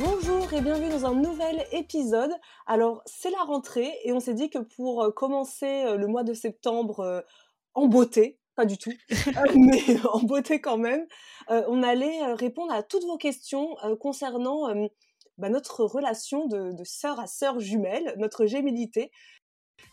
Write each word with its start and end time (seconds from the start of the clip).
Bonjour 0.00 0.52
et 0.52 0.60
bienvenue 0.60 0.88
dans 0.88 1.06
un 1.06 1.14
nouvel 1.14 1.64
épisode. 1.70 2.32
Alors, 2.66 3.02
c'est 3.06 3.30
la 3.30 3.42
rentrée 3.44 3.92
et 4.02 4.12
on 4.12 4.18
s'est 4.18 4.34
dit 4.34 4.50
que 4.50 4.58
pour 4.58 5.02
euh, 5.02 5.12
commencer 5.12 5.84
euh, 5.84 5.96
le 5.96 6.08
mois 6.08 6.24
de 6.24 6.34
septembre 6.34 7.00
euh, 7.00 7.20
en 7.74 7.86
beauté, 7.86 8.40
pas 8.56 8.66
du 8.66 8.76
tout, 8.76 8.92
mais 9.54 9.82
en 10.12 10.18
beauté 10.20 10.60
quand 10.60 10.78
même, 10.78 11.06
on 11.48 11.82
allait 11.82 12.24
répondre 12.34 12.72
à 12.72 12.82
toutes 12.82 13.04
vos 13.04 13.18
questions 13.18 13.76
concernant 14.00 14.72
bah, 15.38 15.48
notre 15.48 15.84
relation 15.84 16.46
de, 16.46 16.72
de 16.72 16.84
sœur 16.84 17.20
à 17.20 17.26
sœur 17.26 17.60
jumelle, 17.60 18.14
notre 18.16 18.46
gémilité, 18.46 19.12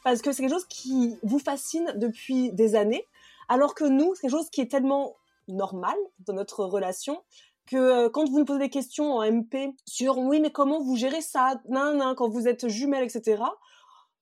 parce 0.03 0.21
que 0.21 0.31
c'est 0.31 0.43
quelque 0.43 0.53
chose 0.53 0.67
qui 0.67 1.17
vous 1.23 1.39
fascine 1.39 1.93
depuis 1.95 2.51
des 2.53 2.75
années, 2.75 3.07
alors 3.49 3.75
que 3.75 3.83
nous, 3.83 4.15
c'est 4.15 4.21
quelque 4.21 4.37
chose 4.37 4.49
qui 4.49 4.61
est 4.61 4.71
tellement 4.71 5.15
normal 5.47 5.95
dans 6.19 6.33
notre 6.33 6.63
relation 6.65 7.21
que 7.71 7.77
euh, 7.77 8.09
quand 8.09 8.29
vous 8.29 8.39
nous 8.39 8.45
posez 8.45 8.59
des 8.59 8.69
questions 8.69 9.13
en 9.13 9.23
MP 9.31 9.73
sur 9.85 10.17
oui 10.17 10.39
mais 10.41 10.51
comment 10.51 10.79
vous 10.83 10.95
gérez 10.95 11.21
ça, 11.21 11.61
nan, 11.69 11.97
nan, 11.97 12.15
quand 12.15 12.29
vous 12.29 12.47
êtes 12.47 12.67
jumelles, 12.67 13.03
etc. 13.03 13.41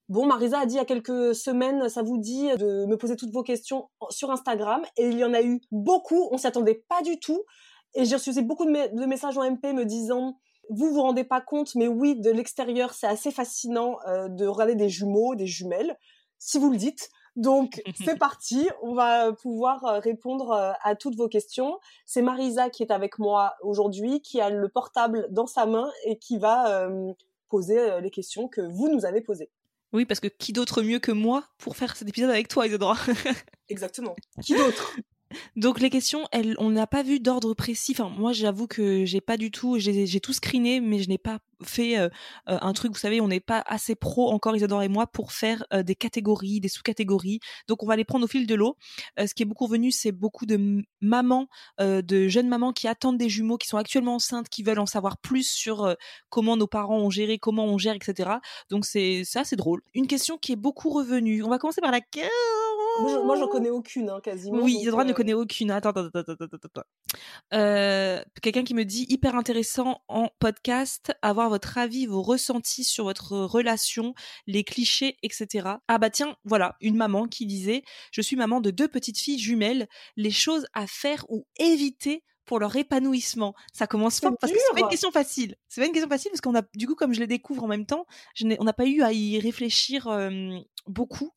Bon, 0.07 0.25
Marisa 0.25 0.59
a 0.59 0.65
dit 0.65 0.75
il 0.75 0.77
y 0.77 0.81
a 0.81 0.85
quelques 0.85 1.35
semaines, 1.35 1.87
ça 1.89 2.01
vous 2.01 2.17
dit 2.17 2.47
de 2.57 2.85
me 2.85 2.95
poser 2.97 3.15
toutes 3.15 3.31
vos 3.31 3.43
questions 3.43 3.89
sur 4.09 4.31
Instagram 4.31 4.83
et 4.97 5.07
il 5.07 5.17
y 5.17 5.23
en 5.23 5.33
a 5.33 5.41
eu 5.41 5.61
beaucoup, 5.71 6.29
on 6.31 6.37
s'y 6.37 6.47
attendait 6.47 6.83
pas 6.89 7.01
du 7.03 7.19
tout 7.19 7.43
et 7.95 8.05
j'ai 8.05 8.15
reçu 8.15 8.31
beaucoup 8.41 8.65
de, 8.65 8.71
me- 8.71 8.99
de 8.99 9.05
messages 9.05 9.37
en 9.37 9.43
MP 9.43 9.73
me 9.73 9.85
disant 9.85 10.37
vous 10.71 10.91
vous 10.93 11.01
rendez 11.01 11.23
pas 11.23 11.41
compte, 11.41 11.73
mais 11.73 11.87
oui, 11.87 12.15
de 12.19 12.29
l'extérieur, 12.29 12.93
c'est 12.93 13.07
assez 13.07 13.31
fascinant 13.31 13.97
euh, 14.07 14.29
de 14.29 14.45
regarder 14.45 14.75
des 14.75 14.87
jumeaux, 14.89 15.33
des 15.33 15.47
jumelles, 15.47 15.97
si 16.37 16.59
vous 16.59 16.69
le 16.69 16.77
dites. 16.77 17.09
Donc, 17.39 17.81
c'est 18.05 18.17
parti, 18.17 18.69
on 18.81 18.93
va 18.93 19.31
pouvoir 19.31 19.85
euh, 19.85 19.99
répondre 19.99 20.51
euh, 20.51 20.73
à 20.83 20.95
toutes 20.95 21.15
vos 21.15 21.29
questions. 21.29 21.79
C'est 22.05 22.21
Marisa 22.21 22.69
qui 22.69 22.83
est 22.83 22.91
avec 22.91 23.17
moi 23.17 23.55
aujourd'hui, 23.61 24.21
qui 24.21 24.41
a 24.41 24.49
le 24.49 24.67
portable 24.67 25.25
dans 25.31 25.47
sa 25.47 25.65
main 25.65 25.89
et 26.03 26.17
qui 26.17 26.37
va 26.37 26.83
euh, 26.83 27.13
poser 27.47 27.79
euh, 27.79 28.01
les 28.01 28.11
questions 28.11 28.49
que 28.49 28.59
vous 28.59 28.89
nous 28.89 29.05
avez 29.05 29.21
posées. 29.21 29.49
Oui, 29.93 30.05
parce 30.05 30.19
que 30.19 30.27
qui 30.27 30.51
d'autre 30.51 30.81
mieux 30.81 30.99
que 30.99 31.13
moi 31.13 31.45
pour 31.57 31.77
faire 31.77 31.95
cet 31.95 32.09
épisode 32.09 32.29
avec 32.29 32.49
toi, 32.49 32.67
Isidora 32.67 32.97
Exactement. 33.69 34.15
Qui 34.43 34.55
d'autre? 34.55 34.97
Donc 35.55 35.79
les 35.79 35.89
questions, 35.89 36.27
on 36.57 36.69
n'a 36.69 36.87
pas 36.87 37.03
vu 37.03 37.19
d'ordre 37.19 37.53
précis. 37.53 37.93
Enfin, 37.93 38.09
moi, 38.09 38.33
j'avoue 38.33 38.67
que 38.67 39.05
j'ai 39.05 39.21
pas 39.21 39.37
du 39.37 39.51
tout, 39.51 39.77
j'ai 39.79 40.19
tout 40.19 40.33
screené, 40.33 40.79
mais 40.79 40.99
je 40.99 41.09
n'ai 41.09 41.17
pas 41.17 41.39
fait 41.63 41.97
euh, 41.97 42.09
euh, 42.49 42.57
un 42.61 42.73
truc. 42.73 42.93
Vous 42.93 42.99
savez, 42.99 43.21
on 43.21 43.27
n'est 43.27 43.39
pas 43.39 43.63
assez 43.65 43.95
pro 43.95 44.31
encore, 44.31 44.55
Isidora 44.55 44.85
et 44.85 44.89
moi, 44.89 45.07
pour 45.07 45.31
faire 45.31 45.65
euh, 45.73 45.83
des 45.83 45.95
catégories, 45.95 46.59
des 46.59 46.67
sous-catégories. 46.67 47.39
Donc 47.67 47.83
on 47.83 47.85
va 47.85 47.95
les 47.95 48.05
prendre 48.05 48.25
au 48.25 48.27
fil 48.27 48.47
de 48.47 48.55
l'eau. 48.55 48.77
Ce 49.17 49.33
qui 49.33 49.43
est 49.43 49.45
beaucoup 49.45 49.65
revenu, 49.65 49.91
c'est 49.91 50.11
beaucoup 50.11 50.45
de 50.45 50.83
mamans, 51.01 51.47
de 51.79 52.27
jeunes 52.27 52.47
mamans 52.47 52.73
qui 52.73 52.87
attendent 52.87 53.17
des 53.17 53.29
jumeaux, 53.29 53.57
qui 53.57 53.67
sont 53.67 53.77
actuellement 53.77 54.15
enceintes, 54.15 54.49
qui 54.49 54.63
veulent 54.63 54.79
en 54.79 54.85
savoir 54.85 55.17
plus 55.17 55.49
sur 55.49 55.95
comment 56.29 56.57
nos 56.57 56.67
parents 56.67 56.99
ont 56.99 57.09
géré, 57.09 57.37
comment 57.39 57.65
on 57.65 57.77
gère, 57.77 57.95
etc. 57.95 58.31
Donc 58.69 58.85
c'est 58.85 59.23
ça, 59.23 59.43
c'est 59.43 59.55
drôle. 59.55 59.81
Une 59.93 60.07
question 60.07 60.37
qui 60.37 60.53
est 60.53 60.57
beaucoup 60.57 60.89
revenue. 60.89 61.43
On 61.43 61.49
va 61.49 61.57
commencer 61.57 61.81
par 61.81 61.91
la 61.91 62.01
Moi, 63.01 63.23
Moi, 63.23 63.35
j'en 63.37 63.47
connais 63.47 63.69
aucune, 63.69 64.09
hein, 64.09 64.19
quasiment. 64.21 64.61
oui, 64.61 64.73
donc, 64.73 64.81
Isadora 64.81 65.03
ne 65.03 65.11
euh, 65.11 65.13
connaît 65.13 65.33
aucune. 65.33 65.71
Attends, 65.71 65.89
attends, 65.89 66.05
attends, 66.05 66.19
attends, 66.19 66.45
attends, 66.45 66.57
attends. 66.63 66.83
Euh, 67.53 68.21
Quelqu'un 68.41 68.63
qui 68.63 68.73
me 68.73 68.85
dit 68.85 69.05
hyper 69.09 69.35
intéressant 69.35 70.01
en 70.07 70.29
podcast, 70.39 71.13
avoir 71.21 71.49
votre 71.49 71.77
avis, 71.77 72.05
vos 72.05 72.21
ressentis 72.21 72.83
sur 72.83 73.05
votre 73.05 73.37
relation, 73.37 74.13
les 74.47 74.63
clichés, 74.63 75.17
etc. 75.23 75.69
Ah 75.87 75.97
bah 75.97 76.09
tiens, 76.09 76.35
voilà, 76.43 76.75
une 76.81 76.95
maman 76.95 77.27
qui 77.27 77.45
disait, 77.45 77.83
je 78.11 78.21
suis 78.21 78.35
maman 78.35 78.61
de 78.61 78.71
deux 78.71 78.87
petites 78.87 79.17
filles 79.19 79.39
jumelles, 79.39 79.87
les 80.17 80.31
choses 80.31 80.65
à 80.73 80.87
faire 80.87 81.25
ou 81.29 81.45
éviter 81.57 82.23
pour 82.49 82.59
leur 82.59 82.75
épanouissement. 82.75 83.53
Ça 83.73 83.85
commence 83.85 84.19
fort 84.19 84.33
parce 84.41 84.51
que 84.51 84.57
c'est 84.57 84.73
pas 84.73 84.79
une 84.79 84.89
question 84.89 85.11
facile. 85.11 85.55
C'est 85.67 85.81
pas 85.81 85.85
une 85.85 85.93
question 85.93 86.09
facile 86.09 86.31
parce 86.31 86.41
qu'on 86.41 86.55
a, 86.55 86.63
du 86.73 86.87
coup, 86.87 86.95
comme 86.95 87.13
je 87.13 87.19
les 87.19 87.27
découvre 87.27 87.63
en 87.63 87.67
même 87.67 87.85
temps, 87.85 88.07
je 88.33 88.47
on 88.59 88.63
n'a 88.63 88.73
pas 88.73 88.87
eu 88.87 89.03
à 89.03 89.13
y 89.13 89.39
réfléchir 89.39 90.07
euh, 90.07 90.57
beaucoup. 90.87 91.31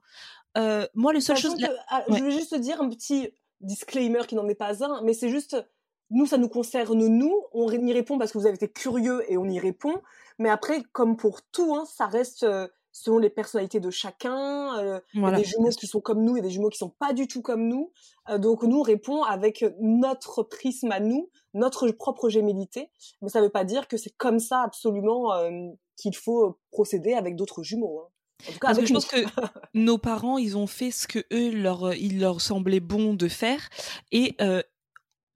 Euh, 0.57 0.87
moi, 0.95 1.13
Sachant 1.21 1.51
choses. 1.51 1.61
la- 1.61 1.69
que, 1.69 1.75
ah, 1.89 2.05
Ouais. 2.09 2.19
Je 2.19 2.25
vais 2.25 2.31
juste 2.31 2.55
dire 2.55 2.81
un 2.81 2.89
petit 2.89 3.31
disclaimer 3.61 4.21
qui 4.27 4.35
n'en 4.35 4.49
est 4.49 4.55
pas 4.55 4.83
un, 4.85 5.03
mais 5.03 5.15
c'est 5.15 5.29
juste, 5.31 5.57
nous, 6.11 6.27
ça 6.27 6.37
nous 6.37 6.49
concerne 6.49 7.07
nous, 7.07 7.35
on 7.53 7.71
y 7.71 7.93
répond 7.93 8.19
parce 8.19 8.33
que 8.33 8.39
vous 8.39 8.47
avez 8.47 8.57
été 8.57 8.69
curieux 8.69 9.25
et 9.31 9.37
on 9.39 9.45
y 9.49 9.59
répond, 9.59 9.95
mais 10.39 10.49
après, 10.51 10.83
comme 10.93 11.17
pour 11.17 11.43
tout, 11.43 11.75
hein, 11.75 11.85
ça 11.87 12.07
reste 12.07 12.43
euh, 12.43 12.69
selon 12.91 13.19
les 13.19 13.31
personnalités 13.31 13.81
de 13.81 13.89
chacun, 13.91 14.77
euh, 14.79 15.01
il 15.15 15.21
y 15.23 15.25
a 15.25 15.31
des 15.39 15.45
jumeaux 15.45 15.71
qui 15.71 15.87
sont 15.87 16.01
comme 16.03 16.23
nous, 16.23 16.37
a 16.37 16.41
des 16.41 16.51
jumeaux 16.51 16.69
qui 16.69 16.77
sont 16.79 16.91
pas 16.91 17.15
du 17.15 17.27
tout 17.29 17.41
comme 17.41 17.67
nous, 17.67 17.91
donc 18.39 18.63
nous, 18.65 18.81
on 18.81 18.83
répond 18.83 19.23
avec 19.23 19.65
notre 19.81 20.43
prisme 20.43 20.93
à 20.93 21.01
nous, 21.01 21.31
notre 21.55 21.91
propre 21.93 22.29
gémilité, 22.29 22.91
mais 23.23 23.31
ça 23.31 23.41
veut 23.41 23.49
pas 23.49 23.65
dire 23.65 23.89
que 23.89 23.97
c'est 23.97 24.15
comme 24.19 24.39
ça 24.41 24.61
absolument 24.63 25.31
qu'il 25.97 26.15
faut 26.15 26.59
procéder 26.71 27.15
avec 27.15 27.37
d'autres 27.37 27.63
jumeaux. 27.63 28.01
hein. 28.01 28.09
En 28.49 28.53
tout 28.53 28.59
cas, 28.59 28.69
Parce 28.69 28.79
que 28.79 28.87
je 28.87 28.93
nous. 28.93 28.95
pense 28.95 29.07
que 29.07 29.25
nos 29.75 29.99
parents, 29.99 30.39
ils 30.39 30.57
ont 30.57 30.67
fait 30.67 30.91
ce 30.91 31.07
que 31.07 31.21
eux 31.33 31.51
leur, 31.51 31.95
il 31.95 32.21
leur 32.21 32.41
semblait 32.41 32.81
bon 32.81 33.15
de 33.15 33.29
faire, 33.29 33.69
et 34.11 34.35
euh, 34.41 34.63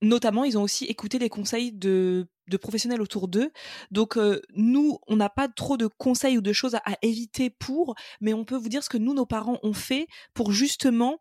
notamment, 0.02 0.44
ils 0.44 0.58
ont 0.58 0.62
aussi 0.62 0.84
écouté 0.86 1.18
les 1.18 1.28
conseils 1.28 1.72
de 1.72 2.28
de 2.48 2.56
professionnels 2.56 3.02
autour 3.02 3.26
d'eux. 3.26 3.50
Donc 3.90 4.16
euh, 4.16 4.40
nous, 4.54 4.98
on 5.08 5.16
n'a 5.16 5.28
pas 5.28 5.48
trop 5.48 5.76
de 5.76 5.88
conseils 5.88 6.38
ou 6.38 6.40
de 6.40 6.52
choses 6.52 6.76
à, 6.76 6.82
à 6.84 6.94
éviter 7.02 7.50
pour, 7.50 7.96
mais 8.20 8.34
on 8.34 8.44
peut 8.44 8.56
vous 8.56 8.68
dire 8.68 8.84
ce 8.84 8.88
que 8.88 8.98
nous, 8.98 9.14
nos 9.14 9.26
parents, 9.26 9.58
ont 9.64 9.72
fait 9.72 10.06
pour 10.32 10.52
justement 10.52 11.18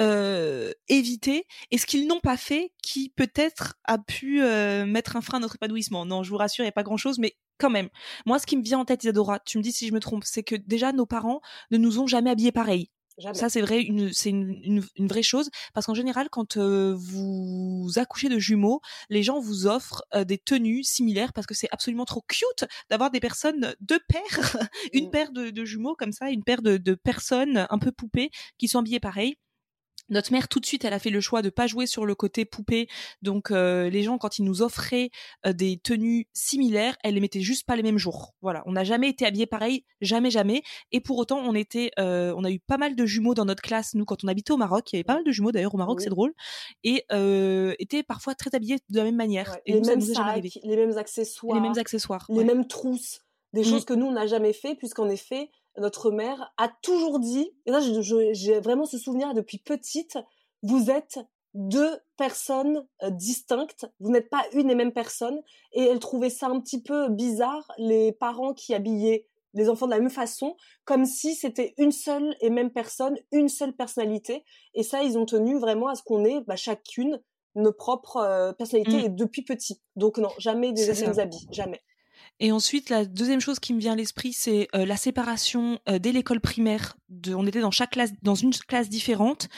euh, 0.00 0.72
éviter 0.88 1.46
et 1.70 1.76
ce 1.78 1.86
qu'ils 1.86 2.06
n'ont 2.06 2.20
pas 2.20 2.36
fait 2.36 2.72
qui 2.82 3.10
peut-être 3.10 3.74
a 3.84 3.98
pu 3.98 4.42
euh, 4.42 4.86
mettre 4.86 5.16
un 5.16 5.20
frein 5.20 5.38
à 5.38 5.40
notre 5.40 5.56
épanouissement. 5.56 6.06
Non, 6.06 6.22
je 6.22 6.30
vous 6.30 6.36
rassure, 6.38 6.62
il 6.62 6.66
n'y 6.66 6.70
a 6.70 6.72
pas 6.72 6.84
grand-chose, 6.84 7.18
mais 7.18 7.36
quand 7.60 7.70
même. 7.70 7.88
Moi, 8.26 8.38
ce 8.38 8.46
qui 8.46 8.56
me 8.56 8.62
vient 8.62 8.78
en 8.80 8.84
tête, 8.84 9.04
Isadora, 9.04 9.38
tu 9.40 9.58
me 9.58 9.62
dis 9.62 9.72
si 9.72 9.86
je 9.86 9.92
me 9.92 10.00
trompe, 10.00 10.24
c'est 10.24 10.42
que 10.42 10.56
déjà 10.56 10.92
nos 10.92 11.06
parents 11.06 11.40
ne 11.70 11.78
nous 11.78 11.98
ont 12.00 12.06
jamais 12.06 12.30
habillés 12.30 12.52
pareil. 12.52 12.90
Jamais. 13.18 13.34
Ça, 13.34 13.50
c'est 13.50 13.60
vrai, 13.60 13.82
une, 13.82 14.12
c'est 14.14 14.30
une, 14.30 14.58
une, 14.64 14.82
une 14.96 15.06
vraie 15.06 15.22
chose. 15.22 15.50
Parce 15.74 15.84
qu'en 15.84 15.94
général, 15.94 16.28
quand 16.30 16.56
euh, 16.56 16.94
vous 16.96 17.90
accouchez 17.96 18.30
de 18.30 18.38
jumeaux, 18.38 18.80
les 19.10 19.22
gens 19.22 19.40
vous 19.40 19.66
offrent 19.66 20.04
euh, 20.14 20.24
des 20.24 20.38
tenues 20.38 20.82
similaires 20.84 21.34
parce 21.34 21.46
que 21.46 21.52
c'est 21.54 21.68
absolument 21.70 22.06
trop 22.06 22.22
cute 22.26 22.64
d'avoir 22.88 23.10
des 23.10 23.20
personnes, 23.20 23.74
deux 23.80 24.00
paires, 24.08 24.56
une 24.94 25.08
Mm. 25.08 25.10
paire 25.10 25.32
de, 25.32 25.50
de 25.50 25.64
jumeaux 25.66 25.94
comme 25.96 26.12
ça, 26.12 26.30
une 26.30 26.44
paire 26.44 26.62
de, 26.62 26.78
de 26.78 26.94
personnes 26.94 27.66
un 27.68 27.78
peu 27.78 27.92
poupées 27.92 28.30
qui 28.58 28.68
sont 28.68 28.78
habillées 28.78 29.00
pareil. 29.00 29.36
Notre 30.10 30.32
mère, 30.32 30.48
tout 30.48 30.60
de 30.60 30.66
suite, 30.66 30.84
elle 30.84 30.92
a 30.92 30.98
fait 30.98 31.10
le 31.10 31.20
choix 31.20 31.40
de 31.40 31.50
pas 31.50 31.66
jouer 31.66 31.86
sur 31.86 32.04
le 32.04 32.14
côté 32.14 32.44
poupée. 32.44 32.88
Donc, 33.22 33.50
euh, 33.50 33.88
les 33.88 34.02
gens, 34.02 34.18
quand 34.18 34.38
ils 34.38 34.44
nous 34.44 34.60
offraient 34.62 35.10
euh, 35.46 35.52
des 35.52 35.78
tenues 35.78 36.26
similaires, 36.34 36.96
elle 37.02 37.14
les 37.14 37.20
mettait 37.20 37.40
juste 37.40 37.64
pas 37.66 37.76
les 37.76 37.82
mêmes 37.82 37.98
jours. 37.98 38.34
Voilà, 38.42 38.62
on 38.66 38.72
n'a 38.72 38.84
jamais 38.84 39.08
été 39.08 39.24
habillés 39.24 39.46
pareil, 39.46 39.84
jamais, 40.00 40.30
jamais. 40.30 40.62
Et 40.92 41.00
pour 41.00 41.16
autant, 41.18 41.38
on 41.38 41.54
était, 41.54 41.90
euh, 41.98 42.34
on 42.36 42.44
a 42.44 42.50
eu 42.50 42.58
pas 42.58 42.76
mal 42.76 42.96
de 42.96 43.06
jumeaux 43.06 43.34
dans 43.34 43.44
notre 43.44 43.62
classe. 43.62 43.94
Nous, 43.94 44.04
quand 44.04 44.24
on 44.24 44.28
habitait 44.28 44.52
au 44.52 44.56
Maroc, 44.56 44.92
il 44.92 44.96
y 44.96 44.98
avait 44.98 45.04
pas 45.04 45.14
mal 45.14 45.24
de 45.24 45.32
jumeaux 45.32 45.52
d'ailleurs 45.52 45.74
au 45.74 45.78
Maroc, 45.78 45.98
Oui. 45.98 46.04
c'est 46.04 46.10
drôle, 46.10 46.32
et 46.84 47.04
étaient 47.78 48.02
parfois 48.02 48.34
très 48.34 48.54
habillés 48.54 48.78
de 48.88 48.96
la 48.98 49.04
même 49.04 49.16
manière. 49.16 49.50
Ouais, 49.50 49.62
Et 49.66 49.72
les 49.74 49.80
nous, 49.80 49.86
mêmes 49.86 50.00
sacs, 50.00 50.42
les 50.64 50.76
mêmes 50.76 50.98
accessoires, 50.98 51.54
Les 51.54 51.60
mêmes 51.60 51.78
accessoires. 51.78 52.26
les 52.28 52.36
ouais. 52.38 52.44
mêmes 52.44 52.66
trousses, 52.66 53.20
des 53.52 53.60
Mm. 53.62 53.64
choses 53.64 53.84
que 53.84 53.94
nous 53.94 54.06
on 54.06 54.12
n'a 54.12 54.26
jamais 54.26 54.52
fait 54.52 54.74
puisqu'en 54.74 55.08
effet 55.08 55.50
notre 55.80 56.10
mère 56.10 56.52
a 56.56 56.68
toujours 56.82 57.18
dit 57.18 57.50
et 57.66 57.70
là 57.70 57.80
j'ai 57.80 58.60
vraiment 58.60 58.84
ce 58.84 58.98
souvenir 58.98 59.34
depuis 59.34 59.58
petite 59.58 60.18
vous 60.62 60.90
êtes 60.90 61.18
deux 61.54 61.98
personnes 62.16 62.86
euh, 63.02 63.10
distinctes. 63.10 63.86
Vous 63.98 64.10
n'êtes 64.10 64.30
pas 64.30 64.44
une 64.52 64.70
et 64.70 64.74
même 64.74 64.92
personne. 64.92 65.40
Et 65.72 65.82
elle 65.82 65.98
trouvait 65.98 66.30
ça 66.30 66.46
un 66.46 66.60
petit 66.60 66.82
peu 66.82 67.08
bizarre 67.08 67.70
les 67.78 68.12
parents 68.12 68.54
qui 68.54 68.74
habillaient 68.74 69.26
les 69.54 69.68
enfants 69.68 69.86
de 69.86 69.90
la 69.90 69.98
même 69.98 70.10
façon 70.10 70.56
comme 70.84 71.04
si 71.04 71.34
c'était 71.34 71.74
une 71.76 71.90
seule 71.90 72.36
et 72.40 72.50
même 72.50 72.70
personne 72.70 73.16
une 73.32 73.48
seule 73.48 73.72
personnalité. 73.72 74.44
Et 74.74 74.84
ça 74.84 75.02
ils 75.02 75.18
ont 75.18 75.26
tenu 75.26 75.58
vraiment 75.58 75.88
à 75.88 75.96
ce 75.96 76.04
qu'on 76.04 76.24
ait 76.24 76.40
bah, 76.46 76.54
chacune 76.54 77.20
nos 77.56 77.72
propres 77.72 78.18
euh, 78.18 78.52
personnalités 78.52 79.08
Mm. 79.08 79.16
depuis 79.16 79.42
petit. 79.42 79.80
Donc 79.96 80.18
non 80.18 80.30
jamais 80.38 80.72
des 80.72 81.18
habits 81.18 81.48
jamais 81.50 81.80
Et 82.42 82.52
ensuite, 82.52 82.88
la 82.88 83.04
deuxième 83.04 83.40
chose 83.40 83.60
qui 83.60 83.74
me 83.74 83.78
vient 83.78 83.92
à 83.92 83.96
l'esprit, 83.96 84.32
c'est 84.32 84.68
euh, 84.74 84.86
la 84.86 84.96
séparation 84.96 85.78
euh, 85.90 85.98
dès 85.98 86.10
l'école 86.10 86.40
primaire. 86.40 86.96
On 87.34 87.46
était 87.46 87.60
dans 87.60 87.70
chaque 87.70 87.90
classe, 87.90 88.12
dans 88.22 88.34
une 88.34 88.54
classe 88.54 88.88
différente, 88.88 89.48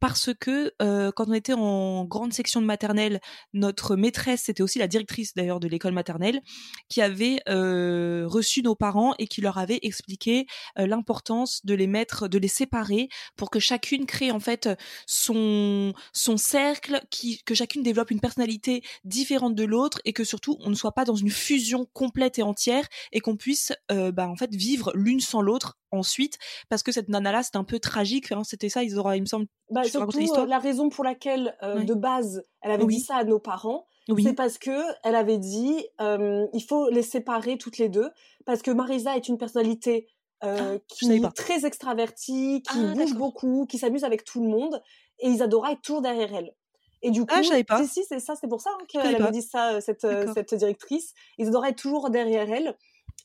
parce 0.00 0.30
que 0.40 0.72
euh, 0.82 1.12
quand 1.12 1.28
on 1.28 1.34
était 1.34 1.52
en 1.52 2.04
grande 2.04 2.32
section 2.32 2.60
de 2.60 2.66
maternelle, 2.66 3.20
notre 3.52 3.94
maîtresse, 3.94 4.42
c'était 4.46 4.62
aussi 4.62 4.80
la 4.80 4.88
directrice 4.88 5.34
d'ailleurs 5.34 5.60
de 5.60 5.68
l'école 5.68 5.92
maternelle, 5.92 6.40
qui 6.88 7.00
avait 7.00 7.40
reçu 7.46 8.62
nos 8.62 8.74
parents 8.74 9.14
et 9.18 9.28
qui 9.28 9.40
leur 9.40 9.58
avait 9.58 9.78
expliqué 9.82 10.46
l'importance 10.76 11.64
de 11.64 11.74
les 11.74 11.86
mettre, 11.86 12.28
de 12.28 12.38
les 12.38 12.48
séparer, 12.48 13.08
pour 13.36 13.50
que 13.50 13.60
chacune 13.60 14.06
crée 14.06 14.32
en 14.32 14.40
fait 14.40 14.68
son 15.06 15.92
son 16.12 16.38
cercle, 16.38 17.02
qui 17.10 17.42
que 17.44 17.54
chacune 17.54 17.82
développe 17.82 18.10
une 18.10 18.20
personnalité 18.20 18.82
différente 19.04 19.54
de 19.54 19.64
l'autre 19.64 20.00
et 20.06 20.14
que 20.14 20.24
surtout 20.24 20.56
on 20.60 20.70
ne 20.70 20.74
soit 20.74 20.92
pas 20.92 21.04
dans 21.04 21.14
une 21.14 21.30
fusion 21.30 21.86
complète 21.92 22.31
et 22.38 22.42
entière 22.42 22.86
et 23.12 23.20
qu'on 23.20 23.36
puisse 23.36 23.72
euh, 23.90 24.12
bah, 24.12 24.28
en 24.28 24.36
fait 24.36 24.54
vivre 24.54 24.92
l'une 24.94 25.20
sans 25.20 25.42
l'autre 25.42 25.78
ensuite. 25.90 26.38
Parce 26.68 26.82
que 26.82 26.92
cette 26.92 27.08
nana 27.08 27.32
là 27.32 27.42
c'était 27.42 27.58
un 27.58 27.64
peu 27.64 27.78
tragique 27.78 28.32
hein, 28.32 28.42
c'était 28.44 28.68
ça 28.68 28.82
ils 28.82 28.98
auraient 28.98 29.18
il 29.18 29.22
me 29.22 29.26
semble. 29.26 29.46
Bah, 29.70 29.84
surtout, 29.84 30.18
euh, 30.18 30.46
la 30.46 30.58
raison 30.58 30.88
pour 30.90 31.02
laquelle, 31.04 31.56
euh, 31.62 31.82
de 31.82 31.94
base, 31.94 32.42
elle 32.60 32.72
avait 32.72 32.84
Oui. 32.84 32.96
dit 32.96 33.00
ça 33.00 33.16
à 33.16 33.24
nos 33.24 33.38
parents, 33.38 33.86
oui. 34.08 34.22
c'est 34.22 34.34
parce 34.34 34.58
que 34.58 34.82
elle 35.02 35.14
avait 35.14 35.38
dit, 35.38 35.86
euh, 36.00 36.46
il 36.52 36.62
faut 36.62 36.90
les 36.90 37.02
séparer 37.02 37.56
toutes 37.56 37.78
les 37.78 37.88
deux, 37.88 38.10
parce 38.44 38.60
que 38.60 38.70
Marisa 38.70 39.16
est 39.16 39.28
une 39.28 39.38
personnalité 39.38 40.08
euh, 40.44 40.76
Ah, 40.76 40.84
qui 40.88 41.10
est 41.10 41.34
très 41.34 41.64
extravertie, 41.64 42.62
qui 42.70 42.78
Ah, 42.78 42.94
bouge 42.94 43.14
beaucoup, 43.14 43.64
qui 43.66 43.78
s'amuse 43.78 44.04
avec 44.04 44.24
tout 44.24 44.42
le 44.42 44.48
monde, 44.48 44.82
et 45.20 45.28
Isadora 45.28 45.72
est 45.72 45.80
toujours 45.82 46.02
derrière 46.02 46.34
elle. 46.34 46.52
Et 47.02 47.10
du 47.10 47.26
coup, 47.26 47.28
Ah, 47.34 47.42
je 47.42 47.48
savais 47.48 47.64
pas. 47.64 47.84
si, 47.86 48.04
c'est 48.04 48.20
ça, 48.20 48.34
c'est 48.36 48.48
pour 48.48 48.60
ça 48.60 48.70
hein, 48.80 48.84
qu'elle 48.88 49.14
avait 49.14 49.28
dit 49.28 49.42
ça, 49.42 49.74
euh, 49.74 49.80
cette, 49.80 50.04
euh, 50.04 50.26
cette 50.32 50.54
directrice. 50.54 51.14
Isadora 51.38 51.68
est 51.70 51.74
toujours 51.78 52.10
derrière 52.10 52.50
elle. 52.50 52.76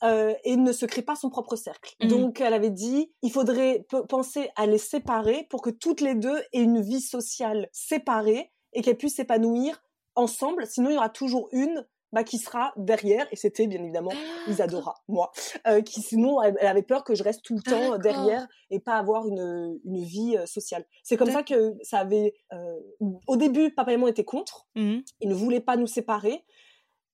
euh, 0.03 0.35
et 0.43 0.55
ne 0.57 0.71
se 0.73 0.85
crée 0.85 1.01
pas 1.01 1.15
son 1.15 1.29
propre 1.31 1.55
cercle. 1.55 1.95
Mhm. 1.99 2.09
Donc, 2.09 2.39
elle 2.41 2.53
avait 2.53 2.69
dit, 2.69 3.13
il 3.23 3.31
faudrait 3.31 3.85
pe- 3.89 4.05
penser 4.05 4.49
à 4.55 4.67
les 4.67 4.77
séparer 4.77 5.47
pour 5.49 5.61
que 5.63 5.71
toutes 5.71 6.01
les 6.01 6.13
deux 6.15 6.37
aient 6.53 6.61
une 6.61 6.81
vie 6.81 7.01
sociale 7.01 7.67
séparée 7.71 8.51
et 8.73 8.81
qu'elles 8.83 8.97
puissent 8.97 9.15
s'épanouir 9.15 9.81
ensemble. 10.15 10.67
Sinon, 10.67 10.91
il 10.91 10.93
y 10.93 10.97
aura 10.97 11.09
toujours 11.09 11.49
une 11.51 11.85
bah, 12.13 12.23
qui 12.23 12.37
sera 12.37 12.73
derrière. 12.77 13.27
Et 13.31 13.35
c'était 13.35 13.67
bien 13.67 13.81
évidemment 13.83 14.11
Ah, 14.13 14.49
Isadora, 14.51 14.95
moi, 15.07 15.31
euh, 15.67 15.81
qui 15.81 16.01
sinon, 16.01 16.41
elle, 16.41 16.57
avait 16.65 16.81
peur 16.83 17.03
que 17.03 17.15
je 17.15 17.23
reste 17.23 17.43
tout 17.43 17.55
le 17.55 17.61
temps 17.61 17.93
euh, 17.93 17.97
D'accord. 17.97 18.23
derrière 18.25 18.47
et 18.69 18.79
pas 18.79 18.95
avoir 18.95 19.27
une, 19.27 19.79
une 19.85 20.03
vie 20.03 20.37
euh, 20.37 20.45
sociale. 20.45 20.85
C'est 21.03 21.17
comme 21.17 21.31
ça 21.31 21.43
que 21.43 21.73
ça 21.83 21.99
avait... 21.99 22.33
euh, 22.53 22.79
au 23.27 23.35
début, 23.37 23.71
papa 23.73 23.91
et 23.93 23.97
maman 23.97 24.07
étaient 24.07 24.23
contre. 24.23 24.67
Mhm. 24.75 25.03
Ils 25.21 25.29
ne 25.29 25.35
voulaient 25.35 25.59
pas 25.61 25.75
nous 25.77 25.87
séparer. 25.87 26.43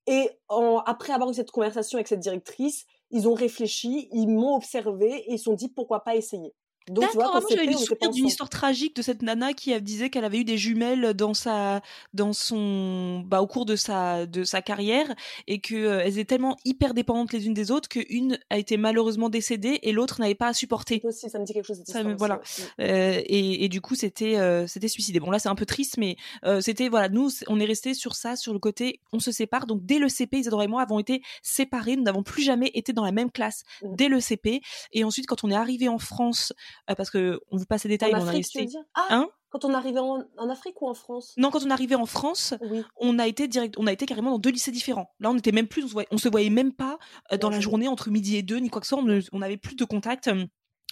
Et 0.07 0.29
en- 0.49 0.79
après 0.85 1.13
avoir 1.13 1.29
eu 1.29 1.33
cette 1.33 1.51
conversation 1.51 1.97
avec 1.97 2.07
cette 2.07 2.19
directrice, 2.19 2.85
ils 3.09 3.27
ont 3.27 3.33
réfléchi, 3.33 4.09
ils 4.11 4.27
m'ont 4.27 4.55
observé 4.55 5.07
et 5.27 5.33
ils 5.33 5.37
se 5.37 5.45
sont 5.45 5.53
dit 5.53 5.69
pourquoi 5.69 6.03
pas 6.03 6.15
essayer. 6.15 6.53
Donc, 6.89 7.09
tu 7.09 7.15
vois, 7.15 7.25
quand 7.25 7.37
ah, 7.37 7.39
moi 7.41 7.49
j'avais 7.49 7.65
le 7.65 7.77
souvenir 7.77 8.09
d'une 8.11 8.27
histoire 8.27 8.49
tragique 8.49 8.95
de 8.95 9.01
cette 9.01 9.21
nana 9.21 9.53
qui 9.53 9.79
disait 9.81 10.09
qu'elle 10.09 10.25
avait 10.25 10.39
eu 10.39 10.43
des 10.43 10.57
jumelles 10.57 11.13
dans 11.13 11.33
sa, 11.33 11.81
dans 12.13 12.33
son, 12.33 13.23
bah, 13.25 13.41
au 13.41 13.47
cours 13.47 13.65
de 13.65 13.75
sa, 13.75 14.25
de 14.25 14.43
sa 14.43 14.61
carrière 14.61 15.13
et 15.47 15.59
que 15.59 15.75
euh, 15.75 16.01
elles 16.03 16.19
étaient 16.19 16.35
tellement 16.35 16.57
hyper 16.65 16.93
dépendantes 16.93 17.31
les 17.33 17.47
unes 17.47 17.53
des 17.53 17.71
autres 17.71 17.89
qu'une 17.89 18.37
a 18.49 18.57
été 18.57 18.77
malheureusement 18.77 19.29
décédée 19.29 19.79
et 19.83 19.91
l'autre 19.91 20.19
n'avait 20.19 20.35
pas 20.35 20.47
à 20.47 20.53
supporter. 20.53 21.01
Aussi, 21.03 21.29
ça 21.29 21.39
me 21.39 21.45
dit 21.45 21.53
quelque 21.53 21.65
chose. 21.67 21.81
Ça 21.85 22.03
voilà. 22.03 22.41
ouais. 22.79 22.85
Euh, 22.85 23.21
et, 23.25 23.65
et 23.65 23.69
du 23.69 23.81
coup, 23.81 23.95
c'était 23.95 24.37
euh, 24.37 24.67
c'était 24.67 24.87
suicidé. 24.87 25.19
Bon, 25.19 25.31
là, 25.31 25.39
c'est 25.39 25.49
un 25.49 25.55
peu 25.55 25.65
triste, 25.65 25.97
mais 25.97 26.15
euh, 26.45 26.61
c'était 26.61 26.89
voilà, 26.89 27.09
nous, 27.09 27.29
on 27.47 27.59
est 27.59 27.65
resté 27.65 27.93
sur 27.93 28.15
ça, 28.15 28.35
sur 28.35 28.53
le 28.53 28.59
côté, 28.59 28.99
on 29.11 29.19
se 29.19 29.31
sépare. 29.31 29.65
Donc, 29.67 29.85
dès 29.85 29.99
le 29.99 30.09
CP, 30.09 30.39
Isadora 30.39 30.65
et 30.65 30.67
moi 30.67 30.81
avons 30.81 30.99
été 30.99 31.21
séparés. 31.41 31.95
Nous 31.95 32.03
n'avons 32.03 32.23
plus 32.23 32.43
jamais 32.43 32.71
été 32.73 32.93
dans 32.93 33.03
la 33.03 33.11
même 33.11 33.31
classe 33.31 33.63
Mhm. 33.81 33.95
dès 33.95 34.07
le 34.07 34.19
CP. 34.19 34.61
Et 34.91 35.03
ensuite, 35.03 35.27
quand 35.27 35.43
on 35.43 35.51
est 35.51 35.55
arrivé 35.55 35.87
en 35.87 35.99
France, 35.99 36.53
parce 36.87 37.09
que 37.09 37.39
on 37.51 37.57
vous 37.57 37.65
passe 37.65 37.83
les 37.83 37.89
détails, 37.91 38.13
En 38.13 38.17
mais 38.17 38.23
on 38.23 38.27
a 38.27 38.29
Afrique, 38.29 38.47
tu 38.49 38.59
veux 38.59 38.65
dire? 38.65 38.81
Ah, 38.95 39.07
Hein? 39.09 39.29
quand 39.49 39.65
on 39.65 39.73
arrivait 39.73 39.99
en, 39.99 40.23
en 40.37 40.49
Afrique 40.49 40.81
ou 40.81 40.87
en 40.87 40.93
France? 40.95 41.33
Non, 41.37 41.51
quand 41.51 41.63
on 41.65 41.69
arrivé 41.69 41.93
en 41.95 42.05
France, 42.07 42.55
Oui. 42.61 42.83
on 42.97 43.19
a 43.19 43.27
été 43.27 43.47
direct, 43.47 43.75
on 43.77 43.85
a 43.87 43.91
été 43.91 44.05
carrément 44.07 44.31
dans 44.31 44.39
deux 44.39 44.49
lycées 44.49 44.71
différents. 44.71 45.11
Là, 45.19 45.29
on 45.29 45.37
était 45.37 45.51
même 45.51 45.67
plus, 45.67 45.83
on 45.83 45.87
se 45.87 45.93
voyait, 45.93 46.07
on 46.11 46.17
se 46.17 46.27
voyait 46.29 46.49
même 46.49 46.73
pas 46.73 46.97
euh, 47.31 47.37
dans 47.37 47.49
la 47.51 47.59
journée 47.59 47.87
entre 47.87 48.09
midi 48.09 48.35
et 48.37 48.41
deux, 48.41 48.57
ni 48.57 48.69
quoi 48.69 48.81
que 48.81 48.87
ce 48.87 48.95
soit. 48.95 49.03
On 49.31 49.39
n'avait 49.39 49.57
plus 49.57 49.75
de 49.75 49.85
contact. 49.85 50.27
euh, 50.27 50.45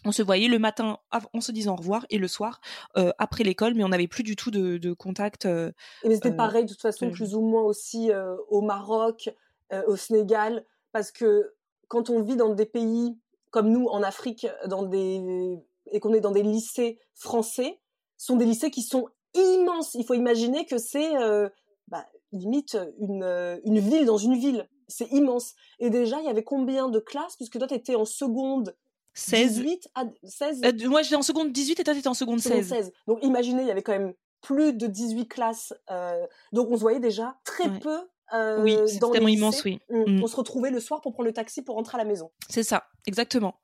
On 0.05 0.11
se 0.11 0.21
voyait 0.21 0.47
le 0.47 0.59
matin 0.59 0.97
en 1.33 1.41
se 1.41 1.51
disant 1.51 1.73
au 1.73 1.77
revoir 1.77 2.05
et 2.11 2.17
le 2.19 2.27
soir 2.27 2.61
euh, 2.97 3.11
après 3.17 3.43
l'école, 3.43 3.73
mais 3.75 3.83
on 3.83 3.89
n'avait 3.89 4.07
plus 4.07 4.23
du 4.23 4.35
tout 4.35 4.51
de, 4.51 4.77
de 4.77 4.93
contact. 4.93 5.45
Et 5.45 5.71
mais 6.07 6.15
c'était 6.15 6.31
pareil, 6.35 6.65
de 6.65 6.69
toute 6.69 6.81
façon, 6.81 7.09
plus 7.11 7.33
ou 7.35 7.41
moins 7.41 7.63
aussi 7.63 8.11
au 8.49 8.61
Maroc, 8.61 9.29
au 9.87 9.95
Sénégal, 9.95 10.65
parce 10.91 11.11
que 11.11 11.53
quand 11.87 12.09
on 12.11 12.21
vit 12.21 12.35
dans 12.35 12.53
des 12.53 12.65
pays 12.65 13.17
comme 13.49 13.69
nous, 13.69 13.87
en 13.87 14.01
Afrique, 14.03 14.47
dans 14.67 14.83
des 14.83 15.57
et 15.91 15.99
qu'on 15.99 16.13
est 16.13 16.21
dans 16.21 16.31
des 16.31 16.43
lycées 16.43 16.99
français, 17.13 17.79
sont 18.17 18.35
des 18.35 18.45
lycées 18.45 18.71
qui 18.71 18.81
sont 18.83 19.07
immenses. 19.33 19.93
Il 19.95 20.05
faut 20.05 20.13
imaginer 20.13 20.65
que 20.65 20.77
c'est 20.77 21.15
euh, 21.17 21.49
bah, 21.87 22.05
limite 22.31 22.77
une, 22.99 23.23
euh, 23.23 23.59
une 23.65 23.79
ville 23.79 24.05
dans 24.05 24.17
une 24.17 24.35
ville. 24.37 24.67
C'est 24.87 25.07
immense. 25.11 25.53
Et 25.79 25.89
déjà, 25.89 26.19
il 26.19 26.25
y 26.25 26.29
avait 26.29 26.43
combien 26.43 26.89
de 26.89 26.99
classes 26.99 27.35
Puisque 27.37 27.57
toi, 27.57 27.67
tu 27.67 27.73
étais 27.75 27.95
en 27.95 28.05
seconde 28.05 28.75
16. 29.13 29.53
18 29.55 29.89
à 29.95 30.03
16 30.23 30.61
Euh, 30.65 30.89
moi, 30.89 31.01
j'étais 31.01 31.15
en 31.15 31.21
seconde 31.21 31.51
18 31.51 31.79
et 31.79 31.83
toi, 31.83 31.93
t'étais 31.93 32.07
en 32.07 32.13
seconde 32.13 32.39
seconde 32.39 32.63
16. 32.63 32.69
16. 32.69 32.91
Donc 33.07 33.19
imaginez, 33.23 33.61
il 33.61 33.67
y 33.67 33.71
avait 33.71 33.81
quand 33.83 33.91
même 33.93 34.13
plus 34.41 34.73
de 34.73 34.87
18 34.87 35.27
classes. 35.27 35.73
euh, 35.91 36.25
donc 36.51 36.69
on 36.71 36.75
se 36.75 36.81
voyait 36.81 36.99
déjà 36.99 37.37
très 37.45 37.69
Ouais. 37.69 37.79
peu 37.79 37.99
euh, 38.33 38.63
Oui, 38.63 38.77
c'est 38.87 38.99
tellement 38.99 39.27
immense, 39.27 39.63
oui. 39.65 39.79
On, 39.89 40.07
Mm. 40.09 40.23
on 40.23 40.27
se 40.27 40.35
retrouvait 40.35 40.71
le 40.71 40.79
soir 40.79 41.01
pour 41.01 41.11
prendre 41.13 41.27
le 41.27 41.33
taxi 41.33 41.61
pour 41.61 41.75
rentrer 41.75 41.95
à 41.95 41.97
la 41.99 42.05
maison. 42.05 42.31
C'est 42.49 42.63
ça, 42.63 42.85
exactement. 43.07 43.59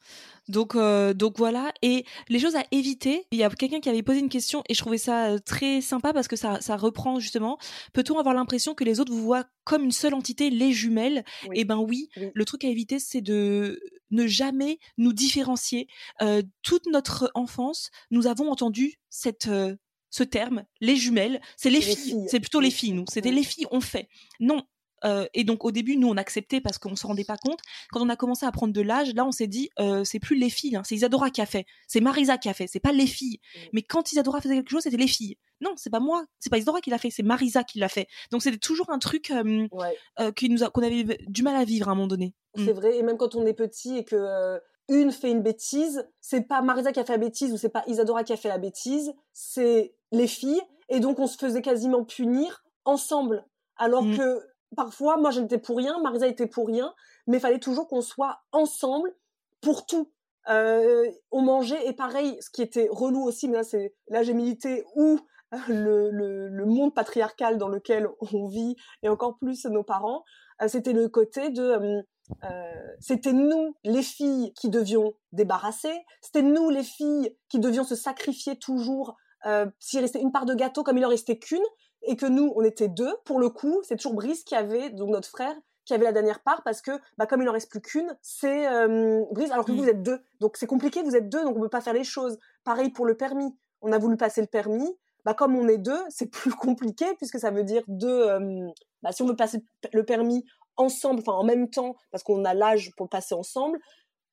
Donc, 0.47 0.75
euh, 0.75 1.13
donc 1.13 1.37
voilà. 1.37 1.73
Et 1.81 2.05
les 2.29 2.39
choses 2.39 2.55
à 2.55 2.63
éviter, 2.71 3.25
il 3.31 3.37
y 3.39 3.43
a 3.43 3.49
quelqu'un 3.49 3.79
qui 3.81 3.89
avait 3.89 4.03
posé 4.03 4.19
une 4.19 4.29
question 4.29 4.63
et 4.69 4.73
je 4.73 4.79
trouvais 4.79 4.97
ça 4.97 5.27
euh, 5.31 5.39
très 5.39 5.81
sympa 5.81 6.13
parce 6.13 6.27
que 6.29 6.37
ça, 6.37 6.61
ça 6.61 6.77
reprend 6.77 7.19
justement. 7.19 7.57
Peut-on 7.93 8.17
avoir 8.17 8.33
l'impression 8.33 8.73
que 8.73 8.83
les 8.85 8.99
autres 9.01 9.11
vous 9.11 9.21
voient 9.23 9.45
comme 9.65 9.83
une 9.83 9.91
seule 9.91 10.13
entité, 10.13 10.49
les 10.49 10.71
jumelles? 10.71 11.25
Oui. 11.49 11.55
Eh 11.59 11.65
ben 11.65 11.77
oui. 11.77 12.09
Oui. 12.15 12.29
Le 12.33 12.45
truc 12.45 12.63
à 12.63 12.69
éviter, 12.69 12.97
c'est 12.99 13.21
de 13.21 13.81
ne 14.11 14.25
jamais 14.25 14.79
nous 14.97 15.11
différencier. 15.11 15.87
Euh, 16.21 16.41
toute 16.63 16.85
notre 16.85 17.29
enfance, 17.33 17.91
nous 18.09 18.25
avons 18.27 18.49
entendu 18.49 18.95
cette 19.09 19.47
euh, 19.47 19.75
ce 20.09 20.23
terme, 20.23 20.63
les 20.79 20.95
jumelles, 20.95 21.41
c'est 21.57 21.69
les, 21.69 21.79
Les 21.79 21.85
filles. 21.85 21.95
filles. 21.97 22.27
C'est 22.29 22.39
plutôt 22.39 22.61
les 22.61 22.71
filles, 22.71 22.93
nous. 22.93 23.03
C'était 23.11 23.29
Oui. 23.29 23.35
les 23.35 23.43
filles, 23.43 23.67
on 23.71 23.81
fait. 23.81 24.07
Non. 24.39 24.63
Euh, 25.05 25.25
et 25.33 25.43
donc 25.43 25.63
au 25.65 25.71
début, 25.71 25.95
nous 25.97 26.07
on 26.09 26.17
acceptait 26.17 26.59
parce 26.61 26.77
qu'on 26.77 26.95
se 26.95 27.05
rendait 27.05 27.23
pas 27.23 27.37
compte. 27.37 27.59
Quand 27.91 28.01
on 28.01 28.09
a 28.09 28.15
commencé 28.15 28.45
à 28.45 28.51
prendre 28.51 28.73
de 28.73 28.81
l'âge, 28.81 29.13
là 29.13 29.25
on 29.25 29.31
s'est 29.31 29.47
dit 29.47 29.69
euh, 29.79 30.03
c'est 30.03 30.19
plus 30.19 30.35
les 30.37 30.49
filles, 30.49 30.75
hein, 30.75 30.81
c'est 30.83 30.95
Isadora 30.95 31.29
qui 31.29 31.41
a 31.41 31.45
fait, 31.45 31.65
c'est 31.87 31.99
Marisa 32.01 32.37
qui 32.37 32.49
a 32.49 32.53
fait, 32.53 32.67
c'est 32.67 32.79
pas 32.79 32.91
les 32.91 33.07
filles. 33.07 33.39
Mm. 33.55 33.59
Mais 33.73 33.81
quand 33.83 34.11
Isadora 34.11 34.41
faisait 34.41 34.55
quelque 34.55 34.69
chose, 34.71 34.83
c'était 34.83 34.97
les 34.97 35.07
filles. 35.07 35.37
Non, 35.61 35.71
c'est 35.75 35.89
pas 35.89 35.99
moi, 35.99 36.25
c'est 36.39 36.49
pas 36.49 36.57
Isadora 36.57 36.81
qui 36.81 36.89
l'a 36.89 36.97
fait, 36.97 37.09
c'est 37.09 37.23
Marisa 37.23 37.63
qui 37.63 37.79
l'a 37.79 37.89
fait. 37.89 38.07
Donc 38.31 38.41
c'était 38.43 38.57
toujours 38.57 38.89
un 38.89 38.99
truc 38.99 39.31
euh, 39.31 39.67
Ouais, 39.71 40.33
qui 40.35 40.49
nous 40.49 40.63
a- 40.63 40.69
qu'on 40.69 40.81
avait 40.83 41.17
du 41.27 41.43
mal 41.43 41.55
à 41.55 41.63
vivre 41.63 41.89
à 41.89 41.91
un 41.91 41.95
moment 41.95 42.07
donné. 42.07 42.33
Mm. 42.55 42.65
c'est 42.65 42.73
vrai. 42.73 42.97
Et 42.97 43.03
même 43.03 43.17
quand 43.17 43.35
on 43.35 43.45
est 43.45 43.53
petit 43.53 43.97
et 43.97 44.03
que 44.03 44.59
une 44.89 45.11
fait 45.11 45.29
une 45.31 45.41
bêtise, 45.43 46.07
c'est 46.21 46.47
pas 46.47 46.61
Marisa 46.61 46.91
qui 46.93 46.99
a 46.99 47.03
fait 47.05 47.13
la 47.13 47.17
bêtise 47.19 47.51
ou 47.51 47.57
c'est 47.57 47.69
pas 47.69 47.83
Isadora 47.87 48.23
qui 48.23 48.31
a 48.33 48.37
fait 48.37 48.47
la 48.49 48.57
bêtise, 48.57 49.13
c'est 49.33 49.93
les 50.11 50.27
filles. 50.27 50.61
Et 50.89 50.99
donc 51.01 51.19
on 51.19 51.27
se 51.27 51.37
faisait 51.37 51.61
quasiment 51.61 52.03
punir 52.05 52.63
ensemble. 52.85 53.45
Alors 53.75 54.03
Mm. 54.03 54.17
que 54.17 54.39
parfois, 54.75 55.17
moi 55.17 55.31
j'étais 55.31 55.57
pour 55.57 55.77
rien, 55.77 55.99
Marisa 56.01 56.27
était 56.27 56.47
pour 56.47 56.67
rien, 56.67 56.93
mais 57.27 57.37
il 57.37 57.39
fallait 57.39 57.59
toujours 57.59 57.87
qu'on 57.87 58.01
soit 58.01 58.39
ensemble 58.51 59.13
pour 59.61 59.85
tout. 59.85 60.11
Euh, 60.49 61.05
on 61.31 61.41
mangeait 61.41 61.87
et 61.87 61.93
pareil, 61.93 62.37
ce 62.41 62.49
qui 62.49 62.61
était 62.61 62.87
relou 62.89 63.23
aussi, 63.23 63.49
mais 63.49 63.57
là 63.57 63.63
c'est 63.63 63.93
là 64.07 64.23
j'ai 64.23 64.33
milité 64.33 64.85
ou 64.95 65.19
le, 65.67 66.09
le, 66.11 66.65
monde 66.65 66.93
patriarcal 66.93 67.57
dans 67.57 67.69
lequel 67.69 68.09
on 68.33 68.47
vit 68.47 68.75
et 69.03 69.09
encore 69.09 69.37
plus 69.37 69.65
nos 69.65 69.83
parents, 69.83 70.23
euh, 70.61 70.67
c'était 70.67 70.93
le 70.93 71.07
côté 71.09 71.49
de 71.49 71.63
euh, 71.63 72.01
euh, 72.43 72.87
c'était 72.99 73.33
nous 73.33 73.75
les 73.83 74.03
filles 74.03 74.53
qui 74.53 74.69
devions 74.69 75.13
débarrasser, 75.31 75.93
c'était 76.21 76.41
nous 76.41 76.69
les 76.69 76.83
filles 76.83 77.35
qui 77.49 77.59
devions 77.59 77.83
se 77.83 77.95
sacrifier 77.95 78.57
toujours 78.57 79.15
euh, 79.45 79.65
s'il 79.79 80.01
restait 80.01 80.19
une 80.19 80.31
part 80.31 80.45
de 80.45 80.53
gâteau 80.53 80.83
comme 80.83 80.97
il 80.97 81.05
en 81.05 81.09
restait 81.09 81.37
qu'une 81.37 81.63
et 82.03 82.15
que 82.15 82.25
nous 82.25 82.53
on 82.55 82.63
était 82.63 82.87
deux 82.87 83.13
pour 83.25 83.39
le 83.39 83.49
coup 83.49 83.81
c'est 83.83 83.95
toujours 83.95 84.13
Brice 84.13 84.43
qui 84.43 84.55
avait 84.55 84.89
donc 84.89 85.09
notre 85.09 85.29
frère 85.29 85.55
qui 85.87 85.93
avait 85.93 86.03
la 86.03 86.11
dernière 86.11 86.41
part 86.41 86.61
parce 86.63 86.81
que 86.81 86.91
bah, 87.17 87.25
comme 87.25 87.41
il 87.41 87.49
en 87.49 87.53
reste 87.53 87.71
plus 87.71 87.81
qu'une, 87.81 88.15
c'est 88.21 88.67
euh, 88.67 89.23
Brice 89.31 89.51
alors 89.51 89.65
que 89.65 89.71
vous, 89.71 89.77
Mm. 89.77 89.81
vous 89.83 89.89
êtes 89.89 90.03
deux. 90.03 90.19
Donc 90.41 90.57
c'est 90.57 90.67
compliqué, 90.67 91.01
vous 91.01 91.15
êtes 91.15 91.29
deux 91.29 91.43
donc 91.43 91.55
on 91.57 91.61
peut 91.61 91.69
pas 91.69 91.81
faire 91.81 91.93
les 91.93 92.03
choses. 92.03 92.37
Pareil 92.65 92.89
pour 92.89 93.05
le 93.05 93.15
permis. 93.15 93.57
On 93.81 93.93
a 93.93 93.97
voulu 93.97 94.17
passer 94.17 94.41
le 94.41 94.47
permis, 94.47 94.93
bah 95.23 95.33
comme 95.33 95.55
on 95.55 95.67
est 95.69 95.77
deux, 95.77 95.99
c'est 96.09 96.29
plus 96.31 96.51
compliqué 96.51 97.05
puisque 97.15 97.39
ça 97.39 97.51
veut 97.51 97.63
dire 97.63 97.83
deux 97.87 98.27
euh, 98.27 98.67
bah, 99.01 99.13
si 99.13 99.21
on 99.23 99.27
veut 99.27 99.35
passer 99.35 99.63
le 99.93 100.03
permis 100.03 100.43
ensemble 100.75 101.21
enfin 101.21 101.33
en 101.33 101.43
même 101.43 101.69
temps 101.69 101.95
parce 102.11 102.23
qu'on 102.23 102.43
a 102.43 102.53
l'âge 102.53 102.91
pour 102.97 103.05
le 103.05 103.09
passer 103.09 103.33
ensemble, 103.33 103.79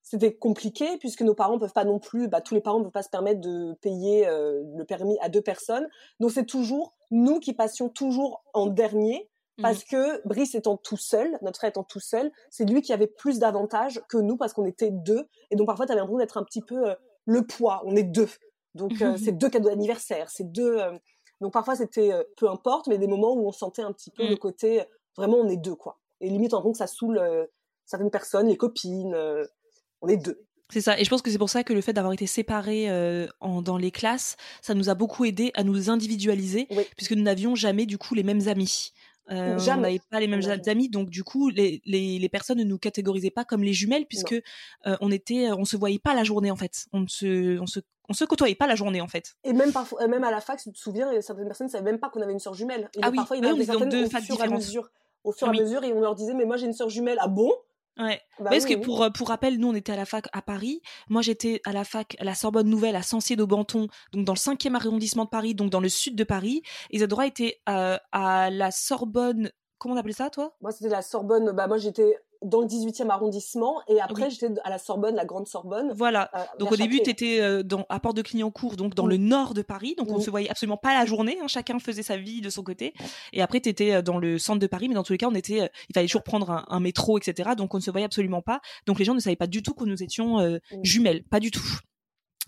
c'était 0.05 0.35
compliqué 0.35 0.97
puisque 0.99 1.23
nos 1.23 1.35
parents 1.35 1.59
peuvent 1.59 1.73
pas 1.73 1.85
non 1.85 1.99
plus 1.99 2.29
bah, 2.29 2.41
tous 2.41 2.55
les 2.55 2.61
parents 2.61 2.79
ne 2.79 2.85
peuvent 2.85 2.93
pas 2.93 3.03
se 3.03 3.09
permettre 3.09 3.41
de 3.41 3.73
payer 3.81 4.29
euh, 4.29 4.63
le 4.77 4.85
permis 4.85 5.19
à 5.21 5.29
deux 5.29 5.41
personnes. 5.41 5.89
Donc 6.21 6.31
c'est 6.31 6.47
toujours 6.47 6.95
nous 7.11 7.41
qui 7.41 7.55
passions 7.55 7.89
toujours 7.89 8.45
en 8.53 8.67
dernier 8.67 9.29
parce 9.63 9.85
que 9.85 10.27
Brice 10.27 10.55
étant 10.55 10.77
tout 10.77 10.97
seul, 10.97 11.39
notre 11.43 11.59
frère 11.59 11.71
étant 11.71 11.85
tout 11.85 12.01
seul, 12.01 12.33
c'est 12.51 12.65
lui 12.65 12.83
qui 12.83 12.93
avait 12.93 13.07
plus 13.07 13.39
d'avantages 13.39 14.03
que 14.09 14.17
nous 14.17 14.37
parce 14.37 14.53
qu'on 14.53 14.65
était 14.65 14.91
deux. 14.91 15.29
Et 15.51 15.57
donc 15.57 15.67
parfois, 15.67 15.87
tu 15.87 15.93
avais 15.93 16.01
l'impression 16.01 16.19
d'être 16.19 16.37
un 16.39 16.45
petit 16.45 16.63
peu 16.63 16.91
euh, 16.91 16.95
le 17.25 17.47
poids. 17.47 17.83
On 17.85 17.95
est 17.95 18.03
deux. 18.03 18.29
Donc 18.75 19.01
euh, 19.01 19.17
c'est 19.23 19.33
deux 19.33 19.49
cadeaux 19.49 19.69
d'anniversaire. 19.69 20.31
C'est 20.31 20.51
deux. 20.51 20.81
Donc 21.41 21.53
parfois, 21.53 21.77
c'était 21.77 22.11
peu 22.37 22.49
importe, 22.49 22.89
mais 22.89 22.99
des 22.99 23.07
moments 23.07 23.35
où 23.35 23.47
on 23.47 23.53
sentait 23.53 23.83
un 23.83 23.93
petit 23.93 24.11
peu 24.11 24.27
le 24.27 24.37
côté 24.37 24.81
euh, 24.81 24.85
vraiment 25.17 25.37
on 25.37 25.49
est 25.49 25.57
deux 25.57 25.77
quoi. 25.77 26.01
Et 26.21 26.29
limite, 26.29 26.55
on 26.55 26.73
que 26.73 26.79
ça 26.79 26.87
saoule 26.87 27.21
certaines 27.85 28.11
personnes, 28.11 28.49
les 28.49 28.57
copines. 28.57 29.15
Euh, 30.03 30.07
on 30.07 30.09
est 30.09 30.17
deux. 30.17 30.41
C'est 30.71 30.81
ça, 30.81 30.99
et 30.99 31.05
je 31.05 31.11
pense 31.11 31.21
que 31.23 31.31
c'est 31.31 31.39
pour 31.39 31.51
ça 31.51 31.63
que 31.63 31.73
le 31.75 31.81
fait 31.83 31.93
d'avoir 31.93 32.15
été 32.15 32.27
séparés 32.27 32.89
euh, 32.91 33.27
en, 33.41 33.61
dans 33.63 33.77
les 33.77 33.91
classes, 33.91 34.37
ça 34.63 34.73
nous 34.75 34.89
a 34.89 34.95
beaucoup 34.95 35.25
aidé 35.27 35.51
à 35.55 35.63
nous 35.63 35.91
individualiser, 35.91 36.67
Oui. 36.71 36.85
puisque 36.97 37.13
nous 37.13 37.23
n'avions 37.23 37.55
jamais 37.55 37.85
du 37.87 37.99
coup 37.99 38.15
les 38.15 38.23
mêmes 38.23 38.49
amis. 38.49 38.93
Euh, 39.31 39.59
Jamais. 39.59 39.79
On 39.79 39.83
n'avait 39.83 40.01
pas 40.11 40.21
les 40.21 40.27
mêmes 40.27 40.43
Jamais. 40.43 40.69
amis, 40.69 40.89
donc 40.91 41.09
du 41.11 41.23
coup 41.25 41.49
les, 41.49 41.81
les, 41.87 42.19
les 42.19 42.29
personnes 42.29 42.59
ne 42.59 42.65
nous 42.65 42.79
catégorisaient 42.79 43.31
pas 43.31 43.45
comme 43.45 43.63
les 43.63 43.73
jumelles, 43.73 44.07
puisque 44.07 44.33
euh, 44.87 44.97
on 45.01 45.11
était, 45.11 45.51
on 45.53 45.65
se 45.65 45.77
voyait 45.77 45.99
pas 45.99 46.15
la 46.15 46.25
journée 46.25 46.51
en 46.51 46.57
fait, 46.57 46.87
on 46.93 47.01
ne 47.01 47.07
se, 47.09 47.59
on 47.61 47.67
se, 47.67 47.81
on 48.09 48.13
se 48.13 48.25
côtoyait 48.25 48.55
pas 48.55 48.67
la 48.67 48.75
journée 48.75 49.01
en 49.01 49.09
fait. 49.09 49.35
Et 49.45 49.53
même 49.55 49.73
parfois, 49.73 50.03
euh, 50.03 50.09
même 50.09 50.25
à 50.25 50.31
la 50.31 50.41
fac, 50.41 50.61
tu 50.63 50.73
te 50.73 50.79
souviens, 50.79 51.09
certaines 51.23 51.47
personnes 51.47 51.69
ne 51.69 51.73
savaient 51.73 51.85
même 51.91 52.01
pas 52.01 52.09
qu'on 52.11 52.21
avait 52.21 52.33
une 52.33 52.39
sœur 52.39 52.55
jumelle. 52.55 52.91
Et 52.97 53.01
Ah 53.03 53.11
oui, 53.11 53.17
parfois, 53.17 53.37
il 53.37 53.45
y 53.45 53.47
ah 53.47 53.53
oui, 53.53 53.55
avait 53.55 53.63
était 53.65 53.73
dans 53.73 53.79
certaines 53.79 54.01
deux 54.01 54.07
au 54.07 54.11
fur 54.11 54.41
et 54.41 54.43
à 54.43 54.49
mesure. 54.51 54.91
Au 55.25 55.33
fur 55.33 55.47
et 55.47 55.51
Oui. 55.53 55.59
à 55.59 55.63
mesure, 55.63 55.85
et 55.85 55.93
on 55.95 56.01
leur 56.01 56.15
disait, 56.15 56.35
mais 56.35 56.45
moi 56.45 56.57
j'ai 56.59 56.67
une 56.67 56.75
sœur 56.75 56.91
jumelle. 56.91 57.17
Ah 57.21 57.29
bon? 57.29 57.51
Ouais. 57.99 58.21
Bah 58.41 58.51
Parce 58.51 58.65
oui, 58.65 58.75
que 58.75 58.79
oui. 58.79 58.85
pour, 58.85 59.03
euh, 59.03 59.11
pour 59.11 59.29
rappel, 59.29 59.59
nous 59.59 59.69
on 59.69 59.75
était 59.75 59.93
à 59.93 59.97
la 59.97 60.05
fac 60.05 60.27
à 60.33 60.43
Paris. 60.43 60.81
Moi 61.09 61.23
j'étais 61.23 61.61
à 61.65 61.73
la 61.73 61.85
fac 61.85 62.17
à 62.19 62.25
la 62.25 62.35
Sorbonne 62.35 62.69
Nouvelle 62.69 62.97
à 62.97 63.03
Sancier-d'Aubenton, 63.03 63.87
donc 64.13 64.25
dans 64.25 64.33
le 64.33 64.39
5e 64.39 64.75
arrondissement 64.75 65.25
de 65.25 65.31
Paris, 65.31 65.55
donc 65.55 65.71
dans 65.71 65.81
le 65.81 65.89
sud 65.89 66.17
de 66.17 66.25
Paris. 66.25 66.63
Isadora 66.91 67.27
était 67.27 67.61
euh, 67.69 67.97
à 68.13 68.51
la 68.51 68.71
Sorbonne. 68.71 69.51
Comment 69.85 69.97
on 69.97 69.99
appelait 69.99 70.15
ça, 70.15 70.31
toi? 70.31 70.57
Moi, 70.63 70.73
c'était 70.73 70.89
la 70.89 71.03
Sorbonne. 71.03 71.53
Bah, 71.53 71.67
moi, 71.67 71.77
j'étais 71.77 72.17
dans 72.41 72.63
le 72.63 72.67
18e 72.67 73.11
arrondissement. 73.11 73.83
Et 73.87 74.01
après, 74.01 74.25
Oui. 74.25 74.31
j'étais 74.31 74.49
à 74.65 74.71
la 74.71 74.79
Sorbonne, 74.79 75.15
la 75.15 75.27
Grande 75.27 75.47
Sorbonne. 75.47 75.93
Voilà. 75.95 76.31
euh, 76.35 76.43
Donc 76.59 76.73
au 76.73 76.77
début, 76.77 77.03
tu 77.03 77.11
étais 77.11 77.63
dans, 77.63 77.85
à 77.91 78.01
Porte 78.01 78.17
de 78.17 78.23
Clignancourt, 78.23 78.77
donc 78.77 78.95
dans 78.95 79.07
le 79.07 79.19
nord 79.19 79.53
de 79.53 79.61
Paris. 79.61 79.95
Donc 79.99 80.09
on 80.11 80.17
Mm. 80.17 80.23
se 80.23 80.31
voyait 80.31 80.49
absolument 80.49 80.79
pas 80.79 80.95
la 80.95 81.05
journée. 81.05 81.37
hein, 81.43 81.49
chacun 81.49 81.79
faisait 81.81 82.03
sa 82.03 82.17
vie 82.17 82.41
de 82.41 82.49
son 82.49 82.63
côté. 82.63 82.95
Et 83.35 83.43
après, 83.43 83.61
tu 83.61 83.69
étais 83.69 84.03
dans 84.03 84.17
le 84.19 84.39
centre 84.39 84.59
de 84.59 84.67
Paris, 84.67 84.89
mais 84.89 84.95
dans 84.95 85.03
tous 85.03 85.13
les 85.13 85.19
cas, 85.19 85.29
on 85.29 85.35
était, 85.35 85.61
euh, 85.61 85.69
il 85.91 85.93
fallait 85.93 86.07
toujours 86.07 86.23
prendre 86.23 86.51
un, 86.51 86.65
un 86.69 86.81
métro, 86.81 87.19
etc. 87.19 87.51
Donc 87.55 87.75
on 87.75 87.77
ne 87.77 87.83
se 87.83 87.91
voyait 87.91 88.07
absolument 88.07 88.41
pas. 88.41 88.61
Donc 88.87 88.99
les 88.99 89.05
gens 89.05 89.13
ne 89.15 89.21
savaient 89.21 89.37
pas 89.37 89.47
du 89.47 89.63
tout 89.63 89.75
que 89.75 89.85
nous 89.85 90.03
étions 90.03 90.41
euh, 90.41 90.57
jumelles, 90.83 91.25
pas 91.25 91.41
du 91.41 91.51
tout. 91.51 91.61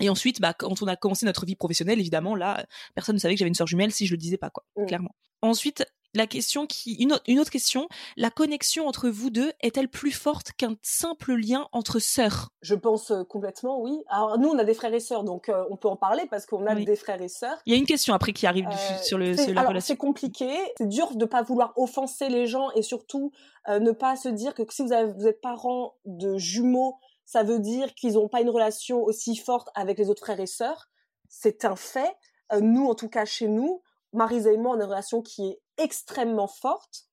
Et 0.00 0.08
ensuite, 0.08 0.40
bah, 0.40 0.54
quand 0.54 0.80
on 0.82 0.86
a 0.86 0.96
commencé 0.96 1.26
notre 1.26 1.44
vie 1.44 1.54
professionnelle, 1.56 2.00
évidemment, 2.00 2.34
là, 2.34 2.64
personne 2.94 3.14
ne 3.16 3.20
savait 3.20 3.34
que 3.34 3.38
j'avais 3.38 3.48
une 3.48 3.54
sœur 3.54 3.66
jumelle 3.66 3.92
si 3.92 4.06
je 4.06 4.12
le 4.12 4.18
disais 4.18 4.38
pas, 4.38 4.48
quoi, 4.48 4.64
clairement. 4.86 5.14
Ensuite, 5.42 5.84
la 6.16 6.26
question 6.26 6.66
qui, 6.66 6.94
une 6.94 7.12
autre, 7.12 7.22
une 7.28 7.38
autre 7.38 7.50
question, 7.50 7.88
la 8.16 8.30
connexion 8.30 8.86
entre 8.88 9.08
vous 9.08 9.30
deux 9.30 9.52
est-elle 9.60 9.88
plus 9.88 10.12
forte 10.12 10.52
qu'un 10.52 10.74
simple 10.82 11.34
lien 11.34 11.68
entre 11.72 11.98
sœurs? 11.98 12.50
Je 12.62 12.74
pense 12.74 13.10
euh, 13.10 13.22
complètement, 13.24 13.80
oui. 13.80 14.02
Alors, 14.08 14.38
nous, 14.38 14.48
on 14.48 14.58
a 14.58 14.64
des 14.64 14.74
frères 14.74 14.94
et 14.94 15.00
sœurs, 15.00 15.22
donc 15.24 15.48
euh, 15.48 15.64
on 15.70 15.76
peut 15.76 15.88
en 15.88 15.96
parler 15.96 16.24
parce 16.30 16.46
qu'on 16.46 16.66
a 16.66 16.74
Oui. 16.74 16.84
des 16.84 16.96
frères 16.96 17.22
et 17.22 17.28
sœurs. 17.28 17.58
Il 17.66 17.72
y 17.72 17.76
a 17.76 17.78
une 17.78 17.86
question 17.86 18.14
après 18.14 18.32
qui 18.32 18.46
arrive 18.46 18.66
Euh, 18.66 19.02
sur, 19.02 19.18
le, 19.18 19.36
sur 19.36 19.52
la 19.54 19.60
alors, 19.60 19.70
relation. 19.70 19.92
C'est 19.94 19.96
compliqué, 19.98 20.50
c'est 20.78 20.88
dur 20.88 21.14
de 21.14 21.24
pas 21.24 21.42
vouloir 21.42 21.72
offenser 21.76 22.28
les 22.28 22.46
gens 22.46 22.70
et 22.72 22.82
surtout 22.82 23.30
euh, 23.68 23.78
ne 23.78 23.92
pas 23.92 24.16
se 24.16 24.28
dire 24.28 24.54
que 24.54 24.62
si 24.70 24.82
vous, 24.82 24.92
avez, 24.92 25.12
vous 25.12 25.26
êtes 25.26 25.40
parents 25.40 25.94
de 26.04 26.36
jumeaux, 26.38 26.96
ça 27.24 27.42
veut 27.42 27.58
dire 27.60 27.94
qu'ils 27.94 28.14
n'ont 28.14 28.28
pas 28.28 28.40
une 28.40 28.50
relation 28.50 29.02
aussi 29.02 29.36
forte 29.36 29.68
avec 29.74 29.98
les 29.98 30.08
autres 30.08 30.22
frères 30.22 30.40
et 30.40 30.46
sœurs. 30.46 30.88
C'est 31.28 31.64
un 31.64 31.76
fait. 31.76 32.14
Nous, 32.60 32.86
en 32.86 32.94
tout 32.94 33.08
cas 33.08 33.24
chez 33.24 33.48
nous, 33.48 33.82
Marisa 34.16 34.50
et 34.52 34.56
moi, 34.56 34.72
on 34.76 34.80
a 34.80 34.84
une 34.84 34.88
relation 34.90 35.22
qui 35.22 35.46
est 35.46 35.60
extrêmement 35.78 36.48
forte, 36.48 37.04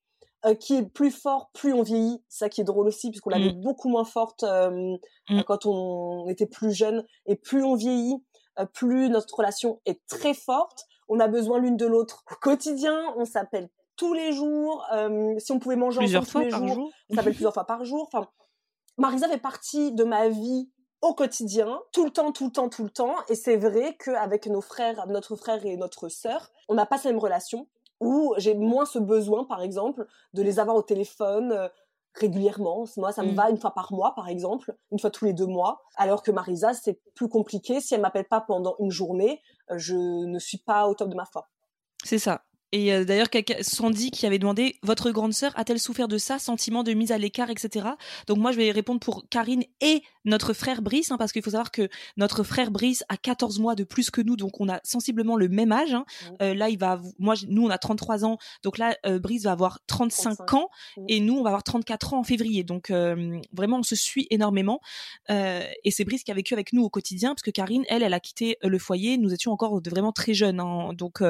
euh, 0.45 0.55
qui 0.55 0.75
est 0.77 0.83
plus 0.83 1.11
forte 1.11 1.49
plus 1.53 1.73
on 1.73 1.83
vieillit. 1.83 2.23
Ça 2.29 2.49
qui 2.49 2.61
est 2.61 2.63
drôle 2.63 2.87
aussi, 2.87 3.09
puisqu'on 3.11 3.29
l'avait 3.29 3.53
beaucoup 3.53 3.89
moins 3.89 4.05
forte 4.05 4.43
euh, 4.43 4.95
Mm. 5.29 5.41
quand 5.43 5.65
on 5.65 6.27
était 6.29 6.45
plus 6.47 6.71
jeune. 6.73 7.05
Et 7.25 7.35
plus 7.35 7.63
on 7.63 7.75
vieillit, 7.75 8.15
euh, 8.59 8.65
plus 8.65 9.09
notre 9.09 9.33
relation 9.35 9.79
est 9.85 10.01
très 10.07 10.33
forte. 10.33 10.85
On 11.07 11.19
a 11.19 11.27
besoin 11.27 11.59
l'une 11.59 11.77
de 11.77 11.85
l'autre 11.85 12.23
au 12.31 12.35
quotidien. 12.35 13.13
On 13.17 13.25
s'appelle 13.25 13.69
tous 13.95 14.13
les 14.13 14.33
jours. 14.33 14.83
Euh, 14.93 15.33
si 15.39 15.51
on 15.51 15.59
pouvait 15.59 15.75
manger 15.77 15.99
Plusieurs 15.99 16.23
ensemble 16.23 16.31
fois 16.31 16.41
tous 16.41 16.45
les 16.45 16.51
par 16.51 16.67
jours, 16.67 16.75
jour. 16.87 16.91
on 17.09 17.15
s'appelle 17.15 17.33
plusieurs 17.33 17.53
fois 17.53 17.65
par 17.65 17.83
jour. 17.85 18.09
Enfin, 18.11 18.27
Marisa 18.97 19.27
fait 19.29 19.37
partie 19.37 19.91
de 19.93 20.03
ma 20.03 20.29
vie 20.29 20.69
au 21.03 21.13
quotidien, 21.13 21.79
tout 21.91 22.05
le 22.05 22.11
temps, 22.11 22.31
tout 22.31 22.45
le 22.45 22.51
temps, 22.51 22.69
tout 22.69 22.83
le 22.83 22.89
temps. 22.89 23.15
Et 23.29 23.35
c'est 23.35 23.57
vrai 23.57 23.95
qu'avec 24.03 24.47
nos 24.47 24.61
frères, 24.61 25.05
notre 25.07 25.35
frère 25.35 25.65
et 25.65 25.75
notre 25.77 26.07
sœur, 26.09 26.49
on 26.69 26.75
n'a 26.75 26.85
pas 26.85 26.97
cette 26.97 27.11
même 27.11 27.19
relation 27.19 27.67
où 27.99 28.33
j'ai 28.37 28.55
moins 28.55 28.85
ce 28.85 28.99
besoin, 28.99 29.43
par 29.43 29.61
exemple, 29.61 30.05
de 30.33 30.41
les 30.41 30.59
avoir 30.59 30.75
au 30.75 30.81
téléphone 30.81 31.51
euh, 31.51 31.67
régulièrement. 32.15 32.85
Moi, 32.97 33.11
ça 33.11 33.23
me 33.23 33.31
Mm. 33.31 33.35
va 33.35 33.49
une 33.49 33.57
fois 33.57 33.71
par 33.73 33.91
mois, 33.93 34.13
par 34.15 34.27
exemple, 34.29 34.75
une 34.91 34.99
fois 34.99 35.09
tous 35.09 35.25
les 35.25 35.33
deux 35.33 35.45
mois. 35.47 35.81
Alors 35.95 36.21
que 36.23 36.31
Marisa, 36.31 36.73
c'est 36.73 36.99
plus 37.15 37.27
compliqué. 37.29 37.81
Si 37.81 37.93
elle 37.93 38.01
m'appelle 38.01 38.27
pas 38.27 38.41
pendant 38.41 38.75
une 38.79 38.91
journée, 38.91 39.41
euh, 39.71 39.77
je 39.77 39.95
ne 39.95 40.39
suis 40.39 40.57
pas 40.59 40.87
au 40.87 40.93
top 40.95 41.09
de 41.09 41.15
ma 41.15 41.25
forme. 41.25 41.45
C'est 42.03 42.19
ça. 42.19 42.43
Et 42.71 42.93
euh, 42.93 43.03
d'ailleurs, 43.05 43.29
quelqu'un- 43.29 43.61
Sandy 43.61 44.09
qui 44.11 44.25
avait 44.25 44.39
demandé 44.39 44.75
Votre 44.83 45.11
grande 45.11 45.33
sœur 45.33 45.51
a-t-elle 45.55 45.79
souffert 45.79 46.07
de 46.07 46.17
ça? 46.17 46.39
Sentiment 46.39 46.83
de 46.83 46.91
mise 46.93 47.11
à 47.11 47.17
l'écart, 47.17 47.49
etc. 47.49 47.87
Donc, 48.27 48.37
moi, 48.39 48.51
je 48.51 48.57
vais 48.57 48.71
répondre 48.71 48.99
pour 48.99 49.23
Karine 49.29 49.63
et 49.81 50.01
notre 50.25 50.53
frère 50.53 50.81
Brice, 50.81 51.11
hein, 51.11 51.17
parce 51.17 51.31
qu'il 51.31 51.41
faut 51.41 51.51
savoir 51.51 51.71
que 51.71 51.89
notre 52.17 52.43
frère 52.43 52.71
Brice 52.71 53.03
a 53.09 53.17
14 53.17 53.59
mois 53.59 53.75
de 53.75 53.83
plus 53.83 54.09
que 54.09 54.21
nous, 54.21 54.35
donc 54.35 54.59
on 54.61 54.69
a 54.69 54.79
sensiblement 54.83 55.35
le 55.35 55.49
même 55.49 55.71
âge. 55.71 55.93
hein. 55.93 56.05
Mhm. 56.29 56.37
Euh, 56.41 56.53
là, 56.53 56.69
il 56.69 56.77
va, 56.79 57.01
moi, 57.19 57.35
nous, 57.47 57.63
on 57.65 57.69
a 57.69 57.77
33 57.77 58.25
ans, 58.25 58.37
donc 58.63 58.77
là, 58.77 58.95
euh, 59.05 59.19
Brice 59.19 59.43
va 59.43 59.51
avoir 59.51 59.79
35, 59.87 60.35
35. 60.37 60.53
ans, 60.53 60.69
Mhm. 60.97 61.05
et 61.09 61.19
nous, 61.19 61.35
on 61.37 61.43
va 61.43 61.49
avoir 61.49 61.63
34 61.63 62.13
ans 62.13 62.19
en 62.19 62.23
février. 62.23 62.63
Donc, 62.63 62.89
euh, 62.89 63.39
vraiment, 63.51 63.79
on 63.79 63.83
se 63.83 63.95
suit 63.95 64.27
énormément. 64.29 64.79
Euh, 65.29 65.63
et 65.83 65.91
c'est 65.91 66.05
Brice 66.05 66.23
qui 66.23 66.31
a 66.31 66.35
vécu 66.35 66.53
avec 66.53 66.73
nous 66.73 66.83
au 66.83 66.89
quotidien, 66.89 67.29
parce 67.31 67.41
que 67.41 67.51
Karine, 67.51 67.83
elle, 67.89 68.03
elle 68.03 68.13
a 68.13 68.19
quitté 68.19 68.57
le 68.63 68.79
foyer. 68.79 69.17
Nous 69.17 69.33
étions 69.33 69.51
encore 69.51 69.81
vraiment 69.85 70.11
très 70.11 70.33
jeunes. 70.33 70.59
hein. 70.59 70.91
donc, 70.93 71.21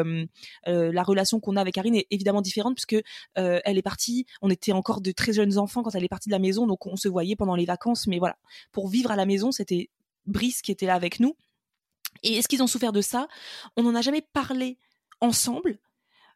la 0.65 1.03
relation 1.03 1.39
qu'on 1.39 1.55
a 1.55 1.62
avec 1.62 1.75
Karine 1.75 1.95
est 1.95 2.07
évidemment 2.12 2.41
différente, 2.41 2.75
puisque 2.75 3.01
elle 3.35 3.77
est 3.77 3.81
partie. 3.81 4.25
On 4.41 4.50
était 4.50 4.71
encore 4.71 5.01
de 5.01 5.12
très 5.12 5.33
jeunes 5.33 5.57
enfants 5.57 5.83
quand 5.83 5.95
elle 5.95 6.03
est 6.03 6.07
partie 6.09 6.29
de 6.29 6.33
la 6.33 6.39
maison, 6.39 6.67
donc 6.67 6.85
on 6.85 6.95
se 6.95 7.07
voyait 7.07 7.35
pendant 7.35 7.55
les 7.55 7.65
vacances. 7.65 8.07
Mais 8.07 8.19
voilà, 8.19 8.35
pour 8.71 8.82
vivre 8.89 9.11
à 9.11 9.15
la 9.15 9.25
maison, 9.25 9.51
c'était 9.51 9.89
Brice 10.25 10.61
qui 10.61 10.71
était 10.71 10.85
là 10.85 10.95
avec 10.95 11.19
nous. 11.19 11.35
Et 12.21 12.35
est-ce 12.35 12.47
qu'ils 12.47 12.63
ont 12.63 12.67
souffert 12.67 12.91
de 12.91 13.01
ça? 13.01 13.27
On 13.75 13.83
n'en 13.83 13.95
a 13.95 14.01
jamais 14.01 14.21
parlé 14.21 14.77
ensemble, 15.19 15.79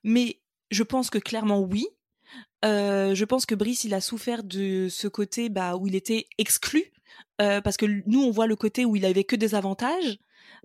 mais 0.04 0.40
je 0.72 0.84
pense 0.84 1.10
que 1.10 1.20
clairement 1.20 1.62
oui. 1.62 1.88
Euh, 2.66 3.14
je 3.14 3.26
pense 3.26 3.46
que 3.46 3.56
Brice, 3.56 3.84
il 3.84 3.94
a 3.94 4.02
souffert 4.02 4.44
de 4.44 4.88
ce 4.90 5.08
côté 5.08 5.50
bah, 5.50 5.76
où 5.76 5.88
il 5.88 5.96
était 5.96 6.26
exclu, 6.38 6.92
euh, 7.42 7.62
parce 7.62 7.78
que 7.78 7.86
nous, 8.06 8.22
on 8.22 8.32
voit 8.32 8.48
le 8.48 8.56
côté 8.56 8.84
où 8.86 8.96
il 8.96 9.06
avait 9.06 9.24
que 9.24 9.36
des 9.36 9.56
avantages 9.56 10.18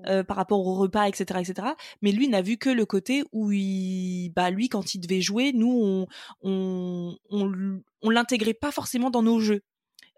euh, 0.06 0.24
par 0.24 0.36
rapport 0.36 0.66
au 0.66 0.74
repas, 0.74 1.06
etc., 1.06 1.40
etc. 1.40 1.68
Mais 2.00 2.12
lui 2.12 2.28
n'a 2.28 2.42
vu 2.42 2.56
que 2.56 2.70
le 2.70 2.86
côté 2.86 3.24
où 3.32 3.52
il, 3.52 4.30
bah, 4.34 4.50
lui, 4.50 4.68
quand 4.68 4.94
il 4.94 5.00
devait 5.00 5.20
jouer, 5.20 5.52
nous, 5.52 5.70
on, 5.70 6.06
on, 6.42 7.16
on, 7.30 7.80
on 8.00 8.10
l'intégrait 8.10 8.54
pas 8.54 8.72
forcément 8.72 9.10
dans 9.10 9.22
nos 9.22 9.38
jeux. 9.38 9.62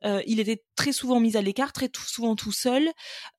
Euh, 0.04 0.22
il 0.26 0.40
était 0.40 0.62
très 0.76 0.92
souvent 0.92 1.20
mis 1.20 1.36
à 1.36 1.42
l'écart, 1.42 1.72
très 1.72 1.88
tout, 1.88 2.02
souvent 2.02 2.36
tout 2.36 2.52
seul. 2.52 2.90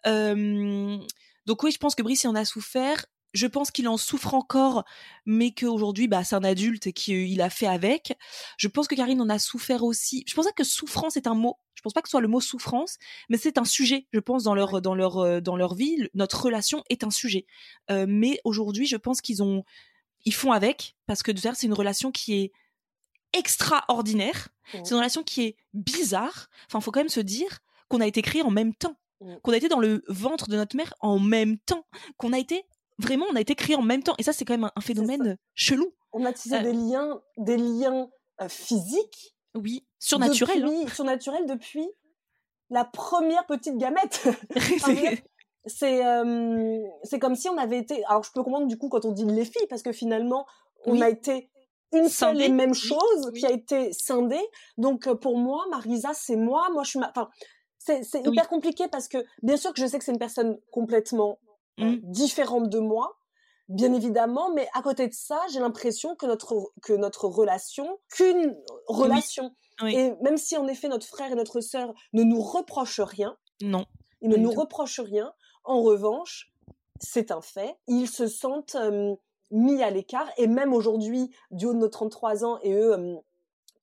Euh, 0.07 0.97
donc 1.45 1.63
oui, 1.63 1.71
je 1.71 1.77
pense 1.77 1.95
que 1.95 2.03
Brice 2.03 2.23
il 2.23 2.27
en 2.27 2.35
a 2.35 2.45
souffert. 2.45 3.05
je 3.33 3.47
pense 3.47 3.69
qu'il 3.69 3.87
en 3.87 3.97
souffre 3.97 4.33
encore, 4.33 4.85
mais 5.25 5.51
qu'aujourd'hui, 5.51 6.07
bah, 6.07 6.23
c'est 6.23 6.35
un 6.35 6.43
adulte 6.43 6.87
et 6.87 6.93
qu'il 6.93 7.41
a 7.41 7.49
fait 7.49 7.67
avec. 7.67 8.17
Je 8.57 8.67
pense 8.67 8.87
que 8.87 8.95
Karine 8.95 9.21
en 9.21 9.29
a 9.29 9.39
souffert 9.39 9.83
aussi. 9.83 10.23
Je 10.27 10.33
pense 10.33 10.45
pas 10.45 10.53
que 10.53 10.63
souffrance 10.63 11.17
est 11.17 11.27
un 11.27 11.35
mot. 11.35 11.59
Je 11.75 11.81
pense 11.81 11.93
pas 11.93 12.01
que 12.01 12.07
ce 12.07 12.11
soit 12.11 12.21
le 12.21 12.27
mot 12.27 12.41
souffrance, 12.41 12.97
mais 13.29 13.37
c'est 13.37 13.57
un 13.57 13.65
sujet. 13.65 14.07
Je 14.13 14.19
pense 14.19 14.43
dans 14.43 14.55
leur 14.55 14.81
dans 14.81 14.95
leur 14.95 15.17
euh, 15.19 15.41
dans 15.41 15.57
leur 15.57 15.75
vie, 15.75 16.07
notre 16.13 16.45
relation 16.45 16.83
est 16.89 17.03
un 17.03 17.11
sujet. 17.11 17.45
Euh, 17.91 18.05
mais 18.07 18.39
aujourd'hui, 18.43 18.87
je 18.87 18.97
pense 18.97 19.21
qu'ils 19.21 19.43
ont 19.43 19.63
ils 20.23 20.33
font 20.33 20.51
avec 20.51 20.95
parce 21.05 21.21
que 21.21 21.31
de 21.31 21.39
faire 21.39 21.55
c'est 21.55 21.67
une 21.67 21.73
relation 21.73 22.11
qui 22.11 22.33
est 22.35 22.51
extraordinaire. 23.37 24.49
C'est 24.71 24.91
une 24.91 24.97
relation 24.97 25.23
qui 25.23 25.43
est 25.43 25.57
bizarre. 25.73 26.47
Enfin, 26.67 26.81
faut 26.81 26.91
quand 26.91 26.99
même 26.99 27.09
se 27.09 27.19
dire 27.19 27.59
qu'on 27.87 28.01
a 28.01 28.07
été 28.07 28.21
créé 28.21 28.41
en 28.41 28.49
même 28.49 28.73
temps, 28.73 28.95
qu'on 29.43 29.51
a 29.51 29.57
été 29.57 29.67
dans 29.67 29.79
le 29.79 30.03
ventre 30.07 30.49
de 30.49 30.55
notre 30.55 30.75
mère 30.75 30.93
en 31.01 31.19
même 31.19 31.59
temps, 31.59 31.85
qu'on 32.17 32.33
a 32.33 32.39
été 32.39 32.65
vraiment, 32.97 33.25
on 33.31 33.35
a 33.35 33.41
été 33.41 33.55
créé 33.55 33.75
en 33.75 33.83
même 33.83 34.03
temps. 34.03 34.15
Et 34.17 34.23
ça, 34.23 34.33
c'est 34.33 34.45
quand 34.45 34.57
même 34.57 34.69
un, 34.75 34.81
phénomène 34.81 35.37
chelou. 35.53 35.93
On 36.13 36.25
a 36.25 36.33
tissé 36.33 36.59
des 36.61 36.73
liens, 36.73 37.21
des 37.37 37.57
liens 37.57 38.09
physiques. 38.47 39.35
Oui, 39.53 39.85
surnaturels. 39.99 40.61
Depuis, 40.61 40.83
hein. 40.83 40.93
Surnaturels 40.93 41.45
depuis 41.45 41.87
la 42.69 42.83
première 42.83 43.45
petite 43.45 43.77
gamète. 43.77 44.27
c'est 45.65 46.01
c'est 47.03 47.19
comme 47.19 47.35
si 47.35 47.49
on 47.49 47.57
avait 47.57 47.79
été. 47.79 48.03
Alors, 48.05 48.23
je 48.23 48.31
peux 48.31 48.43
comprendre 48.43 48.67
du 48.67 48.77
coup 48.77 48.89
quand 48.89 49.05
on 49.05 49.11
dit 49.11 49.25
les 49.25 49.45
filles, 49.45 49.67
parce 49.69 49.81
que 49.81 49.91
finalement, 49.91 50.45
on 50.85 51.01
a 51.01 51.09
été 51.09 51.49
une 51.93 52.09
seule 52.09 52.41
et 52.41 52.49
même 52.49 52.73
chose 52.73 53.31
qui 53.33 53.45
a 53.45 53.51
été 53.51 53.91
scindée. 53.93 54.45
Donc, 54.77 55.11
pour 55.15 55.37
moi, 55.37 55.65
Marisa, 55.69 56.13
c'est 56.13 56.35
moi. 56.35 56.69
Moi, 56.71 56.83
je 56.83 56.89
suis 56.91 56.99
ma... 56.99 57.09
Enfin, 57.09 57.29
c'est 57.77 58.25
hyper 58.25 58.47
compliqué 58.47 58.87
parce 58.87 59.07
que, 59.07 59.23
bien 59.43 59.57
sûr 59.57 59.73
que 59.73 59.79
je 59.79 59.85
sais 59.85 59.99
que 59.99 60.03
c'est 60.03 60.11
une 60.11 60.17
personne 60.17 60.57
complètement 60.71 61.39
Mmh. 61.77 61.97
différente 62.03 62.69
de 62.69 62.79
moi, 62.79 63.17
bien 63.67 63.93
évidemment, 63.93 64.53
mais 64.53 64.67
à 64.73 64.81
côté 64.81 65.07
de 65.07 65.13
ça, 65.13 65.41
j'ai 65.51 65.59
l'impression 65.59 66.15
que 66.15 66.25
notre, 66.25 66.71
que 66.81 66.93
notre 66.93 67.27
relation, 67.27 67.99
qu'une 68.09 68.57
relation, 68.87 69.53
et 69.85 70.13
même 70.21 70.37
si 70.37 70.55
en 70.55 70.67
effet 70.67 70.87
notre 70.87 71.05
frère 71.05 71.33
et 71.33 71.35
notre 71.35 71.59
sœur 71.59 71.93
ne 72.13 72.23
nous 72.23 72.41
reprochent 72.41 73.01
rien, 73.01 73.37
non, 73.61 73.85
ils 74.21 74.29
ne 74.29 74.37
nous 74.37 74.51
reprochent 74.51 75.01
rien, 75.01 75.33
en 75.65 75.81
revanche, 75.81 76.53
c'est 77.01 77.31
un 77.31 77.41
fait, 77.41 77.75
ils 77.87 78.07
se 78.07 78.27
sentent 78.27 78.77
mis 79.55 79.81
à 79.81 79.89
l'écart, 79.89 80.29
et 80.37 80.47
même 80.47 80.73
aujourd'hui, 80.73 81.31
du 81.51 81.65
haut 81.65 81.73
de 81.73 81.79
nos 81.79 81.87
33 81.87 82.45
ans, 82.45 82.59
et 82.61 82.73
eux, 82.73 83.17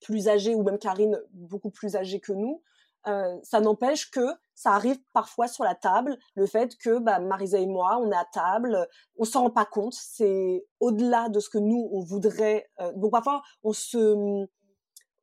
plus 0.00 0.28
âgés, 0.28 0.54
ou 0.54 0.62
même 0.62 0.78
Karine, 0.78 1.20
beaucoup 1.32 1.70
plus 1.70 1.96
âgée 1.96 2.20
que 2.20 2.32
nous, 2.32 2.62
euh, 3.08 3.36
ça 3.42 3.60
n'empêche 3.60 4.10
que 4.10 4.26
ça 4.54 4.72
arrive 4.72 4.98
parfois 5.12 5.48
sur 5.48 5.64
la 5.64 5.74
table, 5.74 6.16
le 6.36 6.46
fait 6.46 6.76
que 6.76 6.98
bah, 6.98 7.18
Marisa 7.18 7.58
et 7.58 7.66
moi, 7.66 7.98
on 8.00 8.12
est 8.12 8.16
à 8.16 8.26
table, 8.32 8.86
on 9.16 9.24
s'en 9.24 9.42
rend 9.42 9.50
pas 9.50 9.64
compte, 9.64 9.94
c'est 9.94 10.64
au-delà 10.78 11.28
de 11.28 11.40
ce 11.40 11.48
que 11.48 11.58
nous, 11.58 11.88
on 11.92 12.00
voudrait. 12.00 12.70
Euh, 12.80 12.92
donc 12.94 13.12
parfois, 13.12 13.42
on 13.62 13.72
se... 13.72 14.46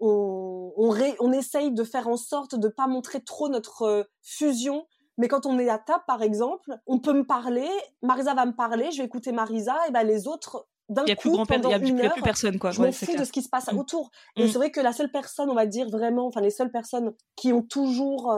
On, 0.01 0.74
on, 0.77 1.32
essaye 1.34 1.74
de 1.74 1.84
faire 1.84 2.08
en 2.08 2.15
sorte 2.15 2.56
de 2.56 2.70
pas 2.70 2.88
montrer 2.88 3.22
trop 3.22 3.50
notre 3.50 3.82
euh, 3.82 4.03
fusion 4.22 4.88
mais 5.19 5.27
quand 5.27 5.45
on 5.45 5.59
est 5.59 5.69
à 5.69 5.77
table, 5.77 6.03
par 6.07 6.23
exemple, 6.23 6.71
on 6.88 6.97
peut 6.97 7.13
me 7.13 7.25
parler, 7.25 7.67
Marisa 8.01 8.33
va 8.33 8.45
me 8.45 8.55
parler, 8.55 8.89
je 8.91 8.99
vais 8.99 9.03
écouter 9.03 9.31
Marisa, 9.33 9.75
et 9.88 9.91
ben 9.91 10.03
les 10.03 10.27
autres 10.27 10.67
d'un 10.88 11.03
coup, 11.03 11.15
plus 11.15 11.45
pendant 11.45 11.69
il 11.69 11.71
y 11.71 12.05
a 12.05 12.09
plus 12.09 12.21
personne 12.23 12.57
quoi. 12.57 12.71
Je 12.71 12.81
m'en 12.81 12.91
fous 12.91 13.15
de 13.15 13.23
ce 13.23 13.31
qui 13.31 13.43
se 13.43 13.49
passe 13.49 13.71
mmh. 13.71 13.77
autour. 13.77 14.09
Et 14.38 14.45
mmh. 14.45 14.47
c'est 14.47 14.57
vrai 14.57 14.71
que 14.71 14.79
la 14.79 14.93
seule 14.93 15.11
personne, 15.11 15.49
on 15.49 15.55
va 15.55 15.65
dire 15.65 15.89
vraiment, 15.89 16.25
enfin 16.25 16.41
les 16.41 16.49
seules 16.49 16.71
personnes 16.71 17.13
qui 17.35 17.53
ont 17.53 17.61
toujours 17.61 18.33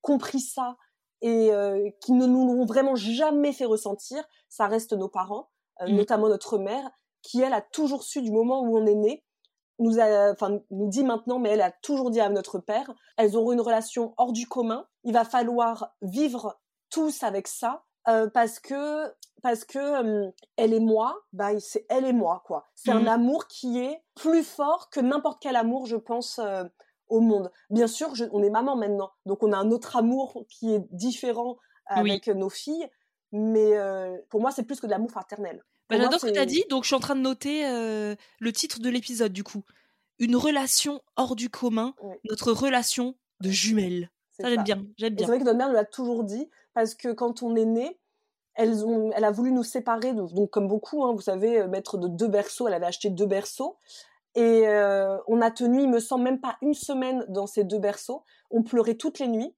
compris 0.00 0.40
ça 0.40 0.76
et 1.20 1.52
euh, 1.52 1.88
qui 2.00 2.12
ne 2.12 2.26
nous 2.26 2.46
l'ont 2.46 2.64
vraiment 2.64 2.96
jamais 2.96 3.52
fait 3.52 3.66
ressentir, 3.66 4.24
ça 4.48 4.66
reste 4.66 4.94
nos 4.94 5.08
parents, 5.08 5.50
euh, 5.82 5.88
mmh. 5.88 5.96
notamment 5.96 6.28
notre 6.28 6.58
mère, 6.58 6.90
qui 7.22 7.42
elle 7.42 7.52
a 7.52 7.60
toujours 7.60 8.02
su 8.02 8.22
du 8.22 8.32
moment 8.32 8.62
où 8.62 8.76
on 8.76 8.86
est 8.86 8.96
né, 8.96 9.22
nous 9.78 9.98
a, 9.98 10.30
enfin 10.32 10.60
nous 10.70 10.88
dit 10.88 11.04
maintenant, 11.04 11.38
mais 11.38 11.50
elle 11.50 11.60
a 11.60 11.70
toujours 11.70 12.10
dit 12.10 12.20
à 12.20 12.28
notre 12.28 12.58
père, 12.58 12.92
elles 13.16 13.36
auront 13.36 13.52
une 13.52 13.60
relation 13.60 14.14
hors 14.16 14.32
du 14.32 14.46
commun. 14.46 14.86
Il 15.04 15.12
va 15.12 15.24
falloir 15.24 15.94
vivre 16.02 16.60
tous 16.90 17.22
avec 17.22 17.48
ça 17.48 17.84
euh, 18.08 18.28
parce 18.28 18.58
que 18.58 19.12
parce 19.42 19.64
que 19.64 20.32
elle 20.56 20.72
et 20.72 20.80
moi, 20.80 21.20
bah 21.32 21.58
c'est 21.58 21.84
elle 21.88 22.04
et 22.04 22.12
moi 22.12 22.42
quoi. 22.46 22.68
C'est 22.74 22.92
un 22.92 23.00
mmh. 23.00 23.08
amour 23.08 23.46
qui 23.48 23.80
est 23.80 24.02
plus 24.14 24.44
fort 24.44 24.88
que 24.90 25.00
n'importe 25.00 25.42
quel 25.42 25.56
amour, 25.56 25.86
je 25.86 25.96
pense, 25.96 26.38
euh, 26.38 26.64
au 27.08 27.20
monde. 27.20 27.50
Bien 27.70 27.86
sûr, 27.86 28.12
on 28.32 28.42
est 28.42 28.50
maman 28.50 28.76
maintenant, 28.76 29.10
donc 29.26 29.42
on 29.42 29.52
a 29.52 29.56
un 29.56 29.70
autre 29.70 29.96
amour 29.96 30.44
qui 30.48 30.72
est 30.72 30.86
différent 30.92 31.58
avec 31.86 32.28
nos 32.28 32.48
filles, 32.48 32.88
mais 33.32 33.76
euh, 33.76 34.16
pour 34.30 34.40
moi 34.40 34.50
c'est 34.50 34.62
plus 34.62 34.80
que 34.80 34.86
de 34.86 34.92
l'amour 34.92 35.10
fraternel. 35.10 35.62
Bah, 35.92 36.02
J'adore 36.02 36.20
ce 36.20 36.26
que 36.26 36.32
tu 36.32 36.38
as 36.38 36.46
dit, 36.46 36.64
donc 36.70 36.84
je 36.84 36.88
suis 36.88 36.96
en 36.96 37.00
train 37.00 37.16
de 37.16 37.20
noter 37.20 37.62
le 37.64 38.52
titre 38.52 38.80
de 38.80 38.88
l'épisode 38.88 39.32
du 39.32 39.44
coup. 39.44 39.62
Une 40.18 40.36
relation 40.36 41.00
hors 41.16 41.36
du 41.36 41.50
commun, 41.50 41.94
notre 42.28 42.52
relation 42.52 43.14
de 43.40 43.50
jumelles. 43.50 44.10
Ça, 44.32 44.48
j'aime 44.48 44.62
bien, 44.62 44.82
j'aime 44.96 45.14
bien. 45.14 45.26
C'est 45.26 45.32
vrai 45.32 45.38
que 45.38 45.44
notre 45.44 45.58
mère 45.58 45.68
nous 45.68 45.74
l'a 45.74 45.84
toujours 45.84 46.24
dit, 46.24 46.48
parce 46.74 46.94
que 46.94 47.12
quand 47.12 47.42
on 47.42 47.54
est 47.54 47.66
né, 47.66 47.98
elles 48.54 48.84
ont, 48.84 49.10
elle 49.14 49.24
a 49.24 49.30
voulu 49.30 49.52
nous 49.52 49.62
séparer, 49.62 50.12
donc 50.12 50.50
comme 50.50 50.68
beaucoup, 50.68 51.04
hein, 51.04 51.12
vous 51.12 51.20
savez, 51.20 51.60
euh, 51.60 51.68
mettre 51.68 51.98
de 51.98 52.08
deux 52.08 52.28
berceaux. 52.28 52.68
Elle 52.68 52.74
avait 52.74 52.86
acheté 52.86 53.10
deux 53.10 53.26
berceaux. 53.26 53.78
Et 54.34 54.66
euh, 54.66 55.18
on 55.26 55.40
a 55.40 55.50
tenu, 55.50 55.82
il 55.82 55.90
me 55.90 56.00
semble, 56.00 56.24
même 56.24 56.40
pas 56.40 56.56
une 56.62 56.74
semaine 56.74 57.24
dans 57.28 57.46
ces 57.46 57.64
deux 57.64 57.78
berceaux. 57.78 58.24
On 58.50 58.62
pleurait 58.62 58.94
toutes 58.94 59.18
les 59.18 59.28
nuits. 59.28 59.54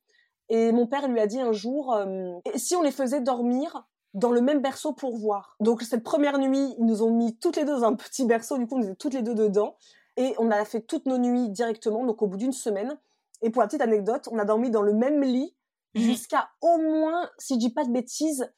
Et 0.48 0.72
mon 0.72 0.86
père 0.86 1.08
lui 1.08 1.20
a 1.20 1.26
dit 1.26 1.40
un 1.40 1.52
jour, 1.52 1.94
euh, 1.94 2.32
si 2.56 2.76
on 2.76 2.82
les 2.82 2.90
faisait 2.90 3.20
dormir 3.20 3.86
dans 4.14 4.30
le 4.30 4.40
même 4.40 4.60
berceau 4.60 4.92
pour 4.92 5.16
voir. 5.16 5.56
Donc 5.60 5.82
cette 5.82 6.02
première 6.02 6.38
nuit, 6.38 6.74
ils 6.78 6.84
nous 6.84 7.02
ont 7.02 7.10
mis 7.10 7.36
toutes 7.36 7.56
les 7.56 7.64
deux 7.64 7.72
dans 7.72 7.84
un 7.84 7.94
petit 7.94 8.24
berceau. 8.24 8.58
Du 8.58 8.66
coup, 8.66 8.78
on 8.78 8.82
était 8.82 8.94
toutes 8.94 9.14
les 9.14 9.22
deux 9.22 9.34
dedans. 9.34 9.76
Et 10.16 10.34
on 10.38 10.50
a 10.50 10.64
fait 10.64 10.80
toutes 10.80 11.06
nos 11.06 11.18
nuits 11.18 11.50
directement, 11.50 12.04
donc 12.04 12.22
au 12.22 12.28
bout 12.28 12.36
d'une 12.36 12.52
semaine. 12.52 12.96
Et 13.42 13.50
pour 13.50 13.62
la 13.62 13.68
petite 13.68 13.80
anecdote, 13.80 14.28
on 14.30 14.38
a 14.38 14.44
dormi 14.44 14.70
dans 14.70 14.82
le 14.82 14.94
même 14.94 15.22
lit 15.22 15.54
Mmh. 15.94 16.00
jusqu'à 16.00 16.50
au 16.60 16.78
moins, 16.78 17.30
si 17.38 17.54
je 17.54 17.58
dis 17.60 17.70
pas 17.70 17.84
de 17.84 17.92
bêtises, 17.92 18.50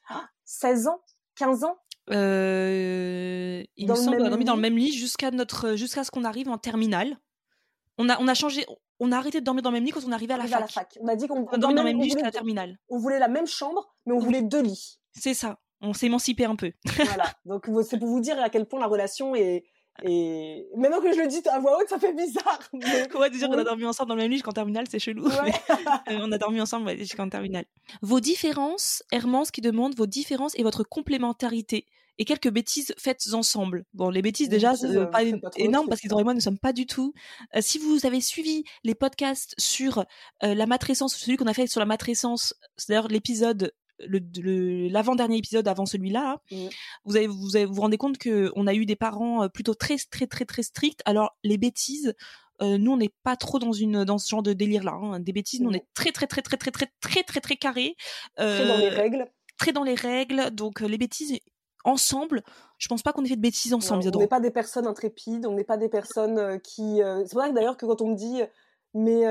16 0.45 0.87
ans, 0.87 1.01
15 1.35 1.63
ans. 1.63 1.77
Euh, 2.09 3.63
il 3.75 3.87
me 3.87 3.95
semble 3.95 4.17
qu'on 4.17 4.25
a 4.25 4.29
dormi 4.29 4.45
dans 4.45 4.55
le 4.55 4.61
même 4.61 4.77
lit 4.77 4.91
jusqu'à 4.91 5.29
notre, 5.29 5.75
jusqu'à 5.75 6.03
ce 6.03 6.09
qu'on 6.09 6.23
arrive 6.23 6.49
en 6.49 6.57
terminale. 6.57 7.17
On 7.99 8.09
a, 8.09 8.19
on 8.19 8.27
a 8.27 8.33
changé, 8.33 8.65
on 8.99 9.11
a 9.11 9.17
arrêté 9.17 9.39
de 9.39 9.45
dormir 9.45 9.61
dans 9.61 9.69
le 9.69 9.75
même 9.75 9.85
lit 9.85 9.91
quand 9.91 10.05
on 10.07 10.11
arrivait 10.11 10.33
à 10.33 10.37
la, 10.37 10.47
fac. 10.47 10.53
À 10.53 10.59
la 10.61 10.67
fac. 10.67 10.97
On 11.01 11.07
a 11.07 11.15
dit 11.15 11.27
qu'on 11.27 11.43
dormait 11.43 11.75
dans 11.75 11.83
le 11.83 11.83
même 11.83 11.99
lit 11.99 12.05
jusqu'à 12.05 12.23
la 12.23 12.31
terminale. 12.31 12.79
On 12.89 12.97
voulait 12.97 13.19
la 13.19 13.27
même 13.27 13.47
chambre, 13.47 13.93
mais 14.05 14.13
on 14.13 14.19
voulait 14.19 14.41
deux 14.41 14.61
lits. 14.61 14.99
C'est 15.19 15.33
ça. 15.33 15.59
On 15.81 15.93
s'est 15.93 16.07
émancipé 16.07 16.45
un 16.45 16.55
peu. 16.55 16.71
voilà. 17.05 17.31
Donc 17.45 17.69
c'est 17.87 17.99
pour 17.99 18.07
vous 18.07 18.19
dire 18.19 18.39
à 18.39 18.49
quel 18.49 18.67
point 18.67 18.79
la 18.79 18.87
relation 18.87 19.35
est, 19.35 19.63
et 20.03 20.67
maintenant 20.75 21.01
que 21.01 21.11
je 21.11 21.19
le 21.19 21.27
dis 21.27 21.41
à 21.49 21.59
voix 21.59 21.79
haute, 21.79 21.89
ça 21.89 21.99
fait 21.99 22.13
bizarre. 22.13 22.59
Mais... 22.73 23.29
dire 23.31 23.49
qu'on 23.49 23.57
a 23.57 23.63
dormi 23.63 23.85
ensemble 23.85 24.09
dans 24.09 24.15
le 24.15 24.21
même 24.21 24.31
lit 24.31 24.37
jusqu'en 24.37 24.51
terminale, 24.51 24.85
c'est 24.89 24.99
chelou. 24.99 25.27
Euh, 26.09 26.19
on 26.21 26.31
a 26.31 26.37
dormi 26.37 26.61
ensemble 26.61 26.97
jusqu'en 26.97 27.27
terminale. 27.29 27.65
Vos 28.01 28.19
différences, 28.19 29.03
Hermance 29.11 29.51
qui 29.51 29.61
demande 29.61 29.95
vos 29.95 30.05
différences 30.05 30.57
et 30.57 30.63
votre 30.63 30.83
complémentarité. 30.83 31.85
Et 32.17 32.25
quelques 32.25 32.49
bêtises 32.49 32.93
faites 32.97 33.33
ensemble. 33.33 33.85
Bon, 33.93 34.09
les 34.09 34.21
bêtises 34.21 34.49
déjà, 34.49 34.75
c'est 34.75 34.95
euh, 34.95 35.05
pas, 35.05 35.23
énorme 35.57 35.87
parce 35.87 36.01
qu'Idor 36.01 36.21
et 36.21 36.23
moi 36.23 36.33
ne 36.33 36.39
sommes 36.39 36.59
pas 36.59 36.73
du 36.73 36.85
tout. 36.85 37.13
Euh, 37.55 37.59
si 37.61 37.77
vous 37.77 38.05
avez 38.05 38.21
suivi 38.21 38.63
les 38.83 38.95
podcasts 38.95 39.53
sur 39.57 40.05
la 40.41 40.65
matrescence, 40.65 41.15
celui 41.15 41.37
qu'on 41.37 41.47
a 41.47 41.53
fait 41.53 41.67
sur 41.67 41.79
la 41.79 41.85
matrescence, 41.85 42.53
c'est 42.77 42.89
d'ailleurs 42.89 43.07
l'épisode 43.07 43.73
le 43.99 44.87
l'avant-dernier 44.89 45.37
épisode 45.37 45.67
avant 45.67 45.85
celui-là, 45.85 46.39
mmh. 46.51 46.67
vous 47.05 47.15
avez 47.15 47.27
vous 47.27 47.55
avez, 47.55 47.65
vous, 47.65 47.81
rendez 47.81 47.97
compte 47.97 48.17
que 48.17 48.51
on 48.55 48.67
a 48.67 48.73
eu 48.73 48.85
des 48.85 48.95
parents 48.95 49.43
euh, 49.43 49.47
plutôt 49.47 49.73
très 49.73 49.97
très 50.09 50.27
très 50.27 50.45
très 50.45 50.63
stricts. 50.63 51.01
Alors 51.05 51.37
les 51.43 51.57
bêtises, 51.57 52.13
euh, 52.61 52.77
nous 52.77 52.91
on 52.91 52.97
n'est 52.97 53.13
pas 53.23 53.35
trop 53.35 53.59
dans 53.59 53.71
une 53.71 54.03
dans 54.03 54.17
ce 54.17 54.29
genre 54.29 54.43
de 54.43 54.53
délire 54.53 54.83
là. 54.83 54.93
Hein. 54.93 55.19
Des 55.19 55.33
bêtises, 55.33 55.61
nous 55.61 55.69
on 55.69 55.73
mmh. 55.73 55.77
est 55.77 55.87
très 55.93 56.11
très 56.11 56.27
très 56.27 56.41
très 56.41 56.57
très 56.57 56.71
très 56.71 56.87
très 57.01 57.23
très 57.23 57.41
très 57.41 57.55
carré. 57.55 57.95
Euh, 58.39 58.57
très 58.57 58.67
dans 58.67 58.77
les 58.77 58.89
règles. 58.89 59.27
Très 59.57 59.71
dans 59.71 59.83
les 59.83 59.95
règles. 59.95 60.51
Donc 60.51 60.81
les 60.81 60.97
bêtises 60.97 61.39
ensemble, 61.83 62.43
je 62.77 62.87
pense 62.87 63.01
pas 63.01 63.13
qu'on 63.13 63.23
ait 63.23 63.29
fait 63.29 63.35
de 63.35 63.41
bêtises 63.41 63.73
ensemble. 63.73 64.03
on 64.13 64.19
n'est 64.19 64.27
pas 64.27 64.41
des 64.41 64.51
personnes 64.51 64.87
intrépides, 64.87 65.45
on 65.45 65.53
n'est 65.53 65.63
pas 65.63 65.77
des 65.77 65.89
personnes 65.89 66.59
qui. 66.61 66.99
C'est 67.25 67.33
vrai 67.33 67.53
d'ailleurs 67.53 67.77
que 67.77 67.85
quand 67.85 68.01
on 68.01 68.09
me 68.09 68.15
dit 68.15 68.41
mais 68.93 69.23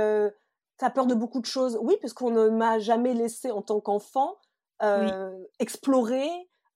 t'as 0.78 0.90
peur 0.90 1.06
de 1.06 1.14
beaucoup 1.14 1.40
de 1.40 1.46
choses. 1.46 1.78
Oui, 1.80 1.96
puisqu'on 2.00 2.30
ne 2.30 2.48
m'a 2.48 2.78
jamais 2.78 3.14
laissé 3.14 3.50
en 3.50 3.62
tant 3.62 3.80
qu'enfant 3.80 4.36
euh, 4.82 5.30
explorer, 5.58 6.28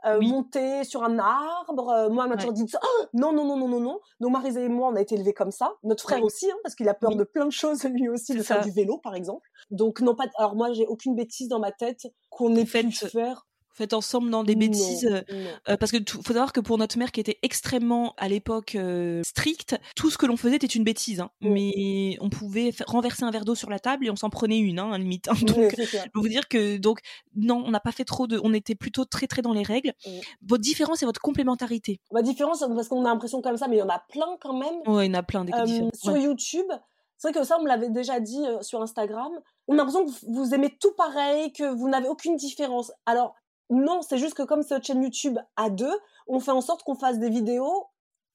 euh, 0.07 0.21
monter 0.21 0.85
sur 0.85 1.03
un 1.03 1.19
arbre. 1.19 1.91
Euh, 1.91 2.09
moi, 2.09 2.27
m'a 2.27 2.37
toujours 2.37 2.53
dit 2.53 2.65
oh, 2.75 3.05
non, 3.13 3.33
non, 3.33 3.45
non, 3.45 3.57
non, 3.57 3.69
non, 3.69 3.81
non. 3.81 4.01
Donc 4.21 4.33
Marisa 4.33 4.61
et 4.61 4.69
moi, 4.69 4.89
on 4.89 4.97
a 4.97 5.01
été 5.01 5.15
élevés 5.15 5.35
comme 5.35 5.51
ça. 5.51 5.75
Notre 5.83 6.03
frère 6.05 6.23
aussi, 6.23 6.51
hein, 6.51 6.57
parce 6.63 6.75
qu'il 6.75 6.89
a 6.89 6.95
peur 6.95 7.17
de 7.17 7.25
plein 7.25 7.45
de 7.45 7.53
choses 7.53 7.85
lui 7.85 8.09
aussi, 8.09 8.35
de 8.35 8.43
faire 8.43 8.63
du 8.63 8.71
vélo, 8.71 8.99
par 8.99 9.15
exemple. 9.15 9.49
Donc 9.71 10.01
non 10.01 10.15
pas. 10.15 10.25
Alors 10.37 10.57
moi, 10.57 10.73
j'ai 10.73 10.87
aucune 10.87 11.15
bêtise 11.15 11.49
dans 11.49 11.61
ma 11.61 11.73
tête 11.73 12.07
qu'on 12.31 12.55
ait 12.57 12.65
pu 12.65 12.93
faire. 12.93 13.47
Faites 13.81 13.93
ensemble 13.95 14.31
dans 14.31 14.45
des 14.45 14.55
Non, 14.55 14.61
bêtises. 14.61 15.07
euh, 15.07 15.23
non. 15.33 15.51
euh, 15.71 15.77
parce 15.77 15.90
que 15.93 15.97
tout- 15.97 16.19
faut 16.23 16.33
savoir 16.33 16.53
que 16.53 16.61
pour 16.61 16.77
notre 16.79 16.99
mère 16.99 17.12
qui 17.12 17.21
était 17.21 17.38
extrêmement 17.43 18.14
à 18.19 18.29
l'époque 18.29 18.75
euh, 18.75 19.23
stricte, 19.25 19.77
tout 19.97 20.11
ce 20.11 20.19
que 20.19 20.27
l'on 20.27 20.37
faisait 20.37 20.57
était 20.57 20.66
une 20.66 20.85
bêtise. 20.85 21.21
hein. 21.21 21.31
Mm. 21.40 21.51
Mais 21.53 22.16
on 22.21 22.29
pouvait 22.31 22.73
renverser 22.87 23.25
un 23.25 23.31
verre 23.31 23.45
d'eau 23.45 23.55
sur 23.55 23.71
la 23.71 23.79
table 23.79 24.07
et 24.07 24.11
on 24.11 24.16
s'en 24.16 24.31
prenait 24.31 24.59
une, 24.59 24.79
hein, 24.79 24.97
limite. 24.99 25.29
hein. 25.29 25.33
Donc, 25.47 25.75
je 25.77 25.99
vous 26.14 26.29
dire 26.29 26.47
que 26.49 26.77
donc 26.77 27.01
non, 27.35 27.62
on 27.66 27.71
n'a 27.71 27.81
pas 27.81 27.93
fait 27.93 28.05
trop 28.05 28.27
de, 28.27 28.40
on 28.45 28.53
était 28.55 28.75
plutôt 28.75 29.05
très 29.05 29.27
très 29.27 29.43
dans 29.43 29.53
les 29.53 29.62
règles. 29.62 29.93
Mm. 30.07 30.11
Votre 30.47 30.62
différence 30.62 30.99
c'est 30.99 31.07
votre 31.07 31.21
complémentarité. 31.21 32.01
Ma 32.12 32.23
différence, 32.23 32.61
parce 32.61 32.88
qu'on 32.88 33.05
a 33.05 33.09
l'impression 33.09 33.40
comme 33.43 33.57
ça, 33.57 33.66
mais 33.69 33.77
il 33.77 33.81
y 33.81 33.83
en 33.83 33.88
a 33.88 33.99
plein 34.11 34.37
quand 34.40 34.53
même. 34.53 34.77
Ouais, 34.87 35.07
il 35.07 35.12
y 35.12 35.16
en 35.16 35.19
a 35.19 35.23
plein 35.23 35.45
des 35.45 35.53
Euh, 35.53 35.88
sur 35.95 36.12
Ouais. 36.12 36.23
YouTube, 36.23 36.66
c'est 37.16 37.29
vrai 37.31 37.40
que 37.40 37.47
ça, 37.47 37.57
on 37.59 37.62
me 37.62 37.69
l'avait 37.69 37.90
déjà 37.90 38.19
dit 38.21 38.43
sur 38.62 38.81
Instagram. 38.83 39.31
On 39.69 39.75
a 39.75 39.77
l'impression 39.77 40.05
que 40.07 40.11
vous 40.29 40.55
aimez 40.55 40.77
tout 40.81 40.93
pareil, 40.97 41.53
que 41.53 41.64
vous 41.75 41.88
n'avez 41.88 42.09
aucune 42.09 42.37
différence. 42.37 42.90
Alors, 43.07 43.35
non, 43.71 44.03
c'est 44.03 44.19
juste 44.19 44.35
que 44.35 44.43
comme 44.43 44.63
c'est 44.63 44.75
notre 44.75 44.87
chaîne 44.87 45.03
YouTube 45.03 45.39
à 45.57 45.71
deux, 45.71 45.95
on 46.27 46.41
fait 46.41 46.51
en 46.51 46.61
sorte 46.61 46.83
qu'on 46.83 46.95
fasse 46.95 47.19
des 47.19 47.31
vidéos 47.31 47.87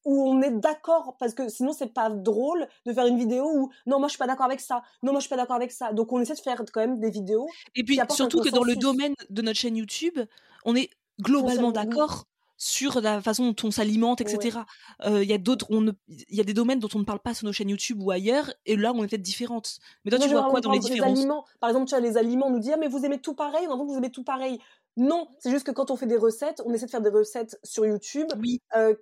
où 0.04 0.28
on 0.28 0.40
est 0.40 0.52
d'accord, 0.52 1.16
parce 1.18 1.34
que 1.34 1.48
sinon, 1.48 1.72
c'est 1.72 1.92
pas 1.92 2.08
drôle 2.10 2.68
de 2.86 2.92
faire 2.92 3.06
une 3.06 3.18
vidéo 3.18 3.44
où 3.44 3.70
non, 3.86 3.98
moi, 3.98 4.06
je 4.06 4.12
suis 4.12 4.18
pas 4.18 4.28
d'accord 4.28 4.46
avec 4.46 4.60
ça. 4.60 4.82
Non, 5.02 5.10
moi, 5.10 5.18
je 5.20 5.26
suis 5.26 5.30
pas 5.30 5.36
d'accord 5.36 5.56
avec 5.56 5.72
ça. 5.72 5.92
Donc, 5.92 6.12
on 6.12 6.20
essaie 6.20 6.34
de 6.34 6.40
faire 6.40 6.62
quand 6.72 6.80
même 6.80 7.00
des 7.00 7.10
vidéos. 7.10 7.48
Et 7.74 7.82
puis 7.82 7.98
surtout 8.10 8.40
que 8.40 8.48
dans 8.48 8.62
le 8.62 8.76
domaine 8.76 9.14
de 9.30 9.42
notre 9.42 9.58
chaîne 9.58 9.76
YouTube, 9.76 10.18
on 10.64 10.76
est 10.76 10.90
globalement 11.20 11.72
d'accord 11.72 12.24
sur 12.56 13.00
la 13.00 13.20
façon 13.20 13.50
dont 13.50 13.68
on 13.68 13.70
s'alimente, 13.70 14.20
etc. 14.20 14.60
Euh, 15.04 15.22
Il 15.22 15.28
y 15.28 15.32
a 15.32 15.38
d'autres, 15.38 15.66
on 15.70 15.92
il 16.08 16.34
y 16.34 16.40
a 16.40 16.44
des 16.44 16.54
domaines 16.54 16.78
dont 16.78 16.88
on 16.94 17.00
ne 17.00 17.04
parle 17.04 17.18
pas 17.18 17.34
sur 17.34 17.44
nos 17.44 17.52
chaînes 17.52 17.68
YouTube 17.68 18.02
ou 18.02 18.10
ailleurs, 18.10 18.50
et 18.64 18.76
là 18.76 18.92
on 18.94 19.04
est 19.04 19.08
peut-être 19.08 19.22
différentes. 19.22 19.78
Mais 20.04 20.10
toi, 20.10 20.18
tu 20.18 20.28
vois 20.28 20.48
quoi 20.48 20.60
dans 20.60 20.72
les 20.72 20.78
différences? 20.78 21.18
aliments. 21.18 21.44
Par 21.60 21.68
exemple, 21.68 21.88
tu 21.88 21.94
as 21.94 22.00
les 22.00 22.16
aliments, 22.16 22.50
nous 22.50 22.58
dit 22.58 22.72
ah 22.72 22.76
mais 22.78 22.88
vous 22.88 23.04
aimez 23.04 23.18
tout 23.18 23.34
pareil, 23.34 23.66
on 23.68 23.72
a 23.72 23.76
l'impression 23.76 23.86
que 23.86 23.92
vous 23.92 23.98
aimez 23.98 24.10
tout 24.10 24.24
pareil. 24.24 24.58
Non, 24.96 25.28
c'est 25.38 25.50
juste 25.50 25.66
que 25.66 25.72
quand 25.72 25.90
on 25.90 25.96
fait 25.96 26.06
des 26.06 26.16
recettes, 26.16 26.62
on 26.64 26.72
essaie 26.72 26.86
de 26.86 26.90
faire 26.90 27.02
des 27.02 27.10
recettes 27.10 27.58
sur 27.62 27.84
YouTube 27.84 28.28
Oui, 28.38 28.62
euh, 28.76 28.94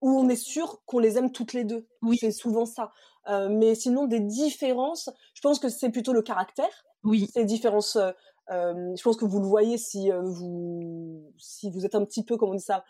où 0.00 0.10
on 0.18 0.28
est 0.28 0.36
sûr 0.36 0.82
qu'on 0.86 1.00
les 1.00 1.18
aime 1.18 1.32
toutes 1.32 1.52
les 1.52 1.64
deux. 1.64 1.86
Oui. 2.02 2.16
C'est 2.20 2.30
souvent 2.30 2.64
ça. 2.64 2.92
Euh, 3.28 3.48
mais 3.48 3.74
sinon, 3.74 4.06
des 4.06 4.20
différences, 4.20 5.10
je 5.34 5.40
pense 5.40 5.58
que 5.58 5.68
c'est 5.68 5.90
plutôt 5.90 6.12
le 6.12 6.22
caractère. 6.22 6.84
oui, 7.02 7.28
Ces 7.32 7.44
différences, 7.44 7.96
euh, 7.96 8.12
je 8.48 9.02
pense 9.02 9.16
que 9.16 9.24
vous 9.24 9.40
le 9.40 9.46
voyez 9.46 9.78
si 9.78 10.10
vous 10.10 11.32
si 11.38 11.70
vous 11.70 11.84
êtes 11.86 11.94
un 11.94 12.04
petit 12.04 12.24
peu, 12.24 12.36
comment 12.36 12.52
on 12.52 12.56
dit 12.56 12.62
ça, 12.62 12.84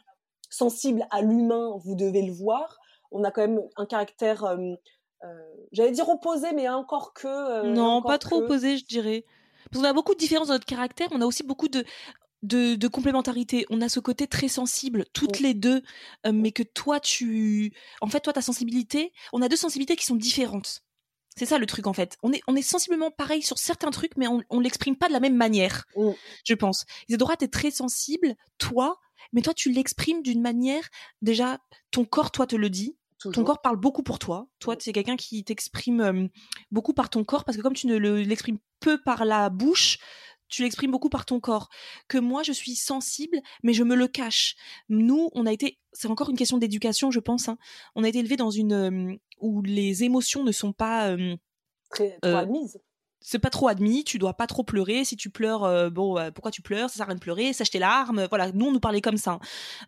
sensible 0.50 1.06
à 1.10 1.22
l'humain, 1.22 1.78
vous 1.84 1.94
devez 1.94 2.22
le 2.22 2.32
voir. 2.32 2.78
On 3.10 3.24
a 3.24 3.30
quand 3.30 3.42
même 3.42 3.62
un 3.76 3.86
caractère, 3.86 4.58
j'allais 5.70 5.90
dire 5.92 6.08
opposé, 6.08 6.52
mais 6.52 6.68
encore 6.68 7.14
que. 7.14 7.66
non, 7.66 7.84
encore 7.84 8.10
pas 8.10 8.18
trop 8.18 8.40
que. 8.40 8.44
opposé, 8.44 8.76
je 8.76 8.84
dirais. 8.84 9.24
Parce 9.70 9.82
qu'on 9.82 9.88
a 9.88 9.92
beaucoup 9.92 10.14
de 10.14 10.18
différences 10.18 10.48
dans 10.48 10.54
notre 10.54 10.66
caractère, 10.66 11.08
on 11.12 11.20
a 11.20 11.26
aussi 11.26 11.44
beaucoup 11.44 11.68
de 11.68 11.84
de, 12.42 12.74
de 12.74 12.88
complémentarité. 12.88 13.66
On 13.70 13.80
a 13.80 13.88
ce 13.88 14.00
côté 14.00 14.26
très 14.26 14.48
sensible, 14.48 15.04
toutes 15.12 15.40
les 15.40 15.54
deux, 15.54 15.82
euh, 16.26 16.32
mais 16.32 16.52
que 16.52 16.62
toi, 16.62 16.98
tu, 17.00 17.72
en 18.00 18.08
fait, 18.08 18.20
toi, 18.20 18.32
ta 18.32 18.42
sensibilité, 18.42 19.12
on 19.32 19.42
a 19.42 19.48
deux 19.48 19.56
sensibilités 19.56 19.96
qui 19.96 20.04
sont 20.06 20.16
différentes. 20.16 20.80
C'est 21.36 21.46
ça 21.46 21.56
le 21.58 21.64
truc 21.64 21.86
en 21.86 21.94
fait. 21.94 22.18
On 22.22 22.30
est, 22.32 22.42
on 22.46 22.54
est 22.56 22.62
sensiblement 22.62 23.10
pareil 23.10 23.40
sur 23.42 23.56
certains 23.58 23.90
trucs, 23.90 24.16
mais 24.18 24.26
on, 24.28 24.42
on 24.50 24.60
l'exprime 24.60 24.96
pas 24.96 25.08
de 25.08 25.14
la 25.14 25.20
même 25.20 25.36
manière, 25.36 25.84
Mm. 25.96 26.10
je 26.44 26.54
pense. 26.54 26.84
Isadora, 27.08 27.36
t'es 27.36 27.48
très 27.48 27.70
sensible, 27.70 28.34
toi, 28.58 28.98
mais 29.32 29.40
toi, 29.40 29.54
tu 29.54 29.70
l'exprimes 29.72 30.22
d'une 30.22 30.42
manière. 30.42 30.86
Déjà, 31.22 31.58
ton 31.90 32.04
corps, 32.04 32.32
toi, 32.32 32.46
te 32.46 32.56
le 32.56 32.68
dit. 32.68 32.96
Ton 33.32 33.44
corps 33.44 33.62
parle 33.62 33.76
beaucoup 33.76 34.02
pour 34.02 34.18
toi. 34.18 34.48
Toi, 34.58 34.74
Mm. 34.74 34.78
c'est 34.80 34.92
quelqu'un 34.92 35.16
qui 35.16 35.42
t'exprime 35.44 36.00
euh, 36.00 36.26
beaucoup 36.72 36.92
par 36.92 37.08
ton 37.08 37.22
corps, 37.24 37.44
parce 37.44 37.56
que 37.56 37.62
comme 37.62 37.72
tu 37.72 37.86
ne 37.86 37.96
le- 37.96 38.20
l'exprimes 38.22 38.58
peu 38.80 39.00
par 39.00 39.24
la 39.24 39.48
bouche, 39.48 39.98
tu 40.52 40.62
l'exprimes 40.62 40.90
beaucoup 40.90 41.08
par 41.08 41.24
ton 41.24 41.40
corps. 41.40 41.68
Que 42.08 42.18
moi, 42.18 42.42
je 42.42 42.52
suis 42.52 42.76
sensible, 42.76 43.38
mais 43.62 43.72
je 43.72 43.82
me 43.82 43.96
le 43.96 44.06
cache. 44.06 44.54
Nous, 44.88 45.30
on 45.32 45.46
a 45.46 45.52
été, 45.52 45.78
c'est 45.92 46.08
encore 46.08 46.30
une 46.30 46.36
question 46.36 46.58
d'éducation, 46.58 47.10
je 47.10 47.20
pense. 47.20 47.48
hein. 47.48 47.58
On 47.94 48.04
a 48.04 48.08
été 48.08 48.18
élevé 48.18 48.36
dans 48.36 48.50
une 48.50 48.72
euh, 48.72 49.16
où 49.40 49.62
les 49.62 50.04
émotions 50.04 50.44
ne 50.44 50.52
sont 50.52 50.72
pas 50.72 51.08
euh, 51.08 51.36
Très, 51.90 52.18
trop 52.20 52.30
euh, 52.30 52.36
admise. 52.36 52.78
C'est 53.22 53.38
pas 53.38 53.50
trop 53.50 53.68
admis, 53.68 54.04
tu 54.04 54.18
dois 54.18 54.34
pas 54.34 54.46
trop 54.46 54.64
pleurer. 54.64 55.04
Si 55.04 55.16
tu 55.16 55.30
pleures, 55.30 55.64
euh, 55.64 55.90
bon, 55.90 56.18
euh, 56.18 56.30
pourquoi 56.30 56.50
tu 56.50 56.62
pleures? 56.62 56.90
Ça 56.90 56.96
sert 56.96 57.04
à 57.04 57.06
rien 57.06 57.14
de 57.14 57.20
pleurer, 57.20 57.52
sèche 57.52 57.70
tes 57.70 57.78
larmes. 57.78 58.26
Voilà, 58.28 58.52
nous, 58.52 58.66
on 58.66 58.72
nous 58.72 58.80
parlait 58.80 59.00
comme 59.00 59.16
ça. 59.16 59.32
hein. 59.32 59.40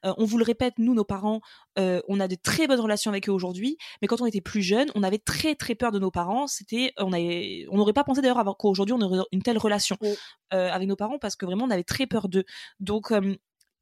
Euh, 0.05 0.15
on 0.17 0.25
vous 0.25 0.39
le 0.39 0.45
répète, 0.45 0.75
nous, 0.79 0.95
nos 0.95 1.05
parents, 1.05 1.41
on 1.77 2.21
a 2.21 2.29
de 2.29 2.37
très 2.37 2.67
bonnes 2.67 2.81
relations 2.81 3.11
avec 3.11 3.29
eux 3.29 3.33
aujourd'hui. 3.33 3.77
Mais 4.01 4.09
quand 4.09 4.21
on 4.21 4.27
était 4.27 4.41
plus 4.41 4.63
jeunes, 4.63 4.91
on 4.95 5.03
avait 5.03 5.19
très 5.19 5.55
très 5.55 5.75
peur 5.75 5.91
de 5.93 5.99
nos 5.99 6.11
parents. 6.11 6.47
C'était, 6.47 6.93
on 6.99 7.13
avait, 7.13 7.67
on 7.71 7.77
n'aurait 7.79 7.93
pas 7.93 8.05
pensé 8.05 8.21
d'ailleurs 8.23 8.43
qu'aujourd'hui 8.59 8.95
on 8.95 9.01
aurait 9.01 9.25
une 9.33 9.43
telle 9.43 9.59
relation 9.59 9.97
Oui. 10.01 10.15
avec 10.51 10.89
nos 10.89 10.97
parents 10.97 11.19
parce 11.19 11.37
que 11.37 11.47
vraiment 11.47 11.65
on 11.65 11.71
avait 11.71 11.85
très 11.85 12.07
peur 12.07 12.29
d'eux. 12.29 12.45
Donc 12.81 13.13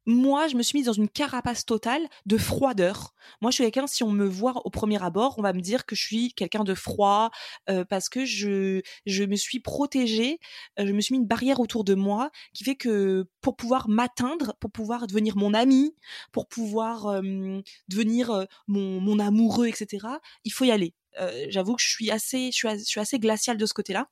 moi, 0.07 0.49
je 0.49 0.57
me 0.57 0.62
suis 0.62 0.79
mise 0.79 0.87
dans 0.87 0.93
une 0.93 1.09
carapace 1.09 1.65
totale 1.65 2.09
de 2.27 2.37
froideur. 2.37 3.15
Moi, 3.41 3.51
je 3.51 3.57
suis 3.57 3.65
quelqu'un, 3.65 3.87
si 3.87 4.03
on 4.03 4.11
me 4.11 4.25
voit 4.27 4.61
au 4.67 4.71
premier 4.71 5.03
abord, 5.03 5.37
on 5.38 5.43
va 5.43 5.53
me 5.53 5.61
dire 5.61 5.87
que 5.87 5.95
je 5.95 6.03
suis 6.03 6.33
quelqu'un 6.35 6.65
de 6.65 6.75
froid, 6.75 7.31
euh, 7.71 7.85
parce 7.85 8.09
que 8.09 8.25
je, 8.25 8.83
je 9.07 9.25
me 9.25 9.37
suis 9.37 9.61
protégée, 9.61 10.38
euh, 10.79 10.87
je 10.87 10.93
me 10.93 11.01
suis 11.01 11.15
mis 11.15 11.21
une 11.21 11.27
barrière 11.27 11.61
autour 11.61 11.85
de 11.85 11.95
moi 11.95 12.31
qui 12.53 12.65
fait 12.65 12.75
que 12.77 13.27
pour 13.41 13.57
pouvoir 13.57 13.88
m'atteindre, 13.88 14.55
pour 14.61 14.71
pouvoir 14.73 15.07
devenir 15.07 15.37
mon 15.37 15.55
ami, 15.55 15.95
pour 16.33 16.49
pouvoir 16.49 17.07
euh, 17.07 17.61
devenir 17.88 18.31
euh, 18.31 18.45
mon, 18.67 19.01
mon 19.01 19.19
amoureux, 19.19 19.67
etc., 19.69 20.21
il 20.45 20.53
faut 20.53 20.65
y 20.65 20.71
aller. 20.71 20.95
Euh, 21.21 21.47
J'avoue 21.51 21.77
que 21.77 21.83
je 21.83 21.88
suis 21.91 22.11
assez, 22.11 22.47
je 22.51 22.57
suis, 22.57 22.69
as- 22.69 22.79
je 22.79 22.85
suis 22.85 23.01
assez 23.01 23.19
glaciale 23.19 23.57
de 23.57 23.67
ce 23.67 23.75
côté-là. 23.75 24.09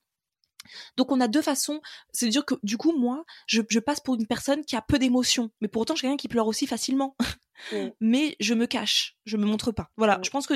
Donc 0.96 1.12
on 1.12 1.20
a 1.20 1.29
deux 1.29 1.42
façons. 1.42 1.81
C'est 2.12 2.29
dire 2.29 2.44
que 2.44 2.55
du 2.62 2.77
coup 2.77 2.96
moi, 2.96 3.25
je, 3.46 3.62
je 3.68 3.79
passe 3.79 4.01
pour 4.01 4.14
une 4.14 4.27
personne 4.27 4.64
qui 4.64 4.77
a 4.77 4.83
peu 4.83 4.99
d'émotions, 4.99 5.51
mais 5.61 5.68
pourtant 5.68 5.94
je 5.94 5.99
suis 5.99 6.07
quelqu'un 6.07 6.16
qui 6.16 6.29
pleure 6.29 6.46
aussi 6.46 6.66
facilement. 6.66 7.16
Mm. 7.73 7.77
mais 8.01 8.37
je 8.40 8.55
me 8.55 8.66
cache, 8.66 9.16
je 9.25 9.37
me 9.37 9.44
montre 9.46 9.73
pas. 9.73 9.90
Voilà, 9.96 10.18
Mm. 10.18 10.25
je 10.25 10.31
pense 10.31 10.46
que. 10.46 10.55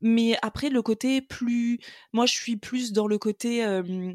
Mais 0.00 0.36
après 0.42 0.68
le 0.70 0.82
côté 0.82 1.20
plus, 1.20 1.78
moi 2.12 2.26
je 2.26 2.34
suis 2.34 2.56
plus 2.56 2.92
dans 2.92 3.06
le 3.06 3.18
côté 3.18 3.64
euh, 3.64 4.12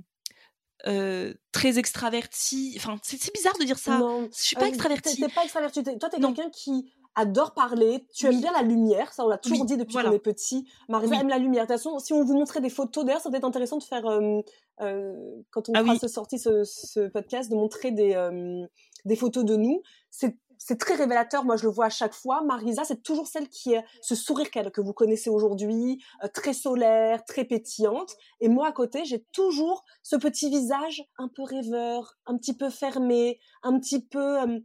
euh, 0.88 1.34
très 1.52 1.80
extraverti. 1.80 2.74
Enfin 2.78 2.98
c'est 3.04 3.34
bizarre 3.34 3.58
de 3.60 3.63
dire 3.65 3.78
ça. 3.80 3.98
Non, 3.98 4.30
Je 4.36 4.41
suis 4.41 4.56
pas 4.56 4.65
euh, 4.65 4.69
extravertie. 4.69 5.15
T'es 5.15 5.28
t'es 5.28 5.34
pas 5.34 5.43
extraverti. 5.43 5.84
Toi, 5.84 6.10
t'es 6.10 6.19
quelqu'un 6.19 6.50
qui 6.50 6.91
adore 7.15 7.54
parler. 7.54 8.06
Tu 8.13 8.25
aimes 8.28 8.36
Oui. 8.36 8.41
bien 8.41 8.51
la 8.51 8.62
lumière. 8.62 9.13
Ça, 9.13 9.25
on 9.25 9.28
l'a 9.30 9.38
toujours 9.38 9.62
Oui, 9.62 9.67
dit 9.67 9.78
depuis 9.78 9.93
voilà. 9.93 10.10
qu'on 10.10 10.15
est 10.15 10.19
petit. 10.19 10.67
Marisa 10.89 11.13
Oui. 11.15 11.21
aime 11.21 11.30
la 11.30 11.38
lumière. 11.38 11.63
De 11.65 11.73
toute 11.73 11.78
façon, 11.82 11.99
si 11.99 12.13
on 12.13 12.23
vous 12.23 12.34
montrait 12.36 12.62
des 12.62 12.69
photos, 12.69 13.06
d'ailleurs, 13.06 13.21
ça 13.21 13.30
peut 13.30 13.38
être 13.38 13.43
intéressant 13.45 13.78
de 13.78 13.84
faire, 13.84 14.06
euh, 14.06 14.41
euh, 14.82 15.41
quand 15.51 15.69
on 15.69 15.73
Ah 15.75 15.82
fera 15.82 15.93
oui. 15.93 15.99
ce, 15.99 16.08
sorti 16.08 16.38
ce, 16.39 16.63
ce 16.63 17.08
podcast, 17.08 17.49
de 17.49 17.56
montrer 17.56 17.91
des, 17.91 18.13
euh, 18.15 18.65
des 19.06 19.15
photos 19.15 19.45
de 19.45 19.56
nous. 19.56 19.82
C'est 20.12 20.38
c'est 20.58 20.80
très 20.80 20.95
révélateur, 20.95 21.43
moi 21.43 21.58
je 21.58 21.63
le 21.65 21.69
vois 21.69 21.88
à 21.88 21.89
chaque 21.89 22.13
fois. 22.13 22.41
Marisa, 22.41 22.86
c'est 22.86 23.04
toujours 23.04 23.28
celle 23.28 23.49
qui 23.49 23.75
a 23.75 23.84
ce 24.01 24.15
sourire 24.15 24.49
qu'elle, 24.49 24.71
que 24.71 24.80
vous 24.80 24.93
connaissez 24.93 25.30
aujourd'hui, 25.30 26.01
euh, 26.23 26.30
très 26.34 26.54
solaire, 26.54 27.25
très 27.25 27.43
pétillante. 27.43 28.15
Et 28.39 28.47
moi 28.47 28.67
à 28.67 28.71
côté, 28.71 29.04
j'ai 29.04 29.25
toujours 29.34 29.84
ce 30.01 30.15
petit 30.15 30.49
visage 30.49 31.04
un 31.17 31.28
peu 31.28 31.43
rêveur, 31.43 32.15
un 32.25 32.38
petit 32.38 32.54
peu 32.56 32.69
fermé, 32.69 33.38
un 33.63 33.78
petit 33.80 33.99
peu 34.01 34.41
euh, 34.41 34.60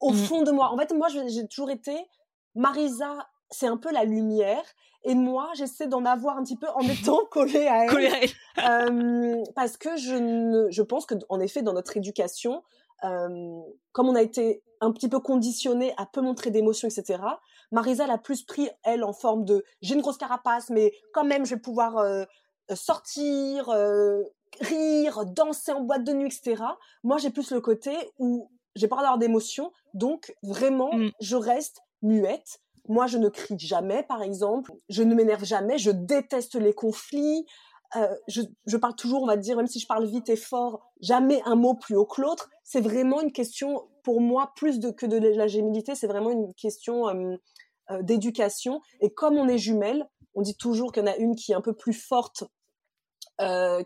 au 0.00 0.10
Mhm. 0.10 0.16
fond 0.16 0.42
de 0.42 0.50
moi. 0.50 0.72
En 0.72 0.76
fait, 0.78 0.92
moi 0.92 1.08
j'ai 1.08 1.46
toujours 1.48 1.70
été 1.70 1.96
Marisa, 2.54 3.28
c'est 3.50 3.66
un 3.66 3.76
peu 3.76 3.92
la 3.92 4.04
lumière. 4.04 4.62
Et 5.02 5.14
moi, 5.14 5.48
j'essaie 5.54 5.86
d'en 5.86 6.04
avoir 6.04 6.36
un 6.36 6.42
petit 6.42 6.56
peu 6.56 6.66
en 6.74 6.80
étant 7.14 7.24
collée 7.30 7.66
à 7.66 7.84
elle. 7.84 7.90
Collée 7.90 8.08
à 8.08 8.22
elle. 8.22 8.30
Euh, 9.38 9.44
parce 9.54 9.76
que 9.78 9.96
je, 9.96 10.14
ne, 10.14 10.70
je 10.70 10.82
pense 10.82 11.06
que, 11.06 11.14
en 11.30 11.40
effet, 11.40 11.62
dans 11.62 11.72
notre 11.72 11.96
éducation, 11.96 12.62
euh, 13.04 13.60
comme 13.92 14.08
on 14.10 14.14
a 14.14 14.20
été 14.20 14.62
un 14.82 14.92
petit 14.92 15.08
peu 15.08 15.18
conditionné 15.20 15.94
à 15.96 16.04
peu 16.04 16.20
montrer 16.20 16.50
d'émotions, 16.50 16.86
etc., 16.88 17.18
Marisa 17.72 18.06
l'a 18.06 18.18
plus 18.18 18.42
pris, 18.42 18.68
elle, 18.82 19.02
en 19.04 19.12
forme 19.14 19.44
de 19.46 19.64
j'ai 19.80 19.94
une 19.94 20.02
grosse 20.02 20.18
carapace, 20.18 20.68
mais 20.68 20.92
quand 21.14 21.24
même, 21.24 21.46
je 21.46 21.54
vais 21.54 21.60
pouvoir 21.60 21.96
euh, 21.98 22.24
sortir, 22.74 23.68
euh, 23.70 24.22
rire, 24.60 25.24
danser 25.26 25.72
en 25.72 25.80
boîte 25.82 26.04
de 26.04 26.12
nuit, 26.12 26.26
etc. 26.26 26.62
Moi, 27.04 27.18
j'ai 27.18 27.30
plus 27.30 27.52
le 27.52 27.60
côté 27.60 27.92
où 28.18 28.50
j'ai 28.74 28.88
pas 28.88 28.96
d'avoir 28.96 29.18
d'émotions, 29.18 29.72
donc 29.94 30.34
vraiment, 30.42 30.90
Mm. 30.92 31.10
je 31.20 31.36
reste 31.36 31.80
muette. 32.02 32.60
Moi, 32.88 33.06
je 33.06 33.18
ne 33.18 33.28
crie 33.28 33.58
jamais, 33.58 34.02
par 34.02 34.22
exemple. 34.22 34.72
Je 34.88 35.02
ne 35.02 35.14
m'énerve 35.14 35.44
jamais. 35.44 35.78
Je 35.78 35.90
déteste 35.90 36.54
les 36.56 36.72
conflits. 36.72 37.44
Euh, 37.96 38.14
je, 38.28 38.42
je 38.66 38.76
parle 38.76 38.94
toujours, 38.96 39.22
on 39.22 39.26
va 39.26 39.36
dire, 39.36 39.56
même 39.56 39.66
si 39.66 39.80
je 39.80 39.86
parle 39.86 40.06
vite 40.06 40.28
et 40.28 40.36
fort, 40.36 40.80
jamais 41.00 41.42
un 41.44 41.56
mot 41.56 41.74
plus 41.74 41.96
haut 41.96 42.06
que 42.06 42.20
l'autre. 42.22 42.48
C'est 42.64 42.80
vraiment 42.80 43.20
une 43.20 43.32
question, 43.32 43.88
pour 44.02 44.20
moi, 44.20 44.52
plus 44.56 44.78
de, 44.80 44.90
que 44.90 45.06
de 45.06 45.18
la 45.18 45.46
gémilité, 45.46 45.94
c'est 45.94 46.06
vraiment 46.06 46.30
une 46.30 46.54
question 46.54 47.08
euh, 47.08 47.36
euh, 47.90 48.02
d'éducation. 48.02 48.80
Et 49.00 49.12
comme 49.12 49.36
on 49.36 49.48
est 49.48 49.58
jumelles, 49.58 50.08
on 50.34 50.42
dit 50.42 50.56
toujours 50.56 50.92
qu'il 50.92 51.04
y 51.04 51.08
en 51.08 51.12
a 51.12 51.16
une 51.16 51.34
qui 51.34 51.52
est 51.52 51.56
un 51.56 51.60
peu 51.60 51.74
plus 51.74 51.92
forte, 51.94 52.44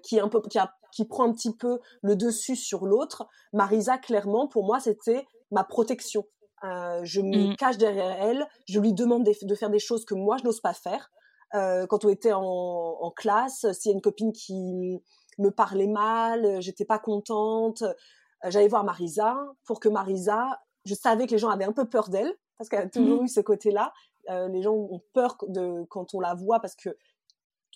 qui, 0.02 0.16
est 0.16 0.20
un 0.20 0.28
peu, 0.28 0.42
qui, 0.50 0.58
a, 0.58 0.74
qui 0.92 1.04
prend 1.04 1.24
un 1.24 1.32
petit 1.32 1.54
peu 1.54 1.78
le 2.02 2.16
dessus 2.16 2.56
sur 2.56 2.86
l'autre. 2.86 3.26
Marisa, 3.52 3.98
clairement, 3.98 4.48
pour 4.48 4.64
moi, 4.64 4.80
c'était 4.80 5.26
ma 5.54 5.64
protection. 5.64 6.24
Euh, 6.64 7.00
je 7.04 7.20
me 7.20 7.52
Mm. 7.52 7.56
cache 7.56 7.78
derrière 7.78 8.16
elle, 8.22 8.46
je 8.68 8.78
lui 8.80 8.92
demande 8.92 9.24
de 9.24 9.54
faire 9.54 9.70
des 9.70 9.78
choses 9.78 10.04
que 10.04 10.14
moi, 10.14 10.36
je 10.38 10.44
n'ose 10.44 10.60
pas 10.60 10.74
faire. 10.74 11.10
Euh, 11.54 11.86
quand 11.86 12.04
on 12.04 12.08
était 12.08 12.32
en, 12.32 12.42
en 12.42 13.10
classe, 13.10 13.64
s'il 13.72 13.90
y 13.90 13.92
a 13.92 13.96
une 13.96 14.00
copine 14.02 14.32
qui 14.32 15.00
me 15.38 15.50
parlait 15.50 15.86
mal, 15.86 16.44
euh, 16.44 16.60
j'étais 16.60 16.84
pas 16.84 16.98
contente, 16.98 17.82
euh, 17.82 17.92
j'allais 18.50 18.68
voir 18.68 18.84
Marisa 18.84 19.36
pour 19.64 19.80
que 19.80 19.88
Marisa 19.88 20.60
je 20.86 20.94
savais 20.94 21.26
que 21.26 21.32
les 21.32 21.38
gens 21.38 21.48
avaient 21.48 21.64
un 21.64 21.72
peu 21.72 21.88
peur 21.88 22.08
d'elle 22.10 22.30
parce 22.58 22.68
qu'elle 22.68 22.82
a 22.86 22.88
toujours 22.90 23.22
Mmh. 23.22 23.24
eu 23.24 23.28
ce 23.28 23.40
côté-là. 23.40 23.92
Euh, 24.30 24.48
les 24.48 24.60
gens 24.62 24.74
ont 24.74 25.00
peur 25.14 25.36
de 25.48 25.84
quand 25.88 26.12
on 26.14 26.20
la 26.20 26.34
voit 26.34 26.60
parce 26.60 26.74
que 26.76 26.90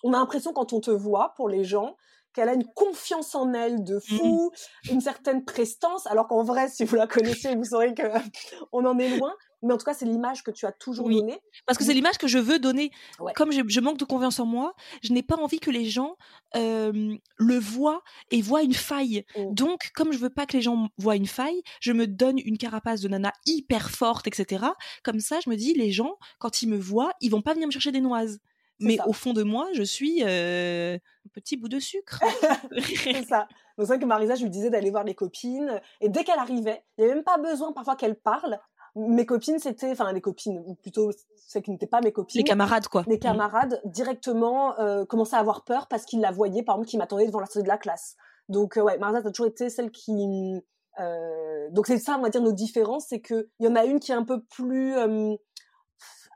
on 0.03 0.13
a 0.13 0.17
l'impression 0.17 0.53
quand 0.53 0.73
on 0.73 0.79
te 0.79 0.91
voit 0.91 1.33
pour 1.35 1.49
les 1.49 1.63
gens 1.63 1.95
qu'elle 2.33 2.49
a 2.49 2.53
une 2.53 2.67
confiance 2.75 3.35
en 3.35 3.53
elle 3.53 3.83
de 3.83 3.99
fou, 3.99 4.51
une 4.89 5.01
certaine 5.01 5.43
prestance, 5.45 6.07
alors 6.07 6.27
qu'en 6.27 6.43
vrai, 6.43 6.69
si 6.69 6.85
vous 6.85 6.95
la 6.95 7.07
connaissez, 7.07 7.55
vous 7.55 7.65
saurez 7.65 7.93
que 7.93 8.03
on 8.71 8.85
en 8.85 8.97
est 8.99 9.17
loin. 9.17 9.33
Mais 9.61 9.73
en 9.73 9.77
tout 9.77 9.83
cas, 9.83 9.93
c'est 9.93 10.05
l'image 10.05 10.41
que 10.43 10.51
tu 10.51 10.65
as 10.65 10.71
toujours 10.71 11.07
Oui. 11.07 11.19
donnée. 11.19 11.37
Parce 11.65 11.77
que 11.77 11.83
c'est 11.83 11.93
l'image 11.93 12.17
que 12.17 12.27
je 12.27 12.37
veux 12.37 12.59
donner. 12.59 12.91
Ouais. 13.19 13.33
Comme 13.33 13.51
je, 13.51 13.61
je 13.67 13.79
manque 13.81 13.97
de 13.97 14.05
confiance 14.05 14.39
en 14.39 14.45
moi, 14.45 14.73
je 15.03 15.11
n'ai 15.11 15.21
pas 15.21 15.35
envie 15.35 15.59
que 15.59 15.69
les 15.69 15.83
gens 15.83 16.15
euh, 16.55 17.13
le 17.35 17.59
voient 17.59 18.01
et 18.31 18.41
voient 18.41 18.61
une 18.63 18.73
faille. 18.73 19.25
Mm. 19.37 19.53
Donc, 19.53 19.91
comme 19.93 20.13
je 20.13 20.17
veux 20.17 20.29
pas 20.29 20.45
que 20.45 20.55
les 20.55 20.61
gens 20.61 20.87
voient 20.97 21.17
une 21.17 21.27
faille, 21.27 21.61
je 21.81 21.91
me 21.91 22.07
donne 22.07 22.39
une 22.39 22.57
carapace 22.57 23.01
de 23.01 23.09
nana 23.09 23.33
hyper 23.45 23.89
forte, 23.89 24.27
etc. 24.27 24.65
Comme 25.03 25.19
ça, 25.19 25.39
je 25.43 25.49
me 25.49 25.57
dis, 25.57 25.73
les 25.73 25.91
gens, 25.91 26.17
quand 26.37 26.61
ils 26.61 26.69
me 26.69 26.77
voient, 26.77 27.11
ils 27.19 27.29
vont 27.29 27.41
pas 27.41 27.53
venir 27.53 27.67
me 27.67 27.71
chercher 27.73 27.91
des 27.91 28.01
noises. 28.01 28.39
Mais 28.79 28.97
ça. 28.97 29.07
au 29.07 29.13
fond 29.13 29.33
de 29.33 29.43
moi, 29.43 29.67
je 29.73 29.83
suis 29.83 30.23
euh, 30.23 30.95
un 30.95 31.29
petit 31.33 31.57
bout 31.57 31.67
de 31.69 31.79
sucre. 31.79 32.19
C'est 33.03 33.25
ça. 33.25 33.47
Donc 33.77 33.87
c'est 33.87 33.93
vrai 33.93 33.99
que 33.99 34.05
Marisa, 34.05 34.35
je 34.35 34.43
lui 34.43 34.49
disais 34.49 34.69
d'aller 34.69 34.89
voir 34.91 35.03
les 35.03 35.15
copines. 35.15 35.79
Et 36.01 36.09
dès 36.09 36.23
qu'elle 36.23 36.39
arrivait, 36.39 36.83
il 36.97 37.01
n'y 37.01 37.05
avait 37.05 37.15
même 37.15 37.23
pas 37.23 37.37
besoin 37.37 37.71
parfois 37.73 37.95
qu'elle 37.95 38.15
parle. 38.15 38.59
Mes 38.95 39.25
copines, 39.25 39.59
c'était, 39.59 39.91
enfin 39.91 40.11
les 40.11 40.19
copines, 40.21 40.61
ou 40.65 40.75
plutôt 40.75 41.11
celles 41.47 41.61
qui 41.61 41.71
n'étaient 41.71 41.87
pas 41.87 42.01
mes 42.01 42.11
copines. 42.11 42.39
les 42.39 42.43
camarades, 42.43 42.87
quoi. 42.87 43.03
les 43.07 43.17
Mm. 43.17 43.19
camarades 43.19 43.81
directement 43.85 44.77
euh, 44.79 45.05
commençaient 45.05 45.35
à 45.35 45.39
avoir 45.39 45.63
peur 45.63 45.87
parce 45.87 46.05
qu'ils 46.05 46.19
la 46.21 46.31
voyaient, 46.31 46.63
par 46.63 46.75
exemple, 46.75 46.89
qui 46.89 46.97
m'attendaient 46.97 47.27
devant 47.27 47.39
la 47.39 47.45
sortie 47.45 47.63
de 47.63 47.67
la 47.67 47.77
classe. 47.77 48.15
Donc 48.49 48.77
euh, 48.77 48.81
ouais, 48.81 48.97
Marisa, 48.97 49.21
t'as 49.21 49.29
toujours 49.29 49.45
été 49.47 49.69
celle 49.69 49.91
qui... 49.91 50.61
euh, 50.99 51.69
donc 51.71 51.85
c'est 51.87 51.99
ça, 51.99 52.15
on 52.17 52.21
va 52.21 52.29
dire, 52.29 52.41
nos 52.41 52.51
différences, 52.51 53.05
c'est 53.07 53.21
que 53.21 53.47
il 53.59 53.65
y 53.67 53.69
en 53.69 53.75
a 53.75 53.85
une 53.85 53.99
qui 53.99 54.11
est 54.11 54.15
un 54.15 54.25
peu 54.25 54.41
plus... 54.43 54.95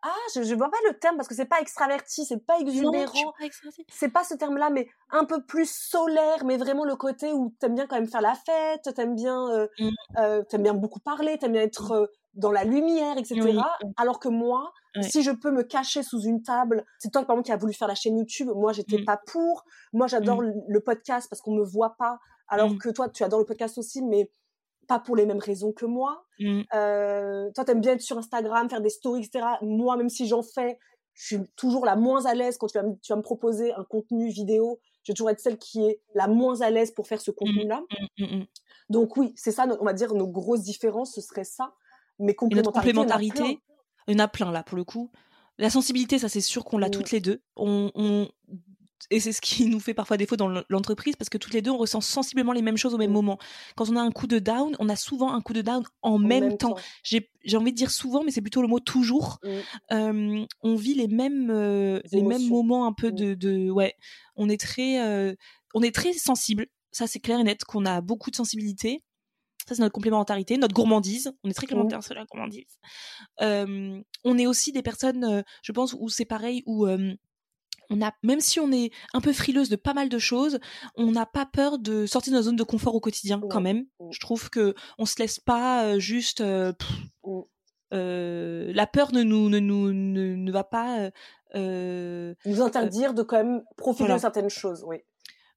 euh, 0.06 0.10
Ah, 0.10 0.16
je, 0.36 0.44
je 0.44 0.56
vois 0.56 0.70
pas 0.70 0.78
le 0.88 0.98
terme 1.00 1.16
parce 1.18 1.28
que 1.28 1.36
c'est 1.36 1.46
pas 1.46 1.60
extraverti, 1.62 2.26
c'est 2.26 2.46
pas 2.46 2.60
exubérant, 2.60 3.34
c'est 3.90 4.10
pas 4.10 4.24
ce 4.24 4.34
terme-là, 4.36 4.70
mais 4.70 4.88
un 5.12 5.26
peu 5.26 5.44
plus 5.46 5.70
solaire, 5.72 6.46
mais 6.46 6.58
vraiment 6.58 6.86
le 6.86 6.96
côté 6.96 7.32
où 7.34 7.54
t'aimes 7.60 7.76
bien 7.76 7.88
quand 7.88 7.96
même 7.96 8.08
faire 8.08 8.22
la 8.22 8.36
fête, 8.36 8.94
t'aimes 8.96 9.16
bien, 9.16 9.50
euh, 9.52 9.68
Mm. 9.80 9.90
euh, 10.20 10.44
t'aimes 10.44 10.64
bien 10.64 10.74
beaucoup 10.74 11.00
parler, 11.00 11.38
t'aimes 11.38 11.54
bien 11.54 11.62
être 11.62 11.92
euh, 11.92 12.06
dans 12.34 12.52
la 12.52 12.64
lumière, 12.64 13.18
etc. 13.18 13.36
Oui, 13.44 13.90
Alors 13.98 14.20
que 14.20 14.28
moi, 14.30 14.74
si 15.02 15.24
je 15.24 15.32
peux 15.32 15.50
me 15.52 15.64
cacher 15.64 16.04
sous 16.04 16.22
une 16.22 16.44
table, 16.44 16.86
c'est 17.00 17.12
toi 17.12 17.22
par 17.24 17.36
exemple 17.36 17.46
qui 17.48 17.52
a 17.52 17.58
voulu 17.58 17.74
faire 17.74 17.88
la 17.88 17.96
chaîne 17.96 18.18
YouTube, 18.18 18.50
moi 18.56 18.74
j'étais 18.74 19.00
Mm. 19.00 19.06
pas 19.06 19.18
pour. 19.26 19.64
Moi 19.94 20.08
j'adore 20.08 20.42
le, 20.42 20.54
le 20.68 20.80
podcast 20.82 21.28
parce 21.30 21.42
qu'on 21.42 21.56
me 21.56 21.64
voit 21.64 21.96
pas, 21.98 22.20
alors 22.48 22.72
Mm. 22.74 22.78
que 22.78 22.90
toi 22.90 23.10
tu 23.10 23.24
adores 23.24 23.40
le 23.40 23.46
podcast 23.46 23.78
aussi, 23.80 24.02
mais 24.04 24.30
pas 24.88 25.00
pour 25.00 25.16
les 25.16 25.26
mêmes 25.26 25.40
raisons 25.40 25.72
que 25.72 25.86
moi. 25.86 26.26
Mm. 26.40 26.62
Euh, 26.74 27.52
toi, 27.56 27.66
t'aimes 27.66 27.82
bien 27.82 27.94
être 27.94 28.02
sur 28.02 28.18
Instagram, 28.18 28.70
faire 28.70 28.82
des 28.82 28.90
stories, 28.90 29.24
etc. 29.24 29.46
Moi, 29.62 29.98
même 29.98 30.10
si 30.10 30.28
j'en 30.28 30.44
fais, 30.44 30.78
je 31.14 31.26
suis 31.26 31.38
toujours 31.56 31.86
la 31.86 31.96
moins 31.96 32.26
à 32.26 32.34
l'aise 32.34 32.58
quand 32.58 32.68
tu 32.68 32.78
vas, 32.78 32.84
me, 32.84 32.96
tu 33.02 33.12
vas 33.12 33.18
me 33.18 33.22
proposer 33.22 33.74
un 33.74 33.84
contenu 33.84 34.30
vidéo. 34.30 34.80
Je 35.04 35.12
vais 35.12 35.16
toujours 35.16 35.30
être 35.30 35.40
celle 35.40 35.58
qui 35.58 35.84
est 35.86 36.02
la 36.16 36.28
moins 36.28 36.62
à 36.62 36.70
l'aise 36.70 36.92
pour 36.92 37.08
faire 37.08 37.22
ce 37.22 37.32
contenu-là. 37.32 37.82
Mm, 38.18 38.24
mm, 38.24 38.38
mm. 38.40 38.46
Donc 38.90 39.18
oui, 39.18 39.34
c'est 39.36 39.52
ça, 39.52 39.66
on 39.80 39.86
va 39.86 39.94
dire, 39.94 40.14
nos 40.14 40.28
grosses 40.28 40.62
différences, 40.64 41.14
ce 41.16 41.22
serait 41.22 41.44
ça. 41.44 41.74
Mais 42.20 42.36
Et 42.52 42.56
notre 42.56 42.72
complémentarité, 42.72 43.60
il 44.08 44.14
y 44.14 44.16
en 44.16 44.24
a 44.24 44.28
plein. 44.28 44.52
là 44.52 44.64
pour 44.64 44.78
le 44.78 44.84
coup. 44.84 45.12
La 45.58 45.70
sensibilité, 45.70 46.20
ça 46.20 46.30
c'est 46.30 46.42
sûr 46.42 46.66
qu'on 46.66 46.78
l'a 46.78 46.90
toutes 46.90 47.12
les 47.12 47.20
deux. 47.20 47.42
On, 47.56 47.92
on- 47.96 48.28
Et 49.12 49.20
c'est 49.20 49.32
ce 49.32 49.42
qui 49.42 49.66
nous 49.66 49.80
fait 49.80 49.94
parfois 49.94 50.18
défaut 50.18 50.36
dans 50.36 50.64
l'entreprise 50.70 51.16
parce 51.16 51.30
que 51.30 51.38
toutes 51.38 51.54
les 51.54 51.62
deux 51.62 51.72
on 51.72 51.78
ressent 51.78 52.02
sensiblement 52.02 52.52
les 52.54 52.62
mêmes 52.62 52.78
choses 52.78 52.94
au 52.94 52.98
même 52.98 53.10
Mm. 53.12 53.14
moment. 53.14 53.38
Quand 53.76 53.90
on 53.90 53.96
a 53.96 54.02
un 54.02 54.12
coup 54.12 54.28
de 54.28 54.40
down, 54.40 54.76
on 54.80 54.90
a 54.90 54.96
souvent 54.96 55.34
un 55.34 55.42
coup 55.42 55.54
de 55.54 55.62
down 55.62 55.84
en, 56.02 56.14
En 56.14 56.18
même, 56.20 56.58
temps. 56.58 56.76
J'ai 57.04 57.30
j'ai 57.44 57.58
envie 57.58 57.72
de 57.72 57.78
dire 57.78 57.92
souvent, 57.92 58.24
mais 58.24 58.32
c'est 58.32 58.42
plutôt 58.42 58.62
le 58.62 58.68
mot 58.68 58.80
toujours. 58.80 59.40
Mm. 59.44 59.50
Euh, 59.94 60.46
on 60.62 60.76
vit 60.76 60.94
les 60.96 61.08
mêmes 61.08 61.50
euh, 61.52 62.00
Les 62.12 62.20
les 62.20 62.24
mêmes 62.26 62.48
moments 62.48 62.86
un 62.88 62.94
peu 62.94 63.10
Mm. 63.12 63.16
de, 63.16 63.34
de 63.36 63.70
ouais. 63.70 63.96
On 64.36 64.50
est 64.50 64.60
très 64.60 65.02
euh, 65.06 65.34
on 65.74 65.82
est 65.82 65.94
très 65.94 66.14
sensible. 66.14 66.68
Ça 66.92 67.08
c'est 67.08 67.20
clair 67.20 67.40
et 67.40 67.44
net 67.44 67.64
qu'on 67.66 67.86
a 67.86 68.02
beaucoup 68.02 68.32
de 68.32 68.36
sensibilité. 68.36 69.04
Ça, 69.68 69.76
c'est 69.76 69.82
notre 69.82 69.94
complémentarité, 69.94 70.58
notre 70.58 70.74
gourmandise. 70.74 71.32
On 71.46 71.50
est 71.50 71.54
très 71.54 71.68
complémentaires 71.68 72.04
sur 72.04 72.14
la 72.16 72.26
gourmandise. 72.26 72.66
Euh, 73.42 74.02
on 74.26 74.38
est 74.38 74.46
aussi 74.46 74.74
des 74.74 74.82
personnes, 74.82 75.24
euh, 75.24 75.42
je 75.62 75.72
pense, 75.72 75.96
où 75.98 76.10
c'est 76.10 76.26
pareil, 76.26 76.64
où 76.66 76.86
euh, 76.86 77.14
on 77.90 78.02
a, 78.02 78.12
même 78.24 78.40
si 78.40 78.60
on 78.60 78.72
est 78.72 78.92
un 79.14 79.22
peu 79.22 79.34
frileuse 79.34 79.70
de 79.70 79.76
pas 79.76 79.94
mal 79.94 80.10
de 80.10 80.18
choses, 80.20 80.60
on 80.96 81.12
n'a 81.12 81.26
pas 81.26 81.46
peur 81.46 81.80
de 81.80 82.06
sortir 82.06 82.32
de 82.32 82.38
notre 82.38 82.46
zone 82.46 82.56
de 82.56 82.64
confort 82.64 82.96
au 82.96 83.00
quotidien, 83.00 83.42
quand 83.50 83.62
même. 83.62 83.86
Mm. 84.00 84.10
Je 84.12 84.20
trouve 84.20 84.50
que 84.50 84.74
on 84.98 85.06
se 85.06 85.20
laisse 85.20 85.40
pas 85.40 85.86
euh, 85.86 86.00
juste. 86.00 86.42
euh, 86.42 86.74
pff, 86.74 86.90
Mm. 87.26 87.42
euh, 87.94 88.72
la 88.74 88.88
peur 88.88 89.14
ne 89.14 89.24
nous 89.24 89.50
ne 89.50 89.60
nous 89.60 89.94
ne, 89.94 90.36
ne 90.36 90.52
va 90.52 90.64
pas. 90.64 91.00
euh, 91.00 91.12
euh, 91.56 92.34
Nous 92.46 92.62
interdire 92.62 93.14
de 93.14 93.22
quand 93.24 93.38
même 93.38 93.64
profiter 93.78 94.04
voilà. 94.06 94.16
de 94.16 94.22
certaines 94.22 94.50
choses, 94.50 94.84
oui. 94.88 94.98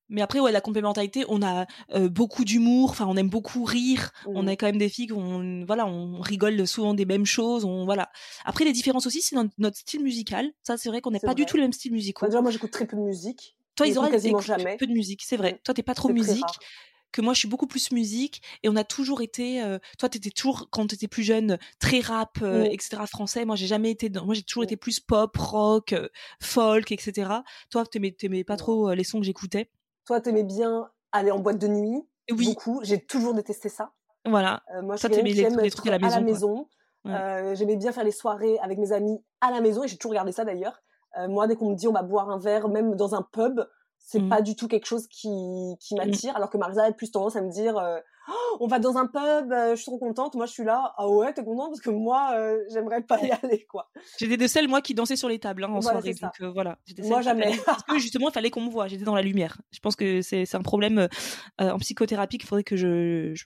Mais 0.09 0.23
après, 0.23 0.41
ouais, 0.41 0.53
la 0.53 0.61
complémentarité, 0.61 1.25
on 1.29 1.43
a 1.43 1.67
euh, 1.95 2.09
beaucoup 2.09 2.45
d'humour. 2.45 2.91
Enfin, 2.91 3.07
on 3.09 3.17
aime 3.17 3.29
beaucoup 3.29 3.65
rire. 3.65 4.13
On 4.27 4.45
Mm. 4.45 4.49
est 4.49 4.57
quand 4.57 4.67
même 4.67 4.79
des 4.79 4.89
filles 4.89 5.09
qu'on, 5.09 5.65
voilà, 5.67 5.87
on 5.87 6.21
rigole 6.21 6.67
souvent 6.67 6.95
des 6.95 7.05
mêmes 7.07 7.27
choses. 7.27 7.65
On, 7.65 7.85
voilà. 7.85 8.11
Après, 8.45 8.65
les 8.65 8.73
différences 8.73 9.07
aussi, 9.07 9.21
c'est 9.23 9.37
notre 9.59 9.77
style 9.77 10.03
musical. 10.03 10.53
Ça, 10.63 10.77
c'est 10.77 10.89
vrai 10.89 11.01
qu'on 11.01 11.11
n'est 11.11 11.21
pas 11.21 11.35
du 11.35 11.43
vrai. 11.43 11.51
tout 11.51 11.57
les 11.57 11.63
mêmes 11.63 11.73
styles 11.73 11.93
musicaux. 11.93 12.25
Enfin, 12.25 12.31
déjà, 12.31 12.41
moi, 12.43 12.51
j'écoute 12.51 12.71
très 12.71 12.87
peu 12.87 12.97
de 12.97 13.03
musique. 13.03 13.57
Toi, 13.75 13.87
ils 13.87 13.99
auraient 13.99 14.11
quasiment 14.11 14.41
jamais. 14.41 14.77
peu 14.79 14.87
de 14.87 14.93
musique, 14.93 15.23
c'est 15.25 15.37
vrai. 15.37 15.55
Mm. 15.55 15.59
Toi, 15.65 15.75
t'es 15.75 15.83
pas 15.83 15.95
trop 15.95 16.09
musique. 16.11 16.45
Que 17.13 17.23
moi, 17.23 17.33
je 17.35 17.39
suis 17.39 17.49
beaucoup 17.49 17.67
plus 17.67 17.93
musique. 17.93 18.43
Et 18.63 18.69
on 18.69 18.77
a 18.77 18.85
toujours 18.85 19.23
été. 19.23 19.63
euh, 19.63 19.79
toi, 19.99 20.09
t'étais 20.09 20.31
toujours 20.31 20.69
quand 20.71 20.87
t'étais 20.89 21.09
plus 21.09 21.23
jeune 21.23 21.57
très 21.79 22.01
rap, 22.01 22.39
euh, 22.43 22.65
Mm. 22.65 22.73
etc. 22.73 22.97
Français. 23.07 23.45
Moi, 23.45 23.57
j'ai 23.57 23.67
jamais 23.67 23.91
été. 23.91 24.09
Dans... 24.11 24.25
Moi, 24.27 24.35
j'ai 24.35 24.43
toujours 24.43 24.63
Mm. 24.63 24.65
été 24.65 24.77
plus 24.77 25.01
pop, 25.01 25.35
rock, 25.37 25.93
euh, 25.93 26.09
folk, 26.43 26.91
etc. 26.93 27.31
Toi, 27.71 27.87
t'aimais, 27.87 28.11
t'aimais 28.13 28.45
pas 28.45 28.55
Non. 28.55 28.59
trop 28.59 28.91
euh, 28.91 28.95
les 28.95 29.05
sons 29.05 29.21
que 29.21 29.25
j'écoutais. 29.27 29.71
Toi, 30.07 30.21
t'aimais 30.21 30.45
bien 30.45 30.89
aller 31.13 31.31
en 31.31 31.39
boîte 31.39 31.59
de 31.59 31.67
nuit. 31.69 32.03
Oui, 32.31 32.47
Beaucoup. 32.55 32.81
J'ai 32.83 33.05
toujours 33.05 33.35
détesté 33.35 33.69
ça. 33.69 33.91
voilà. 34.25 34.63
Euh, 34.75 34.83
moi, 34.83 34.97
je 34.97 35.01
Toi, 35.03 35.11
t'aimais 35.11 35.31
les- 35.33 35.71
trucs 35.71 35.87
à 35.87 35.91
la 35.91 35.99
maison, 35.99 36.21
maison. 36.23 36.69
Ouais. 37.05 37.13
Euh, 37.13 37.55
J'aimais 37.55 37.77
bien 37.77 37.93
faire 37.93 38.03
les 38.05 38.11
soirées 38.13 38.59
avec 38.61 38.79
mes 38.79 38.93
amis 38.93 39.23
à 39.41 39.51
la 39.53 39.61
maison 39.61 39.85
et 39.85 39.89
j'ai 39.89 39.97
toujours 39.97 40.11
regardé 40.11 40.33
ça 40.33 40.45
d'ailleurs. 40.45 40.81
Euh, 41.19 41.29
moi, 41.29 41.47
dès 41.47 41.55
qu'on 41.57 41.71
me 41.71 41.77
dit 41.77 41.87
on 41.89 41.93
va 41.93 42.03
boire 42.03 42.29
un 42.31 42.39
verre, 42.39 42.69
même 42.69 42.95
dans 42.97 43.15
un 43.15 43.23
pub, 43.23 43.61
c'est 43.99 44.19
Mhm. 44.21 44.29
pas 44.29 44.43
du 44.43 44.57
tout 44.57 44.67
quelque 44.69 44.87
chose 44.87 45.07
qui, 45.09 45.77
qui 45.81 45.95
m'attire. 45.95 46.37
Alors 46.37 46.51
que 46.51 46.59
Marisa 46.59 46.83
a 46.85 46.93
plus 46.93 47.11
tendance 47.13 47.37
à 47.37 47.41
me 47.43 47.51
dire 47.51 47.77
Oh, 48.29 48.57
on 48.61 48.67
va 48.67 48.79
dans 48.79 48.97
un 48.97 49.07
pub, 49.07 49.53
euh, 49.53 49.71
je 49.71 49.77
suis 49.77 49.85
trop 49.87 49.99
contente. 49.99 50.35
Moi, 50.35 50.47
je 50.47 50.53
suis 50.53 50.65
là, 50.65 50.95
ah 50.97 51.09
ouais, 51.09 51.33
t'es 51.33 51.45
contente? 51.45 51.71
Parce 51.71 51.81
que 51.81 51.91
moi, 51.91 52.31
euh, 52.35 52.59
j'aimerais 52.73 53.03
pas 53.03 53.21
y 53.23 53.31
aller, 53.31 53.65
quoi. 53.67 53.89
J'étais 54.19 54.37
de 54.37 54.47
celles, 54.47 54.69
moi, 54.69 54.81
qui 54.81 54.95
dansais 54.95 55.17
sur 55.17 55.29
les 55.29 55.39
tables 55.39 55.65
hein, 55.65 55.69
en 55.69 55.81
Voilà, 55.81 56.01
soirée. 56.01 56.15
Donc 56.15 56.33
euh, 56.41 56.51
voilà. 56.51 56.79
Moi, 57.05 57.19
qui 57.19 57.25
jamais. 57.25 57.57
Parce 57.65 57.83
que 57.85 57.99
justement, 57.99 58.29
il 58.29 58.33
fallait 58.33 58.51
qu'on 58.51 58.63
me 58.63 58.71
voit. 58.71 58.89
J'étais 58.89 59.05
dans 59.05 59.15
la 59.15 59.23
lumière. 59.23 59.61
Je 59.73 59.79
pense 59.81 59.97
que 59.97 60.23
c'est 60.23 60.55
un 60.55 60.63
problème 60.63 61.09
en 61.59 61.79
psychothérapie 61.79 62.39
qu'il 62.39 62.49
faudrait 62.49 62.65
que 62.65 62.77
je. 62.77 63.33
je- 63.35 63.45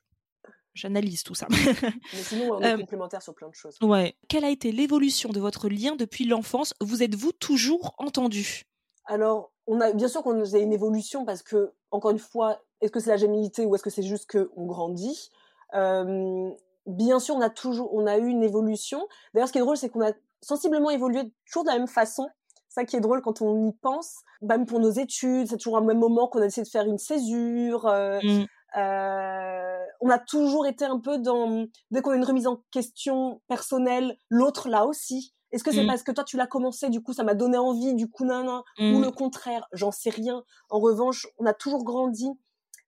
J'analyse 0.72 1.24
tout 1.24 1.34
ça. 1.34 1.48
Mais 1.50 2.22
sinon, 2.22 2.52
on 2.52 2.60
est 2.60 2.74
Euh, 2.74 2.78
complémentaires 2.78 3.22
sur 3.22 3.34
plein 3.34 3.48
de 3.48 3.54
choses. 3.54 3.76
ouais. 3.82 4.14
Quelle 4.28 4.44
a 4.44 4.50
été 4.50 4.70
l'évolution 4.70 5.30
de 5.30 5.40
votre 5.40 5.68
lien 5.68 5.96
depuis 5.96 6.24
l'enfance? 6.24 6.74
Vous 6.80 7.02
êtes-vous 7.02 7.32
toujours 7.32 7.92
entendu? 7.98 8.62
Alors, 9.06 9.52
on 9.66 9.80
a 9.80 9.92
bien 9.92 10.06
sûr 10.06 10.22
qu'on 10.22 10.40
a 10.40 10.58
une 10.58 10.72
évolution 10.72 11.24
parce 11.24 11.42
que, 11.42 11.72
encore 11.90 12.12
une 12.12 12.20
fois, 12.20 12.60
est-ce 12.80 12.90
que 12.92 13.00
c'est 13.00 13.10
la 13.10 13.16
gémilité 13.16 13.66
ou 13.66 13.74
est-ce 13.74 13.82
que 13.82 13.90
c'est 13.90 14.02
juste 14.02 14.30
qu'on 14.30 14.66
grandit? 14.66 15.30
Euh, 15.74 16.50
Bien 16.86 17.20
sûr, 17.20 17.36
on 17.36 17.40
a 17.42 17.50
toujours, 17.50 17.92
on 17.94 18.06
a 18.06 18.16
eu 18.18 18.26
une 18.26 18.42
évolution. 18.42 19.06
D'ailleurs, 19.34 19.48
ce 19.48 19.52
qui 19.52 19.58
est 19.58 19.60
drôle, 19.60 19.76
c'est 19.76 19.90
qu'on 19.90 20.00
a 20.04 20.12
sensiblement 20.40 20.88
évolué 20.90 21.30
toujours 21.46 21.62
de 21.64 21.68
la 21.68 21.76
même 21.78 21.86
façon. 21.86 22.28
Ça 22.70 22.84
qui 22.84 22.96
est 22.96 23.00
drôle 23.00 23.20
quand 23.20 23.42
on 23.42 23.68
y 23.68 23.72
pense. 23.74 24.16
Même 24.40 24.64
pour 24.64 24.80
nos 24.80 24.90
études, 24.90 25.46
c'est 25.48 25.58
toujours 25.58 25.76
un 25.76 25.82
même 25.82 25.98
moment 25.98 26.26
qu'on 26.26 26.40
a 26.40 26.46
essayé 26.46 26.64
de 26.64 26.68
faire 26.70 26.86
une 26.86 26.98
césure. 26.98 27.86
euh, 27.86 28.18
Mm. 28.22 28.46
euh, 28.78 29.78
on 30.00 30.08
a 30.08 30.18
toujours 30.18 30.66
été 30.66 30.84
un 30.86 30.98
peu 30.98 31.18
dans 31.18 31.66
dès 31.90 32.00
qu'on 32.00 32.12
a 32.12 32.16
une 32.16 32.24
remise 32.24 32.46
en 32.46 32.62
question 32.70 33.40
personnelle, 33.46 34.16
l'autre 34.30 34.68
là 34.68 34.86
aussi. 34.86 35.34
Est-ce 35.52 35.62
que 35.64 35.72
c'est 35.72 35.82
Mm. 35.84 35.86
parce 35.88 36.02
que 36.02 36.12
toi 36.12 36.24
tu 36.24 36.36
l'as 36.38 36.46
commencé, 36.46 36.88
du 36.88 37.02
coup 37.02 37.12
ça 37.12 37.24
m'a 37.24 37.34
donné 37.34 37.58
envie, 37.58 37.94
du 37.94 38.08
coup 38.10 38.24
nan, 38.24 38.46
nan, 38.46 38.62
ou 38.78 38.98
Mm. 38.98 39.02
le 39.02 39.10
contraire, 39.10 39.68
j'en 39.72 39.90
sais 39.90 40.10
rien. 40.10 40.44
En 40.70 40.78
revanche, 40.80 41.26
on 41.38 41.44
a 41.46 41.52
toujours 41.52 41.84
grandi 41.84 42.30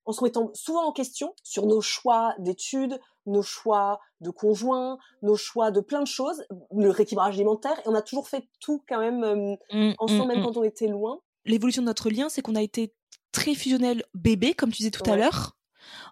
en 0.04 0.12
se 0.12 0.20
remettant 0.20 0.50
souvent 0.54 0.84
en 0.86 0.92
question 0.92 1.34
sur 1.42 1.66
nos 1.66 1.80
choix 1.80 2.34
d'études, 2.38 2.98
nos 3.26 3.42
choix 3.42 4.00
de 4.20 4.30
conjoints, 4.30 4.98
nos 5.22 5.36
choix 5.36 5.70
de 5.70 5.80
plein 5.80 6.00
de 6.02 6.06
choses, 6.06 6.44
le 6.76 6.90
rééquilibrage 6.90 7.34
alimentaire, 7.36 7.78
et 7.80 7.82
on 7.88 7.94
a 7.94 8.02
toujours 8.02 8.28
fait 8.28 8.48
tout 8.60 8.82
quand 8.88 8.98
même 8.98 9.22
euh, 9.24 9.56
Mm, 9.72 9.92
ensemble, 9.98 10.28
même 10.28 10.40
mm. 10.40 10.44
quand 10.44 10.56
on 10.56 10.62
était 10.64 10.88
loin. 10.88 11.20
L'évolution 11.44 11.82
de 11.82 11.86
notre 11.86 12.10
lien, 12.10 12.28
c'est 12.28 12.42
qu'on 12.42 12.54
a 12.56 12.62
été 12.62 12.92
très 13.32 13.54
fusionnel 13.54 14.04
bébé, 14.14 14.54
comme 14.54 14.70
tu 14.70 14.78
disais 14.78 14.90
tout 14.90 15.08
à 15.10 15.16
l'heure. 15.16 15.56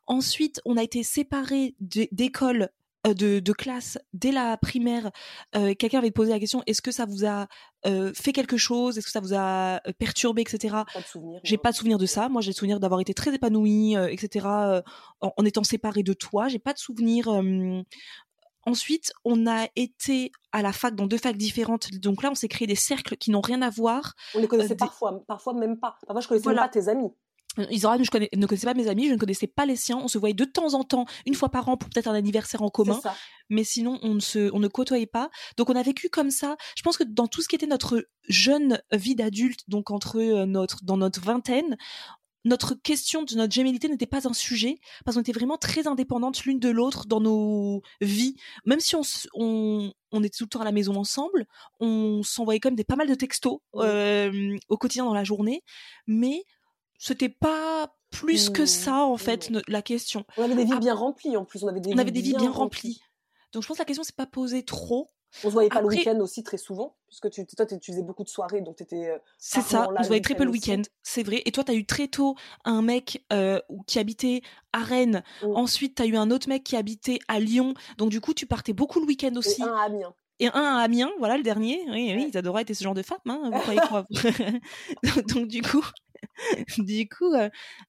Ensuite, 0.06 0.60
on 0.64 0.76
a 0.76 0.82
été 0.82 1.02
séparés 1.02 1.74
de- 1.80 2.08
d'école, 2.12 2.62
euh, 2.62 2.68
de, 3.04 3.38
de 3.40 3.52
classe 3.52 3.98
dès 4.12 4.30
la 4.32 4.56
primaire. 4.56 5.10
Euh, 5.56 5.74
Quelqu'un 5.74 5.98
avait 5.98 6.10
posé 6.10 6.30
la 6.32 6.38
question 6.38 6.62
est-ce 6.66 6.82
que 6.82 6.90
ça 6.92 7.06
vous 7.06 7.24
a 7.24 7.46
euh, 7.86 8.12
fait 8.14 8.32
quelque 8.32 8.56
chose? 8.56 8.98
Est-ce 8.98 9.06
que 9.06 9.12
ça 9.12 9.20
vous 9.20 9.32
a 9.34 9.80
euh, 9.86 9.92
perturbé, 9.98 10.42
etc. 10.42 10.76
J'ai 11.42 11.56
pas 11.58 11.70
de 11.70 11.76
souvenir 11.76 11.96
de 11.98 12.06
ça. 12.06 12.28
Moi, 12.28 12.42
j'ai 12.42 12.50
le 12.50 12.54
souvenir 12.54 12.78
d'avoir 12.80 13.00
été 13.00 13.14
très 13.14 13.34
épanouie, 13.34 13.96
euh, 13.96 14.08
etc. 14.08 14.46
euh, 14.46 14.82
en, 15.20 15.32
en 15.36 15.44
étant 15.44 15.64
séparée 15.64 16.02
de 16.02 16.12
toi. 16.12 16.48
J'ai 16.48 16.58
pas 16.58 16.72
de 16.74 16.78
souvenir. 16.78 17.28
euh, 17.28 17.82
Ensuite, 18.66 19.12
on 19.24 19.46
a 19.46 19.68
été 19.74 20.32
à 20.52 20.60
la 20.60 20.72
fac 20.74 20.94
dans 20.94 21.06
deux 21.06 21.16
facs 21.16 21.38
différentes. 21.38 21.90
Donc 21.94 22.22
là, 22.22 22.30
on 22.30 22.34
s'est 22.34 22.46
créé 22.48 22.68
des 22.68 22.74
cercles 22.74 23.16
qui 23.16 23.30
n'ont 23.30 23.40
rien 23.40 23.62
à 23.62 23.70
voir. 23.70 24.12
On 24.34 24.38
les 24.40 24.48
connaissait 24.48 24.72
Euh, 24.72 24.74
des- 24.74 24.76
parfois, 24.76 25.24
parfois 25.26 25.54
même 25.54 25.78
pas. 25.80 25.96
Parfois, 26.06 26.20
je 26.20 26.28
connaissais 26.28 26.44
Voilà. 26.44 26.60
même 26.62 26.68
pas 26.70 26.72
tes 26.80 26.88
amis. 26.88 27.08
Isora 27.70 27.98
ne, 27.98 28.04
je 28.04 28.10
connais- 28.10 28.28
ne 28.34 28.46
connaissait 28.46 28.66
pas 28.66 28.74
mes 28.74 28.86
amis, 28.88 29.08
je 29.08 29.12
ne 29.14 29.18
connaissais 29.18 29.48
pas 29.48 29.66
les 29.66 29.76
siens. 29.76 29.98
On 29.98 30.08
se 30.08 30.18
voyait 30.18 30.34
de 30.34 30.44
temps 30.44 30.74
en 30.74 30.84
temps, 30.84 31.04
une 31.26 31.34
fois 31.34 31.48
par 31.48 31.68
an, 31.68 31.76
pour 31.76 31.88
peut-être 31.90 32.06
un 32.06 32.14
anniversaire 32.14 32.62
en 32.62 32.68
commun. 32.70 32.94
Mais 33.48 33.64
sinon 33.64 33.98
on 34.02 34.14
ne 34.14 34.20
se 34.20 34.50
on 34.52 34.60
ne 34.60 34.68
côtoyait 34.68 35.06
pas. 35.06 35.30
Donc 35.56 35.68
on 35.70 35.74
a 35.76 35.82
vécu 35.82 36.08
comme 36.10 36.30
ça. 36.30 36.56
Je 36.76 36.82
pense 36.82 36.96
que 36.96 37.04
dans 37.04 37.26
tout 37.26 37.42
ce 37.42 37.48
qui 37.48 37.56
était 37.56 37.66
notre 37.66 38.06
jeune 38.28 38.80
vie 38.92 39.16
d'adulte 39.16 39.60
donc 39.68 39.90
entre 39.90 40.18
euh, 40.20 40.46
notre 40.46 40.84
dans 40.84 40.96
notre 40.96 41.20
vingtaine 41.20 41.76
notre 42.46 42.74
question 42.74 43.22
de 43.22 43.34
notre 43.34 43.52
gémilité 43.52 43.86
n'était 43.88 44.06
pas 44.06 44.26
un 44.26 44.32
sujet 44.32 44.78
parce 45.04 45.14
qu'on 45.14 45.20
était 45.20 45.32
vraiment 45.32 45.58
très 45.58 45.86
indépendantes 45.86 46.44
l'une 46.44 46.58
de 46.58 46.70
l'autre 46.70 47.04
dans 47.06 47.20
nos 47.20 47.82
vies. 48.00 48.34
Même 48.64 48.80
si 48.80 48.96
on, 48.96 49.02
s- 49.02 49.28
on 49.34 49.92
on 50.10 50.22
était 50.22 50.38
tout 50.38 50.44
le 50.44 50.48
temps 50.48 50.60
à 50.60 50.64
la 50.64 50.72
maison 50.72 50.96
ensemble 50.96 51.44
on 51.80 52.22
s'envoyait 52.22 52.58
quand 52.58 52.70
même 52.70 52.76
des 52.76 52.84
pas 52.84 52.96
mal 52.96 53.08
de 53.08 53.14
textos 53.14 53.58
euh, 53.76 54.56
au 54.68 54.78
quotidien 54.78 55.04
dans 55.04 55.12
la 55.12 55.24
journée. 55.24 55.62
Mais 56.06 56.44
c'était 57.00 57.28
pas 57.28 57.96
plus 58.10 58.50
que 58.50 58.62
Mmh, 58.62 58.66
ça 58.66 58.96
en 59.04 59.16
fait 59.16 59.50
no- 59.50 59.60
la 59.68 59.82
question 59.82 60.24
On 60.36 60.44
avait 60.44 60.54
des 60.54 60.64
vies 60.64 60.72
Ah. 60.76 60.78
bien 60.80 60.94
remplies 60.94 61.36
en 61.36 61.44
plus. 61.44 61.64
On 61.64 61.68
avait 61.68 61.80
des, 61.80 61.90
on 61.90 61.94
vies, 61.94 62.00
avait 62.00 62.10
des 62.12 62.20
vies 62.22 62.34
bien 62.34 62.50
remplies 62.50 63.02
donc 63.52 63.62
je 63.64 63.68
pense 63.68 63.78
que 63.78 63.82
la 63.82 63.86
question 63.86 64.04
s'est 64.04 64.12
pas 64.16 64.26
posée 64.26 64.64
trop 64.64 65.10
On 65.42 65.48
se 65.48 65.52
voyait 65.52 65.68
pas 65.68 65.80
le 65.80 65.88
week-end 65.88 66.18
aussi 66.20 66.42
très 66.44 66.56
souvent, 66.58 66.96
puisque 67.08 67.30
tu, 67.30 67.44
toi, 67.46 67.66
tu 67.66 67.78
tu 67.80 67.90
faisais 67.92 68.02
beaucoup 68.02 68.22
de 68.24 68.28
soirées, 68.28 68.60
donc 68.62 68.76
tu 68.76 68.82
étais. 68.84 69.12
C'est 69.38 69.60
Rarement 69.60 69.86
ça, 69.88 69.94
on 69.98 70.02
se 70.02 70.06
voyait 70.08 70.22
très 70.22 70.34
peu 70.36 70.44
le 70.44 70.50
week-end 70.50 70.82
c'est 71.02 71.22
vrai. 71.24 71.42
Et 71.44 71.50
toi, 71.52 71.64
t'as 71.64 71.74
eu 71.74 71.84
très 71.86 72.06
tôt 72.08 72.36
un 72.64 72.82
mec 72.82 73.24
euh, 73.32 73.60
qui 73.88 73.98
habitait 73.98 74.42
à 74.72 74.80
Rennes. 74.84 75.22
Mm. 75.42 75.56
Ensuite, 75.56 75.96
t'as 75.96 76.06
eu 76.06 76.16
un 76.16 76.30
autre 76.30 76.48
mec 76.48 76.62
qui 76.64 76.76
habitait 76.76 77.18
à 77.28 77.38
Lyon. 77.40 77.74
Donc, 77.98 78.10
du 78.10 78.20
coup, 78.20 78.34
tu 78.34 78.46
partais 78.46 78.72
beaucoup 78.72 79.00
le 79.00 79.06
week-end 79.06 79.34
aussi. 79.36 79.60
Et 79.62 79.64
un 79.64 79.74
à 79.74 79.82
Amiens. 79.84 80.14
Et 80.40 80.46
un 80.48 80.52
à 80.52 80.80
Amiens, 80.82 81.10
voilà 81.18 81.36
le 81.36 81.42
dernier. 81.42 81.80
Oui, 81.88 82.12
oui, 82.12 82.14
Ouais. 82.22 82.28
Isadora 82.28 82.62
était 82.62 82.74
ce 82.74 82.82
genre 82.84 82.94
de 82.94 83.02
femme, 83.02 83.18
hein, 83.26 83.50
vous 83.52 83.60
croyez 83.60 83.80
quoi 83.88 84.06
donc, 85.02 85.26
donc, 85.34 85.48
du 85.48 85.62
coup, 85.62 85.84
du 86.78 87.08
coup, 87.08 87.32
euh, 87.34 87.48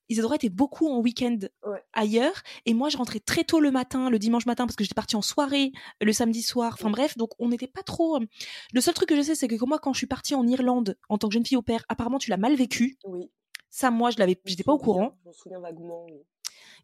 Isadora 0.09 0.35
était 0.35 0.49
beaucoup 0.49 0.87
en 0.89 0.99
week-end 0.99 1.37
Ouais. 1.65 1.83
ailleurs. 1.93 2.41
Et 2.65 2.73
moi, 2.73 2.89
je 2.89 2.97
rentrais 2.97 3.19
très 3.19 3.43
tôt 3.43 3.59
le 3.59 3.71
matin, 3.71 4.09
le 4.09 4.19
dimanche 4.19 4.45
matin, 4.45 4.65
parce 4.65 4.75
que 4.75 4.83
j'étais 4.83 4.93
partie 4.95 5.15
en 5.15 5.21
soirée 5.21 5.71
le 6.01 6.13
samedi 6.13 6.41
soir. 6.41 6.73
Enfin 6.79 6.89
bref, 6.89 7.17
donc 7.17 7.31
on 7.39 7.49
n'était 7.49 7.67
pas 7.67 7.83
trop. 7.83 8.17
euh, 8.17 8.25
Le 8.73 8.81
seul 8.81 8.93
truc 8.93 9.09
que 9.09 9.15
je 9.15 9.21
sais, 9.21 9.35
c'est 9.35 9.47
que 9.47 9.65
moi, 9.65 9.79
quand 9.79 9.93
je 9.93 9.97
suis 9.99 10.07
partie 10.07 10.35
en 10.35 10.45
Irlande 10.47 10.97
en 11.09 11.17
tant 11.17 11.27
que 11.27 11.33
jeune 11.33 11.45
fille 11.45 11.57
au 11.57 11.61
père, 11.61 11.83
apparemment, 11.89 12.17
tu 12.19 12.29
l'as 12.29 12.37
mal 12.37 12.55
vécu. 12.55 12.97
Oui. 13.05 13.29
Ça, 13.69 13.89
moi, 13.91 14.09
je 14.11 14.17
l'avais, 14.19 14.39
j'étais 14.45 14.63
pas 14.63 14.73
au 14.73 14.77
courant. 14.79 15.17
Je 15.23 15.29
me 15.29 15.33
souviens 15.33 15.59
vaguement. 15.59 16.05
oui. 16.05 16.17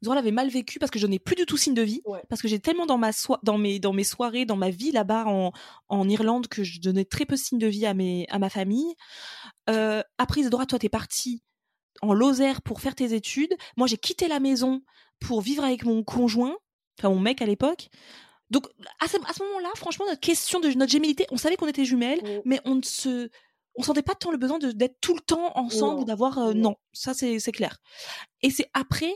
Isadora 0.01 0.15
l'avait 0.15 0.31
mal 0.31 0.49
vécu 0.49 0.79
parce 0.79 0.91
que 0.91 0.99
je 0.99 1.07
n'ai 1.07 1.19
plus 1.19 1.35
du 1.35 1.45
tout 1.45 1.57
signe 1.57 1.73
de 1.73 1.81
vie. 1.81 2.01
Ouais. 2.05 2.21
Parce 2.29 2.41
que 2.41 2.47
j'ai 2.47 2.59
tellement 2.59 2.85
dans 2.85 2.97
ma 2.97 3.11
soi- 3.11 3.39
dans 3.43 3.57
mes 3.57 3.79
dans 3.79 3.93
mes 3.93 4.03
soirées, 4.03 4.45
dans 4.45 4.55
ma 4.55 4.69
vie 4.69 4.91
là-bas 4.91 5.25
en, 5.27 5.51
en 5.89 6.09
Irlande 6.09 6.47
que 6.47 6.63
je 6.63 6.79
donnais 6.79 7.05
très 7.05 7.25
peu 7.25 7.35
signe 7.37 7.59
de 7.59 7.67
vie 7.67 7.85
à 7.85 7.93
mes 7.93 8.25
à 8.29 8.39
ma 8.39 8.49
famille. 8.49 8.93
Euh, 9.69 10.01
après 10.17 10.41
Isadora, 10.41 10.65
toi 10.65 10.79
t'es 10.79 10.89
partie 10.89 11.43
en 12.01 12.13
Lozère 12.13 12.61
pour 12.61 12.81
faire 12.81 12.95
tes 12.95 13.13
études. 13.13 13.55
Moi 13.75 13.87
j'ai 13.87 13.97
quitté 13.97 14.27
la 14.27 14.39
maison 14.39 14.81
pour 15.19 15.41
vivre 15.41 15.63
avec 15.63 15.83
mon 15.83 16.03
conjoint, 16.03 16.55
enfin 16.99 17.09
mon 17.09 17.19
mec 17.19 17.41
à 17.41 17.45
l'époque. 17.45 17.89
Donc 18.49 18.67
à 19.01 19.07
ce, 19.07 19.17
à 19.27 19.33
ce 19.33 19.43
moment-là, 19.43 19.69
franchement, 19.75 20.05
notre 20.07 20.21
question 20.21 20.59
de 20.61 20.69
notre 20.69 20.91
gémilité, 20.91 21.25
on 21.31 21.37
savait 21.37 21.57
qu'on 21.57 21.67
était 21.67 21.83
jumelles, 21.85 22.21
Mm. 22.23 22.41
mais 22.45 22.61
on 22.65 22.75
ne 22.75 22.81
se 22.81 23.29
on 23.79 23.83
sentait 23.83 24.01
pas 24.01 24.15
tant 24.15 24.31
le 24.31 24.37
besoin 24.37 24.57
de- 24.57 24.71
d'être 24.71 24.99
tout 25.01 25.13
le 25.13 25.19
temps 25.21 25.51
ensemble 25.55 25.97
Non, 25.97 26.01
ou 26.01 26.05
d'avoir 26.05 26.37
euh, 26.39 26.53
non. 26.53 26.69
non, 26.71 26.75
ça 26.93 27.13
c'est 27.13 27.39
clair. 27.51 27.77
Et 28.41 28.49
c'est 28.49 28.69
après 28.73 29.13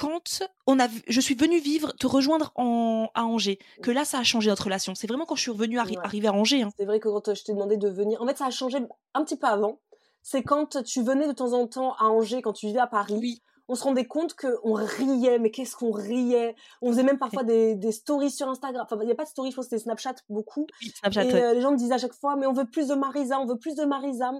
quand 0.00 0.42
on 0.66 0.80
a, 0.80 0.88
je 1.08 1.20
suis 1.20 1.34
venue 1.34 1.58
vivre, 1.60 1.92
te 1.92 2.06
rejoindre 2.06 2.52
en, 2.56 3.08
à 3.14 3.24
Angers, 3.24 3.58
que 3.82 3.90
là, 3.90 4.04
ça 4.04 4.18
a 4.18 4.22
changé 4.22 4.48
notre 4.48 4.64
relation. 4.64 4.94
C'est 4.94 5.06
vraiment 5.06 5.26
quand 5.26 5.34
je 5.36 5.42
suis 5.42 5.50
revenue 5.50 5.78
arri- 5.78 5.98
Ouais. 5.98 6.04
arriver 6.04 6.28
à 6.28 6.32
Angers. 6.32 6.62
hein. 6.62 6.70
C'est 6.78 6.86
vrai 6.86 7.00
que 7.00 7.08
quand 7.08 7.28
euh, 7.28 7.34
je 7.34 7.44
t'ai 7.44 7.52
demandé 7.52 7.76
de 7.76 7.88
venir, 7.88 8.22
en 8.22 8.26
fait, 8.26 8.38
ça 8.38 8.46
a 8.46 8.50
changé 8.50 8.78
un 9.14 9.24
petit 9.24 9.36
peu 9.36 9.46
avant. 9.46 9.78
C'est 10.22 10.42
quand 10.42 10.82
tu 10.84 11.02
venais 11.02 11.26
de 11.28 11.32
temps 11.32 11.52
en 11.52 11.66
temps 11.66 11.94
à 11.98 12.04
Angers, 12.06 12.42
quand 12.42 12.52
tu 12.52 12.66
vivais 12.66 12.80
à 12.80 12.86
Paris. 12.86 13.16
Oui. 13.18 13.42
On 13.72 13.76
se 13.76 13.84
rendait 13.84 14.04
compte 14.04 14.34
qu'on 14.34 14.72
riait, 14.74 15.38
mais 15.38 15.52
qu'est-ce 15.52 15.76
qu'on 15.76 15.92
riait? 15.92 16.56
On 16.82 16.88
faisait 16.90 17.04
même 17.04 17.18
parfois 17.18 17.44
des, 17.44 17.76
des 17.76 17.92
stories 17.92 18.32
sur 18.32 18.48
Instagram. 18.48 18.84
Enfin, 18.84 19.00
il 19.02 19.06
n'y 19.06 19.12
a 19.12 19.14
pas 19.14 19.22
de 19.22 19.28
stories, 19.28 19.52
je 19.52 19.56
pense 19.56 19.66
que 19.66 19.70
c'était 19.70 19.82
Snapchat 19.84 20.14
beaucoup. 20.28 20.66
Snapchat, 21.00 21.24
Et 21.26 21.32
ouais. 21.32 21.42
euh, 21.42 21.54
les 21.54 21.60
gens 21.60 21.70
me 21.70 21.76
disaient 21.76 21.94
à 21.94 21.98
chaque 21.98 22.14
fois, 22.14 22.34
mais 22.34 22.46
on 22.46 22.52
veut 22.52 22.64
plus 22.64 22.88
de 22.88 22.94
Marisa, 22.96 23.38
on 23.38 23.46
veut 23.46 23.58
plus 23.58 23.76
de 23.76 23.84
Marisa. 23.84 24.32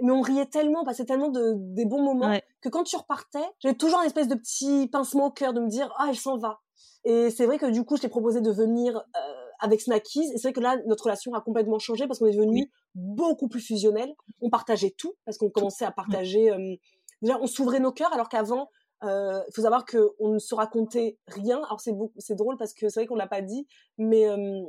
Mais 0.00 0.12
on 0.12 0.20
riait 0.20 0.46
tellement, 0.46 0.82
on 0.82 0.84
passait 0.84 1.04
tellement 1.04 1.28
de, 1.28 1.54
des 1.74 1.84
bons 1.86 2.02
moments 2.02 2.28
Ouais. 2.28 2.42
que 2.60 2.68
quand 2.68 2.84
tu 2.84 2.96
repartais, 2.96 3.42
j'avais 3.60 3.74
toujours 3.76 3.98
une 4.00 4.06
espèce 4.06 4.28
de 4.28 4.34
petit 4.36 4.88
pincement 4.92 5.26
au 5.26 5.30
cœur 5.30 5.52
de 5.52 5.60
me 5.60 5.68
dire, 5.68 5.92
ah, 5.98 6.06
elle 6.08 6.16
s'en 6.16 6.36
va. 6.38 6.60
Et 7.04 7.30
c'est 7.30 7.46
vrai 7.46 7.58
que 7.58 7.66
du 7.66 7.84
coup, 7.84 7.96
je 7.96 8.02
t'ai 8.02 8.08
proposé 8.08 8.40
de 8.40 8.50
venir 8.50 8.96
euh, 8.96 9.20
avec 9.60 9.80
Snackies. 9.80 10.30
Et 10.34 10.38
c'est 10.38 10.48
vrai 10.48 10.52
que 10.52 10.60
là, 10.60 10.76
notre 10.86 11.04
relation 11.04 11.32
a 11.34 11.40
complètement 11.40 11.78
changé 11.78 12.06
parce 12.06 12.18
qu'on 12.18 12.26
est 12.26 12.36
devenu 12.36 12.70
beaucoup 12.94 13.48
plus 13.48 13.60
fusionnel. 13.60 14.14
On 14.40 14.50
partageait 14.50 14.94
tout 14.96 15.14
parce 15.24 15.38
qu'on 15.38 15.50
commençait 15.50 15.84
à 15.84 15.90
partager. 15.92 16.50
euh, 16.50 16.76
déjà, 17.22 17.38
on 17.40 17.46
s'ouvrait 17.46 17.80
nos 17.80 17.92
cœurs 17.92 18.12
alors 18.12 18.28
qu'avant, 18.28 18.68
euh, 19.04 19.40
il 19.48 19.54
faut 19.54 19.62
savoir 19.62 19.84
que 19.84 20.10
on 20.18 20.28
ne 20.30 20.38
se 20.38 20.54
racontait 20.54 21.18
rien. 21.28 21.58
Alors 21.64 21.80
c'est 21.80 21.92
c'est 22.18 22.34
drôle 22.34 22.56
parce 22.56 22.74
que 22.74 22.88
c'est 22.88 23.00
vrai 23.00 23.06
qu'on 23.06 23.14
l'a 23.14 23.28
pas 23.28 23.42
dit, 23.42 23.66
mais 23.96 24.28
euh, 24.28 24.60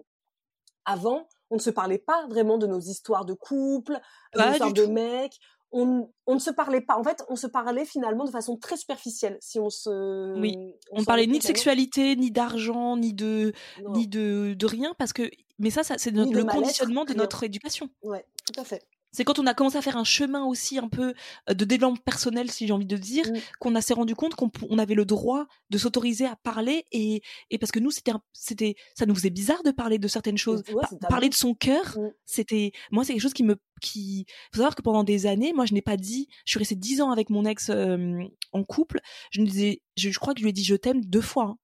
avant, 0.85 1.27
on 1.49 1.55
ne 1.55 1.61
se 1.61 1.69
parlait 1.69 1.97
pas 1.97 2.27
vraiment 2.27 2.57
de 2.57 2.67
nos 2.67 2.79
histoires 2.79 3.25
de 3.25 3.33
couple, 3.33 3.99
de 4.33 4.39
nos 4.39 4.51
histoires 4.51 4.73
de 4.73 4.85
mecs. 4.85 5.37
On, 5.71 6.09
on 6.25 6.33
ne 6.33 6.39
se 6.39 6.49
parlait 6.49 6.81
pas. 6.81 6.97
En 6.97 7.03
fait, 7.03 7.23
on 7.29 7.35
se 7.35 7.45
parlait 7.45 7.85
finalement 7.85 8.25
de 8.25 8.31
façon 8.31 8.57
très 8.57 8.75
superficielle. 8.75 9.37
Si 9.39 9.59
on 9.59 9.69
se, 9.69 10.39
Oui. 10.39 10.55
on 10.91 11.03
parlait 11.03 11.27
ni 11.27 11.37
de 11.37 11.43
sexualité, 11.43 12.15
ni 12.15 12.31
d'argent, 12.31 12.97
ni 12.97 13.13
de, 13.13 13.53
ni 13.89 14.07
de, 14.07 14.55
de 14.57 14.65
rien, 14.65 14.93
parce 14.97 15.13
que. 15.13 15.29
Mais 15.59 15.69
ça, 15.69 15.83
ça 15.83 15.95
c'est 15.99 16.11
notre- 16.11 16.31
le 16.33 16.43
conditionnement 16.45 17.03
de 17.05 17.11
rien. 17.11 17.17
notre 17.21 17.43
éducation. 17.43 17.87
Ouais, 18.01 18.25
tout 18.51 18.59
à 18.59 18.63
fait. 18.63 18.81
C'est 19.11 19.23
quand 19.23 19.39
on 19.39 19.47
a 19.47 19.53
commencé 19.53 19.75
à 19.77 19.81
faire 19.81 19.97
un 19.97 20.03
chemin 20.03 20.45
aussi 20.45 20.77
un 20.77 20.87
peu 20.87 21.13
euh, 21.49 21.53
de 21.53 21.65
développement 21.65 21.97
personnel, 22.05 22.51
si 22.51 22.67
j'ai 22.67 22.73
envie 22.73 22.85
de 22.85 22.97
dire, 22.97 23.25
Mm. 23.29 23.37
qu'on 23.59 23.75
a 23.75 23.81
s'est 23.81 23.93
rendu 23.95 24.13
compte 24.15 24.35
qu'on 24.35 24.77
avait 24.77 24.93
le 24.95 25.05
droit 25.05 25.47
de 25.71 25.77
s'autoriser 25.77 26.25
à 26.25 26.35
parler 26.35 26.85
et, 26.91 27.21
et 27.49 27.57
parce 27.57 27.71
que 27.71 27.79
nous 27.79 27.91
c'était 27.91 28.11
c'était 28.33 28.75
ça 28.95 29.05
nous 29.05 29.15
faisait 29.15 29.29
bizarre 29.31 29.63
de 29.63 29.71
parler 29.71 29.97
de 29.97 30.07
certaines 30.07 30.37
choses. 30.37 30.61
Pa- 30.81 31.07
parler 31.09 31.29
de 31.29 31.33
son 31.33 31.53
cœur, 31.55 31.97
Mm. 31.97 32.11
c'était 32.25 32.71
moi 32.91 33.03
c'est 33.03 33.13
quelque 33.13 33.21
chose 33.21 33.33
qui 33.33 33.43
me 33.43 33.55
qui 33.81 34.25
faut 34.53 34.57
savoir 34.57 34.75
que 34.75 34.81
pendant 34.81 35.03
des 35.03 35.25
années, 35.25 35.53
moi 35.53 35.65
je 35.65 35.73
n'ai 35.73 35.81
pas 35.81 35.97
dit, 35.97 36.27
je 36.45 36.51
suis 36.51 36.59
restée 36.59 36.75
dix 36.75 37.01
ans 37.01 37.11
avec 37.11 37.29
mon 37.29 37.45
ex 37.45 37.69
euh, 37.69 38.19
en 38.51 38.63
couple, 38.63 38.99
je 39.31 39.41
disais 39.41 39.81
je, 39.97 40.09
je 40.11 40.19
crois 40.19 40.33
que 40.33 40.39
je 40.39 40.43
lui 40.45 40.49
ai 40.49 40.53
dit 40.53 40.63
je 40.63 40.75
t'aime 40.75 41.03
deux 41.03 41.21
fois. 41.21 41.45
hein. 41.45 41.57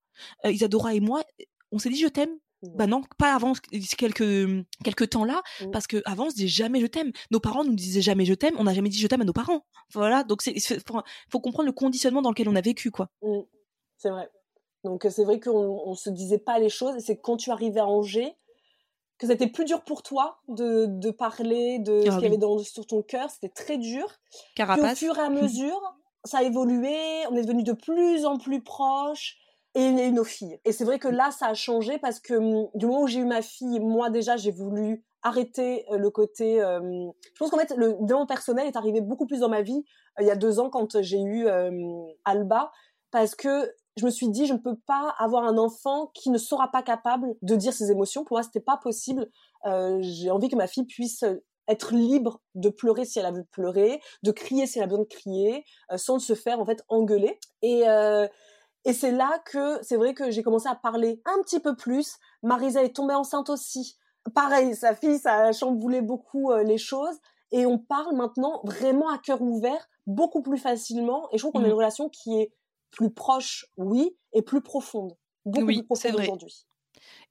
Euh, 0.46 0.52
Isadora 0.52 0.94
et 0.96 1.00
moi, 1.02 1.24
on 1.72 1.78
s'est 1.80 1.90
dit 1.90 2.00
je 2.00 2.08
t'aime. 2.08 2.30
Bah 2.76 2.88
non, 2.88 3.02
pas 3.18 3.36
avant 3.36 3.54
quelques 3.98 4.66
quelques 4.84 5.10
temps 5.10 5.26
là, 5.26 5.42
Mm. 5.62 5.72
parce 5.72 5.88
que 5.88 6.02
avant 6.06 6.26
on 6.26 6.30
se 6.30 6.36
disait 6.36 6.48
jamais 6.48 6.80
je 6.82 6.88
t'aime. 6.88 7.12
Nos 7.32 7.40
parents 7.40 7.64
nous 7.64 7.76
disaient 7.76 8.02
jamais 8.02 8.26
je 8.26 8.34
t'aime, 8.34 8.56
on 8.58 8.64
n'a 8.64 8.74
jamais 8.74 8.90
dit 8.90 8.98
je 9.00 9.08
t'aime 9.08 9.22
à 9.22 9.26
nos 9.26 9.34
parents. 9.34 9.62
Voilà, 9.94 10.24
donc 10.24 10.42
c'est 10.42 10.60
faut, 10.60 11.02
faut 11.30 11.40
comprendre 11.40 11.68
le 11.68 11.74
conditionnement 11.74 12.22
dans 12.22 12.30
lequel 12.30 12.50
on 12.50 12.56
a 12.56 12.62
vécu 12.62 12.92
quoi. 12.92 13.10
Mm, 13.22 13.40
c'est 13.98 14.10
vrai. 14.10 14.30
Donc 14.84 15.06
euh, 15.06 15.10
c'est 15.10 15.24
vrai 15.24 15.40
qu'on 15.40 15.52
on 15.86 15.96
se 15.96 16.10
disait 16.10 16.38
pas 16.40 16.60
les 16.60 16.70
choses 16.70 16.96
et 16.96 17.00
c'est 17.00 17.18
quand 17.18 17.38
tu 17.38 17.52
arrivais 17.52 17.80
à 17.80 17.88
Angers 17.88 18.34
que 19.18 19.28
c'était 19.28 19.48
plus 19.48 19.64
dur 19.66 19.82
pour 19.84 20.04
toi 20.04 20.40
de, 20.50 20.88
de 20.88 21.10
parler 21.10 21.80
de 21.80 22.02
ce 22.04 22.10
Ah 22.10 22.16
qu'il 22.16 22.24
y 22.24 22.28
avait 22.28 22.38
dans, 22.38 22.58
sur 22.60 22.86
ton 22.86 23.02
cœur, 23.02 23.30
c'était 23.30 23.48
très 23.50 23.78
dur. 23.78 24.06
Puis 24.08 24.40
au 24.42 24.56
Carapace. 24.58 25.00
fur 25.00 25.18
et 25.18 25.22
à 25.22 25.30
mesure, 25.30 25.80
ça 26.26 26.40
a 26.40 26.44
évolué, 26.44 26.98
on 27.32 27.36
est 27.38 27.44
devenu 27.44 27.64
de 27.64 27.72
plus 27.72 28.26
en 28.26 28.38
plus 28.38 28.62
proches 28.62 29.38
et 29.76 29.90
eu 29.90 30.12
nos 30.12 30.24
filles. 30.24 30.58
Et 30.64 30.72
c'est 30.72 30.86
vrai 30.86 31.00
que 31.00 31.10
là, 31.10 31.32
ça 31.32 31.48
a 31.48 31.54
changé 31.54 32.00
parce 32.00 32.20
que 32.20 32.34
hum, 32.34 32.70
du 32.74 32.86
moment 32.86 33.02
où 33.02 33.08
j'ai 33.08 33.20
eu 33.20 33.26
ma 33.26 33.42
fille, 33.42 33.80
moi 33.82 34.10
déjà, 34.10 34.38
j'ai 34.38 34.52
voulu 34.52 35.04
arrêter 35.22 35.86
euh, 35.92 35.98
le 35.98 36.10
côté... 36.10 36.62
euh, 36.62 36.80
je 37.34 37.40
pense 37.40 37.50
qu'en 37.50 37.58
fait, 37.58 37.74
le 37.76 37.94
développement 38.02 38.26
personnel 38.26 38.68
est 38.68 38.78
arrivé 38.78 39.02
beaucoup 39.02 39.28
plus 39.28 39.40
dans 39.40 39.50
ma 39.50 39.62
vie 39.62 39.84
euh, 40.20 40.24
il 40.24 40.28
y 40.28 40.32
a 40.32 40.36
deux 40.36 40.60
ans 40.60 40.70
quand 40.70 41.02
j'ai 41.02 41.22
eu 41.22 41.48
euh, 41.48 41.72
Alba 42.24 42.72
parce 43.12 43.36
que 43.36 43.72
je 43.98 44.06
me 44.06 44.12
suis 44.12 44.30
dit, 44.30 44.46
je 44.46 44.54
ne 44.54 44.60
peux 44.60 44.76
pas 44.88 45.14
avoir 45.18 45.44
un 45.46 45.58
enfant 45.58 46.12
qui 46.14 46.30
ne 46.30 46.38
sera 46.38 46.70
pas 46.70 46.84
capable 46.84 47.36
de 47.42 47.56
dire 47.56 47.74
ses 47.74 47.92
émotions. 47.92 48.24
Pour 48.26 48.36
moi, 48.36 48.44
c'était 48.44 48.60
pas 48.60 48.78
possible. 48.78 49.30
Euh, 49.66 49.98
j'ai 50.02 50.32
envie 50.32 50.50
que 50.50 50.56
ma 50.56 50.68
fille 50.68 50.86
puisse 50.86 51.24
être 51.68 51.94
libre 51.94 52.42
de 52.56 52.70
pleurer 52.70 53.06
si 53.06 53.20
elle 53.20 53.26
a 53.26 53.30
envie 53.30 53.42
de 53.42 53.48
pleurer, 53.52 54.02
de 54.24 54.32
crier 54.32 54.68
si 54.68 54.80
elle 54.80 54.84
a 54.84 54.88
besoin 54.88 55.04
de 55.04 55.08
crier, 55.08 55.64
sans 55.96 56.20
se 56.20 56.36
faire 56.36 56.60
en 56.60 56.66
fait 56.66 56.84
engueuler. 56.90 57.40
Et 57.62 57.84
et 58.86 58.94
c'est 58.94 59.12
là 59.12 59.40
que 59.46 59.80
c'est 59.82 59.98
vrai 59.98 60.14
que 60.14 60.30
j'ai 60.30 60.44
commencé 60.44 60.70
à 60.70 60.76
parler 60.76 61.22
un 61.26 61.42
petit 61.42 61.60
peu 61.60 61.76
plus. 61.76 62.18
Marisa 62.44 62.84
est 62.84 62.96
tombée 62.96 63.16
enceinte 63.16 63.50
aussi. 63.50 63.98
Pareil, 64.34 64.76
sa 64.76 64.96
fille, 64.96 65.18
ça 65.20 65.48
a 65.48 65.52
chamboulé 65.52 66.02
beaucoup 66.02 66.52
euh, 66.52 66.64
les 66.64 66.78
choses. 66.78 67.18
Et 67.52 67.66
on 67.66 67.80
parle 67.80 68.16
maintenant 68.16 68.62
vraiment 68.64 69.10
à 69.10 69.18
cœur 69.18 69.42
ouvert, 69.42 69.88
beaucoup 70.08 70.42
plus 70.42 70.58
facilement. 70.58 71.28
Et 71.32 71.38
je 71.38 71.44
trouve 71.44 71.54
qu'on 71.54 71.64
a 71.64 71.68
une 71.68 71.74
relation 71.74 72.10
qui 72.10 72.40
est 72.40 72.52
plus 72.92 73.12
proche, 73.12 73.66
oui, 73.78 74.16
et 74.34 74.42
plus 74.42 74.62
profonde. 74.62 75.16
Beaucoup 75.46 75.66
Oui, 75.66 75.78
plus 75.78 75.86
profonde 75.86 76.16
aujourd'hui. 76.20 76.66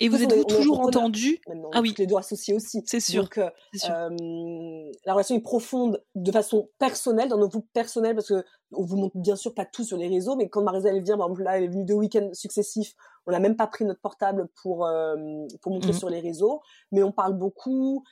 Et 0.01 0.09
vous 0.09 0.23
êtes-vous 0.23 0.41
est 0.41 0.45
toujours 0.49 0.81
entendu? 0.81 1.41
Ah 1.73 1.81
oui. 1.81 1.95
les 1.99 2.07
deux 2.07 2.17
associés 2.17 2.55
aussi. 2.55 2.83
C'est 2.87 3.01
sûr. 3.01 3.23
Donc, 3.23 3.39
euh, 3.39 3.49
sûr. 3.75 3.91
euh, 3.95 4.91
la 5.05 5.13
relation 5.13 5.37
est 5.37 5.41
profonde 5.41 6.03
de 6.15 6.33
façon 6.33 6.69
personnelle, 6.79 7.29
dans 7.29 7.39
nos 7.39 7.49
groupes 7.49 7.69
personnels, 7.73 8.15
parce 8.17 8.29
que 8.29 8.45
on 8.73 8.83
vous 8.85 8.97
montre 8.97 9.17
bien 9.17 9.37
sûr 9.37 9.55
pas 9.55 9.65
tout 9.65 9.85
sur 9.85 9.97
les 9.97 10.09
réseaux, 10.09 10.35
mais 10.37 10.49
quand 10.49 10.63
Marisa 10.63 10.89
elle 10.91 11.03
vient, 11.03 11.17
par 11.17 11.27
exemple 11.27 11.45
là, 11.45 11.59
elle 11.59 11.65
est 11.65 11.69
venue 11.69 11.85
deux 11.85 11.95
week-ends 11.95 12.31
successifs, 12.33 12.95
on 13.27 13.33
n'a 13.33 13.39
même 13.39 13.57
pas 13.57 13.67
pris 13.69 13.85
notre 13.85 14.01
portable 14.01 14.49
pour 14.63 14.85
euh, 14.87 15.15
pour 15.63 15.73
montrer 15.73 15.93
Mhm. 15.93 15.99
sur 15.99 16.11
les 16.11 16.21
réseaux, 16.21 16.61
mais 16.91 17.03
on 17.03 17.13
parle 17.13 17.35
beaucoup, 17.35 18.03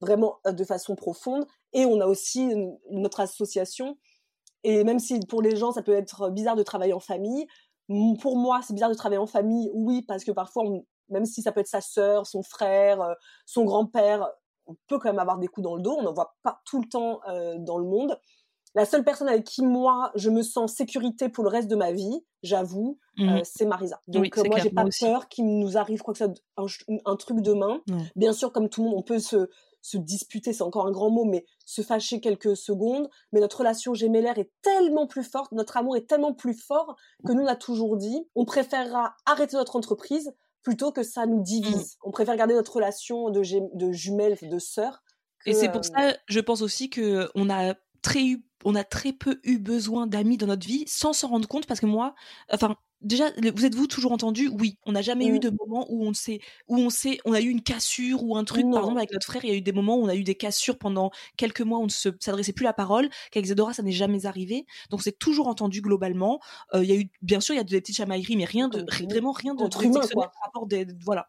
vraiment 0.00 0.38
de 0.46 0.64
façon 0.64 0.94
profonde, 0.94 1.46
et 1.72 1.86
on 1.86 2.00
a 2.00 2.06
aussi 2.06 2.42
une- 2.42 2.76
notre 2.90 3.20
association. 3.20 3.96
Et 4.62 4.84
même 4.84 4.98
si 4.98 5.20
pour 5.20 5.40
les 5.40 5.56
gens 5.56 5.72
ça 5.72 5.82
peut 5.82 5.92
être 5.94 6.28
bizarre 6.30 6.56
de 6.56 6.62
travailler 6.62 6.92
en 6.92 7.00
famille, 7.00 7.46
pour 8.20 8.36
moi 8.36 8.60
c'est 8.62 8.74
bizarre 8.74 8.90
de 8.90 8.94
travailler 8.94 9.18
en 9.18 9.26
famille, 9.26 9.70
oui, 9.74 10.02
parce 10.02 10.22
que 10.24 10.32
parfois 10.32 10.64
on- 10.66 10.84
même 11.10 11.24
si 11.26 11.42
ça 11.42 11.52
peut 11.52 11.60
être 11.60 11.66
sa 11.68 11.80
sœur, 11.80 12.26
son 12.26 12.42
frère, 12.42 13.00
euh, 13.02 13.14
son 13.46 13.64
grand-père, 13.64 14.28
on 14.66 14.76
peut 14.86 14.98
quand 14.98 15.08
même 15.08 15.18
avoir 15.18 15.38
des 15.38 15.48
coups 15.48 15.64
dans 15.64 15.74
le 15.76 15.82
dos. 15.82 15.96
On 15.98 16.02
n'en 16.02 16.12
voit 16.12 16.36
pas 16.42 16.60
tout 16.64 16.80
le 16.80 16.88
temps 16.88 17.20
euh, 17.28 17.56
dans 17.58 17.78
le 17.78 17.84
monde. 17.84 18.18
La 18.76 18.84
seule 18.84 19.02
personne 19.02 19.28
avec 19.28 19.42
qui 19.44 19.62
moi 19.64 20.12
je 20.14 20.30
me 20.30 20.42
sens 20.42 20.56
en 20.56 20.66
sécurité 20.68 21.28
pour 21.28 21.42
le 21.42 21.50
reste 21.50 21.66
de 21.68 21.74
ma 21.74 21.90
vie, 21.90 22.24
j'avoue, 22.44 22.98
Mhm. 23.18 23.28
euh, 23.28 23.40
c'est 23.42 23.66
Marisa. 23.66 24.00
Donc 24.06 24.22
Oui, 24.22 24.30
euh, 24.38 24.44
moi 24.48 24.58
j'ai 24.60 24.70
pas 24.70 24.84
aussi. 24.84 25.04
peur 25.04 25.28
qu'il 25.28 25.58
nous 25.58 25.76
arrive 25.76 26.02
quoi 26.02 26.14
que 26.14 26.18
ça, 26.18 26.28
un, 26.56 27.16
truc 27.16 27.40
demain. 27.40 27.80
Bien 28.14 28.32
sûr, 28.32 28.52
comme 28.52 28.68
tout 28.68 28.84
le 28.84 28.90
monde, 28.90 28.98
on 28.98 29.02
peut 29.02 29.18
se 29.18 29.48
se 29.82 29.96
disputer, 29.96 30.52
c'est 30.52 30.62
encore 30.62 30.86
un 30.86 30.90
grand 30.90 31.08
mot, 31.08 31.24
mais 31.24 31.46
se 31.64 31.80
fâcher 31.80 32.20
quelques 32.20 32.54
secondes. 32.54 33.08
Mais 33.32 33.40
notre 33.40 33.60
relation 33.60 33.94
gémellaire 33.94 34.38
est 34.38 34.52
tellement 34.60 35.06
plus 35.06 35.24
forte, 35.24 35.52
notre 35.52 35.78
amour 35.78 35.96
est 35.96 36.06
tellement 36.06 36.34
plus 36.34 36.52
fort 36.52 36.96
que 37.26 37.32
nous 37.32 37.44
on 37.44 37.46
a 37.46 37.56
toujours 37.56 37.96
dit, 37.96 38.28
on 38.34 38.44
préférera 38.44 39.14
arrêter 39.24 39.56
notre 39.56 39.76
entreprise 39.76 40.34
plutôt 40.62 40.92
que 40.92 41.02
ça 41.02 41.26
nous 41.26 41.42
divise. 41.42 41.96
On 42.02 42.10
préfère 42.10 42.36
garder 42.36 42.54
notre 42.54 42.74
relation 42.74 43.30
de, 43.30 43.42
de 43.74 43.92
jumelles, 43.92 44.36
de 44.42 44.58
sœurs. 44.58 45.02
Et 45.46 45.54
c'est 45.54 45.68
pour 45.68 45.80
euh, 45.80 45.82
ça, 45.82 46.16
je 46.26 46.40
pense 46.40 46.60
aussi 46.62 46.90
que 46.90 47.30
on 47.34 47.48
a 47.48 47.74
très 48.02 48.24
eu, 48.24 48.44
on 48.64 48.74
a 48.74 48.84
très 48.84 49.12
peu 49.12 49.40
eu 49.44 49.58
besoin 49.58 50.06
d'amis 50.06 50.36
dans 50.36 50.46
notre 50.46 50.66
vie 50.66 50.84
sans 50.86 51.12
s'en 51.12 51.28
rendre 51.28 51.48
compte 51.48 51.66
parce 51.66 51.80
que 51.80 51.86
moi, 51.86 52.14
enfin. 52.52 52.76
Déjà, 53.02 53.30
vous 53.54 53.64
êtes-vous 53.64 53.86
toujours 53.86 54.12
entendu? 54.12 54.48
Oui, 54.48 54.76
on 54.84 54.92
n'a 54.92 55.00
jamais 55.00 55.26
eu 55.26 55.38
de 55.38 55.50
moment 55.50 55.86
où 55.88 56.04
on 56.04 56.12
sait, 56.12 56.40
où 56.68 56.76
on 56.76 56.90
sait, 56.90 57.18
on 57.24 57.32
a 57.32 57.40
eu 57.40 57.48
une 57.48 57.62
cassure 57.62 58.22
ou 58.22 58.36
un 58.36 58.44
truc. 58.44 58.64
Non. 58.64 58.72
Par 58.72 58.80
exemple, 58.82 58.98
avec 58.98 59.12
notre 59.12 59.26
frère, 59.26 59.42
il 59.44 59.50
y 59.50 59.52
a 59.52 59.56
eu 59.56 59.62
des 59.62 59.72
moments 59.72 59.96
où 59.96 60.04
on 60.04 60.08
a 60.08 60.14
eu 60.14 60.22
des 60.22 60.34
cassures 60.34 60.76
pendant 60.76 61.10
quelques 61.38 61.62
mois, 61.62 61.78
où 61.78 61.82
on 61.82 61.86
ne 61.86 62.14
s'adressait 62.20 62.52
plus 62.52 62.64
la 62.64 62.72
parole. 62.72 63.08
Qu'avec 63.30 63.46
Zedora, 63.46 63.72
ça 63.72 63.82
n'est 63.82 63.92
jamais 63.92 64.26
arrivé. 64.26 64.66
Donc, 64.90 65.02
c'est 65.02 65.18
toujours 65.18 65.46
entendu 65.46 65.80
globalement. 65.80 66.40
Euh, 66.74 66.84
Il 66.84 66.90
y 66.90 66.92
a 66.92 66.96
eu, 66.96 67.10
bien 67.22 67.40
sûr, 67.40 67.54
il 67.54 67.58
y 67.58 67.60
a 67.60 67.64
des 67.64 67.80
petites 67.80 67.96
chamailleries, 67.96 68.36
mais 68.36 68.44
rien 68.44 68.68
de, 68.68 68.84
vraiment 69.08 69.32
rien 69.32 69.54
de, 69.54 69.66
quoi. 70.12 70.30
par 70.32 70.42
rapport 70.44 70.66
des, 70.66 70.86
voilà. 71.04 71.28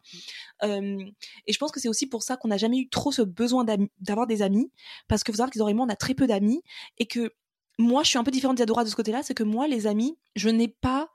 Euh, 0.62 0.98
et 1.46 1.52
je 1.52 1.58
pense 1.58 1.72
que 1.72 1.80
c'est 1.80 1.88
aussi 1.88 2.06
pour 2.06 2.22
ça 2.22 2.36
qu'on 2.36 2.48
n'a 2.48 2.58
jamais 2.58 2.78
eu 2.78 2.88
trop 2.88 3.12
ce 3.12 3.22
besoin 3.22 3.64
d'avoir 4.00 4.26
des 4.26 4.42
amis, 4.42 4.70
parce 5.08 5.24
que 5.24 5.32
vous 5.32 5.38
savez 5.38 5.50
et 5.70 5.74
moi, 5.74 5.86
on 5.86 5.92
a 5.92 5.96
très 5.96 6.14
peu 6.14 6.26
d'amis, 6.26 6.62
et 6.98 7.06
que 7.06 7.32
moi, 7.78 8.02
je 8.02 8.08
suis 8.08 8.18
un 8.18 8.24
peu 8.24 8.30
différente 8.30 8.56
d'Isadora 8.56 8.84
de 8.84 8.88
ce 8.90 8.96
côté-là, 8.96 9.22
c'est 9.22 9.34
que 9.34 9.42
moi, 9.42 9.68
les 9.68 9.86
amis, 9.86 10.18
je 10.36 10.48
n'ai 10.48 10.68
pas... 10.68 11.11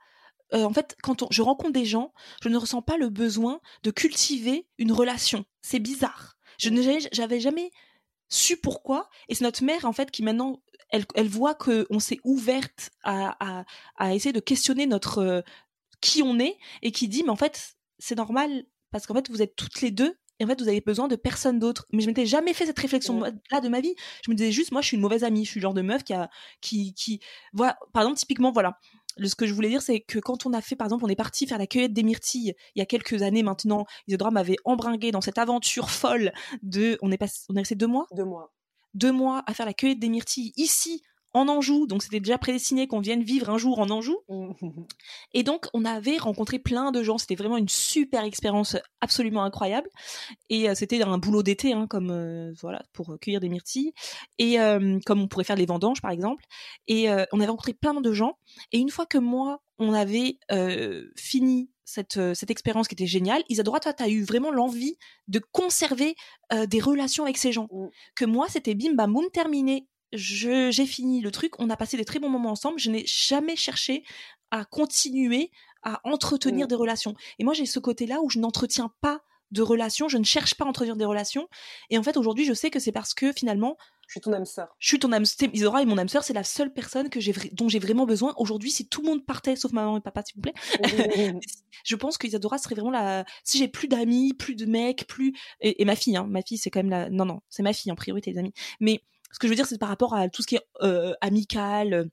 euh, 0.54 0.64
en 0.64 0.72
fait, 0.72 0.96
quand 1.02 1.22
on- 1.22 1.28
je 1.30 1.42
rencontre 1.42 1.72
des 1.72 1.84
gens, 1.84 2.12
je 2.42 2.48
ne 2.48 2.56
ressens 2.56 2.82
pas 2.82 2.96
le 2.96 3.08
besoin 3.08 3.60
de 3.82 3.90
cultiver 3.90 4.66
une 4.78 4.92
relation. 4.92 5.44
C'est 5.62 5.78
bizarre. 5.80 6.36
Je 6.58 6.70
n'avais 6.70 6.98
j'avais 7.12 7.40
jamais 7.40 7.70
su 8.28 8.56
pourquoi, 8.56 9.08
et 9.28 9.34
c'est 9.34 9.44
notre 9.44 9.64
mère, 9.64 9.84
en 9.84 9.92
fait, 9.92 10.10
qui 10.10 10.22
maintenant, 10.22 10.62
elle, 10.90 11.04
elle 11.14 11.28
voit 11.28 11.54
qu'on 11.54 11.98
s'est 11.98 12.18
ouverte 12.24 12.90
à, 13.02 13.36
à, 13.60 13.64
à 13.96 14.14
essayer 14.14 14.32
de 14.32 14.40
questionner 14.40 14.86
notre... 14.86 15.18
euh, 15.18 15.40
qui 16.00 16.22
on 16.22 16.38
est, 16.38 16.56
et 16.82 16.92
qui 16.92 17.08
dit, 17.08 17.24
mais 17.24 17.30
en 17.30 17.36
fait, 17.36 17.74
c'est 17.98 18.14
normal, 18.16 18.64
parce 18.92 19.04
qu'en 19.06 19.14
fait, 19.14 19.28
vous 19.30 19.42
êtes 19.42 19.56
toutes 19.56 19.80
les 19.80 19.90
deux, 19.90 20.16
et 20.38 20.44
en 20.44 20.46
fait, 20.46 20.60
vous 20.62 20.68
avez 20.68 20.80
besoin 20.80 21.08
de 21.08 21.16
personne 21.16 21.58
d'autre. 21.58 21.86
Mais 21.92 22.00
je 22.02 22.06
m'étais 22.06 22.24
jamais 22.26 22.54
fait 22.54 22.64
cette 22.66 22.78
réflexion-là 22.78 23.60
de 23.60 23.68
ma 23.68 23.80
vie. 23.80 23.96
Je 24.24 24.30
me 24.30 24.36
disais 24.36 24.52
juste, 24.52 24.70
moi, 24.70 24.80
je 24.80 24.86
suis 24.86 24.96
une 24.96 25.00
mauvaise 25.00 25.24
amie. 25.24 25.44
Je 25.44 25.50
suis 25.50 25.58
le 25.58 25.62
genre 25.62 25.74
de 25.74 25.82
meuf 25.82 26.04
qui 26.04 26.12
a, 26.12 26.30
qui, 26.60 26.94
qui, 26.94 27.18
voilà. 27.52 27.76
Par 27.92 28.02
exemple, 28.04 28.20
typiquement, 28.20 28.52
voilà. 28.52 28.78
Le- 29.18 29.28
Ce 29.28 29.34
que 29.34 29.46
je 29.46 29.52
voulais 29.52 29.68
dire, 29.68 29.82
c'est 29.82 30.00
que 30.00 30.18
quand 30.18 30.46
on 30.46 30.52
a 30.52 30.60
fait, 30.60 30.76
par 30.76 30.86
exemple, 30.86 31.04
on 31.04 31.08
est 31.08 31.16
parti 31.16 31.46
faire 31.46 31.58
la 31.58 31.66
cueillette 31.66 31.92
des 31.92 32.02
myrtilles 32.02 32.54
il 32.74 32.78
y 32.78 32.82
a 32.82 32.86
quelques 32.86 33.22
années 33.22 33.42
maintenant, 33.42 33.84
Isadora 34.06 34.30
m'avait 34.30 34.56
embringué 34.64 35.10
dans 35.10 35.20
cette 35.20 35.38
aventure 35.38 35.90
folle 35.90 36.32
de, 36.62 36.98
on 37.02 37.10
est 37.12 37.18
passé, 37.18 37.44
on 37.48 37.56
est 37.56 37.60
resté 37.60 37.74
deux 37.74 37.86
mois, 37.86 38.06
de 38.12 38.22
moi. 38.22 38.52
deux 38.94 39.12
mois 39.12 39.42
à 39.46 39.54
faire 39.54 39.66
la 39.66 39.74
cueillette 39.74 39.98
des 40.00 40.08
myrtilles 40.08 40.52
ici, 40.56 41.02
en 41.38 41.48
Anjou. 41.48 41.86
Donc, 41.86 42.02
c'était 42.02 42.20
déjà 42.20 42.38
prédestiné 42.38 42.86
qu'on 42.86 43.00
vienne 43.00 43.22
vivre 43.22 43.50
un 43.50 43.58
jour 43.58 43.78
en 43.78 43.90
Anjou. 43.90 44.18
Et 45.32 45.42
donc, 45.42 45.66
on 45.74 45.84
avait 45.84 46.16
rencontré 46.16 46.58
plein 46.58 46.90
de 46.90 47.02
gens. 47.02 47.18
C'était 47.18 47.34
vraiment 47.34 47.56
une 47.56 47.68
super 47.68 48.24
expérience 48.24 48.76
absolument 49.00 49.44
incroyable. 49.44 49.88
Et 50.50 50.68
euh, 50.68 50.74
c'était 50.74 51.02
un 51.02 51.18
boulot 51.18 51.42
d'été, 51.42 51.72
hein, 51.72 51.86
comme 51.88 52.10
euh, 52.10 52.52
voilà, 52.60 52.82
pour 52.92 53.16
cueillir 53.20 53.40
des 53.40 53.48
myrtilles. 53.48 53.92
Et 54.38 54.60
euh, 54.60 54.98
comme 55.06 55.20
on 55.20 55.28
pourrait 55.28 55.44
faire 55.44 55.56
les 55.56 55.66
vendanges, 55.66 56.00
par 56.00 56.10
exemple. 56.10 56.44
Et 56.86 57.10
euh, 57.10 57.24
on 57.32 57.40
avait 57.40 57.50
rencontré 57.50 57.74
plein 57.74 57.94
de 57.94 58.12
gens. 58.12 58.38
Et 58.72 58.78
une 58.78 58.90
fois 58.90 59.06
que 59.06 59.18
moi, 59.18 59.60
on 59.78 59.94
avait 59.94 60.38
fini 61.16 61.70
cette, 61.84 62.20
cette 62.34 62.50
expérience 62.50 62.86
qui 62.86 62.94
était 62.94 63.06
géniale, 63.06 63.42
Isadora, 63.48 63.80
toi, 63.80 63.94
tu 63.94 64.02
as 64.02 64.08
eu 64.08 64.22
vraiment 64.22 64.50
l'envie 64.50 64.98
de 65.26 65.40
conserver 65.52 66.16
euh, 66.52 66.66
des 66.66 66.80
relations 66.80 67.24
avec 67.24 67.38
ces 67.38 67.52
gens. 67.52 67.68
Mm. 67.70 67.88
Que 68.14 68.24
moi, 68.24 68.46
c'était 68.48 68.74
bim, 68.74 68.94
bam, 68.94 69.12
boum, 69.12 69.26
terminé. 69.32 69.86
J'ai 70.12 70.86
fini 70.86 71.20
le 71.20 71.30
truc, 71.30 71.52
on 71.58 71.68
a 71.70 71.76
passé 71.76 71.96
des 71.96 72.04
très 72.04 72.18
bons 72.18 72.28
moments 72.30 72.50
ensemble. 72.50 72.78
Je 72.78 72.90
n'ai 72.90 73.04
jamais 73.06 73.56
cherché 73.56 74.04
à 74.50 74.64
continuer 74.64 75.50
à 75.82 76.00
entretenir 76.04 76.66
Mm. 76.66 76.68
des 76.68 76.74
relations. 76.74 77.14
Et 77.38 77.44
moi, 77.44 77.54
j'ai 77.54 77.66
ce 77.66 77.78
côté-là 77.78 78.20
où 78.22 78.30
je 78.30 78.38
n'entretiens 78.38 78.90
pas 79.00 79.20
de 79.50 79.62
relations, 79.62 80.08
je 80.08 80.18
ne 80.18 80.24
cherche 80.24 80.54
pas 80.54 80.64
à 80.64 80.68
entretenir 80.68 80.96
des 80.96 81.04
relations. 81.06 81.48
Et 81.90 81.96
en 81.98 82.02
fait, 82.02 82.16
aujourd'hui, 82.18 82.44
je 82.44 82.52
sais 82.52 82.70
que 82.70 82.78
c'est 82.80 82.92
parce 82.92 83.14
que 83.14 83.32
finalement, 83.32 83.76
Je 84.06 84.12
suis 84.12 84.20
ton 84.20 84.32
âme 84.34 84.44
sœur. 84.44 84.68
je 84.78 84.88
suis 84.88 84.98
ton 84.98 85.10
âme, 85.12 85.24
c'est- 85.24 85.50
Isadora 85.54 85.80
est 85.82 85.86
mon 85.86 85.96
âme 85.98 86.08
sœur, 86.08 86.22
c'est 86.24 86.32
la 86.34 86.44
seule 86.44 86.72
personne 86.72 87.08
que 87.10 87.18
dont 87.54 87.68
j'ai 87.68 87.78
vraiment 87.78 88.04
besoin. 88.06 88.34
Aujourd'hui, 88.38 88.70
si 88.70 88.88
tout 88.88 89.00
le 89.02 89.08
monde 89.08 89.24
partait, 89.24 89.56
sauf 89.56 89.72
maman 89.72 89.96
et 89.98 90.00
papa, 90.00 90.22
s'il 90.24 90.34
vous 90.36 90.42
plaît, 90.42 90.54
je 91.84 91.96
pense 91.96 92.18
que 92.18 92.26
Isadora 92.26 92.58
serait 92.58 92.74
vraiment 92.74 92.90
la. 92.90 93.24
Si 93.44 93.56
j'ai 93.58 93.68
plus 93.68 93.88
d'amis, 93.88 94.34
plus 94.34 94.54
de 94.54 94.66
mecs, 94.66 95.06
plus 95.06 95.34
et, 95.60 95.80
et 95.80 95.84
ma 95.84 95.96
fille, 95.96 96.16
hein, 96.16 96.26
ma 96.28 96.42
fille, 96.42 96.58
c'est 96.58 96.70
quand 96.70 96.80
même 96.80 96.90
la. 96.90 97.08
Non, 97.10 97.24
non, 97.24 97.40
c'est 97.48 97.62
ma 97.62 97.72
fille 97.72 97.92
en 97.92 97.96
priorité, 97.96 98.32
les 98.32 98.38
amis. 98.38 98.52
Mais 98.80 99.00
ce 99.30 99.38
que 99.38 99.46
je 99.46 99.52
veux 99.52 99.56
dire, 99.56 99.66
c'est 99.66 99.78
par 99.78 99.88
rapport 99.88 100.14
à 100.14 100.28
tout 100.28 100.42
ce 100.42 100.46
qui 100.46 100.56
est 100.56 100.66
euh, 100.82 101.14
amical, 101.20 101.94
euh, 101.94 102.04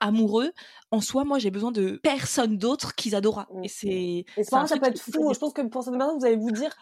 amoureux. 0.00 0.52
En 0.90 1.00
soi, 1.00 1.24
moi, 1.24 1.38
j'ai 1.38 1.50
besoin 1.50 1.72
de 1.72 1.98
personne 2.02 2.58
d'autre 2.58 2.94
qu'Isadora. 2.94 3.46
Mm. 3.52 3.64
Et 3.64 3.68
c'est. 3.68 3.90
Et 3.90 4.24
c'est 4.36 4.44
ça 4.44 4.64
truc 4.64 4.80
peut 4.80 4.88
être 4.88 5.00
fou. 5.00 5.32
Je 5.32 5.38
pense 5.38 5.52
que 5.52 5.62
pour 5.62 5.82
certaines 5.82 5.98
personnes, 5.98 6.18
vous 6.18 6.26
allez 6.26 6.36
vous 6.36 6.50
dire, 6.50 6.74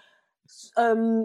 euh, 0.79 1.23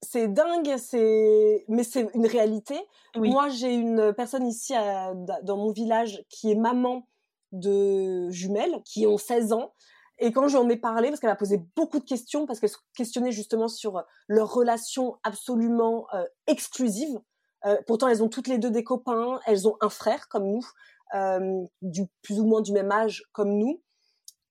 c'est 0.00 0.28
dingue, 0.28 0.76
c'est 0.78 1.64
mais 1.68 1.84
c'est 1.84 2.08
une 2.14 2.26
réalité. 2.26 2.78
Oui. 3.16 3.30
Moi, 3.30 3.48
j'ai 3.48 3.74
une 3.74 4.12
personne 4.14 4.46
ici 4.46 4.74
à- 4.74 5.12
dans 5.42 5.56
mon 5.56 5.72
village 5.72 6.24
qui 6.28 6.50
est 6.50 6.54
maman 6.56 7.06
de 7.52 8.30
jumelles 8.30 8.82
qui 8.84 9.06
ont 9.06 9.18
16 9.18 9.52
ans. 9.52 9.74
Et 10.18 10.32
quand 10.32 10.46
je 10.48 10.56
lui 10.56 10.64
en 10.64 10.68
ai 10.68 10.76
parlé, 10.76 11.08
parce 11.08 11.20
qu'elle 11.20 11.30
m'a 11.30 11.36
posé 11.36 11.60
beaucoup 11.76 11.98
de 11.98 12.04
questions, 12.04 12.46
parce 12.46 12.60
qu'elle 12.60 12.70
se 12.70 12.76
questionnait 12.94 13.32
justement 13.32 13.68
sur 13.68 14.02
leur 14.28 14.52
relation 14.52 15.16
absolument 15.24 16.06
euh, 16.14 16.24
exclusive. 16.46 17.20
Euh, 17.64 17.76
pourtant, 17.86 18.08
elles 18.08 18.22
ont 18.22 18.28
toutes 18.28 18.48
les 18.48 18.58
deux 18.58 18.70
des 18.70 18.84
copains, 18.84 19.40
elles 19.46 19.68
ont 19.68 19.76
un 19.80 19.88
frère 19.88 20.28
comme 20.28 20.46
nous, 20.46 20.66
euh, 21.14 21.64
du 21.82 22.06
plus 22.22 22.40
ou 22.40 22.46
moins 22.46 22.62
du 22.62 22.72
même 22.72 22.90
âge 22.90 23.22
comme 23.32 23.56
nous. 23.58 23.82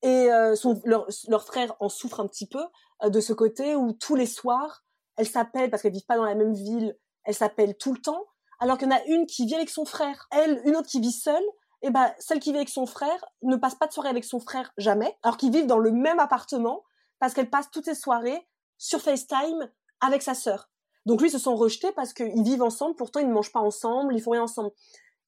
Et 0.04 0.32
euh, 0.32 0.56
son, 0.56 0.82
leur, 0.84 1.08
leur 1.28 1.44
frère 1.44 1.76
en 1.80 1.90
souffre 1.90 2.20
un 2.20 2.28
petit 2.28 2.48
peu 2.48 2.64
euh, 3.04 3.10
de 3.10 3.20
ce 3.20 3.34
côté 3.34 3.76
où 3.76 3.94
tous 3.94 4.16
les 4.16 4.26
soirs, 4.26 4.84
elles 5.18 5.28
s'appellent 5.28 5.70
parce 5.70 5.82
qu'elles 5.82 5.92
vivent 5.92 6.06
pas 6.06 6.18
dans 6.18 6.26
la 6.26 6.36
même 6.36 6.54
ville, 6.54 6.98
elles 7.24 7.36
s'appellent 7.36 7.78
tout 7.78 7.94
le 7.94 8.02
temps. 8.02 8.26
Alors 8.60 8.78
qu'il 8.78 8.88
y 8.88 8.94
en 8.94 8.96
a 8.96 9.04
une 9.06 9.26
qui 9.26 9.46
vit 9.46 9.56
avec 9.56 9.70
son 9.70 9.86
frère, 9.86 10.28
elle, 10.32 10.62
une 10.66 10.76
autre 10.76 10.88
qui 10.88 11.00
vit 11.00 11.12
seule. 11.12 11.44
Et 11.84 11.90
ben 11.90 12.14
celle 12.20 12.40
qui 12.40 12.52
vit 12.52 12.58
avec 12.58 12.70
son 12.70 12.86
frère 12.86 13.26
ne 13.42 13.56
passe 13.56 13.74
pas 13.74 13.88
de 13.88 13.94
soirée 13.94 14.10
avec 14.10 14.24
son 14.24 14.40
frère 14.40 14.72
jamais, 14.78 15.18
alors 15.24 15.38
qu'ils 15.38 15.52
vivent 15.52 15.66
dans 15.66 15.80
le 15.80 15.92
même 15.92 16.20
appartement 16.20 16.84
parce 17.18 17.34
qu'elle 17.34 17.50
passe 17.50 17.72
toutes 17.72 17.86
ses 17.86 17.96
soirées 17.96 18.48
sur 18.78 19.02
FaceTime 19.02 19.68
avec 20.00 20.22
sa 20.22 20.36
sœur. 20.36 20.71
Donc 21.06 21.22
lui, 21.22 21.30
ils 21.30 21.32
se 21.32 21.40
sont 21.40 21.56
rejetés 21.56 21.92
parce 21.94 22.14
qu'ils 22.14 22.44
vivent 22.44 22.62
ensemble, 22.62 22.96
pourtant 22.96 23.20
ils 23.20 23.28
ne 23.28 23.34
mangent 23.34 23.52
pas 23.52 23.60
ensemble, 23.60 24.16
ils 24.16 24.22
font 24.22 24.32
rien 24.32 24.44
ensemble. 24.44 24.72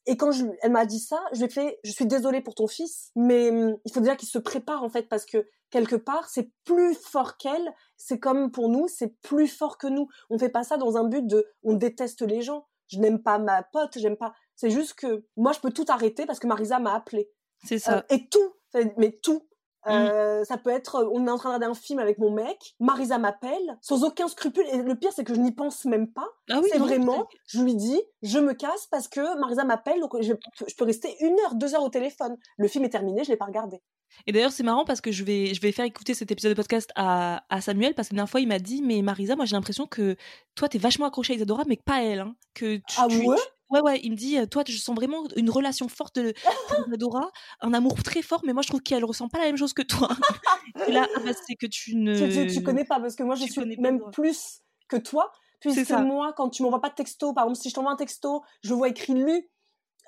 Et 0.06 0.18
quand 0.18 0.32
je, 0.32 0.46
elle 0.62 0.72
m'a 0.72 0.86
dit 0.86 1.00
ça, 1.00 1.24
je 1.32 1.40
lui 1.40 1.46
ai 1.46 1.50
fait, 1.50 1.80
je 1.84 1.92
suis 1.92 2.06
désolée 2.06 2.42
pour 2.42 2.56
ton 2.56 2.68
fils, 2.68 3.12
mais 3.16 3.50
hum, 3.50 3.78
il 3.86 3.92
faut 3.92 4.02
déjà 4.02 4.16
qu'il 4.16 4.28
se 4.28 4.38
prépare 4.38 4.84
en 4.84 4.90
fait 4.90 5.08
parce 5.08 5.26
que 5.26 5.48
quelque 5.70 5.96
part 5.96 6.30
c'est 6.30 6.52
plus 6.66 6.94
fort 6.94 7.38
qu'elle. 7.38 7.74
C'est 7.96 8.20
comme 8.20 8.52
pour 8.52 8.70
nous, 8.70 8.88
c'est 8.88 9.16
plus 9.22 9.48
fort 9.48 9.78
que 9.78 9.88
nous. 9.88 10.10
On 10.30 10.38
fait 10.38 10.50
pas 10.50 10.64
ça 10.64 10.78
dans 10.78 10.98
un 10.98 11.06
but 11.06 11.26
de, 11.26 11.48
on 11.64 11.74
déteste 11.74 12.22
les 12.22 12.42
gens. 12.42 12.68
Je 12.88 13.00
n'aime 13.00 13.24
pas 13.24 13.40
ma 13.40 13.64
pote, 13.64 13.98
j'aime 13.98 14.18
pas. 14.18 14.34
C'est 14.56 14.70
juste 14.70 14.94
que 14.96 15.26
moi 15.38 15.54
je 15.54 15.60
peux 15.60 15.72
tout 15.72 15.86
arrêter 15.88 16.26
parce 16.26 16.40
que 16.40 16.48
Marisa 16.48 16.80
m'a 16.80 16.94
appelé. 16.94 17.30
C'est 17.64 17.80
ça. 17.80 18.00
Euh, 18.00 18.02
et 18.10 18.28
tout, 18.28 18.54
mais 18.98 19.18
tout. 19.24 19.48
Euh, 19.88 20.44
Ça 20.46 20.58
peut 20.58 20.70
être, 20.70 20.96
euh, 20.96 21.10
on 21.14 21.26
est 21.28 21.30
en 21.32 21.38
train 21.38 21.50
de 21.50 21.56
regarder 21.56 21.72
un 21.72 21.80
film 21.80 22.00
avec 22.00 22.18
mon 22.18 22.32
mec, 22.32 22.76
Marisa 22.80 23.18
m'appelle, 23.18 23.78
sans 23.82 24.04
aucun 24.04 24.28
scrupule. 24.28 24.66
Et 24.72 24.78
le 24.78 24.96
pire, 24.96 25.12
c'est 25.14 25.24
que 25.24 25.34
je 25.34 25.40
n'y 25.40 25.52
pense 25.52 25.86
même 25.86 26.12
pas. 26.12 26.28
Ah 26.50 26.60
oui, 26.62 26.70
c'est 26.72 26.80
vraiment, 26.80 27.28
je 27.48 27.62
lui 27.62 27.76
dis, 27.76 28.02
je 28.22 28.40
me 28.40 28.54
casse 28.54 28.88
parce 28.92 29.08
que 29.08 29.40
Marisa 29.40 29.64
m'appelle, 29.64 30.00
donc 30.02 30.12
je, 30.22 30.34
je 30.68 30.76
peux 30.76 30.86
rester 30.86 31.16
une 31.22 31.38
heure, 31.42 31.56
deux 31.56 31.76
heures 31.76 31.84
au 31.84 31.90
téléphone. 31.90 32.38
Le 32.58 32.68
film 32.68 32.84
est 32.86 32.90
terminé, 32.90 33.24
je 33.24 33.30
l'ai 33.30 33.38
pas 33.38 33.46
regardé. 33.46 33.82
Et 34.28 34.32
d'ailleurs, 34.32 34.52
c'est 34.52 34.62
marrant 34.64 34.86
parce 34.86 35.02
que 35.02 35.12
je 35.12 35.24
vais, 35.24 35.56
je 35.56 35.62
vais 35.62 35.72
faire 35.72 35.86
écouter 35.86 36.14
cet 36.14 36.30
épisode 36.32 36.52
de 36.52 36.56
podcast 36.56 36.92
à, 36.96 37.44
à 37.50 37.62
Samuel 37.62 37.96
parce 37.96 38.10
que 38.10 38.14
la 38.14 38.18
dernière 38.18 38.30
fois, 38.30 38.42
il 38.42 38.48
m'a 38.48 38.60
dit 38.60 38.84
Mais 38.84 39.02
Marisa, 39.02 39.36
moi 39.36 39.46
j'ai 39.46 39.56
l'impression 39.56 39.88
que 39.88 40.16
toi, 40.54 40.70
t'es 40.70 40.78
vachement 40.78 41.08
accrochée 41.08 41.34
à 41.34 41.36
Isadora, 41.38 41.64
mais 41.68 41.78
pas 41.78 42.04
elle. 42.04 42.20
Hein, 42.20 42.36
que 42.54 42.76
tu, 42.76 42.84
Ah 42.98 43.08
tu- 43.10 43.26
ouais? 43.26 43.36
tu- 43.36 43.44
Ouais, 43.74 43.82
ouais, 43.82 44.00
il 44.04 44.12
me 44.12 44.16
dit, 44.16 44.38
toi, 44.50 44.64
je 44.66 44.78
sens 44.78 44.96
vraiment 44.96 45.24
une 45.36 45.50
relation 45.50 45.90
forte 45.90 46.20
de 46.20 46.34
pour 46.70 46.88
Isadora, 46.88 47.32
un 47.60 47.74
amour 47.74 48.02
très 48.04 48.22
fort, 48.22 48.42
mais 48.46 48.54
moi, 48.54 48.62
je 48.62 48.70
trouve 48.70 48.82
qu'elle 48.82 49.04
ressent 49.04 49.28
pas 49.28 49.40
la 49.40 49.46
même 49.46 49.58
chose 49.58 49.74
que 49.74 49.82
toi. 49.82 50.10
Et 50.88 50.92
là, 50.92 51.08
ah 51.16 51.20
bah, 51.26 51.32
c'est 51.34 51.56
que 51.56 51.66
tu 51.66 51.96
ne. 51.96 52.16
Tu, 52.16 52.48
tu, 52.48 52.54
tu 52.54 52.64
connais 52.64 52.86
pas 52.86 53.00
parce 53.00 53.16
que 53.16 53.24
moi 53.24 53.36
je 53.36 53.46
tu 53.46 53.52
suis 53.52 53.76
pas 53.76 53.82
même 53.82 54.02
plus 54.12 54.62
que 54.88 54.98
toi 54.98 55.32
puisque 55.60 55.92
moi 55.92 56.34
quand 56.34 56.50
tu 56.50 56.64
m'envoies 56.64 56.82
pas 56.82 56.90
de 56.90 56.96
texto 56.96 57.34
par 57.34 57.46
exemple 57.46 57.60
si 57.60 57.70
je 57.70 57.76
t'envoie 57.76 57.92
un 57.92 57.98
texto 57.98 58.44
je 58.64 58.74
vois 58.74 58.90
écrit 58.90 59.14
lu 59.14 59.50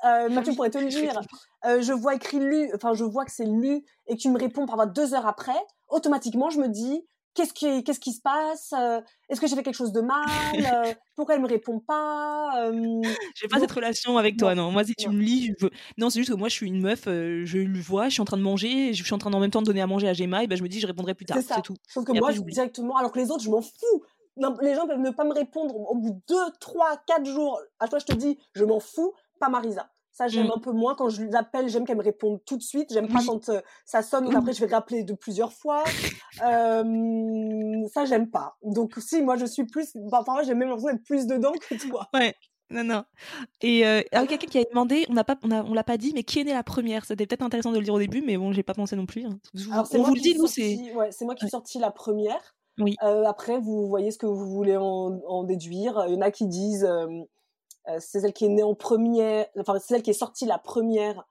euh, 0.03 0.29
Mathieu 0.29 0.53
pourrait 0.53 0.69
te 0.69 0.77
le 0.77 0.87
dire 0.89 1.21
euh, 1.65 1.81
je 1.81 1.93
vois 1.93 2.15
écrit 2.15 2.39
lu 2.39 2.69
enfin 2.75 2.93
je 2.93 3.03
vois 3.03 3.25
que 3.25 3.31
c'est 3.31 3.45
lu 3.45 3.83
et 4.07 4.15
que 4.15 4.21
tu 4.21 4.29
me 4.29 4.37
réponds 4.37 4.65
parfois 4.65 4.85
deux 4.85 5.13
heures 5.13 5.27
après 5.27 5.57
automatiquement 5.87 6.49
je 6.49 6.59
me 6.59 6.67
dis 6.67 7.05
qu'est-ce 7.35 7.53
qui 7.53 7.83
qu'est-ce 7.83 7.99
qui 7.99 8.13
se 8.13 8.21
passe 8.21 8.73
Euh, 8.73 8.99
est-ce 9.29 9.39
que 9.39 9.45
j'ai 9.47 9.55
fait 9.55 9.61
quelque 9.63 9.75
chose 9.75 9.91
de 9.91 10.01
mal 10.01 10.25
Euh, 10.87 10.93
pourquoi 11.15 11.35
elle 11.35 11.41
me 11.41 11.47
répond 11.47 11.79
pas 11.79 12.49
Euh, 12.65 13.01
J'ai 13.35 13.47
pas 13.47 13.57
Donc- 13.57 13.67
cette 13.67 13.71
relation 13.75 14.17
avec 14.17 14.37
toi, 14.37 14.55
non. 14.55 14.71
Moi, 14.71 14.83
si 14.83 14.95
tu 14.95 15.07
non. 15.07 15.13
me 15.13 15.21
lis, 15.21 15.45
je 15.59 15.65
veux... 15.65 15.71
non, 15.97 16.09
c'est 16.09 16.19
juste 16.19 16.31
que 16.31 16.37
moi, 16.37 16.47
je 16.49 16.53
suis 16.55 16.67
une 16.67 16.81
meuf, 16.81 17.03
je 17.05 17.57
le 17.59 17.79
vois, 17.79 18.05
je 18.09 18.13
suis 18.13 18.21
en 18.21 18.25
train 18.25 18.37
de 18.37 18.41
manger, 18.41 18.93
je 18.93 19.03
suis 19.03 19.13
en 19.13 19.17
train 19.19 19.31
en 19.31 19.39
même 19.39 19.51
temps 19.51 19.61
de 19.61 19.67
donner 19.67 19.81
à 19.81 19.87
manger 19.87 20.07
à 20.07 20.13
Gemma, 20.13 20.43
et 20.43 20.47
ben 20.47 20.57
je 20.57 20.63
me 20.63 20.67
dis, 20.69 20.79
je 20.79 20.87
répondrai 20.87 21.13
plus 21.13 21.25
tard. 21.25 21.37
C'est 21.45 21.61
tout. 21.61 21.75
Sauf 21.87 22.03
que 22.05 22.11
Et 22.13 22.19
moi, 22.19 22.29
après, 22.29 22.39
je- 22.41 22.43
directement, 22.51 22.97
alors 22.97 23.11
que 23.11 23.19
les 23.19 23.29
autres, 23.31 23.43
je 23.43 23.49
m'en 23.49 23.61
fous. 23.61 24.03
Non, 24.37 24.53
les 24.61 24.75
gens 24.75 24.85
peuvent 24.87 24.99
ne 24.99 25.11
pas 25.11 25.23
me 25.23 25.33
répondre 25.33 25.75
au 25.77 25.95
bout 25.95 26.11
de 26.11 26.19
2, 26.27 26.35
3, 26.59 26.97
4 27.07 27.25
jours. 27.25 27.59
À 27.79 27.87
toi, 27.87 27.99
je 27.99 28.05
te 28.05 28.13
dis, 28.13 28.37
je 28.53 28.65
m'en 28.65 28.79
fous, 28.81 29.13
pas 29.39 29.47
Marisa. 29.49 29.87
Ça, 30.17 30.27
j'aime 30.29 30.47
Mm. 30.47 30.51
un 30.55 30.59
peu 30.59 30.71
moins. 30.71 30.95
Quand 30.95 31.09
je 31.09 31.23
l'appelle, 31.25 31.67
j'aime 31.67 31.83
qu'elle 31.85 31.97
me 31.97 32.01
réponde 32.03 32.39
tout 32.45 32.55
de 32.55 32.63
suite. 32.63 32.87
J'aime 32.93 33.09
pas 33.09 33.19
quand 33.27 33.49
euh, 33.49 33.59
ça 33.85 34.01
sonne, 34.01 34.27
Oui. 34.29 34.35
après, 34.35 34.53
je 34.53 34.65
vais 34.65 34.73
rappeler 34.73 35.03
de 35.03 35.13
plusieurs 35.13 35.51
fois. 35.51 35.83
Euh, 36.55 37.87
ça, 37.93 38.05
j'aime 38.05 38.29
pas. 38.29 38.55
Donc, 38.63 38.93
si, 38.97 39.21
moi, 39.21 39.35
je 39.37 39.45
suis 39.45 39.65
plus, 39.65 39.91
bah, 39.95 40.23
parfois, 40.25 40.43
j'ai 40.43 40.53
même 40.53 40.69
l'impression 40.69 40.91
d'être 40.93 41.03
plus 41.03 41.27
dedans 41.27 41.51
que 41.51 41.75
toi. 41.89 42.07
Ouais. 42.13 42.33
Non, 42.71 42.83
non. 42.83 43.03
Et 43.61 43.85
euh, 43.85 44.01
alors, 44.11 44.27
quelqu'un 44.27 44.47
qui 44.47 44.57
a 44.57 44.63
demandé, 44.63 45.05
on 45.09 45.13
n'a 45.13 45.23
pas, 45.23 45.35
on, 45.43 45.51
a- 45.51 45.63
on 45.63 45.73
l'a 45.73 45.83
pas 45.83 45.97
dit, 45.97 46.13
mais 46.15 46.23
qui 46.23 46.39
est 46.39 46.43
né 46.45 46.53
la 46.53 46.63
première? 46.63 47.05
C'était 47.05 47.27
peut-être 47.27 47.43
intéressant 47.43 47.71
de 47.71 47.77
le 47.77 47.83
dire 47.83 47.93
au 47.93 47.99
début, 47.99 48.23
mais 48.25 48.37
bon, 48.37 48.53
j'ai 48.53 48.63
pas 48.63 48.73
pensé 48.73 48.95
non 48.95 49.05
plus. 49.05 49.25
hein. 49.25 49.37
Je- 49.53 49.69
Alors, 49.71 49.85
c'est 49.85 49.99
on 49.99 50.03
vous 50.03 50.15
le 50.15 50.19
dit, 50.21 50.35
nous, 50.35 50.47
c'est. 50.47 50.93
ouais, 50.95 51.11
c'est 51.11 51.25
moi 51.25 51.35
qui 51.35 51.41
suis 51.45 51.51
sortie 51.51 51.77
la 51.77 51.91
première. 51.91 52.55
Oui. 52.79 52.95
Euh, 53.03 53.23
après, 53.25 53.59
vous 53.59 53.87
voyez 53.87 54.09
ce 54.11 54.17
que 54.17 54.25
vous 54.25 54.49
voulez 54.49 54.77
en, 54.77 55.19
en 55.27 55.43
déduire. 55.43 56.05
Il 56.07 56.15
y 56.15 56.17
en 56.17 56.21
a 56.21 56.31
qui 56.31 56.47
disent 56.47 56.83
euh, 56.85 57.07
c'est 57.99 58.21
celle 58.21 58.33
qui 58.33 58.45
est 58.45 58.49
née 58.49 58.63
en 58.63 58.75
première, 58.75 59.45
enfin 59.59 59.77
c'est 59.79 59.93
celle 59.93 60.01
qui 60.01 60.09
est 60.09 60.13
sortie 60.13 60.45
la 60.45 60.57
première, 60.57 61.25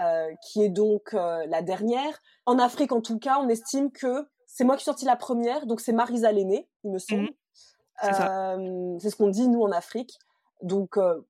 euh, 0.00 0.32
qui 0.42 0.62
est 0.62 0.68
donc 0.68 1.14
euh, 1.14 1.46
la 1.46 1.62
dernière. 1.62 2.20
En 2.44 2.58
Afrique, 2.58 2.92
en 2.92 3.00
tout 3.00 3.18
cas, 3.18 3.38
on 3.40 3.48
estime 3.48 3.90
que 3.90 4.26
c'est 4.46 4.64
moi 4.64 4.76
qui 4.76 4.82
suis 4.82 4.90
sortie 4.90 5.04
la 5.04 5.16
première, 5.16 5.66
donc 5.66 5.80
c'est 5.80 5.92
Marisa 5.92 6.30
l'aînée, 6.32 6.68
il 6.84 6.90
me 6.90 6.98
semble. 6.98 7.22
Mhm. 7.22 7.30
C'est. 8.02 8.22
Euh, 8.22 8.98
ce 8.98 9.16
qu'on 9.16 9.28
dit 9.28 9.48
nous 9.48 9.62
en 9.62 9.72
Afrique. 9.72 10.18
Donc 10.62 10.96
euh, 10.98 11.20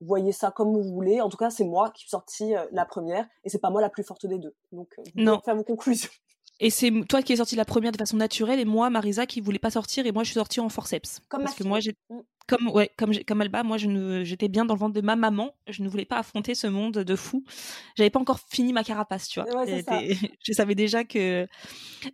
voyez 0.00 0.32
ça 0.32 0.50
comme 0.50 0.72
vous 0.72 0.82
voulez. 0.82 1.20
En 1.20 1.28
tout 1.28 1.36
cas, 1.36 1.50
c'est 1.50 1.64
moi 1.64 1.90
qui 1.90 2.00
suis 2.00 2.10
sortie 2.10 2.54
euh, 2.54 2.64
la 2.72 2.84
première, 2.84 3.26
et 3.44 3.48
c'est 3.48 3.58
pas 3.58 3.70
moi 3.70 3.80
la 3.80 3.88
plus 3.88 4.04
forte 4.04 4.26
des 4.26 4.38
deux. 4.38 4.54
Donc 4.72 4.88
euh, 4.98 5.02
Non. 5.14 5.40
faire 5.44 5.56
vos 5.56 5.64
conclusions. 5.64 6.10
Et 6.60 6.70
c'est 6.70 6.92
toi 7.08 7.22
qui 7.22 7.32
es 7.32 7.36
sortie 7.36 7.56
la 7.56 7.64
première 7.64 7.90
de 7.90 7.96
façon 7.96 8.16
naturelle, 8.16 8.60
et 8.60 8.64
moi, 8.64 8.88
Marisa, 8.88 9.26
qui 9.26 9.40
voulait 9.40 9.58
pas 9.58 9.70
sortir, 9.70 10.06
et 10.06 10.12
moi, 10.12 10.22
je 10.22 10.28
suis 10.28 10.38
sortie 10.38 10.60
en 10.60 10.68
forceps. 10.68 11.20
Comme 11.28 11.42
Parce 11.42 11.56
que 11.56 11.64
moi, 11.64 11.80
j'ai. 11.80 11.96
Mm. 12.42 12.56
Comme, 12.56 12.68
ouais, 12.68 12.90
comme, 12.96 13.12
comme 13.26 13.40
Alba, 13.40 13.62
moi, 13.62 13.76
je 13.76 13.86
ne, 13.86 14.24
j'étais 14.24 14.48
bien 14.48 14.64
dans 14.64 14.74
le 14.74 14.80
ventre 14.80 14.94
de 14.94 15.00
ma 15.00 15.16
maman. 15.16 15.54
Je 15.68 15.82
ne 15.82 15.88
voulais 15.88 16.04
pas 16.04 16.18
affronter 16.18 16.54
ce 16.54 16.66
monde 16.66 16.98
de 16.98 17.16
fou. 17.16 17.44
J'avais 17.96 18.10
pas 18.10 18.20
encore 18.20 18.40
fini 18.40 18.72
ma 18.72 18.84
carapace, 18.84 19.28
tu 19.28 19.40
vois. 19.40 19.64
Ouais, 19.64 19.82
ça. 19.82 20.00
Je 20.42 20.52
savais 20.52 20.74
déjà 20.74 21.04
que. 21.04 21.46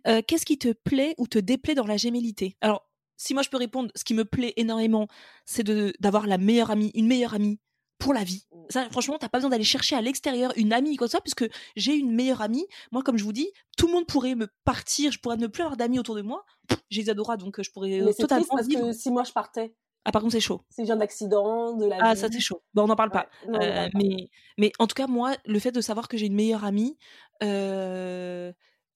Euh, 0.07 0.21
qu'est-ce 0.27 0.45
qui 0.45 0.57
te 0.57 0.73
plaît 0.73 1.15
ou 1.17 1.27
te 1.27 1.39
déplaît 1.39 1.75
dans 1.75 1.87
la 1.87 1.97
gémellité? 1.97 2.55
Alors, 2.61 2.89
si 3.17 3.33
moi 3.33 3.43
je 3.43 3.49
peux 3.49 3.57
répondre, 3.57 3.91
ce 3.95 4.03
qui 4.03 4.13
me 4.13 4.25
plaît 4.25 4.53
énormément, 4.55 5.07
c'est 5.45 5.63
de 5.63 5.93
d'avoir 5.99 6.25
la 6.25 6.37
meilleure 6.37 6.71
amie, 6.71 6.91
une 6.95 7.07
meilleure 7.07 7.33
amie 7.33 7.59
pour 7.99 8.13
la 8.13 8.23
vie. 8.23 8.45
Mm. 8.51 8.57
Ça, 8.69 8.89
franchement, 8.89 9.17
t'as 9.19 9.29
pas 9.29 9.37
besoin 9.37 9.51
d'aller 9.51 9.63
chercher 9.63 9.95
à 9.95 10.01
l'extérieur 10.01 10.53
une 10.55 10.73
amie 10.73 10.95
quoi 10.95 11.07
que 11.07 11.11
soit, 11.11 11.21
puisque 11.21 11.47
j'ai 11.75 11.95
une 11.95 12.13
meilleure 12.13 12.41
amie. 12.41 12.65
Moi, 12.91 13.03
comme 13.03 13.17
je 13.17 13.23
vous 13.23 13.33
dis, 13.33 13.51
tout 13.77 13.87
le 13.87 13.93
monde 13.93 14.07
pourrait 14.07 14.35
me 14.35 14.47
partir, 14.63 15.11
je 15.11 15.19
pourrais 15.19 15.37
ne 15.37 15.47
plus 15.47 15.63
avoir 15.63 15.77
d'amis 15.77 15.99
autour 15.99 16.15
de 16.15 16.21
moi. 16.21 16.45
J'ai 16.89 17.01
Isadora, 17.01 17.37
donc 17.37 17.59
euh, 17.59 17.63
je 17.63 17.71
pourrais 17.71 17.99
euh, 17.99 18.05
Mais 18.05 18.13
c'est 18.13 18.23
totalement 18.23 18.45
triste 18.45 18.55
parce 18.55 18.67
vivre. 18.67 18.87
que 18.87 18.93
si 18.93 19.11
moi 19.11 19.23
je 19.23 19.33
partais, 19.33 19.75
Ah, 20.05 20.11
par 20.11 20.21
contre, 20.21 20.31
c'est 20.33 20.39
chaud. 20.39 20.61
si 20.69 20.85
j'ai 20.85 20.91
un 20.91 21.01
accident, 21.01 21.73
de 21.75 21.85
la 21.85 21.97
Ah, 22.01 22.13
vie, 22.13 22.19
ça 22.19 22.27
c'est 22.31 22.39
chaud. 22.39 22.61
Bon, 22.73 22.83
on 22.83 22.87
n'en 22.87 22.95
parle 22.95 23.11
pas. 23.11 23.27
Ouais, 23.45 23.51
non, 23.51 23.59
on 23.59 23.61
en 23.61 23.63
Euh, 23.63 23.73
parle 23.75 23.91
pas. 23.91 23.97
mais, 23.99 24.29
mais 24.57 24.71
en 24.79 24.87
tout 24.87 24.95
cas, 24.95 25.07
moi, 25.07 25.35
le 25.45 25.59
fait 25.59 25.71
de 25.71 25.81
savoir 25.81 26.07
que 26.07 26.17
j'ai 26.17 26.25
une 26.27 26.35
meilleure 26.35 26.63
amie 26.63 26.97
euh, 27.43 28.51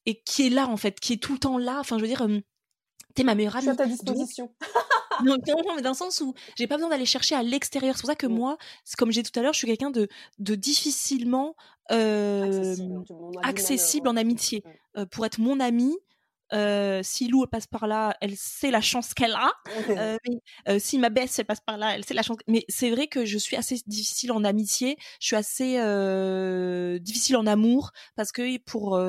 et 0.06 0.22
qui 0.22 0.48
est 0.48 0.50
là, 0.50 0.68
en 0.68 0.78
fait, 0.78 1.00
qui 1.00 1.14
est 1.14 1.18
tout 1.22 1.34
le 1.34 1.40
temps 1.40 1.58
là, 1.58 1.78
enfin, 1.80 1.98
je 1.98 2.02
veux 2.04 2.08
dire, 2.08 2.22
euh, 2.24 2.40
t'es 3.16 3.24
ma 3.24 3.36
meilleure 3.36 3.54
je 3.56 3.60
suis 3.60 3.70
amie. 3.70 3.78
à 3.80 3.84
ta 3.84 3.86
disposition. 3.86 4.54
non, 5.26 5.36
non, 5.48 5.76
mais 5.76 5.82
dans 5.82 5.92
le 5.92 5.96
sens 5.96 6.22
où 6.22 6.34
j'ai 6.58 6.68
pas 6.68 6.76
besoin 6.78 6.90
d'aller 6.90 7.06
chercher 7.06 7.36
à 7.36 7.44
l'extérieur. 7.44 7.96
C'est 7.96 8.02
pour 8.02 8.10
ça 8.10 8.16
que 8.16 8.26
Mm. 8.28 8.34
moi, 8.36 8.58
c'est 8.86 8.96
comme 8.98 9.12
j'ai 9.12 9.22
dit 9.22 9.30
tout 9.32 9.40
à 9.40 9.44
l'heure, 9.44 9.54
je 9.54 9.60
suis 9.60 9.68
quelqu'un 9.68 9.92
de, 9.92 10.08
de 10.40 10.56
difficilement 10.56 11.56
accessible, 13.44 14.08
en 14.08 14.16
amitié. 14.18 14.64
Mm. 14.66 15.00
Euh, 15.00 15.06
pour 15.06 15.26
être 15.26 15.40
mon 15.40 15.60
amie, 15.60 15.96
euh, 16.52 17.02
si 17.04 17.28
Lou 17.28 17.46
passe 17.48 17.68
par 17.68 17.88
là, 17.88 18.16
elle 18.22 18.36
sait 18.36 18.72
la 18.72 18.82
chance 18.82 19.14
qu'elle 19.14 19.34
a. 19.34 19.52
Euh, 19.90 20.18
mais, 20.28 20.38
euh, 20.70 20.80
si 20.80 20.98
ma 21.00 21.10
baisse 21.10 21.38
elle 21.40 21.46
passe 21.46 21.62
par 21.66 21.78
là, 21.78 21.96
elle 21.96 22.06
sait 22.06 22.14
la 22.14 22.22
chance. 22.22 22.38
Mais 22.48 22.66
c'est 22.70 22.90
vrai 22.90 23.08
que 23.08 23.26
je 23.26 23.38
suis 23.38 23.56
assez 23.56 23.80
difficile 23.88 24.32
en 24.32 24.44
amitié, 24.44 24.98
je 25.20 25.28
suis 25.28 25.36
assez 25.36 25.74
difficile 27.00 27.38
en 27.38 27.46
amour 27.48 27.92
parce 28.16 28.32
que 28.32 28.58
pour 28.60 29.00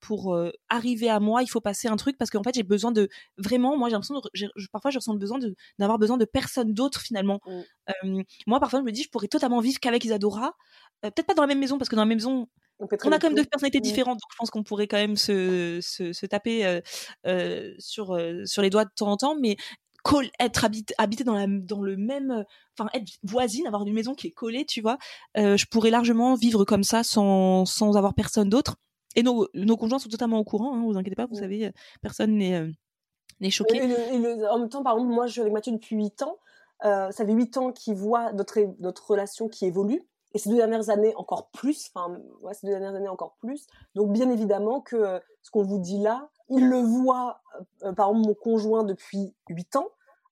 pour 0.00 0.38
arriver 0.68 1.08
à 1.08 1.20
moi, 1.20 1.42
il 1.42 1.48
faut 1.48 1.60
passer 1.60 1.88
un 1.88 1.96
truc 1.96 2.16
parce 2.18 2.30
qu'en 2.30 2.42
fait 2.42 2.54
j'ai 2.54 2.62
besoin 2.62 2.92
de 2.92 3.08
vraiment. 3.38 3.76
Moi 3.76 3.88
j'ai 3.88 3.92
l'impression, 3.94 4.14
de- 4.20 4.68
parfois 4.72 4.90
je 4.90 4.98
ressens 4.98 5.12
le 5.12 5.18
besoin 5.18 5.38
de 5.38 5.54
d'avoir 5.78 5.98
besoin 5.98 6.16
de 6.16 6.24
personne 6.24 6.72
d'autre 6.72 7.00
finalement. 7.00 7.40
Mm. 8.04 8.22
Moi 8.46 8.60
parfois 8.60 8.80
je 8.80 8.84
me 8.84 8.92
dis 8.92 9.02
je 9.02 9.10
pourrais 9.10 9.28
totalement 9.28 9.60
vivre 9.60 9.80
qu'avec 9.80 10.04
Isadora. 10.04 10.52
Peut-être 11.02 11.26
pas 11.26 11.34
dans 11.34 11.42
la 11.42 11.48
même 11.48 11.60
maison 11.60 11.78
parce 11.78 11.88
que 11.88 11.94
dans 11.96 12.02
la 12.02 12.06
même 12.06 12.18
maison 12.18 12.48
on, 12.78 13.12
a 13.12 13.18
quand 13.18 13.28
même 13.28 13.36
deux 13.36 13.44
personnalités 13.44 13.80
différentes, 13.80 14.16
donc 14.16 14.30
je 14.30 14.36
pense 14.36 14.50
qu'on 14.50 14.62
pourrait 14.62 14.86
quand 14.86 14.96
même 14.98 15.16
se, 15.16 15.78
se, 15.82 16.12
se 16.12 16.26
taper 16.26 16.66
euh, 16.66 16.80
euh, 17.26 17.74
sur, 17.78 18.14
euh, 18.14 18.44
sur 18.44 18.62
les 18.62 18.70
doigts 18.70 18.84
de 18.84 18.90
temps 18.94 19.10
en 19.10 19.16
temps, 19.16 19.36
mais 19.40 19.56
être 20.38 20.64
habité, 20.64 20.94
habité 20.98 21.24
dans, 21.24 21.34
la, 21.34 21.46
dans 21.48 21.82
le 21.82 21.96
même, 21.96 22.44
enfin 22.78 22.88
être 22.94 23.10
voisine, 23.24 23.66
avoir 23.66 23.84
une 23.84 23.92
maison 23.92 24.14
qui 24.14 24.28
est 24.28 24.32
collée, 24.32 24.64
tu 24.64 24.80
vois, 24.80 24.98
euh, 25.36 25.56
je 25.56 25.66
pourrais 25.66 25.90
largement 25.90 26.34
vivre 26.34 26.64
comme 26.64 26.84
ça 26.84 27.02
sans, 27.02 27.64
sans 27.64 27.96
avoir 27.96 28.14
personne 28.14 28.48
d'autre. 28.48 28.76
Et 29.16 29.22
nos, 29.22 29.48
nos 29.54 29.76
conjoints 29.76 29.98
sont 29.98 30.08
totalement 30.10 30.38
au 30.38 30.44
courant, 30.44 30.74
hein, 30.76 30.82
vous 30.84 30.96
inquiétez 30.96 31.16
pas, 31.16 31.26
vous 31.26 31.36
savez, 31.36 31.72
personne 32.02 32.36
n'est 32.36 32.54
euh, 32.54 32.70
n'est 33.40 33.50
choqué. 33.50 33.78
Et 33.78 33.86
le- 33.86 34.14
et 34.14 34.18
le- 34.18 34.50
en 34.50 34.58
même 34.58 34.68
temps, 34.68 34.82
par 34.82 34.94
exemple, 34.94 35.12
moi, 35.12 35.26
je 35.26 35.32
suis 35.32 35.40
avec 35.40 35.52
Mathieu 35.52 35.72
depuis 35.72 35.96
8 35.96 36.22
ans. 36.22 36.38
Euh, 36.84 37.10
ça 37.10 37.24
fait 37.24 37.32
8 37.32 37.56
ans 37.56 37.72
qu'il 37.72 37.94
voit 37.94 38.32
notre, 38.32 38.58
notre 38.80 39.10
relation 39.10 39.48
qui 39.48 39.66
évolue. 39.66 40.02
Et 40.34 40.38
ces 40.38 40.50
deux 40.50 40.56
dernières 40.56 40.90
années, 40.90 41.14
encore 41.16 41.50
plus. 41.50 41.90
Enfin, 41.94 42.18
ouais, 42.42 42.54
ces 42.54 42.66
deux 42.66 42.72
dernières 42.72 42.94
années, 42.94 43.08
encore 43.08 43.36
plus. 43.38 43.66
Donc, 43.94 44.12
bien 44.12 44.30
évidemment 44.30 44.80
que 44.80 44.96
euh, 44.96 45.18
ce 45.42 45.50
qu'on 45.50 45.62
vous 45.62 45.78
dit 45.78 45.98
là, 45.98 46.28
il 46.48 46.68
le 46.68 46.78
voit, 46.78 47.40
euh, 47.82 47.92
par 47.92 48.10
exemple, 48.10 48.28
mon 48.28 48.34
conjoint 48.34 48.84
depuis 48.84 49.34
8 49.48 49.76
ans. 49.76 49.88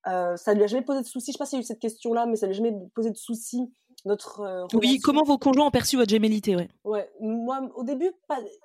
Euh, 0.06 0.36
ça 0.36 0.52
lui 0.54 0.62
a 0.62 0.66
jamais 0.66 0.84
posé 0.84 1.00
de 1.00 1.06
soucis. 1.06 1.32
Je 1.32 1.32
sais 1.32 1.38
pas 1.38 1.46
s'il 1.46 1.58
y 1.58 1.60
a 1.60 1.62
eu 1.62 1.66
cette 1.66 1.80
question-là, 1.80 2.26
mais 2.26 2.36
ça 2.36 2.46
lui 2.46 2.54
a 2.54 2.56
jamais 2.56 2.76
posé 2.94 3.10
de 3.10 3.16
soucis, 3.16 3.72
notre 4.04 4.40
euh, 4.40 4.66
Oui, 4.74 4.98
comment 5.02 5.22
vos 5.22 5.38
conjoints 5.38 5.66
ont 5.66 5.70
perçu 5.70 5.96
votre 5.96 6.10
gémellité, 6.10 6.56
ouais. 6.56 6.68
Ouais, 6.84 7.10
moi, 7.20 7.60
au 7.74 7.84
début, 7.84 8.10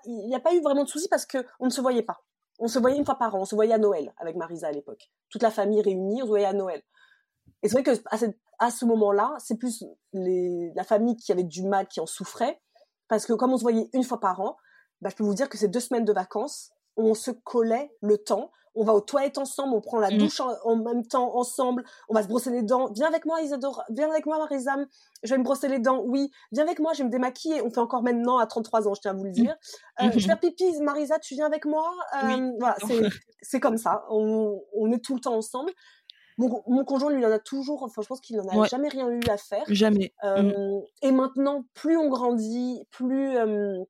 il 0.05 0.27
n'y 0.27 0.35
a 0.35 0.39
pas 0.39 0.53
eu 0.53 0.61
vraiment 0.61 0.83
de 0.83 0.89
soucis 0.89 1.07
parce 1.07 1.25
que 1.25 1.45
on 1.59 1.65
ne 1.65 1.71
se 1.71 1.81
voyait 1.81 2.03
pas. 2.03 2.21
On 2.59 2.67
se 2.67 2.77
voyait 2.77 2.97
une 2.97 3.05
fois 3.05 3.15
par 3.15 3.35
an. 3.35 3.39
On 3.39 3.45
se 3.45 3.55
voyait 3.55 3.73
à 3.73 3.77
Noël 3.77 4.13
avec 4.17 4.35
Marisa 4.35 4.67
à 4.67 4.71
l'époque. 4.71 5.09
Toute 5.29 5.43
la 5.43 5.51
famille 5.51 5.81
réunie, 5.81 6.21
on 6.21 6.25
se 6.25 6.29
voyait 6.29 6.45
à 6.45 6.53
Noël. 6.53 6.81
Et 7.63 7.67
c'est 7.69 7.73
vrai 7.73 7.83
que 7.83 7.91
à, 8.11 8.17
cette- 8.17 8.37
à 8.59 8.71
ce 8.71 8.85
moment-là, 8.85 9.35
c'est 9.39 9.55
plus 9.57 9.83
les, 10.13 10.71
la 10.75 10.83
famille 10.83 11.15
qui 11.15 11.31
avait 11.31 11.43
du 11.43 11.63
mal, 11.63 11.87
qui 11.87 11.99
en 11.99 12.05
souffrait, 12.05 12.59
parce 13.07 13.25
que 13.25 13.33
comme 13.33 13.53
on 13.53 13.57
se 13.57 13.63
voyait 13.63 13.89
une 13.93 14.03
fois 14.03 14.19
par 14.19 14.39
an, 14.41 14.57
bah, 15.01 15.09
je 15.09 15.15
peux 15.15 15.23
vous 15.23 15.33
dire 15.33 15.49
que 15.49 15.57
ces 15.57 15.67
deux 15.67 15.79
semaines 15.79 16.05
de 16.05 16.13
vacances, 16.13 16.71
on 16.97 17.13
se 17.13 17.31
collait 17.31 17.91
le 18.01 18.17
temps. 18.17 18.51
On 18.75 18.83
va 18.83 18.93
aux 18.93 19.01
toilettes 19.01 19.39
ensemble, 19.39 19.73
on 19.73 19.81
prend 19.81 19.97
la 19.99 20.11
Mhm. 20.11 20.17
douche 20.19 20.39
en, 20.41 20.53
en 20.63 20.75
même 20.75 21.05
temps 21.05 21.35
ensemble, 21.35 21.83
on 22.07 22.13
va 22.13 22.21
se 22.21 22.27
brosser 22.27 22.51
les 22.51 22.61
dents. 22.61 22.91
Viens 22.93 23.07
avec 23.07 23.25
moi, 23.25 23.41
Isadora. 23.41 23.83
Viens 23.89 24.09
avec 24.11 24.25
moi, 24.25 24.37
Marisa. 24.37 24.75
Je 25.23 25.33
vais 25.33 25.37
me 25.39 25.43
brosser 25.43 25.67
les 25.67 25.79
dents. 25.79 26.03
Oui. 26.05 26.29
Viens 26.51 26.63
avec 26.63 26.79
moi, 26.79 26.93
je 26.93 26.99
vais 26.99 27.05
me 27.05 27.09
démaquiller. 27.09 27.61
On 27.63 27.71
fait 27.71 27.79
encore 27.79 28.03
maintenant 28.03 28.37
à 28.37 28.45
33 28.45 28.87
ans, 28.87 28.93
je 28.93 29.01
tiens 29.01 29.11
à 29.11 29.13
vous 29.15 29.23
le 29.23 29.31
dire. 29.31 29.55
Euh. 30.01 30.05
Je 30.11 30.19
vais 30.19 30.19
faire 30.21 30.39
pipi, 30.39 30.79
Marisa, 30.81 31.17
tu 31.19 31.33
viens 31.33 31.47
avec 31.47 31.65
moi. 31.65 31.91
Euh, 32.23 32.27
Oui. 32.27 32.51
Voilà, 32.59 32.75
c'est 32.87 33.01
c'est 33.41 33.59
comme 33.59 33.77
ça. 33.77 34.05
On, 34.09 34.61
on 34.75 34.91
est 34.91 35.03
tout 35.03 35.15
le 35.15 35.21
temps 35.21 35.35
ensemble. 35.35 35.71
Mon, 36.39 36.63
mon 36.67 36.83
conjoint, 36.85 37.11
lui, 37.11 37.21
il 37.21 37.25
en 37.27 37.31
a 37.31 37.37
toujours. 37.39 37.83
Enfin, 37.83 38.01
je 38.01 38.07
pense 38.07 38.21
qu'il 38.21 38.37
n'en 38.37 38.47
a 38.47 38.55
Ouais. 38.57 38.67
jamais 38.69 38.87
rien 38.89 39.07
eu 39.09 39.19
à 39.29 39.37
faire. 39.37 39.63
Jamais. 39.67 40.13
Euh, 40.23 40.41
Mm. 40.41 40.81
Et 41.03 41.11
maintenant, 41.11 41.65
plus 41.75 41.97
on 41.97 42.09
grandit, 42.09 42.83
plus 42.89 43.37
euh, 43.37 43.83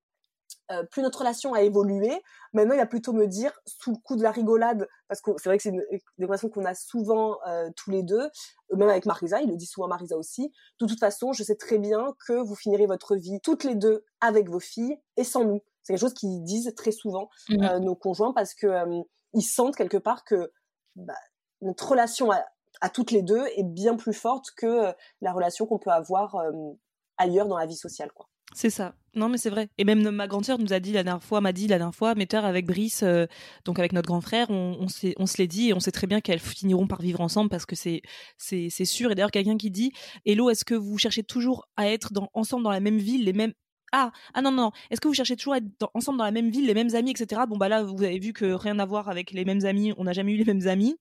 euh, 0.72 0.84
plus 0.92 1.02
notre 1.04 1.20
relation 1.20 1.54
a 1.54 1.62
évolué. 1.62 2.12
Maintenant, 2.54 2.74
il 2.74 2.80
va 2.80 2.86
plutôt 2.86 3.14
me 3.14 3.28
dire, 3.28 3.52
sous 3.66 3.92
le 3.92 3.98
coup 3.98 4.16
de 4.16 4.24
la 4.24 4.32
rigolade, 4.32 4.88
parce 5.08 5.22
que 5.22 5.32
c'est 5.38 5.48
vrai 5.50 5.58
que 5.58 5.64
c'est 5.64 5.70
une, 5.70 5.84
une 6.18 6.26
relation 6.26 6.50
qu'on 6.50 6.66
a 6.66 6.74
souvent 6.76 7.38
tous 7.76 7.92
les 7.92 8.04
deux, 8.04 8.30
même 8.76 8.90
avec 8.90 9.06
Marisa, 9.06 9.42
il 9.42 9.50
le 9.50 9.56
dit 9.56 9.66
souvent 9.68 9.86
à 9.86 9.90
Marisa 9.90 10.18
aussi. 10.18 10.52
De 10.80 10.86
toute 10.88 11.00
façon, 11.00 11.34
je 11.34 11.44
sais 11.44 11.56
très 11.56 11.78
bien 11.78 12.14
que 12.28 12.34
vous 12.34 12.56
finirez 12.56 12.88
votre 12.88 13.16
vie 13.16 13.40
toutes 13.42 13.64
les 13.64 13.76
deux 13.76 14.04
avec 14.22 14.50
vos 14.50 14.60
filles 14.60 14.98
et 15.18 15.24
sans 15.24 15.44
nous. 15.44 15.62
C'est 15.84 15.94
quelque 15.94 16.02
chose 16.02 16.14
qu'ils 16.16 16.44
disent 16.44 16.74
très 16.76 16.92
souvent 16.92 17.30
Mmh. 17.50 17.64
euh, 17.64 17.80
nos 17.80 17.96
conjoints 17.96 18.34
parce 18.34 18.54
que 18.56 18.68
ils 19.34 19.42
sentent 19.44 19.76
quelque 19.76 19.98
part 19.98 20.24
que 20.24 20.52
bah, 20.96 21.14
notre 21.62 21.90
relation 21.90 22.32
à, 22.32 22.90
toutes 22.90 23.12
les 23.12 23.22
deux 23.22 23.46
est 23.56 23.64
bien 23.64 23.96
plus 23.96 24.14
forte 24.14 24.52
que 24.56 24.66
euh, 24.66 24.92
la 25.22 25.34
relation 25.34 25.66
qu'on 25.66 25.80
peut 25.80 25.90
avoir 25.90 26.36
euh, 26.36 26.52
ailleurs 27.18 27.48
dans 27.48 27.58
la 27.58 27.66
vie 27.66 27.76
sociale. 27.76 28.10
C'est 28.56 28.70
ça. 28.70 28.96
Non, 29.16 29.30
mais 29.30 29.38
c'est 29.38 29.50
vrai. 29.50 29.70
Et 29.78 29.84
même 29.84 30.10
ma 30.10 30.28
grande 30.28 30.46
sœur 30.46 30.60
nous 30.60 30.74
a 30.74 30.80
dit 30.80 30.92
la 30.92 31.04
dernière 31.04 31.24
fois, 31.24 31.42
m'a 31.42 31.52
dit 31.52 31.68
la 31.68 31.78
dernière 31.78 31.96
fois, 31.96 32.16
Metter 32.16 32.38
avec 32.38 32.66
Brice, 32.66 33.04
euh, 33.04 33.26
donc 33.66 33.80
avec 33.80 33.94
notre 33.94 34.08
grand 34.08 34.22
frère, 34.22 34.50
on, 34.50 34.88
se 34.88 35.38
l'est 35.38 35.48
dit 35.48 35.70
et 35.70 35.74
on 35.74 35.80
sait 35.80 35.92
très 35.92 36.08
bien 36.08 36.22
qu'elles 36.22 36.40
finiront 36.40 36.88
par 36.88 37.02
vivre 37.02 37.22
ensemble 37.22 37.50
parce 37.50 37.66
que 37.66 37.76
c'est 37.76 38.02
sûr. 38.86 39.12
Et 39.12 39.16
d'ailleurs, 39.16 39.32
quelqu'un 39.32 39.58
qui 39.58 39.72
dit, 39.72 39.92
Hello, 40.26 40.50
est-ce 40.50 40.66
que 40.66 40.76
vous 40.76 40.98
cherchez 40.98 41.24
toujours 41.24 41.68
à 41.76 41.88
être 41.90 42.12
ensemble 42.34 42.64
dans 42.64 42.72
la 42.72 42.80
même 42.80 42.98
ville, 42.98 43.26
les 43.26 43.34
mêmes? 43.34 43.54
Ah, 43.92 44.12
ah 44.36 44.42
non, 44.44 44.52
non, 44.52 44.72
est-ce 44.92 45.02
que 45.02 45.08
vous 45.08 45.16
cherchez 45.16 45.36
toujours 45.36 45.54
à 45.54 45.58
être 45.58 45.90
ensemble 45.96 46.20
dans 46.20 46.26
la 46.26 46.32
même 46.32 46.52
ville, 46.52 46.68
les 46.68 46.76
mêmes 46.76 46.94
amis, 46.94 47.12
etc. 47.12 47.42
Bon, 47.48 47.58
bah 47.58 47.70
là, 47.70 47.84
vous 47.84 48.04
avez 48.04 48.20
vu 48.20 48.34
que 48.34 48.46
rien 48.46 48.78
à 48.78 48.86
voir 48.86 49.10
avec 49.10 49.32
les 49.32 49.46
mêmes 49.46 49.66
amis, 49.66 49.94
on 49.98 50.04
n'a 50.04 50.14
jamais 50.14 50.34
eu 50.34 50.38
les 50.38 50.46
mêmes 50.46 50.68
amis. 50.68 50.98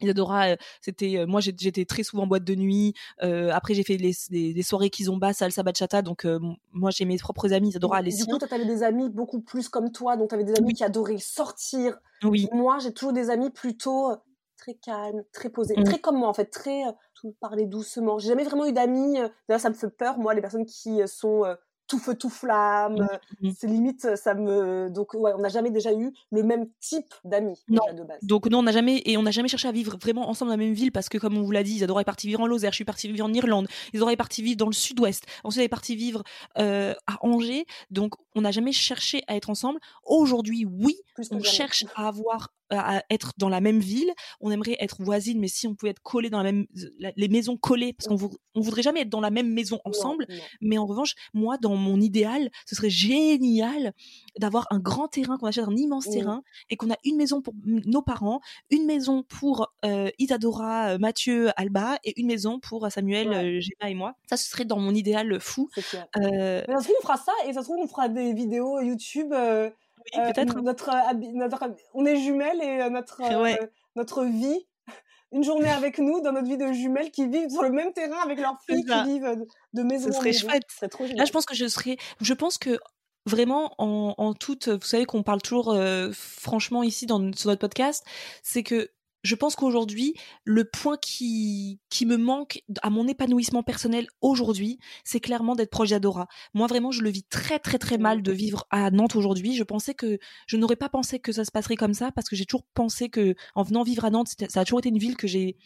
Isadora, 0.00 0.48
euh, 0.50 0.56
c'était 0.80 1.18
euh, 1.18 1.26
moi 1.26 1.40
j'étais 1.40 1.84
très 1.84 2.02
souvent 2.02 2.24
en 2.24 2.26
boîte 2.26 2.44
de 2.44 2.54
nuit. 2.54 2.94
Euh, 3.22 3.50
après 3.52 3.74
j'ai 3.74 3.82
fait 3.82 3.96
les, 3.96 4.12
des, 4.30 4.52
des 4.54 4.62
soirées 4.62 4.90
kizomba, 4.90 5.32
salsa 5.32 5.62
bachata. 5.62 6.02
Donc 6.02 6.24
euh, 6.24 6.38
moi 6.72 6.90
j'ai 6.90 7.04
mes 7.04 7.16
propres 7.18 7.52
amis. 7.52 7.68
Isadora 7.70 8.02
les 8.02 8.14
du 8.14 8.24
coup, 8.26 8.38
t'avais 8.38 8.64
des 8.64 8.82
amis 8.82 9.08
beaucoup 9.10 9.40
plus 9.40 9.68
comme 9.68 9.90
toi, 9.92 10.16
donc 10.16 10.30
t'avais 10.30 10.44
des 10.44 10.54
amis 10.54 10.68
Oui. 10.68 10.74
qui 10.74 10.84
adoraient 10.84 11.18
sortir. 11.18 11.98
Oui, 12.24 12.48
Moi, 12.52 12.78
j'ai 12.80 12.92
toujours 12.92 13.12
des 13.12 13.30
amis 13.30 13.50
plutôt 13.50 14.10
très 14.56 14.74
calmes, 14.74 15.22
très 15.32 15.50
posés, 15.50 15.74
Mm. 15.76 15.84
très 15.84 15.98
comme 16.00 16.16
moi 16.18 16.28
en 16.28 16.34
fait, 16.34 16.46
très 16.46 16.82
tout 17.14 17.34
parler 17.40 17.66
doucement. 17.66 18.18
J'ai 18.18 18.28
jamais 18.28 18.42
vraiment 18.44 18.66
eu 18.66 18.72
d'amis. 18.72 19.14
D'ailleurs, 19.48 19.60
ça 19.60 19.70
me 19.70 19.74
fait 19.74 19.88
peur, 19.90 20.18
moi, 20.18 20.34
les 20.34 20.40
personnes 20.40 20.66
qui 20.66 21.00
sont 21.06 21.44
tout 21.88 21.98
feu 21.98 22.14
tout 22.14 22.30
flamme. 22.30 23.00
euh, 23.00 23.16
Mhm. 23.40 23.54
C'est 23.58 23.66
limite, 23.66 24.04
euh, 24.04 24.16
ça 24.16 24.34
me. 24.34 24.88
Donc 24.90 25.14
ouais, 25.14 25.32
on 25.34 25.38
n'a 25.40 25.48
jamais 25.48 25.70
déjà 25.70 25.92
eu 25.92 26.12
le 26.30 26.42
même 26.42 26.66
type 26.80 27.12
d'amis 27.24 27.58
Non. 27.68 27.80
déjà 27.88 27.98
de 28.02 28.04
base. 28.06 28.18
Donc 28.22 28.46
non, 28.46 28.58
on 28.58 28.62
n'a 28.62 28.72
jamais 28.72 29.02
et 29.06 29.16
on 29.16 29.22
n'a 29.22 29.30
jamais 29.30 29.48
cherché 29.48 29.66
à 29.68 29.72
vivre 29.72 29.96
vraiment 30.00 30.28
ensemble 30.28 30.50
dans 30.50 30.56
la 30.56 30.62
même 30.64 30.74
ville 30.74 30.92
parce 30.92 31.08
que 31.08 31.18
comme 31.18 31.36
on 31.36 31.42
vous 31.42 31.50
l'a 31.50 31.62
dit, 31.62 31.74
Isadora 31.76 32.02
est 32.02 32.04
partie 32.04 32.26
vivre 32.28 32.40
en 32.40 32.46
Lozère, 32.46 32.72
je 32.72 32.76
suis 32.76 32.84
partie 32.84 33.08
vivre 33.10 33.24
en 33.24 33.32
Irlande, 33.32 33.66
Isadora 33.92 34.12
est 34.12 34.16
partie 34.16 34.42
vivre 34.42 34.56
dans 34.58 34.66
le 34.66 34.72
Sud-Ouest, 34.72 35.24
ensuite 35.44 35.60
elle 35.60 35.64
est 35.66 35.68
partie 35.68 35.96
vivre 35.96 36.22
euh, 36.58 36.94
à 37.06 37.16
Angers. 37.24 37.66
Donc 37.90 38.14
on 38.34 38.42
n'a 38.42 38.50
jamais 38.50 38.72
cherché 38.72 39.22
à 39.26 39.34
être 39.36 39.50
ensemble. 39.50 39.80
Aujourd'hui, 40.04 40.64
oui, 40.66 40.96
Plus 41.14 41.28
on 41.32 41.42
cherche 41.42 41.84
à 41.96 42.08
avoir 42.08 42.52
à 42.70 43.02
être 43.10 43.32
dans 43.38 43.48
la 43.48 43.60
même 43.60 43.80
ville. 43.80 44.12
On 44.40 44.50
aimerait 44.50 44.76
être 44.80 45.02
voisines, 45.02 45.38
mais 45.40 45.48
si 45.48 45.66
on 45.66 45.74
pouvait 45.74 45.90
être 45.90 46.02
collés 46.02 46.30
dans 46.30 46.42
la 46.42 46.52
même 46.52 46.66
la- 46.98 47.12
les 47.16 47.28
maisons 47.28 47.56
collées, 47.56 47.92
parce 47.92 48.08
qu'on 48.08 48.16
vou- 48.16 48.36
on 48.54 48.60
voudrait 48.60 48.82
jamais 48.82 49.00
être 49.02 49.08
dans 49.08 49.20
la 49.20 49.30
même 49.30 49.52
maison 49.52 49.80
ensemble. 49.84 50.26
non. 50.28 50.36
Mais 50.60 50.78
en 50.78 50.86
revanche, 50.86 51.14
moi, 51.34 51.56
dans 51.58 51.76
mon 51.76 52.00
idéal, 52.00 52.50
ce 52.66 52.74
serait 52.74 52.90
génial 52.90 53.92
d'avoir 54.38 54.66
un 54.70 54.78
grand 54.78 55.08
terrain, 55.08 55.36
qu'on 55.38 55.46
achète 55.46 55.64
un 55.66 55.76
immense 55.76 56.06
Mmh. 56.08 56.12
terrain 56.12 56.42
et 56.70 56.76
qu'on 56.76 56.90
a 56.90 56.96
une 57.04 57.16
maison 57.16 57.40
pour 57.42 57.54
nos 57.64 58.02
parents, 58.02 58.40
une 58.70 58.84
maison 58.86 59.22
pour 59.22 59.72
euh, 59.84 60.10
Isadora, 60.18 60.90
euh, 60.94 60.98
Mathieu, 60.98 61.50
Alba 61.56 61.98
et 62.04 62.18
une 62.20 62.26
maison 62.26 62.58
pour 62.60 62.84
euh, 62.86 62.90
Samuel, 62.90 63.28
Ouais. 63.28 63.60
Gemma 63.60 63.90
et 63.90 63.94
moi. 63.94 64.14
Ça, 64.28 64.36
ce 64.36 64.48
serait 64.48 64.64
dans 64.64 64.78
mon 64.78 64.94
idéal 64.94 65.40
fou. 65.40 65.68
Euh, 66.16 66.62
Mais 66.66 66.74
ça 66.74 66.80
se 66.80 66.84
trouve, 66.84 66.96
on 66.98 67.02
fera 67.02 67.16
ça 67.16 67.32
et 67.46 67.52
ça 67.52 67.60
se 67.62 67.66
trouve, 67.66 67.78
on 67.82 67.86
fera 67.88 68.08
des 68.08 68.32
vidéos 68.32 68.80
YouTube. 68.80 69.32
euh, 69.32 69.70
oui, 70.14 70.20
euh, 70.20 70.32
peut-être. 70.32 70.60
notre, 70.60 70.90
habi- 70.90 71.32
notre 71.34 71.62
habi- 71.62 71.80
on 71.94 72.04
est 72.06 72.16
jumelles 72.16 72.60
et 72.62 72.82
euh, 72.82 72.90
notre, 72.90 73.20
euh, 73.22 73.42
Ouais. 73.42 73.58
notre 73.96 74.24
vie, 74.24 74.66
une 75.32 75.44
journée 75.44 75.68
avec 75.70 75.98
nous 75.98 76.20
dans 76.20 76.32
notre 76.32 76.46
vie 76.48 76.56
de 76.56 76.72
jumelles 76.72 77.10
qui 77.10 77.26
vivent 77.26 77.50
sur 77.50 77.62
le 77.62 77.70
même 77.70 77.92
terrain 77.92 78.18
avec 78.22 78.38
leurs 78.40 78.56
C'est 78.66 78.74
filles 78.74 78.84
qui 78.84 79.02
vivent 79.12 79.24
euh, 79.24 79.36
de 79.74 79.82
maison 79.82 80.06
Ce 80.08 80.12
serait 80.12 80.24
maison. 80.30 80.48
chouette. 80.48 80.62
Ce 80.68 80.76
serait 80.76 80.88
trop 80.88 81.04
Là, 81.04 81.08
génial. 81.10 81.26
je 81.26 81.32
pense 81.32 81.44
que 81.46 81.54
je 81.54 81.66
serais. 81.68 81.96
Je 82.20 82.34
pense 82.34 82.58
que 82.58 82.78
vraiment, 83.26 83.74
en, 83.78 84.14
en 84.16 84.32
toute. 84.34 84.68
Vous 84.68 84.86
savez 84.86 85.04
qu'on 85.04 85.22
parle 85.22 85.42
toujours 85.42 85.72
euh, 85.72 86.10
franchement 86.12 86.82
ici 86.82 87.04
dans, 87.06 87.32
sur 87.34 87.48
notre 87.50 87.60
podcast, 87.60 88.04
c'est 88.42 88.62
que 88.62 88.88
je 89.22 89.34
pense 89.34 89.56
qu'aujourd'hui, 89.56 90.14
le 90.44 90.64
point 90.64 90.96
qui, 90.96 91.80
qui 91.90 92.06
me 92.06 92.16
manque 92.16 92.62
à 92.82 92.90
mon 92.90 93.08
épanouissement 93.08 93.62
personnel 93.62 94.06
aujourd'hui, 94.20 94.78
c'est 95.04 95.20
clairement 95.20 95.54
d'être 95.54 95.70
proche 95.70 95.90
d'Adora. 95.90 96.28
Moi, 96.54 96.66
vraiment, 96.66 96.92
je 96.92 97.02
le 97.02 97.10
vis 97.10 97.24
très, 97.24 97.58
très, 97.58 97.78
très 97.78 97.98
mal 97.98 98.22
de 98.22 98.32
vivre 98.32 98.64
à 98.70 98.90
Nantes 98.90 99.16
aujourd'hui. 99.16 99.54
Je 99.54 99.64
pensais 99.64 99.94
que, 99.94 100.18
je 100.46 100.56
n'aurais 100.56 100.76
pas 100.76 100.88
pensé 100.88 101.18
que 101.18 101.32
ça 101.32 101.44
se 101.44 101.50
passerait 101.50 101.76
comme 101.76 101.94
ça 101.94 102.12
parce 102.12 102.28
que 102.28 102.36
j'ai 102.36 102.46
toujours 102.46 102.66
pensé 102.74 103.08
que, 103.08 103.34
en 103.54 103.62
venant 103.62 103.82
vivre 103.82 104.04
à 104.04 104.10
Nantes, 104.10 104.28
ça 104.48 104.60
a 104.60 104.64
toujours 104.64 104.80
été 104.80 104.88
une 104.88 104.98
ville 104.98 105.16
que 105.16 105.26
j'ai, 105.26 105.56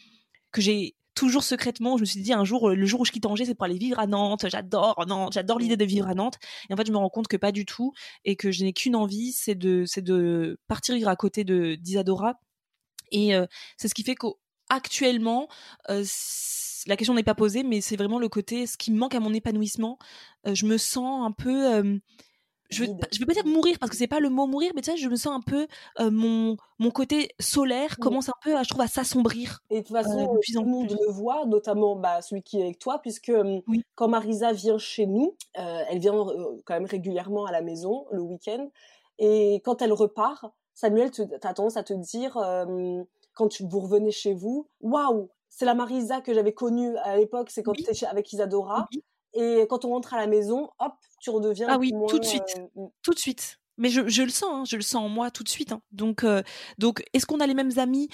que 0.51 0.61
j'ai 0.61 0.95
toujours 1.15 1.43
secrètement, 1.43 1.97
je 1.97 2.01
me 2.01 2.05
suis 2.05 2.21
dit 2.21 2.33
un 2.33 2.43
jour, 2.43 2.69
euh, 2.69 2.75
le 2.75 2.85
jour 2.85 3.01
où 3.01 3.05
je 3.05 3.11
quitte 3.11 3.25
Angers, 3.25 3.45
c'est 3.45 3.55
pour 3.55 3.65
aller 3.65 3.77
vivre 3.77 3.99
à 3.99 4.07
Nantes. 4.07 4.45
J'adore 4.49 5.03
Nantes, 5.07 5.33
j'adore 5.33 5.59
l'idée 5.59 5.77
de 5.77 5.85
vivre 5.85 6.07
à 6.07 6.15
Nantes. 6.15 6.37
Et 6.69 6.73
en 6.73 6.77
fait, 6.77 6.87
je 6.87 6.91
me 6.91 6.97
rends 6.97 7.09
compte 7.09 7.27
que 7.27 7.37
pas 7.37 7.51
du 7.51 7.65
tout 7.65 7.93
et 8.25 8.35
que 8.35 8.51
je 8.51 8.63
n'ai 8.63 8.73
qu'une 8.73 8.95
envie, 8.95 9.31
c'est 9.31 9.55
de, 9.55 9.83
c'est 9.85 10.01
de 10.01 10.59
partir 10.67 10.95
vivre 10.95 11.09
à 11.09 11.15
côté 11.15 11.43
de 11.43 11.75
d'Isadora. 11.75 12.39
Et 13.11 13.35
euh, 13.35 13.45
c'est 13.77 13.87
ce 13.87 13.93
qui 13.93 14.03
fait 14.03 14.15
qu'actuellement, 14.15 15.47
euh, 15.89 16.03
la 16.87 16.95
question 16.97 17.13
n'est 17.13 17.23
pas 17.23 17.35
posée, 17.35 17.63
mais 17.63 17.81
c'est 17.81 17.95
vraiment 17.95 18.19
le 18.19 18.29
côté, 18.29 18.67
ce 18.67 18.77
qui 18.77 18.91
me 18.91 18.97
manque 18.97 19.15
à 19.15 19.19
mon 19.19 19.33
épanouissement. 19.33 19.97
Euh, 20.47 20.53
je 20.55 20.65
me 20.65 20.77
sens 20.77 21.25
un 21.25 21.31
peu, 21.31 21.99
je 22.69 22.79
vais, 22.81 22.87
Vide. 22.87 22.99
pas- 22.99 23.07
je 23.11 23.19
vais 23.19 23.25
pas 23.25 23.33
dire 23.33 23.45
mourir 23.45 23.77
parce 23.79 23.89
que 23.91 23.95
c'est 23.95 24.07
pas 24.07 24.19
le 24.19 24.29
mot 24.29 24.47
mourir, 24.47 24.71
mais 24.75 24.81
tu 24.81 24.91
sais, 24.91 24.97
je 24.97 25.07
me 25.07 25.15
sens 25.15 25.33
un 25.35 25.41
peu 25.41 25.67
euh, 25.99 26.09
mon 26.11 26.57
mon 26.79 26.91
côté 26.91 27.29
solaire 27.39 27.97
commence 27.99 28.29
un 28.29 28.33
peu, 28.41 28.57
à, 28.57 28.63
je 28.63 28.69
trouve, 28.69 28.81
à 28.81 28.87
s'assombrir. 28.87 29.59
Et 29.69 29.81
de 29.81 29.87
toute 29.87 29.95
façon, 29.95 30.19
Euh, 30.33 30.39
tout 30.53 30.59
le 30.63 30.65
monde 30.69 30.91
le 30.91 31.11
voit, 31.11 31.45
notamment 31.45 31.95
bah, 31.95 32.21
celui 32.21 32.41
qui 32.41 32.59
est 32.59 32.63
avec 32.63 32.79
toi, 32.79 32.99
puisque 32.99 33.31
Oui. 33.67 33.83
quand 33.95 34.07
Marisa 34.09 34.51
vient 34.51 34.77
chez 34.77 35.05
nous, 35.05 35.37
euh, 35.59 35.83
elle 35.89 35.99
vient 35.99 36.13
quand 36.65 36.73
même 36.73 36.85
régulièrement 36.85 37.45
à 37.45 37.51
la 37.51 37.61
maison 37.61 38.05
le 38.11 38.21
week-end, 38.21 38.69
et 39.19 39.61
quand 39.63 39.81
elle 39.81 39.93
repart, 39.93 40.45
Samuel, 40.73 41.11
tu 41.11 41.21
as 41.21 41.53
tendance 41.53 41.77
à 41.77 41.83
te 41.83 41.93
dire, 41.93 42.37
euh, 42.37 43.03
quand 43.33 43.47
tu, 43.47 43.63
vous 43.67 43.79
revenez 43.79 44.11
chez 44.11 44.33
vous, 44.33 44.67
waouh, 44.81 45.29
c'est 45.49 45.65
la 45.65 45.75
Marisa 45.75 46.21
que 46.21 46.33
j'avais 46.33 46.53
connue 46.53 46.95
à 46.97 47.15
l'époque, 47.17 47.49
c'est 47.51 47.63
quand 47.63 47.73
Oui. 47.77 47.83
tu 47.83 47.91
étais 47.91 48.05
avec 48.05 48.31
Isadora, 48.33 48.87
Oui. 48.91 49.03
et 49.33 49.67
quand 49.69 49.85
on 49.85 49.89
rentre 49.89 50.13
à 50.13 50.17
la 50.17 50.27
maison, 50.27 50.69
hop, 50.79 50.93
tu 51.19 51.29
redeviens 51.29 51.67
Ah 51.69 51.77
oui, 51.77 51.91
moins, 51.93 52.07
tout 52.07 52.19
de 52.19 52.25
suite. 52.25 52.43
euh, 52.77 52.87
tout 53.01 53.13
de 53.13 53.19
suite. 53.19 53.59
Mais 53.77 53.89
je, 53.89 54.07
je 54.07 54.21
le 54.23 54.29
sens, 54.29 54.49
hein, 54.51 54.63
je 54.67 54.75
le 54.75 54.81
sens 54.83 55.03
en 55.03 55.09
moi 55.09 55.31
tout 55.31 55.43
de 55.43 55.49
suite. 55.49 55.71
hein. 55.71 55.81
Donc, 55.91 56.23
euh, 56.23 56.43
donc, 56.77 57.03
est-ce 57.13 57.25
qu'on 57.25 57.39
a 57.39 57.47
les 57.47 57.55
mêmes 57.55 57.77
amis 57.77 58.09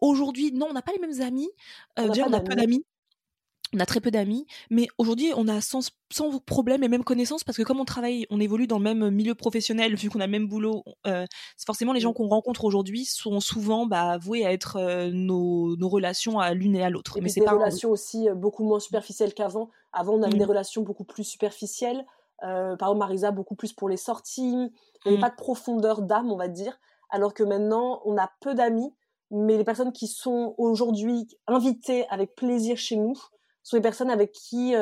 aujourd'hui? 0.00 0.52
Non, 0.52 0.68
on 0.70 0.72
n'a 0.72 0.82
pas 0.82 0.92
les 0.92 1.00
mêmes 1.00 1.20
amis. 1.20 1.50
On 1.96 2.06
déjà, 2.08 2.26
on 2.26 2.32
a 2.32 2.40
peu 2.40 2.54
d'amis. 2.54 2.84
On 3.74 3.80
a 3.80 3.86
très 3.86 4.00
peu 4.00 4.10
d'amis, 4.10 4.46
mais 4.70 4.88
aujourd'hui, 4.96 5.30
on 5.36 5.46
a 5.46 5.60
sans, 5.60 5.90
sans 6.10 6.38
problème 6.38 6.82
et 6.82 6.88
même 6.88 7.04
connaissance 7.04 7.44
parce 7.44 7.58
que 7.58 7.62
comme 7.62 7.80
on 7.80 7.84
travaille, 7.84 8.26
on 8.30 8.40
évolue 8.40 8.66
dans 8.66 8.78
le 8.78 8.84
même 8.84 9.10
milieu 9.10 9.34
professionnel, 9.34 9.94
vu 9.94 10.08
qu'on 10.08 10.20
a 10.20 10.26
le 10.26 10.32
même 10.32 10.48
boulot, 10.48 10.84
euh, 11.06 11.26
forcément 11.66 11.92
les 11.92 12.00
gens 12.00 12.12
Mm. 12.12 12.14
qu'on 12.14 12.28
rencontre 12.28 12.64
aujourd'hui 12.64 13.04
sont 13.04 13.40
souvent 13.40 13.84
bah, 13.86 14.16
voués 14.16 14.46
à 14.46 14.52
être 14.52 14.76
euh, 14.76 15.10
nos, 15.12 15.76
nos 15.76 15.88
relations 15.90 16.38
à 16.38 16.54
l'une 16.54 16.76
et 16.76 16.82
à 16.82 16.88
l'autre. 16.88 17.18
Mais 17.20 17.28
c'est 17.28 17.40
des 17.40 17.46
pas 17.46 17.52
un- 17.52 17.56
relations 17.58 17.90
aussi 17.90 18.28
euh, 18.28 18.34
beaucoup 18.34 18.64
moins 18.64 18.80
superficielles 18.80 19.34
qu'avant. 19.34 19.68
Avant, 19.92 20.14
on 20.14 20.22
avait 20.22 20.36
Mm. 20.36 20.38
des 20.38 20.44
relations 20.46 20.82
beaucoup 20.82 21.04
plus 21.04 21.24
superficielles. 21.24 22.06
Euh, 22.44 22.76
par 22.76 22.88
exemple, 22.88 22.98
Marisa, 23.00 23.30
beaucoup 23.32 23.54
plus 23.56 23.74
pour 23.74 23.88
les 23.90 23.96
sorties. 23.98 24.44
Il 24.44 24.70
n'y 25.04 25.08
avait 25.08 25.16
Mm. 25.18 25.20
pas 25.20 25.30
de 25.30 25.36
profondeur 25.36 26.00
d'âme, 26.00 26.30
on 26.32 26.36
va 26.36 26.48
dire. 26.48 26.78
Alors 27.10 27.34
que 27.34 27.42
maintenant, 27.42 28.00
on 28.06 28.16
a 28.16 28.30
peu 28.40 28.54
d'amis, 28.54 28.94
mais 29.30 29.58
les 29.58 29.64
personnes 29.64 29.92
qui 29.92 30.06
sont 30.06 30.54
aujourd'hui 30.56 31.26
invitées 31.46 32.06
avec 32.08 32.34
plaisir 32.34 32.78
chez 32.78 32.96
nous 32.96 33.14
sont 33.68 33.76
les 33.76 33.82
personnes 33.82 34.10
avec 34.10 34.32
qui 34.32 34.74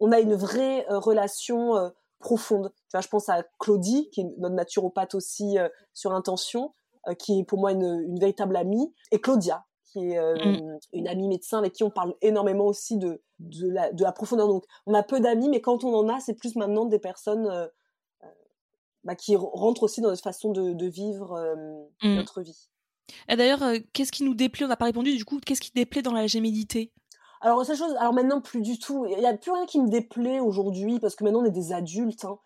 on 0.00 0.12
a 0.12 0.20
une 0.20 0.34
vraie 0.34 0.84
relation 0.88 1.92
profonde. 2.18 2.72
Tu 2.74 2.92
vois, 2.92 3.00
je 3.00 3.08
pense 3.08 3.28
à 3.28 3.44
Claudie, 3.58 4.08
qui 4.10 4.20
est 4.22 4.26
notre 4.38 4.54
naturopathe 4.54 5.14
aussi 5.14 5.56
sur 5.92 6.12
intention, 6.12 6.72
qui 7.18 7.40
est 7.40 7.44
pour 7.44 7.58
moi 7.58 7.72
une, 7.72 8.04
une 8.06 8.18
véritable 8.18 8.56
amie, 8.56 8.92
et 9.10 9.20
Claudia, 9.20 9.64
qui 9.86 10.10
est 10.12 10.18
euh, 10.18 10.34
Mm. 10.36 10.78
une 10.94 11.08
amie 11.08 11.28
médecin 11.28 11.58
avec 11.58 11.72
qui 11.74 11.82
on 11.84 11.90
parle 11.90 12.14
énormément 12.22 12.64
aussi 12.66 12.96
de, 12.96 13.20
de, 13.40 13.68
la, 13.68 13.92
de 13.92 14.02
la 14.04 14.12
profondeur. 14.12 14.48
Donc, 14.48 14.64
on 14.86 14.94
a 14.94 15.02
peu 15.02 15.20
d'amis, 15.20 15.48
mais 15.50 15.60
quand 15.60 15.84
on 15.84 15.92
en 15.94 16.08
a, 16.08 16.18
c'est 16.20 16.34
plus 16.34 16.56
maintenant 16.56 16.86
des 16.86 16.98
personnes 16.98 17.46
euh, 17.46 17.66
bah, 19.04 19.14
qui 19.16 19.34
re- 19.36 19.50
rentrent 19.52 19.82
aussi 19.82 20.00
dans 20.00 20.08
notre 20.08 20.22
façon 20.22 20.50
de, 20.52 20.72
de 20.72 20.86
vivre 20.86 21.32
euh, 21.32 21.54
Mm. 22.02 22.14
notre 22.16 22.40
vie. 22.42 22.68
D'ailleurs, 23.28 23.62
qu'est-ce 23.92 24.12
qui 24.12 24.22
nous 24.24 24.34
déplaît? 24.34 24.64
On 24.64 24.68
n'a 24.68 24.76
pas 24.76 24.86
répondu. 24.86 25.14
Du 25.16 25.24
coup, 25.24 25.38
qu'est-ce 25.44 25.60
qui 25.60 25.72
déplaît 25.74 26.02
dans 26.02 26.12
la 26.14 26.26
gémilité 26.26 26.92
Alors, 27.42 27.64
cette 27.66 27.76
chose, 27.76 27.94
alors 27.98 28.12
maintenant, 28.12 28.40
plus 28.40 28.60
du 28.62 28.78
tout. 28.78 29.04
Il 29.06 29.18
n'y 29.18 29.26
a 29.26 29.36
plus 29.36 29.50
rien 29.50 29.66
qui 29.66 29.80
me 29.80 29.88
déplaît 29.88 30.40
aujourd'hui, 30.40 30.98
parce 31.00 31.14
que 31.16 31.24
maintenant, 31.24 31.40
on 31.40 31.44
est 31.44 31.50
des 31.50 31.72
adultes. 31.72 32.24
hein. 32.24 32.38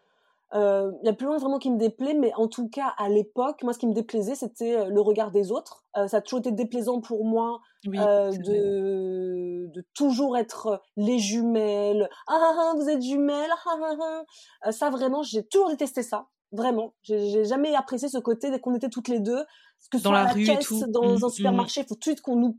Euh, 0.55 0.91
Il 1.01 1.05
n'y 1.05 1.09
a 1.11 1.13
plus 1.13 1.27
rien 1.29 1.37
vraiment 1.39 1.59
qui 1.59 1.71
me 1.71 1.77
déplaît, 1.77 2.15
mais 2.15 2.33
en 2.35 2.49
tout 2.49 2.69
cas, 2.69 2.95
à 2.99 3.09
l'époque, 3.09 3.63
moi, 3.63 3.73
ce 3.73 3.79
qui 3.79 3.87
me 3.87 3.93
déplaisait, 3.93 4.35
c'était 4.35 4.77
euh, 4.77 4.85
le 4.87 5.01
regard 5.01 5.31
des 5.33 5.53
autres. 5.53 5.85
Euh, 5.97 6.09
ça 6.09 6.19
a 6.19 6.21
toujours 6.23 6.39
été 6.39 6.51
déplaisant 6.53 7.01
pour 7.01 7.25
moi 7.27 7.61
Oui, 7.87 7.99
euh, 7.99 8.31
de, 8.31 9.67
de 9.71 9.85
toujours 9.95 10.37
être 10.37 10.81
les 10.97 11.19
jumelles. 11.19 12.09
Ah, 12.29 12.39
ah, 12.41 12.55
ah, 12.59 12.73
vous 12.77 12.89
êtes 12.89 13.03
jumelles. 13.03 13.51
Ah, 13.67 13.77
ah, 13.83 13.95
ah. 14.01 14.69
Euh, 14.69 14.71
ça, 14.73 14.89
vraiment, 14.91 15.23
j'ai 15.23 15.45
toujours 15.47 15.69
détesté 15.69 16.03
ça. 16.03 16.27
Vraiment. 16.53 16.95
J'ai 17.03 17.45
jamais 17.45 17.75
apprécié 17.75 18.09
ce 18.09 18.19
côté 18.19 18.51
dès 18.51 18.61
qu'on 18.61 18.75
était 18.75 18.89
toutes 18.89 19.09
les 19.09 19.19
deux. 19.21 19.45
Que 19.91 19.99
ce 19.99 20.05
Dans 20.05 20.11
soit 20.11 20.13
la 20.13 20.21
à 20.21 20.25
la 20.29 20.33
rue 20.33 20.43
et 20.43 20.47
caisse, 20.47 20.67
tout. 20.67 20.87
dans 20.89 21.03
Mm, 21.03 21.25
un 21.25 21.27
mm. 21.27 21.31
supermarché, 21.31 21.81
il 21.83 21.87
faut 21.87 21.95
tout 21.97 21.99
de 21.99 22.05
suite 22.05 22.21
qu'on 22.23 22.37
nous. 22.37 22.57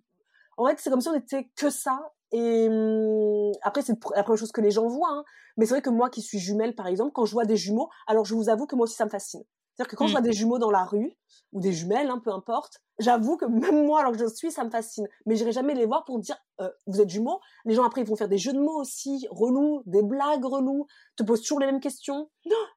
En 0.57 0.67
fait, 0.67 0.75
c'est 0.79 0.89
comme 0.89 1.01
si 1.01 1.07
on 1.07 1.15
était 1.15 1.49
que 1.55 1.69
ça 1.69 2.11
Et 2.31 2.67
hum, 2.69 3.51
après, 3.61 3.81
c'est 3.81 3.93
la 4.15 4.23
première 4.23 4.37
chose 4.39 4.51
que 4.51 4.61
les 4.61 4.71
gens 4.71 4.87
voient. 4.87 5.09
Hein. 5.11 5.23
Mais 5.57 5.65
c'est 5.65 5.73
vrai 5.73 5.81
que 5.81 5.89
moi 5.89 6.09
qui 6.09 6.21
suis 6.21 6.39
jumelle, 6.39 6.75
par 6.75 6.87
exemple, 6.87 7.11
quand 7.13 7.25
je 7.25 7.31
vois 7.33 7.45
des 7.45 7.57
jumeaux, 7.57 7.89
alors 8.07 8.25
je 8.25 8.35
vous 8.35 8.49
avoue 8.49 8.67
que 8.67 8.75
moi 8.75 8.83
aussi, 8.83 8.95
ça 8.95 9.05
me 9.05 9.09
fascine. 9.09 9.43
C'est-à-dire 9.75 9.91
que 9.91 9.95
quand 9.95 10.07
je 10.07 10.11
vois 10.13 10.21
Mm. 10.21 10.23
des 10.23 10.33
jumeaux 10.33 10.57
dans 10.57 10.71
la 10.71 10.83
rue, 10.85 11.15
ou 11.53 11.61
des 11.61 11.71
jumelles, 11.71 12.09
hein, 12.09 12.19
peu 12.23 12.31
importe, 12.31 12.79
j'avoue 12.99 13.37
que 13.37 13.45
même 13.45 13.85
moi, 13.85 13.99
alors 14.01 14.11
que 14.11 14.17
je 14.17 14.25
suis, 14.25 14.51
ça 14.51 14.63
me 14.63 14.69
fascine. 14.71 15.07
Mais 15.25 15.35
j'irai 15.35 15.51
jamais 15.51 15.75
les 15.75 15.85
voir 15.85 16.03
pour 16.03 16.19
dire, 16.19 16.35
euh, 16.61 16.69
vous 16.87 16.99
êtes 16.99 17.09
jumeaux? 17.09 17.39
Les 17.65 17.75
gens 17.75 17.83
après, 17.85 18.01
ils 18.01 18.07
vont 18.07 18.15
faire 18.15 18.27
des 18.27 18.37
jeux 18.39 18.53
de 18.53 18.59
mots 18.59 18.81
aussi, 18.81 19.27
relous, 19.29 19.83
des 19.85 20.01
blagues 20.03 20.43
relous, 20.45 20.87
te 21.15 21.23
posent 21.23 21.41
toujours 21.41 21.59
les 21.59 21.67
mêmes 21.67 21.79
questions. 21.79 22.29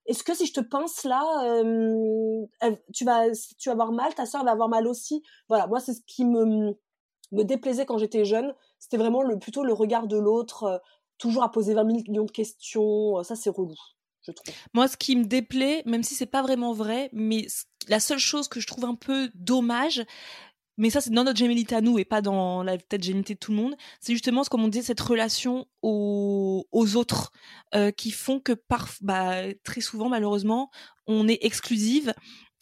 Est-ce 0.06 0.22
que 0.22 0.34
si 0.34 0.46
je 0.46 0.52
te 0.52 0.60
pince 0.60 1.04
là, 1.04 1.22
euh, 1.44 2.46
tu 2.92 3.04
vas, 3.04 3.30
tu 3.58 3.68
vas 3.68 3.72
avoir 3.72 3.92
mal, 3.92 4.14
ta 4.14 4.26
soeur 4.26 4.44
va 4.44 4.52
avoir 4.52 4.68
mal 4.68 4.86
aussi? 4.86 5.22
Voilà, 5.48 5.66
moi, 5.66 5.80
c'est 5.80 5.94
ce 5.94 6.02
qui 6.06 6.24
me, 6.24 6.74
me 7.32 7.42
déplaisait 7.44 7.86
quand 7.86 7.98
j'étais 7.98 8.24
jeune. 8.24 8.54
C'était 8.80 8.96
vraiment 8.96 9.22
plutôt 9.38 9.62
le 9.62 9.72
regard 9.72 10.08
de 10.08 10.16
l'autre, 10.16 10.64
euh, 10.64 10.78
toujours 11.18 11.44
à 11.44 11.52
poser 11.52 11.74
20 11.74 11.84
millions 11.84 12.24
de 12.24 12.30
questions. 12.30 13.18
Euh, 13.18 13.22
Ça, 13.22 13.36
c'est 13.36 13.50
relou, 13.50 13.76
je 14.22 14.32
trouve. 14.32 14.54
Moi, 14.74 14.88
ce 14.88 14.96
qui 14.96 15.14
me 15.14 15.24
déplaît, 15.24 15.82
même 15.86 16.02
si 16.02 16.14
c'est 16.14 16.26
pas 16.26 16.42
vraiment 16.42 16.72
vrai, 16.72 17.10
mais 17.12 17.46
la 17.88 18.00
seule 18.00 18.18
chose 18.18 18.48
que 18.48 18.58
je 18.58 18.66
trouve 18.66 18.86
un 18.86 18.94
peu 18.96 19.30
dommage, 19.34 20.04
mais 20.80 20.88
ça 20.88 21.02
c'est 21.02 21.10
dans 21.10 21.24
notre 21.24 21.38
gémilité 21.38 21.74
à 21.74 21.82
nous 21.82 21.98
et 21.98 22.06
pas 22.06 22.22
dans 22.22 22.62
la 22.62 22.78
peut-être 22.78 23.02
gémilité 23.02 23.34
de 23.34 23.38
tout 23.38 23.50
le 23.50 23.58
monde, 23.58 23.76
c'est 24.00 24.14
justement 24.14 24.44
ce 24.44 24.48
comme 24.48 24.64
on 24.64 24.68
dit 24.68 24.82
cette 24.82 25.00
relation 25.00 25.66
aux, 25.82 26.64
autres 26.72 27.32
euh, 27.74 27.90
qui 27.90 28.10
font 28.10 28.40
que 28.40 28.52
bah, 29.02 29.42
très 29.62 29.82
souvent 29.82 30.08
malheureusement 30.08 30.70
on 31.06 31.28
est 31.28 31.38
exclusive. 31.42 32.14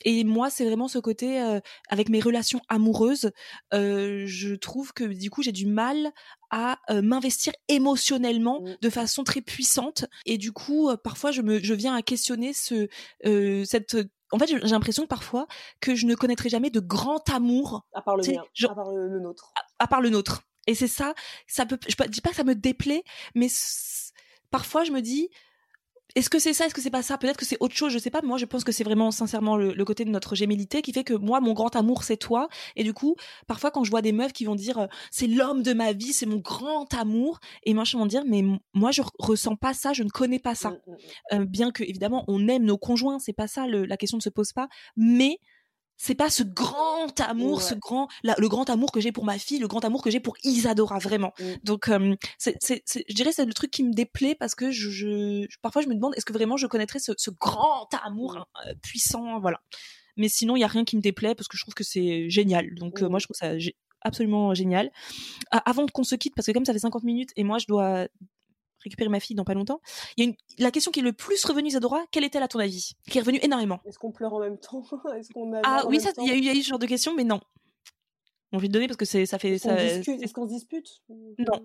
Et 0.05 0.24
moi, 0.24 0.49
c'est 0.51 0.64
vraiment 0.64 0.88
ce 0.88 0.99
côté 0.99 1.40
euh, 1.40 1.61
avec 1.88 2.09
mes 2.09 2.20
relations 2.20 2.61
amoureuses, 2.68 3.30
euh, 3.74 4.22
je 4.26 4.55
trouve 4.55 4.92
que 4.92 5.05
du 5.05 5.30
coup 5.30 5.42
j'ai 5.42 5.53
du 5.53 5.66
mal 5.66 6.12
à 6.51 6.78
euh, 6.90 7.03
m'investir 7.03 7.53
émotionnellement 7.68 8.61
Mm. 8.62 8.76
de 8.80 8.90
façon 8.90 9.24
très 9.24 9.40
puissante 9.40 10.05
et 10.26 10.38
du 10.38 10.53
coup 10.53 10.90
parfois 11.05 11.30
je 11.32 11.42
me 11.42 11.62
je 11.62 11.74
viens 11.74 11.94
à 11.94 12.03
questionner 12.03 12.53
ce 12.53 12.88
cette 13.64 13.96
en 14.32 14.38
fait 14.38 14.46
j'ai 14.46 14.59
l'impression 14.59 15.03
que 15.05 15.09
parfois 15.09 15.46
que 15.80 15.94
je 15.94 16.07
ne 16.07 16.14
connaîtrai 16.14 16.49
jamais 16.49 16.70
de 16.70 16.80
grand 16.80 17.28
amour 17.30 17.86
À 17.92 18.03
part 18.03 18.16
le 18.16 18.26
mien, 18.26 18.42
genre- 18.55 18.72
à 18.72 18.74
part 18.74 18.90
le, 18.92 19.09
le 19.09 19.20
nôtre. 19.20 19.53
à 19.78 19.86
part 19.86 20.01
le 20.01 20.11
nôtre 20.11 20.42
et 20.66 20.74
c'est 20.74 20.88
ça 20.88 21.14
ça 21.46 21.66
peut 21.66 21.78
je 21.88 21.94
dis 22.09 22.20
pas 22.20 22.30
que 22.30 22.36
ça 22.36 22.44
me 22.44 22.55
déplaît 22.55 23.03
mais 23.34 23.49
parfois 24.51 24.84
je 24.84 24.92
me 24.92 25.01
dis 25.03 25.28
est-ce 26.14 26.30
que 26.30 26.38
c'est 26.38 26.52
ça? 26.52 26.66
Est-ce 26.66 26.74
que 26.74 26.80
c'est 26.80 26.90
pas 26.90 27.02
ça? 27.02 27.18
Peut-être 27.18 27.36
que 27.36 27.44
c'est 27.44 27.56
autre 27.61 27.74
chose, 27.74 27.92
je 27.92 27.98
sais 27.98 28.11
pas. 28.11 28.20
Mais 28.22 28.28
moi, 28.28 28.38
je 28.38 28.46
pense 28.46 28.64
que 28.64 28.72
c'est 28.72 28.84
vraiment 28.84 29.11
sincèrement 29.11 29.56
le, 29.56 29.72
le 29.74 29.84
côté 29.84 30.04
de 30.04 30.11
notre 30.11 30.34
gémilité 30.34 30.82
qui 30.82 30.92
fait 30.92 31.04
que 31.04 31.14
moi, 31.14 31.40
mon 31.40 31.52
grand 31.52 31.76
amour, 31.76 32.02
c'est 32.02 32.16
toi. 32.16 32.48
Et 32.76 32.84
du 32.84 32.94
coup, 32.94 33.14
parfois, 33.46 33.70
quand 33.70 33.84
je 33.84 33.90
vois 33.90 34.02
des 34.02 34.12
meufs 34.12 34.32
qui 34.32 34.44
vont 34.44 34.54
dire 34.54 34.78
euh, 34.78 34.86
c'est 35.11 35.26
l'homme 35.26 35.62
de 35.62 35.72
ma 35.74 35.92
vie, 35.92 36.12
c'est 36.12 36.26
mon 36.26 36.38
grand 36.38 36.92
amour, 36.94 37.38
et 37.64 37.74
moi, 37.74 37.84
je 37.84 37.96
vais 37.98 38.06
dire 38.06 38.22
mais 38.26 38.42
moi, 38.74 38.90
je 38.90 39.02
re- 39.02 39.11
ressens 39.18 39.56
pas 39.56 39.74
ça, 39.74 39.92
je 39.92 40.02
ne 40.02 40.09
connais 40.09 40.38
pas 40.38 40.54
ça. 40.54 40.70
Mm, 40.70 40.74
mm, 40.86 40.92
mm. 40.92 41.40
Euh, 41.40 41.44
bien 41.46 41.70
que 41.70 41.84
évidemment, 41.84 42.24
on 42.28 42.48
aime 42.48 42.64
nos 42.64 42.78
conjoints, 42.78 43.18
c'est 43.18 43.32
pas 43.32 43.46
ça, 43.48 43.66
le- 43.66 43.84
la 43.84 43.96
question 43.96 44.18
ne 44.18 44.22
se 44.22 44.30
pose 44.30 44.52
pas. 44.52 44.68
Mais 44.96 45.38
c'est 46.01 46.14
pas 46.14 46.30
ce 46.30 46.42
grand 46.44 47.20
amour, 47.20 47.59
Ouais. 47.59 47.62
ce 47.62 47.74
grand, 47.74 48.09
la- 48.22 48.36
le 48.38 48.49
grand 48.49 48.70
amour 48.70 48.92
que 48.92 49.01
j'ai 49.01 49.12
pour 49.12 49.24
ma 49.24 49.36
fille, 49.38 49.59
le 49.59 49.68
grand 49.68 49.84
amour 49.84 50.03
que 50.03 50.11
j'ai 50.11 50.20
pour 50.20 50.36
Isadora, 50.44 50.99
vraiment. 50.99 51.32
Mm. 51.40 51.44
Donc, 51.64 51.88
euh, 51.88 52.14
c'est, 52.38 52.57
c'est, 52.61 52.82
je 53.09 53.14
dirais 53.14 53.32
c'est 53.32 53.44
le 53.44 53.53
truc 53.53 53.70
qui 53.70 53.82
me 53.84 53.92
déplaît 53.92 54.34
parce 54.36 54.55
que 54.55 54.70
je, 54.70 54.88
je- 54.90 55.46
parfois 55.61 55.82
je 55.82 55.88
me 55.88 55.94
demande 55.94 56.14
est-ce 56.16 56.24
que 56.24 56.32
vraiment 56.32 56.57
je 56.57 56.66
connaîtrais 56.66 57.01
ce, 57.01 57.12
ce 57.18 57.30
grand 57.30 57.88
amour 58.05 58.34
Mm. 58.34 58.38
hein, 58.38 58.46
euh, 58.68 58.74
puissant, 58.82 59.40
voilà. 59.40 59.61
Mais 60.16 60.28
sinon, 60.28 60.57
il 60.57 60.61
y 60.61 60.64
a 60.64 60.68
rien 60.68 60.84
qui 60.84 60.96
me 60.96 61.03
déplaît 61.03 61.34
parce 61.34 61.49
que 61.49 61.57
je 61.57 61.62
trouve 61.64 61.74
que 61.74 61.84
c'est 61.84 62.30
génial. 62.30 62.74
Donc, 62.76 63.03
euh, 63.03 63.07
Mm. 63.07 63.11
moi, 63.11 63.18
je 63.18 63.26
trouve 63.26 63.36
ça 63.36 63.53
absolument 64.03 64.55
génial. 64.55 64.90
Avant 65.51 65.86
qu'on 65.86 66.05
se 66.05 66.14
quitte, 66.14 66.34
parce 66.36 66.46
que 66.46 66.53
comme 66.53 66.64
ça 66.64 66.72
fait 66.72 66.78
50 66.78 67.03
minutes 67.03 67.30
et 67.36 67.42
moi, 67.42 67.59
je 67.59 67.66
dois 67.66 68.07
récupérer 68.85 69.09
ma 69.09 69.20
fille 69.20 69.37
dans 69.37 69.45
pas 69.45 69.55
longtemps, 69.55 69.81
il 70.16 70.24
y 70.24 70.26
a 70.26 70.31
une, 70.31 70.37
la 70.59 70.70
question 70.70 70.91
qui 70.93 71.01
est 71.01 71.03
le 71.03 71.12
plus 71.12 71.45
revenue, 71.45 71.68
Isadora, 71.68 72.05
quelle 72.11 72.24
est-elle 72.24 72.43
à 72.43 72.49
ton 72.49 72.59
avis? 72.59 72.93
Qui 73.11 73.18
est 73.18 73.20
revenue 73.20 73.41
énormément. 73.43 73.81
Est-ce 73.85 73.99
qu'on 73.99 74.12
pleure 74.12 74.33
en 74.35 74.41
même 74.41 74.59
temps? 74.59 74.85
Est-ce 75.16 75.31
qu'on 75.31 75.53
a 75.55 75.61
Ah 75.64 75.85
oui, 75.89 75.99
il 76.18 76.26
y, 76.26 76.31
a 76.31 76.35
eu- 76.35 76.39
il 76.39 76.45
y 76.45 76.49
a 76.49 76.55
eu 76.55 76.62
ce 76.62 76.68
genre 76.68 76.79
de 76.79 76.87
question, 76.87 77.14
mais 77.14 77.24
non. 77.24 77.41
Bon, 78.53 78.59
je 78.59 78.62
vais 78.62 78.68
te 78.68 78.72
donner 78.72 78.87
parce 78.87 78.97
que 78.97 79.05
c'est, 79.05 79.26
ça 79.26 79.39
fait. 79.39 79.51
Est-ce 79.57 79.68
qu'on 79.68 79.76
ça- 79.76 79.95
discute? 79.97 80.22
Est-ce 80.22 80.33
qu'on 80.33 80.49
se 80.49 80.55
dispute? 80.55 81.03
Non. 81.39 81.62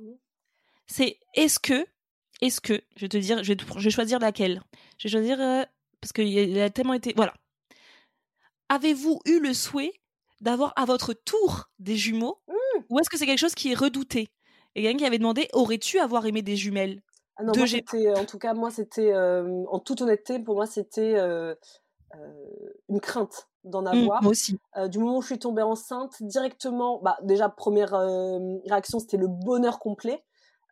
C'est 0.88 1.18
est-ce 1.34 1.59
que, 1.59 1.86
est-ce 2.41 2.59
que, 2.59 2.82
je 2.97 3.01
vais 3.01 3.09
te 3.09 3.18
dire, 3.18 3.41
je 3.43 3.53
vais, 3.53 3.57
je 3.78 3.84
vais 3.84 3.89
choisir 3.89 4.20
laquelle. 4.20 4.61
Je 4.97 5.07
vais 5.07 5.11
choisir 5.11 5.39
euh, 5.39 5.64
parce 6.01 6.11
qu'il 6.11 6.59
a 6.59 6.70
tellement 6.70 6.93
été. 6.93 7.14
Voilà. 7.16 7.34
Avez-vous 8.70 9.20
eu 9.26 9.39
le 9.39 9.53
souhait 9.53 9.93
d'avoir 10.41 10.74
à 10.76 10.86
votre 10.86 11.14
tour 11.14 11.70
des 11.80 11.95
jumeaux? 11.95 12.41
Ou 12.89 12.99
est-ce 12.99 13.09
que 13.09 13.18
c'est 13.18 13.26
quelque 13.26 13.39
chose 13.39 13.55
qui 13.55 13.72
est 13.72 13.76
redouté? 13.76 14.30
Et 14.76 14.84
quelqu'un 14.84 14.97
qui 14.97 15.05
avait 15.05 15.17
demandé 15.19 15.47
aurais-tu 15.53 15.99
avoir 15.99 16.26
aimé 16.26 16.41
des 16.41 16.55
jumelles 16.55 17.01
Ah 17.38 17.43
non, 17.43 17.53
moi, 17.55 17.67
c'était, 17.67 18.13
en 18.15 18.26
tout 18.26 18.39
cas, 18.39 18.53
moi, 18.53 18.71
c'était, 18.71 19.13
euh, 19.13 19.63
en 19.69 19.80
toute 19.80 20.01
honnêteté, 20.01 20.39
pour 20.39 20.55
moi, 20.55 20.65
c'était 20.65 21.15
euh, 21.15 21.53
euh, 22.15 22.17
une 22.89 22.99
crainte 22.99 23.47
d'en 23.63 23.82
Mmh, 23.84 23.88
avoir. 23.88 24.21
Moi 24.24 24.32
aussi. 24.32 24.57
Euh, 24.78 24.88
du 24.88 24.99
moment 24.99 25.17
où 25.17 25.21
je 25.21 25.28
suis 25.28 25.39
tombée 25.39 25.61
enceinte, 25.61 26.15
directement, 26.21 26.99
bah, 27.01 27.17
déjà, 27.24 27.49
première 27.49 27.93
euh, 27.93 28.39
réaction, 28.65 28.99
c'était 28.99 29.17
le 29.17 29.28
bonheur 29.28 29.80
complet. 29.80 30.24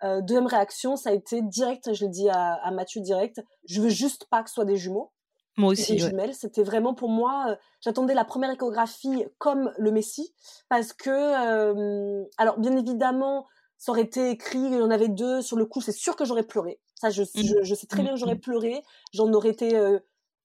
Euh, 0.03 0.19
deuxième 0.21 0.47
réaction, 0.47 0.95
ça 0.95 1.11
a 1.11 1.13
été 1.13 1.41
direct, 1.43 1.93
je 1.93 2.03
l'ai 2.05 2.09
dit 2.09 2.27
à, 2.29 2.53
à 2.55 2.71
Mathieu 2.71 3.01
direct, 3.01 3.39
je 3.67 3.81
veux 3.81 3.89
juste 3.89 4.25
pas 4.31 4.41
que 4.41 4.49
ce 4.49 4.55
soit 4.55 4.65
des 4.65 4.75
jumeaux. 4.77 5.11
Moi 5.57 5.75
des 5.75 5.81
aussi. 5.81 5.93
ouais. 5.93 5.99
jumelles. 5.99 6.33
C'était 6.33 6.63
vraiment 6.63 6.95
pour 6.95 7.09
moi, 7.09 7.45
euh, 7.49 7.55
j'attendais 7.81 8.15
la 8.15 8.25
première 8.25 8.49
échographie 8.51 9.25
comme 9.37 9.71
le 9.77 9.91
Messie, 9.91 10.33
parce 10.69 10.91
que, 10.93 11.09
euh, 11.09 12.23
alors 12.37 12.57
bien 12.59 12.75
évidemment, 12.75 13.45
ça 13.81 13.91
aurait 13.91 14.03
été 14.03 14.29
écrit, 14.29 14.59
il 14.59 14.75
y 14.75 14.81
en 14.81 14.91
avait 14.91 15.07
deux, 15.07 15.41
sur 15.41 15.57
le 15.57 15.65
coup, 15.65 15.81
c'est 15.81 15.91
sûr 15.91 16.15
que 16.15 16.23
j'aurais 16.23 16.43
pleuré. 16.43 16.79
Ça, 16.93 17.09
je, 17.09 17.23
je, 17.33 17.63
je 17.63 17.73
sais 17.73 17.87
très 17.87 18.03
bien 18.03 18.11
que 18.11 18.19
j'aurais 18.19 18.35
pleuré. 18.35 18.83
J'en 19.11 19.33
aurais 19.33 19.49
été 19.49 19.75
euh, 19.75 19.97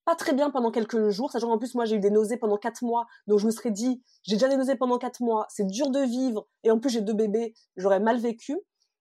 pas 0.06 0.14
très 0.14 0.32
bien 0.32 0.48
pendant 0.48 0.70
quelques 0.70 1.10
jours, 1.10 1.30
sachant 1.30 1.48
qu'en 1.48 1.58
plus, 1.58 1.74
moi, 1.74 1.84
j'ai 1.84 1.96
eu 1.96 2.00
des 2.00 2.08
nausées 2.08 2.38
pendant 2.38 2.56
quatre 2.56 2.82
mois, 2.82 3.06
donc 3.26 3.38
je 3.38 3.44
me 3.44 3.50
serais 3.50 3.70
dit, 3.70 4.02
j'ai 4.22 4.36
déjà 4.36 4.48
des 4.48 4.56
nausées 4.56 4.76
pendant 4.76 4.96
quatre 4.96 5.20
mois, 5.20 5.44
c'est 5.50 5.66
dur 5.66 5.90
de 5.90 6.00
vivre, 6.00 6.48
et 6.64 6.70
en 6.70 6.78
plus, 6.78 6.88
j'ai 6.88 7.02
deux 7.02 7.12
bébés, 7.12 7.52
j'aurais 7.76 8.00
mal 8.00 8.16
vécu. 8.16 8.58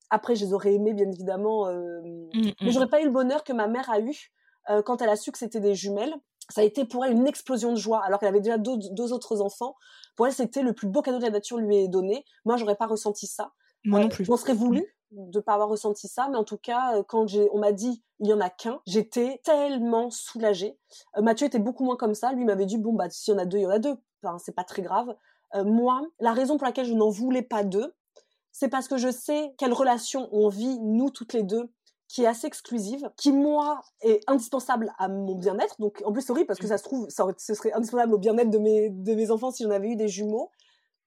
Après, 0.10 0.36
je 0.36 0.44
les 0.44 0.54
aurais 0.54 0.74
aimés, 0.74 0.94
bien 0.94 1.10
évidemment, 1.10 1.70
euh, 1.70 2.02
Mm, 2.34 2.52
mais 2.62 2.68
mm. 2.68 2.72
j'aurais 2.72 2.90
pas 2.90 3.02
eu 3.02 3.06
le 3.06 3.12
bonheur 3.12 3.46
que 3.46 3.54
ma 3.54 3.68
mère 3.68 3.90
a 3.90 4.02
eu 4.02 4.34
euh, 4.70 4.82
quand 4.82 5.02
elle 5.02 5.10
a 5.10 5.16
su 5.16 5.32
que 5.32 5.38
c'était 5.38 5.62
des 5.62 5.76
jumelles. 5.76 6.14
Ça 6.50 6.60
a 6.62 6.64
été 6.66 6.84
pour 6.84 7.06
elle 7.06 7.14
une 7.14 7.26
explosion 7.26 7.72
de 7.72 7.78
joie, 7.78 8.04
alors 8.04 8.20
qu'elle 8.20 8.30
avait 8.30 8.42
déjà 8.42 8.58
deux, 8.58 8.78
deux 8.92 9.14
autres 9.14 9.42
enfants. 9.42 9.76
Pour 10.16 10.28
elle, 10.28 10.34
c'était 10.34 10.62
le 10.62 10.74
plus 10.74 10.88
beau 10.88 11.02
cadeau 11.02 11.20
que 11.20 11.24
la 11.24 11.32
nature 11.32 11.58
lui 11.58 11.78
ait 11.78 11.88
donné. 11.88 12.26
Moi, 12.44 12.58
j'aurais 12.58 12.76
pas 12.76 12.86
ressenti 12.86 13.26
ça. 13.26 13.54
Moi 13.86 14.00
non 14.02 14.10
plus. 14.10 14.26
Je 14.26 14.32
m'en 14.32 14.38
serais 14.38 14.54
voulu 14.54 14.86
de 15.12 15.40
pas 15.40 15.54
avoir 15.54 15.70
ressenti 15.70 16.08
ça, 16.08 16.28
mais 16.30 16.38
en 16.38 16.44
tout 16.44 16.58
cas, 16.58 16.98
euh, 16.98 17.04
quand 17.08 17.28
j'ai, 17.28 17.48
on 17.54 17.60
m'a 17.60 17.72
dit 17.72 18.04
il 18.20 18.28
y 18.28 18.34
en 18.34 18.42
a 18.42 18.50
qu'un, 18.50 18.82
j'étais 18.86 19.40
tellement 19.44 20.10
soulagée. 20.10 20.78
Euh, 21.18 21.22
Mathieu 21.22 21.48
était 21.48 21.60
beaucoup 21.60 21.84
moins 21.86 21.96
comme 21.96 22.16
ça. 22.16 22.34
Lui 22.34 22.44
m'avait 22.46 22.66
dit 22.66 22.78
bon 22.78 22.94
bah 22.94 23.10
s'il 23.10 23.34
y 23.34 23.38
en 23.38 23.40
a 23.40 23.46
deux, 23.46 23.60
il 23.60 23.64
y 23.64 23.68
en 23.68 23.70
a 23.72 23.80
deux. 23.80 23.96
Enfin, 24.24 24.38
c'est 24.40 24.56
pas 24.56 24.64
très 24.64 24.82
grave. 24.82 25.16
Euh, 25.54 25.64
moi, 25.64 26.02
la 26.20 26.34
raison 26.34 26.58
pour 26.58 26.66
laquelle 26.66 26.86
je 26.86 26.94
n'en 26.94 27.10
voulais 27.10 27.44
pas 27.44 27.64
deux, 27.64 27.94
c'est 28.52 28.68
parce 28.70 28.88
que 28.88 28.98
je 28.98 29.12
sais 29.12 29.54
quelle 29.58 29.74
relation 29.74 30.28
on 30.32 30.50
vit 30.50 30.80
nous 30.80 31.10
toutes 31.12 31.34
les 31.34 31.44
deux 31.44 31.70
qui 32.08 32.24
est 32.24 32.28
assez 32.28 32.48
exclusive, 32.48 33.10
qui 33.18 33.32
moi 33.32 33.82
est 34.02 34.20
indispensable 34.28 34.94
à 34.98 35.08
mon 35.08 35.36
bien-être. 35.36 35.76
Donc 35.80 36.02
en 36.06 36.12
plus 36.12 36.22
c'est 36.22 36.32
horrible 36.32 36.48
parce 36.48 36.60
que 36.60 36.68
ça 36.68 36.78
se 36.78 36.84
trouve 36.84 37.08
ça 37.10 37.24
aurait- 37.24 37.34
ce 37.38 37.54
serait 37.54 37.74
indispensable 37.74 38.14
au 38.14 38.18
bien-être 38.18 38.50
de 38.50 38.58
mes 38.60 38.90
de 38.90 39.14
mes 39.16 39.32
enfants 39.32 39.52
si 39.52 39.64
j'en 39.64 39.72
avais 39.72 39.90
eu 39.90 39.96
des 39.96 40.08
jumeaux. 40.08 40.52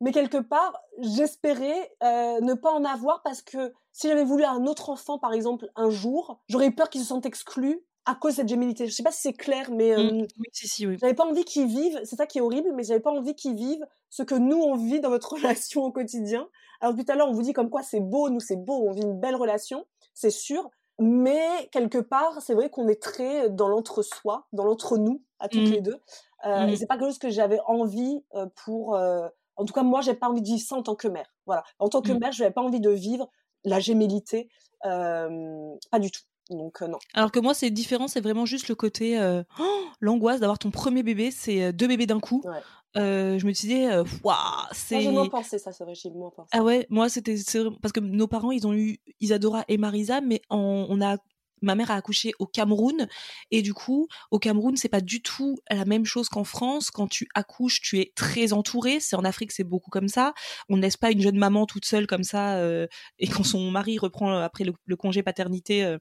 Mais 0.01 0.13
quelque 0.13 0.39
part, 0.39 0.79
j'espérais 0.99 1.93
euh, 2.03 2.41
ne 2.41 2.55
pas 2.55 2.71
en 2.73 2.85
avoir 2.85 3.23
parce 3.23 3.43
que 3.43 3.73
si 3.93 4.09
j'avais 4.09 4.25
voulu 4.25 4.45
un 4.45 4.65
autre 4.67 4.91
enfant, 4.91 5.19
par 5.19 5.33
exemple, 5.33 5.69
un 5.77 5.91
jour, 5.91 6.41
j'aurais 6.49 6.67
eu 6.69 6.75
peur 6.75 6.89
qu'il 6.89 7.01
se 7.01 7.09
sente 7.09 7.27
exclu 7.27 7.81
à 8.07 8.15
cause 8.15 8.33
de 8.33 8.37
cette 8.37 8.49
gémilité. 8.49 8.87
Je 8.87 8.93
sais 8.93 9.03
pas 9.03 9.11
si 9.11 9.21
c'est 9.21 9.33
clair, 9.35 9.71
mais 9.71 9.93
euh, 9.93 10.13
Mm, 10.13 10.27
Oui, 10.39 10.47
si, 10.53 10.69
si, 10.69 10.87
oui. 10.87 10.97
j'avais 11.01 11.15
pas 11.15 11.27
envie 11.27 11.45
qu'ils 11.45 11.67
vivent, 11.67 12.01
c'est 12.05 12.17
ça 12.17 12.27
qui 12.27 12.39
est 12.39 12.41
horrible, 12.41 12.71
mais 12.75 12.83
j'avais 12.85 13.01
pas 13.01 13.11
envie 13.11 13.35
qu'ils 13.35 13.55
vivent 13.57 13.85
ce 14.09 14.23
que 14.23 14.35
nous 14.37 14.57
on 14.57 14.77
vit 14.77 15.01
dans 15.01 15.11
notre 15.11 15.33
relation 15.35 15.85
au 15.85 15.93
quotidien. 15.93 16.49
Alors 16.81 16.95
tout 16.97 17.05
à 17.09 17.17
l'heure 17.17 17.29
on 17.29 17.33
vous 17.33 17.43
dit 17.43 17.53
comme 17.53 17.69
quoi 17.71 17.83
c'est 17.83 18.01
beau, 18.01 18.31
nous 18.31 18.41
c'est 18.41 18.57
beau, 18.57 18.87
on 18.89 18.93
vit 18.93 19.03
une 19.03 19.19
belle 19.21 19.35
relation, 19.37 19.85
c'est 20.15 20.31
sûr, 20.31 20.71
mais 21.01 21.69
quelque 21.73 21.99
part 21.99 22.41
c'est 22.41 22.55
vrai 22.55 22.71
qu'on 22.71 22.89
est 22.89 23.03
très 23.03 23.51
dans 23.51 23.69
l'entre-soi, 23.69 24.47
dans 24.53 24.65
l'entre-nous 24.65 25.23
à 25.41 25.49
toutes 25.49 25.69
Mm. 25.69 25.73
les 25.73 25.81
deux. 25.83 26.01
Euh, 26.47 26.67
Mm. 26.67 26.69
Et 26.71 26.77
c'est 26.77 26.87
pas 26.87 26.95
quelque 26.97 27.09
chose 27.09 27.19
que 27.19 27.31
j'avais 27.31 27.59
envie 27.67 28.25
euh, 28.37 28.47
pour, 28.65 28.95
euh, 28.95 29.29
en 29.59 29.65
tout 29.67 29.75
cas 29.75 29.83
moi 29.83 30.01
j'ai 30.01 30.15
pas 30.15 30.29
envie 30.31 30.41
de 30.41 30.47
vivre 30.47 30.63
ça 30.63 30.75
en 30.77 30.83
tant 30.83 30.95
que 30.95 31.09
mère. 31.09 31.27
Voilà, 31.45 31.63
en 31.79 31.89
tant 31.91 32.01
que 32.01 32.13
Mm. 32.13 32.19
mère 32.19 32.33
je 32.33 32.43
n'avais 32.43 32.55
pas 32.55 32.63
envie 32.63 32.81
de 32.81 32.91
vivre 32.91 33.29
la 33.65 33.79
gémellité, 33.81 34.49
euh, 34.87 35.75
pas 35.91 35.99
du 35.99 36.11
tout. 36.11 36.23
Donc 36.51 36.81
euh, 36.81 36.87
non. 36.89 36.99
Alors 37.13 37.31
que 37.31 37.41
moi, 37.41 37.53
c'est 37.53 37.69
différent, 37.71 38.09
c'est 38.09 38.23
vraiment 38.23 38.47
juste 38.47 38.69
le 38.69 38.75
côté 38.75 39.19
euh, 39.21 39.43
oh, 39.59 39.81
l'angoisse 40.01 40.41
d'avoir 40.41 40.59
ton 40.59 40.71
premier 40.71 41.03
bébé, 41.03 41.31
c'est 41.31 41.75
deux 41.75 41.87
bébés 41.89 42.07
d'un 42.07 42.21
coup. 42.21 42.41
Ouais. 42.47 42.61
Euh, 42.97 43.39
je 43.39 43.45
me 43.47 43.53
disais, 43.53 43.87
waouh, 43.99 44.07
Moi 44.25 44.37
c'est. 44.73 45.03
j'ai 45.03 45.11
moins 45.11 45.29
pensé 45.29 45.59
ça, 45.59 45.73
c'est 45.73 45.85
vrai, 45.85 45.95
j'ai 45.95 46.09
moins 46.11 46.31
pensé. 46.31 46.49
Ah 46.53 46.63
ouais, 46.63 46.87
moi 46.89 47.11
c'était 47.11 47.37
parce 47.83 47.93
que 47.93 48.01
nos 48.01 48.27
parents 48.29 48.51
ils 48.51 48.67
ont 48.67 48.73
eu 48.73 48.99
Isadora 49.21 49.65
et 49.69 49.77
Marisa, 49.77 50.23
mais 50.23 50.41
on 50.49 50.99
a 51.03 51.19
ma 51.63 51.75
mère 51.75 51.91
a 51.91 51.95
accouché 51.95 52.33
au 52.39 52.47
Cameroun 52.47 53.09
et 53.51 53.63
du 53.63 53.75
coup 53.75 54.09
au 54.31 54.39
Cameroun 54.39 54.77
c'est 54.77 54.89
pas 54.89 55.01
du 55.01 55.23
tout 55.23 55.59
la 55.71 55.85
même 55.85 56.05
chose 56.05 56.29
qu'en 56.29 56.45
France. 56.45 56.91
Quand 56.91 57.09
tu 57.09 57.29
accouches 57.35 57.81
tu 57.81 57.99
es 57.99 58.13
très 58.15 58.53
entouré 58.53 59.01
c'est 59.01 59.17
en 59.17 59.25
Afrique 59.25 59.53
c'est 59.53 59.65
beaucoup 59.65 59.91
comme 59.91 60.09
ça. 60.09 60.35
On 60.69 60.77
ne 60.77 60.83
laisse 60.83 60.97
pas 60.97 61.11
une 61.11 61.21
jeune 61.21 61.39
maman 61.39 61.67
toute 61.67 61.85
seule 61.85 62.07
comme 62.07 62.25
ça 62.25 62.57
euh, 62.57 62.87
et 63.19 63.29
quand 63.29 63.45
son 63.45 63.71
mari 63.71 63.99
reprend 63.99 64.33
euh, 64.33 64.43
après 64.43 64.65
le, 64.65 64.97
congé 64.97 65.23
paternité 65.23 65.85
euh, 65.85 65.99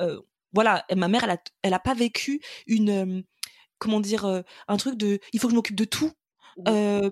euh, 0.00 0.20
voilà. 0.52 0.84
Ma 0.96 1.08
mère 1.08 1.24
elle 1.24 1.30
a 1.30 1.38
elle 1.62 1.74
a 1.74 1.78
pas 1.78 1.94
vécu 1.94 2.40
une 2.66 3.24
comment 3.78 4.00
dire 4.00 4.42
un 4.66 4.76
truc 4.76 4.96
de 4.96 5.18
il 5.32 5.40
faut 5.40 5.48
que 5.48 5.52
je 5.52 5.56
m'occupe 5.56 5.76
de 5.76 5.84
tout 5.84 6.12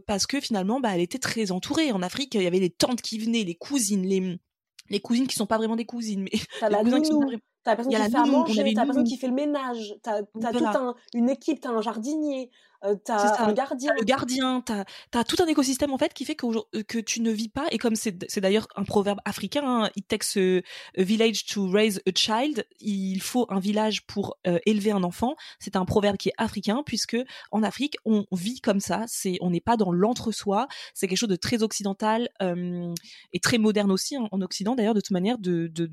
parce 0.06 0.26
que 0.26 0.40
finalement, 0.40 0.80
bah, 0.80 0.90
elle 0.92 1.00
était 1.00 1.20
très 1.20 1.52
entourée. 1.52 1.92
En 1.92 2.02
Afrique, 2.02 2.34
il 2.34 2.42
y 2.42 2.46
avait 2.48 2.58
les 2.58 2.70
tantes 2.70 3.00
qui 3.00 3.16
venaient, 3.18 3.44
les 3.44 3.54
cousines, 3.54 4.04
les, 4.04 4.40
les 4.88 5.00
cousines 5.00 5.26
qui 5.26 5.36
sont 5.36 5.46
pas 5.46 5.58
vraiment 5.58 5.76
des 5.76 5.84
cousines, 5.84 6.24
mais 6.24 6.68
la 6.68 6.82
nounou, 6.82 7.30
t'as 7.66 7.72
la 7.72 7.76
personne 7.76 7.92
qui 7.92 8.10
fait 8.10 8.16
à 8.16 8.24
manger, 8.24 8.74
t'as 8.74 8.80
la 8.80 8.86
personne 8.86 9.04
qui 9.04 9.16
fait 9.16 9.26
le 9.26 9.34
ménage, 9.34 9.96
t'as 10.02 10.18
as 10.18 10.52
toute 10.52 10.62
un, 10.62 10.94
une 11.14 11.28
équipe, 11.28 11.60
t'as 11.60 11.70
un 11.70 11.80
jardinier, 11.80 12.50
euh, 12.84 12.94
t'as 13.04 13.42
un 13.42 13.52
gardien. 13.52 13.92
le 13.98 14.04
gardien, 14.04 14.62
t'as 14.64 14.84
as 15.14 15.24
tout 15.24 15.42
un 15.42 15.46
écosystème 15.46 15.92
en 15.92 15.98
fait 15.98 16.14
qui 16.14 16.24
fait 16.24 16.36
que, 16.36 16.46
euh, 16.46 16.82
que 16.86 16.98
tu 16.98 17.20
ne 17.22 17.30
vis 17.32 17.48
pas, 17.48 17.66
et 17.72 17.78
comme 17.78 17.96
c'est 17.96 18.38
d'ailleurs 18.38 18.68
un 18.76 18.84
proverbe 18.84 19.18
africain, 19.24 19.62
hein, 19.64 19.90
it 19.96 20.06
takes 20.06 20.36
a, 20.36 20.60
village 20.96 21.46
to 21.46 21.68
raise 21.68 22.00
a 22.06 22.10
child, 22.14 22.64
il 22.78 23.20
faut 23.20 23.46
un 23.48 23.58
village 23.58 24.06
pour 24.06 24.36
euh, 24.46 24.58
élever 24.64 24.92
un 24.92 25.02
enfant, 25.02 25.34
c'est 25.58 25.74
un 25.74 25.84
proverbe 25.84 26.16
qui 26.16 26.28
est 26.28 26.34
africain, 26.38 26.82
puisque 26.86 27.16
en 27.50 27.64
Afrique, 27.64 27.96
on 28.04 28.24
vit 28.30 28.60
comme 28.60 28.80
ça, 28.80 29.04
c'est 29.08 29.38
on 29.40 29.50
n'est 29.50 29.60
pas 29.60 29.76
dans 29.76 29.90
l'entre-soi, 29.90 30.68
c'est 30.94 31.08
quelque 31.08 31.18
chose 31.18 31.28
de 31.28 31.36
très 31.36 31.64
occidental 31.64 32.28
euh, 32.42 32.94
et 33.32 33.40
très 33.40 33.58
moderne 33.58 33.90
aussi, 33.90 34.14
hein, 34.14 34.28
en 34.30 34.40
Occident 34.40 34.76
d'ailleurs, 34.76 34.94
de 34.94 35.00
toute 35.00 35.10
manière, 35.10 35.38
de, 35.38 35.66
de, 35.66 35.90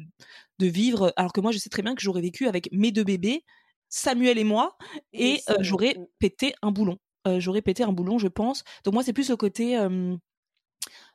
de 0.64 0.72
vivre, 0.72 1.14
alors 1.16 1.34
que 1.34 1.41
moi 1.41 1.51
je 1.51 1.57
sais 1.57 1.70
très 1.70 1.82
bien 1.82 1.95
que 1.95 2.01
j'aurais 2.01 2.22
vécu 2.22 2.47
avec 2.47 2.70
mes 2.72 2.91
deux 2.91 3.03
bébés, 3.03 3.43
Samuel 3.89 4.38
et 4.38 4.43
moi, 4.43 4.78
et 5.11 5.41
euh, 5.49 5.55
j'aurais 5.59 5.95
mmh. 5.95 6.05
pété 6.20 6.53
un 6.61 6.72
boulon. 6.72 6.97
Euh, 7.28 7.39
j'aurais 7.39 7.61
pété 7.61 7.84
un 7.84 7.93
boulon, 7.93 8.18
je 8.18 8.28
pense. 8.28 8.64
Donc 8.84 8.95
moi, 8.95 9.03
c'est 9.03 9.14
plus 9.14 9.30
le 9.30 9.38
côté 9.38 9.78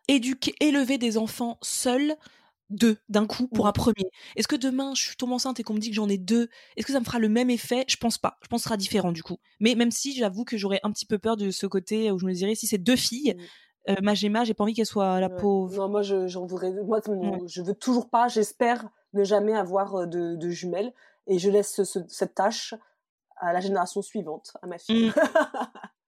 éduquer, 0.08 0.54
élever 0.60 0.98
des 0.98 1.18
enfants 1.18 1.58
seuls, 1.62 2.16
deux 2.70 2.98
d'un 3.08 3.26
coup 3.26 3.48
pour 3.48 3.66
un 3.66 3.72
premier. 3.72 4.10
Est-ce 4.36 4.48
que 4.48 4.56
demain 4.56 4.92
je 4.94 5.14
tombe 5.14 5.32
enceinte 5.32 5.60
et 5.60 5.62
qu'on 5.62 5.74
me 5.74 5.78
dit 5.78 5.90
que 5.90 5.96
j'en 5.96 6.08
ai 6.08 6.18
deux, 6.18 6.48
est-ce 6.76 6.86
que 6.86 6.92
ça 6.92 7.00
me 7.00 7.04
fera 7.04 7.18
le 7.18 7.28
même 7.28 7.50
effet? 7.50 7.84
Je 7.88 7.96
pense 7.96 8.18
pas. 8.18 8.38
Je 8.42 8.48
pense 8.48 8.60
que 8.60 8.62
ce 8.62 8.68
sera 8.68 8.76
différent 8.76 9.12
du 9.12 9.22
coup. 9.22 9.38
Mais 9.60 9.74
même 9.74 9.90
si 9.90 10.14
j'avoue 10.14 10.44
que 10.44 10.56
j'aurais 10.56 10.80
un 10.82 10.92
petit 10.92 11.06
peu 11.06 11.18
peur 11.18 11.36
de 11.36 11.50
ce 11.50 11.66
côté 11.66 12.10
où 12.10 12.18
je 12.18 12.26
me 12.26 12.32
dirais 12.32 12.54
si 12.54 12.66
c'est 12.66 12.78
deux 12.78 12.96
filles, 12.96 13.36
mmh. 13.36 13.90
euh, 13.90 13.96
ma 14.02 14.14
Gemma, 14.14 14.44
j'ai 14.44 14.54
pas 14.54 14.64
envie 14.64 14.74
qu'elle 14.74 14.86
soit 14.86 15.20
la 15.20 15.30
pauvre. 15.30 15.76
Non, 15.76 15.88
moi 15.88 16.02
j'en 16.02 16.46
voudrais. 16.46 16.72
Moi, 16.84 17.00
je 17.46 17.62
veux 17.62 17.74
toujours 17.74 18.08
pas. 18.10 18.28
J'espère 18.28 18.88
ne 19.12 19.24
jamais 19.24 19.56
avoir 19.56 20.06
de, 20.06 20.36
de 20.36 20.50
jumelles 20.50 20.92
et 21.26 21.38
je 21.38 21.50
laisse 21.50 21.80
cette 22.08 22.34
tâche 22.34 22.74
à 23.36 23.52
la 23.52 23.60
génération 23.60 24.02
suivante, 24.02 24.56
à 24.62 24.66
ma 24.66 24.78
fille. 24.78 25.08
Mmh. 25.08 25.12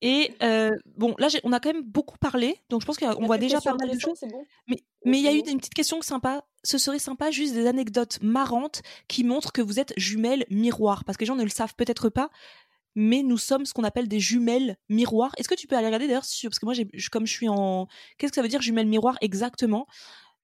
Et 0.00 0.36
euh, 0.44 0.70
bon, 0.96 1.14
là, 1.18 1.26
on 1.42 1.52
a 1.52 1.58
quand 1.58 1.72
même 1.72 1.82
beaucoup 1.82 2.18
parlé, 2.18 2.60
donc 2.70 2.82
je 2.82 2.86
pense 2.86 2.98
qu'on 2.98 3.26
va 3.26 3.36
déjà 3.36 3.60
parler 3.60 3.94
de 3.94 3.98
choses. 3.98 4.20
Mais 4.68 4.76
mais 5.04 5.18
il 5.18 5.24
y 5.24 5.28
a 5.28 5.32
eu 5.32 5.38
une 5.38 5.58
petite 5.58 5.74
question 5.74 6.00
sympa. 6.02 6.44
Ce 6.62 6.78
serait 6.78 7.00
sympa 7.00 7.30
juste 7.30 7.54
des 7.54 7.66
anecdotes 7.66 8.20
marrantes 8.22 8.82
qui 9.08 9.24
montrent 9.24 9.52
que 9.52 9.62
vous 9.62 9.80
êtes 9.80 9.94
jumelles 9.96 10.44
miroirs, 10.50 11.04
parce 11.04 11.16
que 11.16 11.24
les 11.24 11.26
gens 11.26 11.34
ne 11.34 11.42
le 11.42 11.48
savent 11.48 11.74
peut-être 11.74 12.10
pas, 12.10 12.30
mais 12.94 13.22
nous 13.22 13.38
sommes 13.38 13.64
ce 13.64 13.74
qu'on 13.74 13.84
appelle 13.84 14.06
des 14.06 14.20
jumelles 14.20 14.76
miroirs. 14.88 15.32
Est-ce 15.36 15.48
que 15.48 15.54
tu 15.54 15.66
peux 15.66 15.76
aller 15.76 15.86
regarder 15.86 16.06
d'ailleurs 16.06 16.26
parce 16.42 16.58
que 16.58 16.64
moi, 16.64 16.74
comme 17.10 17.26
je 17.26 17.32
suis 17.32 17.48
en, 17.48 17.88
qu'est-ce 18.18 18.30
que 18.30 18.36
ça 18.36 18.42
veut 18.42 18.48
dire 18.48 18.62
jumelles 18.62 18.88
miroirs 18.88 19.18
exactement? 19.20 19.86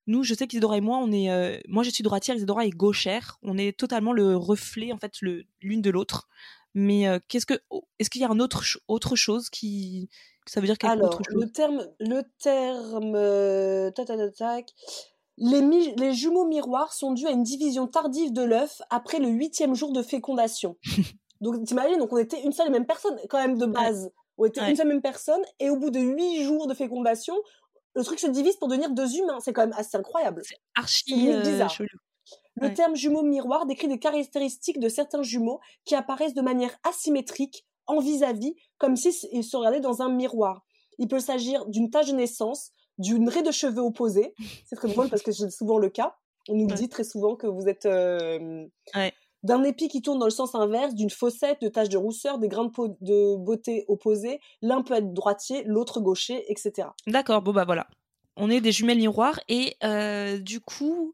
Nous, 0.06 0.22
je 0.22 0.34
sais 0.34 0.46
qu'Isidora 0.46 0.76
et 0.76 0.80
moi, 0.80 0.98
on 0.98 1.10
est, 1.12 1.30
euh, 1.30 1.58
moi 1.68 1.82
je 1.82 1.90
suis 1.90 2.02
droitière, 2.02 2.36
Isidora 2.36 2.66
est 2.66 2.70
gauchère. 2.70 3.38
On 3.42 3.56
est 3.56 3.76
totalement 3.76 4.12
le 4.12 4.36
reflet 4.36 4.92
en 4.92 4.98
fait 4.98 5.12
l'une 5.60 5.82
de 5.82 5.90
l'autre. 5.90 6.28
Mais 6.74 7.06
euh, 7.06 7.18
qu'est-ce 7.28 7.46
que, 7.46 7.60
oh, 7.70 7.84
est-ce 7.98 8.10
qu'il 8.10 8.20
y 8.20 8.24
a 8.24 8.30
un 8.30 8.40
autre 8.40 8.64
autre 8.88 9.16
chose 9.16 9.48
qui, 9.48 10.10
ça 10.46 10.60
veut 10.60 10.66
dire 10.66 10.76
quelque 10.76 10.92
Alors, 10.92 11.20
chose 11.24 11.34
le 11.42 11.50
terme, 11.50 11.86
le 12.00 12.22
terme, 12.40 13.14
euh, 13.14 13.90
les, 15.36 15.94
les 15.96 16.12
jumeaux 16.12 16.46
miroirs 16.46 16.92
sont 16.92 17.12
dus 17.12 17.26
à 17.26 17.30
une 17.30 17.44
division 17.44 17.86
tardive 17.86 18.32
de 18.32 18.42
l'œuf 18.42 18.82
après 18.90 19.20
le 19.20 19.28
huitième 19.28 19.74
jour 19.74 19.92
de 19.92 20.02
fécondation. 20.02 20.76
donc 21.40 21.64
t'imagines, 21.64 21.98
donc 21.98 22.12
on 22.12 22.18
était 22.18 22.42
une 22.42 22.52
seule 22.52 22.68
et 22.68 22.72
même 22.72 22.86
personne 22.86 23.16
quand 23.30 23.38
même 23.38 23.56
de 23.56 23.66
base. 23.66 24.10
On 24.36 24.44
était 24.44 24.68
une 24.68 24.74
seule 24.74 24.86
et 24.86 24.90
même 24.90 25.02
personne 25.02 25.40
et 25.60 25.70
au 25.70 25.76
bout 25.76 25.90
de 25.90 26.00
huit 26.00 26.42
jours 26.42 26.66
de 26.66 26.74
fécondation, 26.74 27.36
le 27.94 28.04
truc 28.04 28.18
se 28.18 28.26
divise 28.26 28.56
pour 28.56 28.68
devenir 28.68 28.90
deux 28.90 29.16
humains. 29.16 29.38
C'est 29.40 29.52
quand 29.52 29.62
même 29.62 29.74
assez 29.76 29.96
incroyable. 29.96 30.42
C'est 30.44 30.58
archi 30.74 31.32
euh, 31.32 31.40
bizarre. 31.40 31.74
Le 32.56 32.72
terme 32.72 32.94
jumeau 32.94 33.22
miroir 33.22 33.66
décrit 33.66 33.88
des 33.88 33.98
caractéristiques 33.98 34.78
de 34.78 34.88
certains 34.88 35.22
jumeaux 35.22 35.60
qui 35.84 35.94
apparaissent 35.94 36.34
de 36.34 36.42
manière 36.42 36.74
asymétrique, 36.84 37.66
en 37.86 38.00
vis-à-vis, 38.00 38.54
comme 38.78 38.96
s'ils 38.96 39.44
se 39.44 39.56
regardaient 39.56 39.80
dans 39.80 40.02
un 40.02 40.08
miroir. 40.08 40.64
Il 40.98 41.08
peut 41.08 41.18
s'agir 41.18 41.66
d'une 41.66 41.90
tache 41.90 42.08
de 42.08 42.14
naissance, 42.14 42.70
d'une 42.98 43.28
raie 43.28 43.42
de 43.42 43.50
cheveux 43.50 43.82
opposée. 43.82 44.34
C'est 44.66 44.76
très 44.76 44.88
drôle 44.88 45.10
parce 45.10 45.22
que 45.22 45.32
c'est 45.32 45.50
souvent 45.50 45.78
le 45.78 45.90
cas. 45.90 46.16
On 46.48 46.54
nous 46.54 46.66
dit 46.66 46.88
très 46.88 47.04
souvent 47.04 47.36
que 47.36 47.46
vous 47.46 47.68
êtes 47.68 47.86
euh, 47.86 48.66
d'un 49.44 49.62
épi 49.62 49.88
qui 49.88 50.02
tourne 50.02 50.18
dans 50.18 50.26
le 50.26 50.30
sens 50.30 50.54
inverse, 50.54 50.94
d'une 50.94 51.10
fossette, 51.10 51.60
de 51.60 51.68
taches 51.68 51.90
de 51.90 51.98
rousseur, 51.98 52.38
des 52.38 52.48
grains 52.48 52.70
de, 53.00 53.36
beauté 53.36 53.84
opposés. 53.88 54.40
L'un 54.62 54.82
peut 54.82 54.94
être 54.94 55.12
droitier, 55.12 55.62
l'autre 55.64 56.00
gaucher, 56.00 56.44
etc. 56.50 56.88
D'accord, 57.06 57.42
bon 57.42 57.52
bah 57.52 57.64
voilà. 57.64 57.86
On 58.36 58.50
est 58.50 58.60
des 58.60 58.72
jumelles 58.72 58.98
miroirs 58.98 59.38
et 59.48 59.76
euh, 59.84 60.38
du 60.38 60.60
coup, 60.60 61.12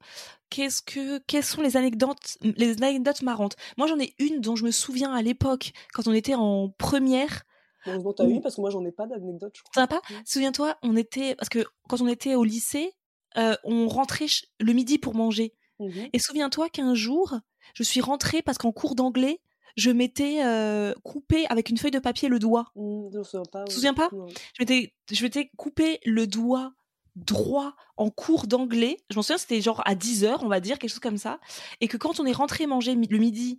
qu'est-ce 0.49 0.81
que, 0.81 1.18
quelles 1.26 1.45
sont 1.45 1.61
les 1.61 1.76
anecdotes, 1.76 2.39
les 2.43 2.83
anecdotes 2.83 3.20
marrantes? 3.22 3.57
Moi, 3.76 3.89
j'en 3.89 3.99
ai 3.99 4.14
une 4.18 4.41
dont 4.41 4.57
je 4.57 4.64
me 4.64 4.70
souviens 4.70 5.12
à 5.12 5.20
l'époque 5.20 5.72
quand 5.93 6.07
on 6.07 6.12
était 6.12 6.35
en 6.35 6.70
première. 6.70 7.43
Heureusement, 7.87 8.12
t'as 8.12 8.26
eu 8.26 8.41
parce 8.41 8.57
que 8.57 8.61
moi, 8.61 8.70
j'en 8.70 8.85
ai 8.85 8.93
pas 8.93 9.07
d'anecdotes. 9.07 9.55
Je 9.57 9.62
crois. 9.62 9.87
pas? 9.87 10.01
Souviens-toi, 10.24 10.76
on 10.83 10.97
était 10.97 11.35
parce 11.35 11.49
que 11.49 11.64
quand 11.89 12.01
on 12.01 12.07
était 12.07 12.37
au 12.37 12.45
lycée, 12.45 12.93
euh, 13.37 13.57
on 13.64 13.89
rentrait 13.89 14.26
le 14.61 14.72
midi 14.72 14.99
pour 14.99 15.14
manger. 15.14 15.55
Mmh 15.78 16.09
et 16.12 16.18
souviens-toi 16.18 16.68
qu'un 16.68 16.95
jour, 16.95 17.41
je 17.75 17.83
suis 17.83 18.01
rentrée 18.01 18.43
parce 18.43 18.59
qu'en 18.59 18.73
cours 18.73 18.95
d'anglais, 18.95 19.41
je 19.77 19.91
m'étais 19.91 20.45
euh, 20.45 20.95
coupé 21.05 21.47
avec 21.49 21.71
une 21.71 21.79
feuille 21.79 21.91
de 21.91 21.99
papier 21.99 22.29
le 22.29 22.39
doigt. 22.39 22.73
Mmh, 22.75 23.09
je 23.12 23.18
me 23.18 23.25
souviens 23.25 23.43
pas. 23.51 23.64
Tu 23.64 23.71
te 23.71 23.75
souviens 23.75 23.95
pas? 23.95 24.11
Je 24.12 24.62
m'étais, 24.62 24.95
je 25.11 25.23
m'étais 25.23 25.51
coupé 25.57 26.01
le 26.05 26.27
doigt 26.27 26.73
droit 27.16 27.75
en 27.97 28.11
cours 28.11 28.47
d'anglais. 28.47 28.99
Je 29.11 29.16
m'en 29.16 29.23
souviens, 29.23 29.39
c'était 29.39 29.61
genre 29.61 29.83
à 29.85 29.95
10 29.95 30.25
heures, 30.25 30.43
on 30.43 30.49
va 30.49 30.61
dire, 30.61 30.79
quelque 30.79 30.91
chose 30.91 31.01
comme 31.01 31.18
ça. 31.18 31.41
Et 31.81 31.89
que 31.89 31.97
quand 31.97 32.21
on 32.21 32.27
est 32.27 32.33
rentré 32.33 32.66
manger 32.66 32.95
le 32.95 33.18
midi, 33.18 33.59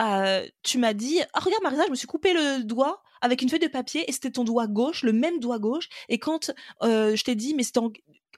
euh, 0.00 0.46
tu 0.62 0.78
m'as 0.78 0.92
dit 0.94 1.20
Ah, 1.32 1.40
regarde, 1.40 1.62
Marisa, 1.62 1.84
je 1.86 1.90
me 1.90 1.96
suis 1.96 2.06
coupé 2.06 2.32
le 2.32 2.64
doigt 2.64 3.02
avec 3.22 3.42
une 3.42 3.48
feuille 3.48 3.60
de 3.60 3.66
papier 3.66 4.08
et 4.08 4.12
c'était 4.12 4.30
ton 4.30 4.44
doigt 4.44 4.66
gauche, 4.66 5.02
le 5.02 5.12
même 5.12 5.40
doigt 5.40 5.58
gauche. 5.58 5.88
Et 6.08 6.18
quand 6.18 6.52
euh, 6.82 7.16
je 7.16 7.24
t'ai 7.24 7.34
dit, 7.34 7.54
mais 7.54 7.62
c'était 7.62 7.78
en 7.78 7.90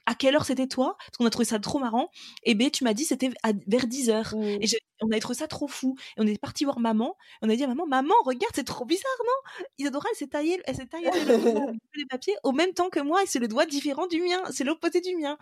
à 0.09 0.15
quelle 0.15 0.35
heure 0.35 0.43
c'était 0.43 0.65
toi? 0.65 0.97
Parce 0.97 1.17
qu'on 1.17 1.25
a 1.27 1.29
trouvé 1.29 1.45
ça 1.45 1.59
trop 1.59 1.77
marrant. 1.77 2.09
Et 2.41 2.55
B, 2.55 2.71
tu 2.71 2.83
m'as 2.83 2.95
dit 2.95 3.05
c'était 3.05 3.29
vers 3.67 3.85
10 3.85 4.09
heures. 4.09 4.33
Et 4.33 4.65
on 5.01 5.11
a 5.11 5.19
trouvé 5.19 5.35
ça 5.35 5.47
trop 5.47 5.67
fou. 5.67 5.95
Et 6.17 6.21
on 6.21 6.25
est 6.25 6.41
parti 6.41 6.65
voir 6.65 6.79
maman. 6.79 7.15
on 7.43 7.49
a 7.49 7.55
dit 7.55 7.63
à 7.63 7.67
maman, 7.67 7.85
maman, 7.85 8.15
regarde, 8.25 8.51
c'est 8.55 8.63
trop 8.63 8.85
bizarre, 8.85 9.21
non? 9.23 9.65
Isadora, 9.77 10.07
elle 10.11 10.17
s'est 10.17 10.27
taillée, 10.27 10.59
elle 10.65 10.75
s'est 10.75 10.87
taillée 10.87 11.11
les 11.93 12.05
papiers 12.09 12.35
au 12.43 12.53
même 12.53 12.73
temps 12.73 12.89
que 12.89 12.99
moi. 12.99 13.21
Et 13.21 13.27
c'est 13.27 13.37
le 13.37 13.47
doigt 13.47 13.67
différent 13.67 14.07
du 14.07 14.19
mien. 14.19 14.41
C'est 14.51 14.63
l'opposé 14.63 14.99
du 14.99 15.15
mien. 15.15 15.37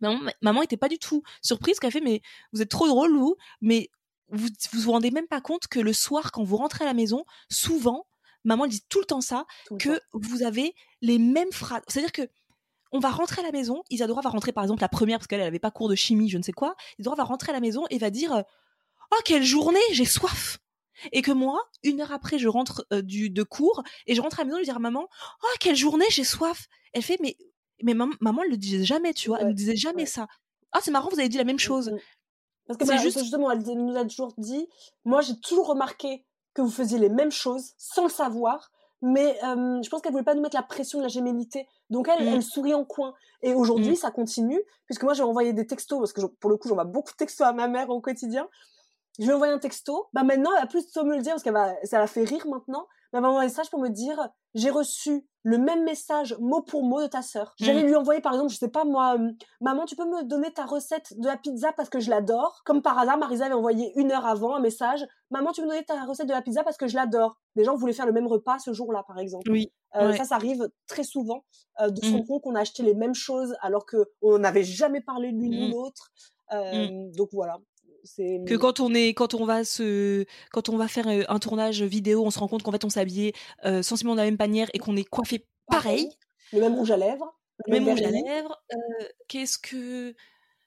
Maman, 0.00 0.30
maman 0.40 0.62
était 0.62 0.78
pas 0.78 0.88
du 0.88 0.98
tout 0.98 1.22
surprise 1.42 1.78
qu'elle 1.78 1.92
fait, 1.92 2.00
mais 2.00 2.22
vous 2.54 2.62
êtes 2.62 2.70
trop 2.70 2.88
drôle, 2.88 3.14
vous. 3.14 3.36
Mais 3.60 3.90
vous, 4.30 4.48
vous 4.72 4.80
vous 4.80 4.92
rendez 4.92 5.10
même 5.10 5.28
pas 5.28 5.42
compte 5.42 5.66
que 5.68 5.78
le 5.78 5.92
soir, 5.92 6.32
quand 6.32 6.42
vous 6.42 6.56
rentrez 6.56 6.84
à 6.84 6.86
la 6.86 6.94
maison, 6.94 7.26
souvent, 7.50 8.06
maman 8.44 8.66
dit 8.66 8.80
tout 8.88 9.00
le 9.00 9.04
temps 9.04 9.20
ça, 9.20 9.44
que 9.78 10.00
vous 10.14 10.42
avez 10.42 10.74
les 11.02 11.18
mêmes 11.18 11.52
phrases. 11.52 11.82
C'est-à-dire 11.88 12.12
que 12.12 12.30
on 12.94 13.00
va 13.00 13.10
rentrer 13.10 13.42
à 13.42 13.44
la 13.44 13.50
maison. 13.50 13.82
Isadora 13.90 14.22
va 14.22 14.30
rentrer 14.30 14.52
par 14.52 14.62
exemple 14.62 14.80
la 14.80 14.88
première 14.88 15.18
parce 15.18 15.26
qu'elle 15.26 15.40
n'avait 15.40 15.58
pas 15.58 15.72
cours 15.72 15.88
de 15.88 15.96
chimie, 15.96 16.30
je 16.30 16.38
ne 16.38 16.44
sais 16.44 16.52
quoi. 16.52 16.76
Isadora 16.98 17.16
va 17.16 17.24
rentrer 17.24 17.50
à 17.50 17.52
la 17.52 17.60
maison 17.60 17.84
et 17.90 17.98
va 17.98 18.08
dire 18.08 18.32
euh, 18.32 18.42
Oh, 19.10 19.20
quelle 19.24 19.42
journée, 19.42 19.80
j'ai 19.90 20.04
soif 20.04 20.58
Et 21.10 21.20
que 21.20 21.32
moi, 21.32 21.60
une 21.82 22.00
heure 22.00 22.12
après, 22.12 22.38
je 22.38 22.46
rentre 22.46 22.86
euh, 22.92 23.02
du, 23.02 23.30
de 23.30 23.42
cours 23.42 23.82
et 24.06 24.14
je 24.14 24.20
rentre 24.20 24.38
à 24.38 24.44
la 24.44 24.46
maison 24.46 24.58
et 24.58 24.60
je 24.60 24.70
dis 24.70 24.76
à 24.76 24.78
maman 24.78 25.08
Oh, 25.42 25.56
quelle 25.58 25.74
journée, 25.74 26.06
j'ai 26.10 26.22
soif 26.22 26.68
Elle 26.92 27.02
fait 27.02 27.18
Mais, 27.20 27.36
mais 27.82 27.94
maman, 27.94 28.14
maman, 28.20 28.42
elle 28.44 28.50
le 28.50 28.56
disait 28.56 28.84
jamais, 28.84 29.12
tu 29.12 29.28
vois, 29.28 29.40
elle 29.40 29.48
ne 29.48 29.52
disait 29.52 29.76
jamais 29.76 30.06
ça. 30.06 30.28
Ah, 30.70 30.78
c'est 30.80 30.92
marrant, 30.92 31.08
vous 31.10 31.18
avez 31.18 31.28
dit 31.28 31.36
la 31.38 31.44
même 31.44 31.56
mmh, 31.56 31.58
chose. 31.58 31.90
Mmh. 31.90 31.98
Parce 32.68 32.78
que 32.78 32.84
bah, 32.84 32.96
juste... 32.98 33.18
justement, 33.18 33.50
elle 33.50 33.58
nous 33.58 33.96
a 33.96 34.04
toujours 34.04 34.32
dit 34.38 34.68
Moi, 35.04 35.20
j'ai 35.20 35.38
toujours 35.40 35.66
remarqué 35.66 36.24
que 36.54 36.62
vous 36.62 36.70
faisiez 36.70 37.00
les 37.00 37.08
mêmes 37.08 37.32
choses 37.32 37.72
sans 37.76 38.04
le 38.04 38.10
savoir 38.10 38.70
mais 39.06 39.38
euh, 39.44 39.82
je 39.82 39.90
pense 39.90 40.00
qu'elle 40.00 40.12
voulait 40.12 40.24
pas 40.24 40.34
nous 40.34 40.40
mettre 40.40 40.56
la 40.56 40.62
pression 40.62 40.98
de 40.98 41.02
la 41.02 41.08
gémellité. 41.08 41.68
Donc 41.90 42.08
elle, 42.08 42.26
elle 42.26 42.38
mm. 42.38 42.42
sourit 42.42 42.72
en 42.72 42.86
coin. 42.86 43.12
Et 43.42 43.52
aujourd'hui, 43.52 43.92
mm. 43.92 43.96
ça 43.96 44.10
continue, 44.10 44.58
puisque 44.86 45.02
moi 45.02 45.12
j'ai 45.12 45.22
envoyé 45.22 45.52
des 45.52 45.66
textos, 45.66 45.98
parce 45.98 46.14
que 46.14 46.22
pour 46.24 46.50
le 46.50 46.56
coup, 46.56 46.68
j'envoie 46.68 46.84
beaucoup 46.84 47.12
de 47.12 47.16
textos 47.18 47.46
à 47.46 47.52
ma 47.52 47.68
mère 47.68 47.90
au 47.90 48.00
quotidien. 48.00 48.48
Je 49.18 49.24
lui 49.24 49.30
ai 49.30 49.34
envoyé 49.34 49.52
un 49.52 49.58
texto. 49.58 50.06
Bah 50.14 50.22
maintenant, 50.22 50.50
elle 50.56 50.64
a 50.64 50.66
plus 50.66 50.90
de 50.90 51.02
me 51.02 51.16
le 51.16 51.22
dire, 51.22 51.32
parce 51.32 51.42
qu'elle 51.42 51.52
va, 51.52 51.74
ça 51.82 51.98
la 51.98 52.06
fait 52.06 52.24
rire 52.24 52.46
maintenant. 52.48 52.86
M'a 53.20 53.28
envoyé 53.28 53.46
un 53.46 53.48
message 53.50 53.70
pour 53.70 53.80
me 53.80 53.88
dire 53.88 54.28
j'ai 54.54 54.70
reçu 54.70 55.26
le 55.42 55.58
même 55.58 55.84
message 55.84 56.36
mot 56.40 56.62
pour 56.62 56.82
mot 56.84 57.02
de 57.02 57.06
ta 57.06 57.20
sœur. 57.20 57.54
J'allais 57.58 57.82
lui 57.82 57.94
envoyer 57.96 58.20
par 58.22 58.32
exemple, 58.32 58.50
je 58.52 58.56
sais 58.56 58.68
pas 58.70 58.84
moi, 58.84 59.16
euh, 59.18 59.30
maman, 59.60 59.84
tu 59.84 59.94
peux 59.96 60.06
me 60.06 60.22
donner 60.24 60.52
ta 60.52 60.64
recette 60.64 61.12
de 61.18 61.26
la 61.26 61.36
pizza 61.36 61.72
parce 61.72 61.90
que 61.90 62.00
je 62.00 62.08
l'adore. 62.08 62.62
Comme 62.64 62.80
par 62.80 62.98
hasard, 62.98 63.18
Marisa 63.18 63.44
avait 63.46 63.54
envoyé 63.54 63.92
une 63.96 64.10
heure 64.10 64.24
avant 64.26 64.54
un 64.54 64.60
message, 64.60 65.04
maman, 65.30 65.52
tu 65.52 65.60
peux 65.60 65.66
me 65.66 65.72
donner 65.72 65.84
ta 65.84 66.02
recette 66.04 66.26
de 66.28 66.32
la 66.32 66.40
pizza 66.42 66.64
parce 66.64 66.76
que 66.78 66.86
je 66.88 66.94
l'adore. 66.96 67.36
Les 67.56 67.64
gens 67.64 67.74
voulaient 67.76 67.92
faire 67.92 68.06
le 68.06 68.12
même 68.12 68.26
repas 68.26 68.58
ce 68.58 68.72
jour-là, 68.72 69.02
par 69.06 69.18
exemple. 69.18 69.50
Oui. 69.50 69.70
Euh, 69.96 70.10
ouais. 70.10 70.16
Ça, 70.16 70.24
ça 70.24 70.36
arrive 70.36 70.68
très 70.86 71.04
souvent 71.04 71.44
euh, 71.80 71.90
de 71.90 72.00
se 72.00 72.08
Mm. 72.08 72.12
rendre 72.14 72.26
compte 72.26 72.42
qu'on 72.42 72.54
a 72.54 72.60
acheté 72.60 72.82
les 72.82 72.94
mêmes 72.94 73.14
choses 73.14 73.54
alors 73.60 73.84
que 73.86 74.06
on 74.22 74.38
n'avait 74.38 74.64
jamais 74.64 75.00
parlé 75.02 75.30
l'une 75.30 75.54
ou 75.62 75.68
Mm. 75.68 75.70
l'autre. 75.72 76.10
Euh, 76.52 76.88
Donc 77.16 77.28
voilà. 77.32 77.58
Que 78.46 78.56
quand 78.56 78.80
on 78.80 78.92
est 78.92 79.14
quand 79.14 79.34
on 79.34 79.46
va 79.46 79.64
se 79.64 80.26
quand 80.52 80.68
on 80.68 80.76
va 80.76 80.88
faire 80.88 81.06
un 81.08 81.38
tournage 81.38 81.82
vidéo 81.82 82.24
on 82.24 82.30
se 82.30 82.38
rend 82.38 82.48
compte 82.48 82.62
qu'en 82.62 82.72
fait 82.72 82.84
on 82.84 82.88
euh, 83.64 83.82
sensiblement 83.82 84.14
de 84.14 84.20
la 84.20 84.26
même 84.26 84.36
manière 84.38 84.68
et 84.74 84.78
qu'on 84.78 84.96
est 84.96 85.08
coiffé 85.08 85.46
pareil. 85.66 86.10
le 86.52 86.60
même 86.60 86.74
rouge 86.74 86.90
à 86.90 86.98
lèvres, 86.98 87.34
le 87.66 87.72
même 87.72 87.88
rouge 87.88 88.02
à 88.02 88.10
lèvres 88.10 88.62
euh, 88.72 89.06
qu'est-ce 89.28 89.58
que 89.58 90.14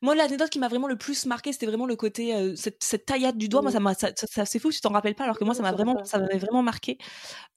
moi 0.01 0.13
l'anecdote 0.15 0.49
qui 0.49 0.59
m'a 0.59 0.67
vraiment 0.67 0.87
le 0.87 0.95
plus 0.97 1.25
marqué 1.25 1.51
c'était 1.53 1.65
vraiment 1.65 1.85
le 1.87 1.95
côté 1.95 2.35
euh, 2.35 2.55
cette, 2.55 2.83
cette 2.83 3.05
taillade 3.05 3.37
du 3.37 3.49
doigt. 3.49 3.61
Moi 3.61 3.71
ça 3.71 3.79
ça, 3.95 4.11
ça- 4.15 4.27
ça- 4.27 4.45
c'est 4.45 4.59
fou 4.59 4.71
tu 4.71 4.79
t'en 4.81 4.89
rappelles 4.91 5.15
pas 5.15 5.23
alors 5.23 5.37
que 5.39 5.43
moi 5.43 5.53
ça 5.55 5.63
m'a 5.63 5.71
vraiment 5.71 6.03
ça 6.05 6.19
m'avait 6.19 6.37
vraiment 6.37 6.61
marqué. 6.63 6.97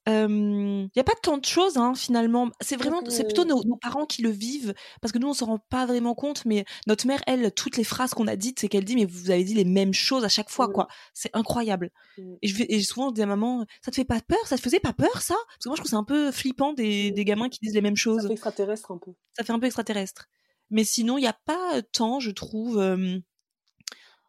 Il 0.07 0.89
y 0.95 0.99
a 0.99 1.03
pas 1.03 1.13
tant 1.21 1.37
de 1.37 1.45
choses 1.45 1.77
hein, 1.77 1.93
finalement. 1.95 2.49
C'est 2.59 2.75
vraiment 2.75 3.01
c'est 3.09 3.23
plutôt 3.25 3.45
nos, 3.45 3.63
nos 3.63 3.77
parents 3.77 4.05
qui 4.05 4.21
le 4.23 4.29
vivent 4.29 4.73
parce 5.01 5.11
que 5.11 5.19
nous 5.19 5.27
on 5.29 5.33
s'en 5.33 5.45
rend 5.45 5.59
pas 5.59 5.85
vraiment 5.85 6.15
compte 6.15 6.43
mais 6.45 6.65
notre 6.87 7.05
mère 7.07 7.21
elle 7.27 7.51
toutes 7.53 7.77
les 7.77 7.83
phrases 7.83 8.11
qu'on 8.15 8.27
a 8.27 8.35
dites 8.35 8.59
c'est 8.59 8.67
qu'elle 8.67 8.85
dit 8.85 8.95
mais 8.95 9.05
vous 9.05 9.29
avez 9.29 9.43
dit 9.43 9.53
les 9.53 9.65
mêmes 9.65 9.93
choses 9.93 10.23
à 10.25 10.29
chaque 10.29 10.49
fois 10.49 10.67
quoi. 10.69 10.87
C'est 11.13 11.29
incroyable. 11.33 11.91
Mm. 12.17 12.33
et 12.41 12.47
je 12.47 12.63
et 12.67 12.81
souvent 12.81 13.09
on 13.09 13.11
dit 13.11 13.21
à 13.21 13.25
maman 13.27 13.65
ça 13.85 13.91
te 13.91 13.95
fait 13.95 14.05
pas 14.05 14.19
peur? 14.21 14.39
Ça 14.45 14.57
te 14.57 14.61
faisait 14.61 14.79
pas 14.79 14.93
peur 14.93 15.21
ça? 15.21 15.35
Parce 15.35 15.63
que 15.63 15.69
moi 15.69 15.75
je 15.75 15.81
trouve 15.81 15.89
c'est 15.91 15.95
un 15.95 16.03
peu 16.03 16.31
flippant 16.31 16.73
des, 16.73 17.11
des 17.11 17.25
gamins 17.25 17.49
qui 17.49 17.59
disent 17.61 17.75
les 17.75 17.81
mêmes 17.81 17.95
Ça 17.95 18.01
choses. 18.03 18.25
fait 18.27 18.33
extraterrestre 18.33 18.91
un 18.91 18.97
peu. 18.97 19.11
ça 19.37 19.43
fait 19.43 19.53
un 19.53 19.59
peu 19.59 19.67
extraterrestre 19.67 20.25
mais 20.71 20.83
sinon 20.83 21.17
il 21.19 21.23
y 21.23 21.27
a 21.27 21.37
pas 21.45 21.81
tant 21.91 22.19
je 22.19 22.31
trouve 22.31 22.79
euh, 22.79 23.19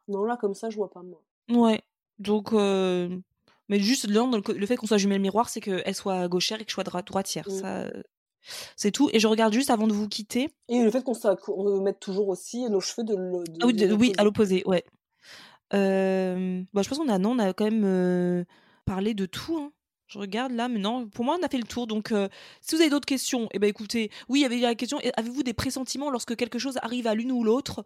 Non, 0.08 0.24
là, 0.24 0.36
comme 0.36 0.54
ça, 0.54 0.68
je 0.70 0.76
vois 0.76 0.90
pas, 0.90 1.02
moi. 1.02 1.22
ouais 1.48 1.80
donc 2.18 2.52
euh, 2.52 3.08
mais 3.68 3.80
juste 3.80 4.06
le, 4.06 4.14
le- 4.14 4.58
le 4.58 4.66
fait 4.66 4.76
qu'on 4.76 4.86
soit 4.86 4.98
jumelle 4.98 5.20
miroir 5.20 5.48
c'est 5.48 5.60
qu'elle 5.60 5.94
soit 5.94 6.28
gauchère 6.28 6.60
et 6.60 6.64
que 6.64 6.70
je 6.70 6.74
sois 6.74 6.84
droitière 6.84 7.46
Mm. 7.48 7.50
ça 7.60 7.90
c'est 8.76 8.90
tout 8.90 9.08
et 9.12 9.20
je 9.20 9.26
regarde 9.28 9.52
juste 9.52 9.70
avant 9.70 9.86
de 9.86 9.92
vous 9.92 10.08
quitter 10.08 10.50
Et 10.68 10.82
le 10.82 10.90
fait 10.90 11.02
qu'on 11.04 11.14
qu'on 11.14 11.80
mette 11.80 12.00
toujours 12.00 12.28
aussi 12.28 12.68
nos 12.68 12.80
cheveux 12.80 13.04
de, 13.04 13.14
le- 13.14 13.44
de- 13.44 13.58
Ah 13.62 13.66
oui, 13.66 13.72
de 13.72 13.86
de- 13.86 13.94
oui, 13.94 14.12
à 14.18 14.24
l'opposé. 14.24 14.62
ouais. 14.66 14.84
Euh, 15.74 16.62
je 16.76 16.88
pense 16.88 16.98
qu'on 16.98 17.08
a, 17.08 17.18
non, 17.18 17.30
on 17.30 17.38
a 17.38 17.52
quand 17.52 17.70
même 17.70 18.44
parlé 18.84 19.14
de 19.14 19.26
tout. 19.26 19.56
hein. 19.58 19.72
Je 20.12 20.18
regarde 20.18 20.52
là, 20.52 20.68
mais 20.68 20.78
non, 20.78 21.08
pour 21.08 21.24
moi, 21.24 21.38
on 21.40 21.42
a 21.42 21.48
fait 21.48 21.56
le 21.58 21.64
tour. 21.66 21.86
Donc, 21.86 22.12
euh, 22.12 22.28
si 22.60 22.74
vous 22.74 22.82
avez 22.82 22.90
d'autres 22.90 23.06
questions, 23.06 23.48
eh 23.52 23.58
ben, 23.58 23.68
écoutez, 23.68 24.10
oui, 24.28 24.40
il 24.40 24.42
y 24.42 24.44
avait 24.44 24.58
la 24.58 24.74
question 24.74 24.98
avez-vous 25.16 25.42
des 25.42 25.54
pressentiments 25.54 26.10
lorsque 26.10 26.36
quelque 26.36 26.58
chose 26.58 26.78
arrive 26.82 27.06
à 27.06 27.14
l'une 27.14 27.32
ou 27.32 27.44
l'autre? 27.44 27.84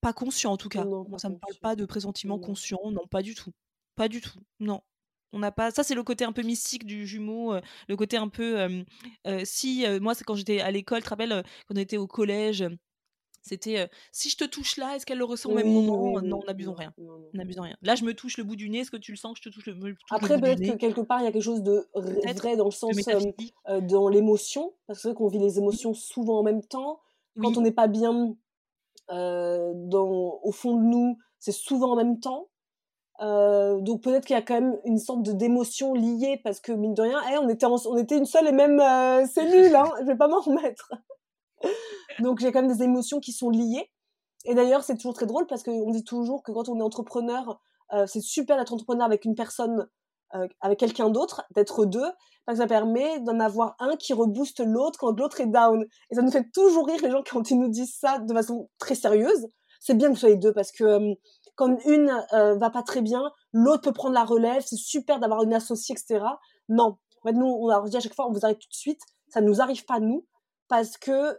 Pas 0.00 0.12
conscient, 0.12 0.52
en 0.52 0.56
tout 0.56 0.68
cas. 0.68 0.84
Non, 0.84 1.06
Moi, 1.08 1.20
ça 1.20 1.28
me 1.28 1.36
parle 1.36 1.54
pas 1.60 1.76
de 1.76 1.84
pressentiments 1.84 2.38
Non. 2.38 2.42
conscients, 2.44 2.90
non, 2.90 3.06
pas 3.06 3.22
du 3.22 3.36
tout. 3.36 3.52
Pas 3.94 4.08
du 4.08 4.20
tout, 4.20 4.40
non. 4.58 4.82
On 5.32 5.38
n'a 5.38 5.52
pas. 5.52 5.70
Ça, 5.70 5.84
c'est 5.84 5.94
le 5.94 6.02
côté 6.02 6.24
un 6.24 6.32
peu 6.32 6.42
mystique 6.42 6.84
du 6.84 7.06
jumeau, 7.06 7.54
euh, 7.54 7.60
le 7.88 7.96
côté 7.96 8.16
un 8.16 8.28
peu. 8.28 8.58
euh, 9.26 9.40
si, 9.44 9.84
moi, 10.00 10.14
c'est 10.16 10.24
quand 10.24 10.34
j'étais 10.34 10.60
à 10.60 10.72
l'école, 10.72 10.98
tu 10.98 11.04
te 11.04 11.10
rappelles, 11.10 11.44
quand 11.68 11.74
on 11.74 11.78
était 11.78 11.98
au 11.98 12.08
collège, 12.08 12.64
c'était 13.42 13.78
euh, 13.80 13.86
si 14.12 14.30
je 14.30 14.36
te 14.36 14.44
touche 14.44 14.76
là, 14.76 14.96
est-ce 14.96 15.04
qu'elle 15.06 15.18
le 15.18 15.24
ressent 15.24 15.50
au 15.50 15.54
même 15.54 15.66
Oui, 15.66 15.86
moment? 15.86 15.98
oui, 16.00 16.22
Non, 16.28 16.38
oui, 16.38 16.44
n'abusons 16.46 16.74
rien. 16.74 16.92
N'abusons 17.34 17.62
rien. 17.62 17.76
Là, 17.82 17.94
je 17.94 18.04
me 18.04 18.14
touche 18.14 18.36
le 18.38 18.44
bout 18.44 18.56
du 18.56 18.68
nez. 18.70 18.80
Est-ce 18.80 18.90
que 18.90 18.96
tu 18.96 19.12
le 19.12 19.16
sens 19.16 19.32
que 19.34 19.40
je 19.44 19.48
te 19.50 19.54
touche 19.54 19.66
le, 19.66 19.74
me 19.74 19.92
touche 19.92 20.10
Après, 20.10 20.40
peut-être 20.40 20.60
que 20.60 20.76
quelque 20.76 21.00
part, 21.00 21.20
il 21.20 21.24
y 21.24 21.26
a 21.26 21.32
quelque 21.32 21.42
chose 21.42 21.62
de 21.62 21.88
vrai 21.94 22.56
dans 22.56 22.66
le 22.66 22.70
sens 22.70 22.96
euh, 23.68 23.80
dans 23.80 24.08
l'émotion, 24.08 24.74
parce 24.86 24.98
que 24.98 25.02
c'est 25.02 25.08
vrai 25.08 25.16
qu'on 25.16 25.28
vit 25.28 25.38
les 25.38 25.58
émotions 25.58 25.94
souvent 25.94 26.38
en 26.40 26.42
même 26.42 26.62
temps. 26.62 27.00
Quand 27.40 27.56
on 27.56 27.62
n'est 27.62 27.72
pas 27.72 27.88
bien 27.88 28.36
euh, 29.10 29.72
dans, 29.74 30.38
au 30.42 30.52
fond 30.52 30.76
de 30.76 30.82
nous, 30.82 31.18
c'est 31.38 31.52
souvent 31.52 31.92
en 31.92 31.96
même 31.96 32.20
temps. 32.20 32.48
Euh, 33.20 33.80
donc 33.80 34.02
peut-être 34.02 34.24
qu'il 34.26 34.34
y 34.34 34.38
a 34.38 34.42
quand 34.42 34.54
même 34.60 34.78
une 34.84 34.98
sorte 34.98 35.22
d'émotion 35.22 35.94
liée 35.94 36.40
parce 36.42 36.60
que 36.60 36.72
mine 36.72 36.94
de 36.94 37.02
rien, 37.02 37.20
eh, 37.32 37.38
on 37.38 37.48
était 37.48 37.66
en- 37.66 37.76
on 37.86 37.96
était 37.96 38.16
une 38.18 38.24
seule 38.24 38.48
et 38.48 38.52
même 38.52 38.80
euh, 38.80 39.26
cellule, 39.26 39.74
hein, 39.76 39.90
je 40.00 40.06
vais 40.06 40.16
pas 40.16 40.28
m'en 40.28 40.40
remettre. 40.42 40.90
Donc 42.20 42.40
j'ai 42.40 42.52
quand 42.52 42.62
même 42.62 42.74
des 42.74 42.82
émotions 42.82 43.20
qui 43.20 43.32
sont 43.32 43.50
liées. 43.50 43.90
Et 44.44 44.54
d'ailleurs 44.54 44.82
c'est 44.82 44.96
toujours 44.96 45.14
très 45.14 45.26
drôle 45.26 45.46
parce 45.46 45.62
qu'on 45.62 45.90
dit 45.90 46.04
toujours 46.04 46.42
que 46.42 46.52
quand 46.52 46.68
on 46.68 46.78
est 46.78 46.82
entrepreneur, 46.82 47.60
euh, 47.92 48.06
c'est 48.06 48.20
super 48.20 48.56
d'être 48.56 48.72
entrepreneur 48.72 49.06
avec 49.06 49.24
une 49.24 49.34
personne, 49.34 49.86
euh, 50.34 50.48
avec 50.60 50.78
quelqu'un 50.78 51.10
d'autre, 51.10 51.44
d'être 51.54 51.84
deux, 51.84 52.10
parce 52.44 52.58
que 52.58 52.64
ça 52.64 52.66
permet 52.66 53.20
d'en 53.20 53.38
avoir 53.38 53.76
un 53.78 53.96
qui 53.96 54.12
rebooste 54.14 54.60
l'autre 54.60 54.98
quand 54.98 55.18
l'autre 55.18 55.40
est 55.40 55.46
down. 55.46 55.84
Et 56.10 56.14
ça 56.14 56.22
nous 56.22 56.30
fait 56.30 56.50
toujours 56.52 56.86
rire 56.86 57.00
les 57.02 57.10
gens 57.10 57.22
quand 57.28 57.50
ils 57.50 57.58
nous 57.58 57.68
disent 57.68 57.94
ça 57.94 58.18
de 58.18 58.32
façon 58.32 58.68
très 58.78 58.94
sérieuse. 58.94 59.46
C'est 59.80 59.94
bien 59.94 60.08
que 60.08 60.14
vous 60.14 60.18
soyez 60.18 60.36
deux 60.36 60.52
parce 60.52 60.72
que 60.72 61.14
quand 61.54 61.76
une 61.86 62.10
euh, 62.32 62.56
va 62.56 62.70
pas 62.70 62.82
très 62.82 63.02
bien, 63.02 63.30
l'autre 63.52 63.82
peut 63.82 63.92
prendre 63.92 64.14
la 64.14 64.24
relève. 64.24 64.62
C'est 64.64 64.76
super 64.76 65.20
d'avoir 65.20 65.42
une 65.42 65.54
associée, 65.54 65.94
etc. 65.94 66.24
Non. 66.68 66.96
En 67.22 67.28
fait, 67.28 67.34
nous, 67.34 67.46
on 67.46 67.68
leur 67.68 67.84
dit 67.84 67.96
à 67.96 68.00
chaque 68.00 68.14
fois, 68.14 68.26
on 68.28 68.32
vous 68.32 68.44
arrête 68.44 68.58
tout 68.58 68.68
de 68.68 68.74
suite. 68.74 69.00
Ça 69.28 69.40
ne 69.40 69.46
nous 69.46 69.60
arrive 69.60 69.84
pas, 69.84 70.00
nous, 70.00 70.26
parce 70.68 70.96
que 70.96 71.36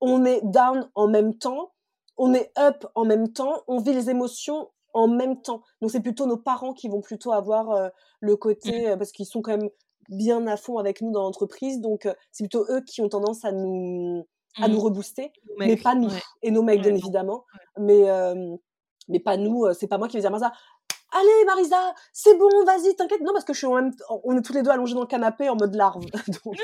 on 0.00 0.24
est 0.24 0.40
down 0.44 0.88
en 0.94 1.08
même 1.08 1.34
temps, 1.34 1.72
on 2.16 2.34
est 2.34 2.50
up 2.58 2.86
en 2.94 3.04
même 3.04 3.32
temps, 3.32 3.62
on 3.66 3.78
vit 3.78 3.92
les 3.92 4.10
émotions 4.10 4.68
en 4.92 5.08
même 5.08 5.40
temps. 5.40 5.62
Donc, 5.80 5.90
c'est 5.90 6.00
plutôt 6.00 6.26
nos 6.26 6.36
parents 6.36 6.72
qui 6.74 6.88
vont 6.88 7.00
plutôt 7.00 7.32
avoir 7.32 7.70
euh, 7.70 7.88
le 8.20 8.36
côté, 8.36 8.88
euh, 8.88 8.96
parce 8.96 9.12
qu'ils 9.12 9.26
sont 9.26 9.40
quand 9.42 9.56
même 9.56 9.70
bien 10.08 10.46
à 10.48 10.56
fond 10.56 10.78
avec 10.78 11.00
nous 11.02 11.12
dans 11.12 11.22
l'entreprise. 11.22 11.80
Donc, 11.80 12.06
euh, 12.06 12.14
c'est 12.32 12.44
plutôt 12.44 12.64
eux 12.70 12.80
qui 12.82 13.00
ont 13.00 13.08
tendance 13.08 13.44
à 13.44 13.52
nous, 13.52 14.26
à 14.56 14.68
Mm. 14.68 14.72
nous 14.72 14.80
rebooster. 14.80 15.32
Mais 15.58 15.68
mecs, 15.68 15.82
pas 15.82 15.94
nous. 15.94 16.08
Ouais. 16.08 16.20
et 16.42 16.50
nos 16.50 16.62
mecs 16.62 16.78
Ouais, 16.78 16.90
bien 16.90 16.94
évidemment. 16.96 17.44
Mais 17.78 18.06
mais 19.08 19.18
pas 19.20 19.36
nous 19.36 19.66
c'est 19.74 19.88
pas 19.88 19.98
moi 19.98 20.06
qui 20.08 20.16
vais 20.16 20.20
dire 20.20 20.30
Marisa 20.30 20.52
allez 21.12 21.44
Marisa 21.46 21.94
c'est 22.12 22.36
bon 22.38 22.48
vas-y 22.64 22.94
t'inquiète 22.96 23.20
non 23.22 23.32
parce 23.32 23.44
que 23.44 23.52
je 23.52 23.58
suis 23.58 23.66
en 23.66 23.74
même 23.74 23.92
on 24.24 24.36
est 24.36 24.42
tous 24.42 24.52
les 24.52 24.62
deux 24.62 24.70
allongés 24.70 24.94
dans 24.94 25.00
le 25.00 25.06
canapé 25.06 25.48
en 25.48 25.56
mode 25.56 25.74
larve 25.74 26.04
donc 26.44 26.56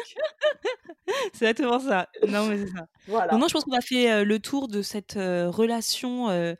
C'est 1.32 1.46
exactement 1.46 1.78
ça. 1.78 2.08
Non, 2.26 2.46
mais 2.46 2.58
c'est 2.58 2.72
ça. 2.72 2.86
voilà 3.06 3.32
Non, 3.32 3.38
non, 3.38 3.48
je 3.48 3.52
pense 3.52 3.64
qu'on 3.64 3.76
a 3.76 3.80
fait 3.80 4.10
euh, 4.10 4.24
le 4.24 4.40
tour 4.40 4.66
de 4.66 4.82
cette 4.82 5.16
euh, 5.16 5.48
relation. 5.48 6.28
Euh, 6.30 6.54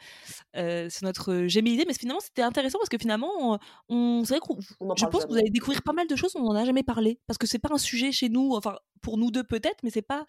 euh, 0.57 0.87
c'est 0.89 1.03
notre 1.05 1.47
gémilité, 1.47 1.85
mais 1.87 1.95
finalement, 1.95 2.21
c'était 2.21 2.43
intéressant 2.43 2.79
parce 2.79 2.89
que 2.89 2.99
finalement, 2.99 3.31
on, 3.41 3.59
on- 3.89 4.25
c'est 4.25 4.39
vrai 4.39 4.41
on 4.81 4.91
en 4.91 4.97
Je 4.97 5.05
pense 5.07 5.25
que 5.25 5.31
vous 5.31 5.37
allez 5.39 5.51
découvrir 5.51 5.83
pas 5.83 5.93
mal 5.93 6.07
de 6.07 6.15
choses, 6.15 6.33
on 6.37 6.43
n'en 6.45 6.55
a 6.55 6.65
jamais 6.65 6.85
parlé. 6.85 7.19
Parce 7.27 7.39
que 7.39 7.47
c'est 7.47 7.59
pas 7.59 7.71
un 7.73 7.79
sujet 7.79 8.13
chez 8.13 8.29
nous, 8.29 8.53
enfin, 8.55 8.77
pour 9.03 9.19
nous 9.19 9.31
deux 9.33 9.45
peut-être, 9.45 9.83
mais 9.83 9.91
c'est 9.91 10.03
pas. 10.03 10.27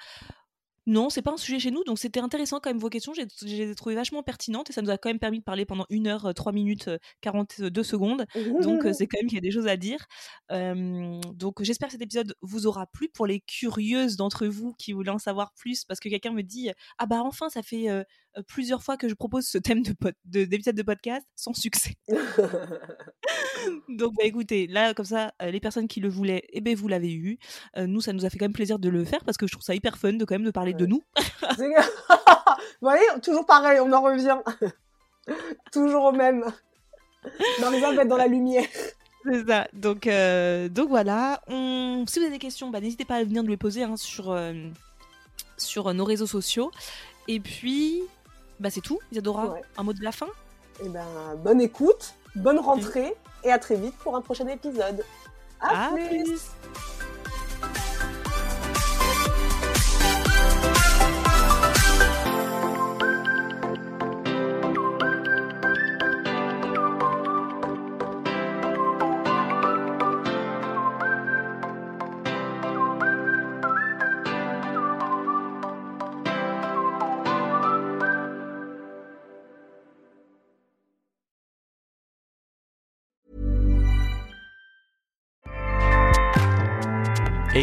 Non, 0.88 1.10
c'est 1.10 1.22
pas 1.22 1.34
un 1.34 1.38
sujet 1.38 1.60
chez 1.60 1.70
nous, 1.70 1.84
donc 1.84 2.00
c'était 2.00 2.22
intéressant 2.22 2.60
quand 2.62 2.70
même 2.70 2.80
vos 2.80 2.90
questions. 2.90 3.14
J'ai 3.14 3.76
trouvées 3.76 3.94
vachement 3.96 4.24
pertinentes 4.24 4.70
et 4.70 4.74
ça 4.74 4.82
nous 4.82 4.90
a 4.90 4.98
quand 4.98 5.10
même 5.10 5.20
permis 5.20 5.40
de 5.40 5.44
parler 5.44 5.66
pendant 5.66 5.86
1 5.92 6.08
heure, 6.08 6.26
euh, 6.28 6.34
3 6.34 6.54
minutes, 6.54 6.88
euh, 6.88 6.98
42 7.22 7.84
secondes. 7.84 8.26
Donc 8.62 8.86
euh, 8.86 8.94
c'est 8.98 9.06
quand 9.06 9.20
même 9.20 9.28
qu'il 9.28 9.36
y 9.36 9.38
a 9.38 9.42
des 9.42 9.52
choses 9.52 9.68
à 9.68 9.76
dire. 9.76 10.06
Euh, 10.52 11.20
donc 11.36 11.62
j'espère 11.62 11.90
que 11.90 11.92
cet 11.94 12.02
épisode 12.02 12.34
vous 12.42 12.68
aura 12.68 12.88
plu 12.88 13.10
pour 13.10 13.28
les 13.28 13.42
curieuses 13.42 14.16
d'entre 14.16 14.48
vous 14.48 14.74
qui 14.80 14.94
voulaient 14.94 15.12
en 15.12 15.20
savoir 15.20 15.54
plus 15.54 15.84
parce 15.84 16.00
que 16.00 16.08
quelqu'un 16.10 16.32
me 16.32 16.42
dit 16.42 16.70
ah 16.98 17.06
bah 17.06 17.22
enfin 17.22 17.50
ça 17.50 17.62
fait 17.64 17.90
euh, 17.90 18.04
euh, 18.38 18.42
plusieurs 18.48 18.82
fois 18.84 18.98
que 18.98 19.10
je 19.10 19.14
propose 19.14 19.46
ce 19.46 19.58
thème 19.58 19.82
de 19.84 19.92
pod- 19.94 20.14
de- 20.26 20.46
d'épisode 20.46 20.76
de, 20.76 20.84
podcast 20.84 21.26
sans 21.36 21.54
succès. 21.54 21.96
Donc 23.90 24.14
bah 24.16 24.24
écoutez 24.24 24.68
là 24.68 24.94
comme 24.94 25.06
ça 25.06 25.34
euh, 25.42 25.52
les 25.52 25.60
personnes 25.60 25.88
qui 25.88 26.00
le 26.00 26.10
voulaient 26.10 26.44
eh 26.54 26.62
ben 26.62 26.76
vous 26.76 26.88
l'avez 26.88 27.14
eu. 27.14 27.38
Euh, 27.78 27.88
nous 27.88 28.02
ça 28.02 28.14
nous 28.14 28.26
a 28.26 28.30
fait 28.30 28.38
quand 28.38 28.46
même 28.46 28.54
plaisir 28.54 28.80
de 28.80 28.90
le 28.90 29.04
faire 29.04 29.24
parce 29.26 29.38
que 29.38 29.48
je 29.48 29.52
trouve 29.52 29.64
ça 29.64 29.76
hyper 29.76 29.98
fun 29.98 30.14
de 30.14 30.26
quand 30.26 30.36
même 30.36 30.46
de 30.46 30.52
parler 30.52 30.74
de 30.78 30.86
nous. 30.86 31.04
Vous 31.58 31.66
voyez 32.82 33.04
toujours 33.22 33.46
pareil 33.46 33.80
on 33.80 33.92
en 33.92 34.02
revient 34.02 34.38
toujours 35.72 36.06
au 36.06 36.12
même 36.12 36.46
Marisa 37.60 37.92
va 37.94 38.04
être 38.04 38.08
dans 38.08 38.18
la 38.18 38.28
lumière 38.28 38.66
C'est 39.26 39.46
ça. 39.46 39.68
Donc, 39.74 40.08
euh, 40.08 40.70
donc 40.70 40.88
voilà. 40.90 41.42
On... 41.48 42.06
Si 42.08 42.20
vous 42.20 42.26
avez 42.26 42.34
des 42.34 42.40
questions, 42.40 42.70
bah, 42.70 42.80
n'hésitez 42.80 43.04
pas 43.04 43.16
à 43.16 43.24
venir 43.26 43.44
nous 43.44 43.50
les 43.50 43.58
poser 43.58 43.84
hein, 43.84 43.98
sur, 43.98 44.32
euh, 44.32 44.54
sur 45.58 45.94
nos 45.94 46.06
réseaux 46.06 46.28
sociaux. 46.28 46.72
Et 47.28 47.42
puis, 47.42 48.02
bah, 48.62 48.70
c'est 48.70 48.80
tout. 48.80 49.00
Isadora, 49.12 49.48
Ouais. 49.48 49.62
un 49.78 49.84
mot 49.84 49.92
de 49.92 50.02
la 50.04 50.14
fin? 50.14 50.28
Et 50.82 50.88
ben 50.88 51.04
bonne 51.44 51.60
écoute 51.60 52.14
bonne 52.36 52.60
rentrée 52.60 53.16
et 53.44 53.52
à 53.52 53.58
très 53.60 53.76
vite 53.76 53.96
pour 53.98 54.16
un 54.16 54.22
prochain 54.22 54.48
épisode 54.48 55.04
à, 55.60 55.88
À 55.88 55.92
plus. 55.92 56.24
plus. 56.24 56.42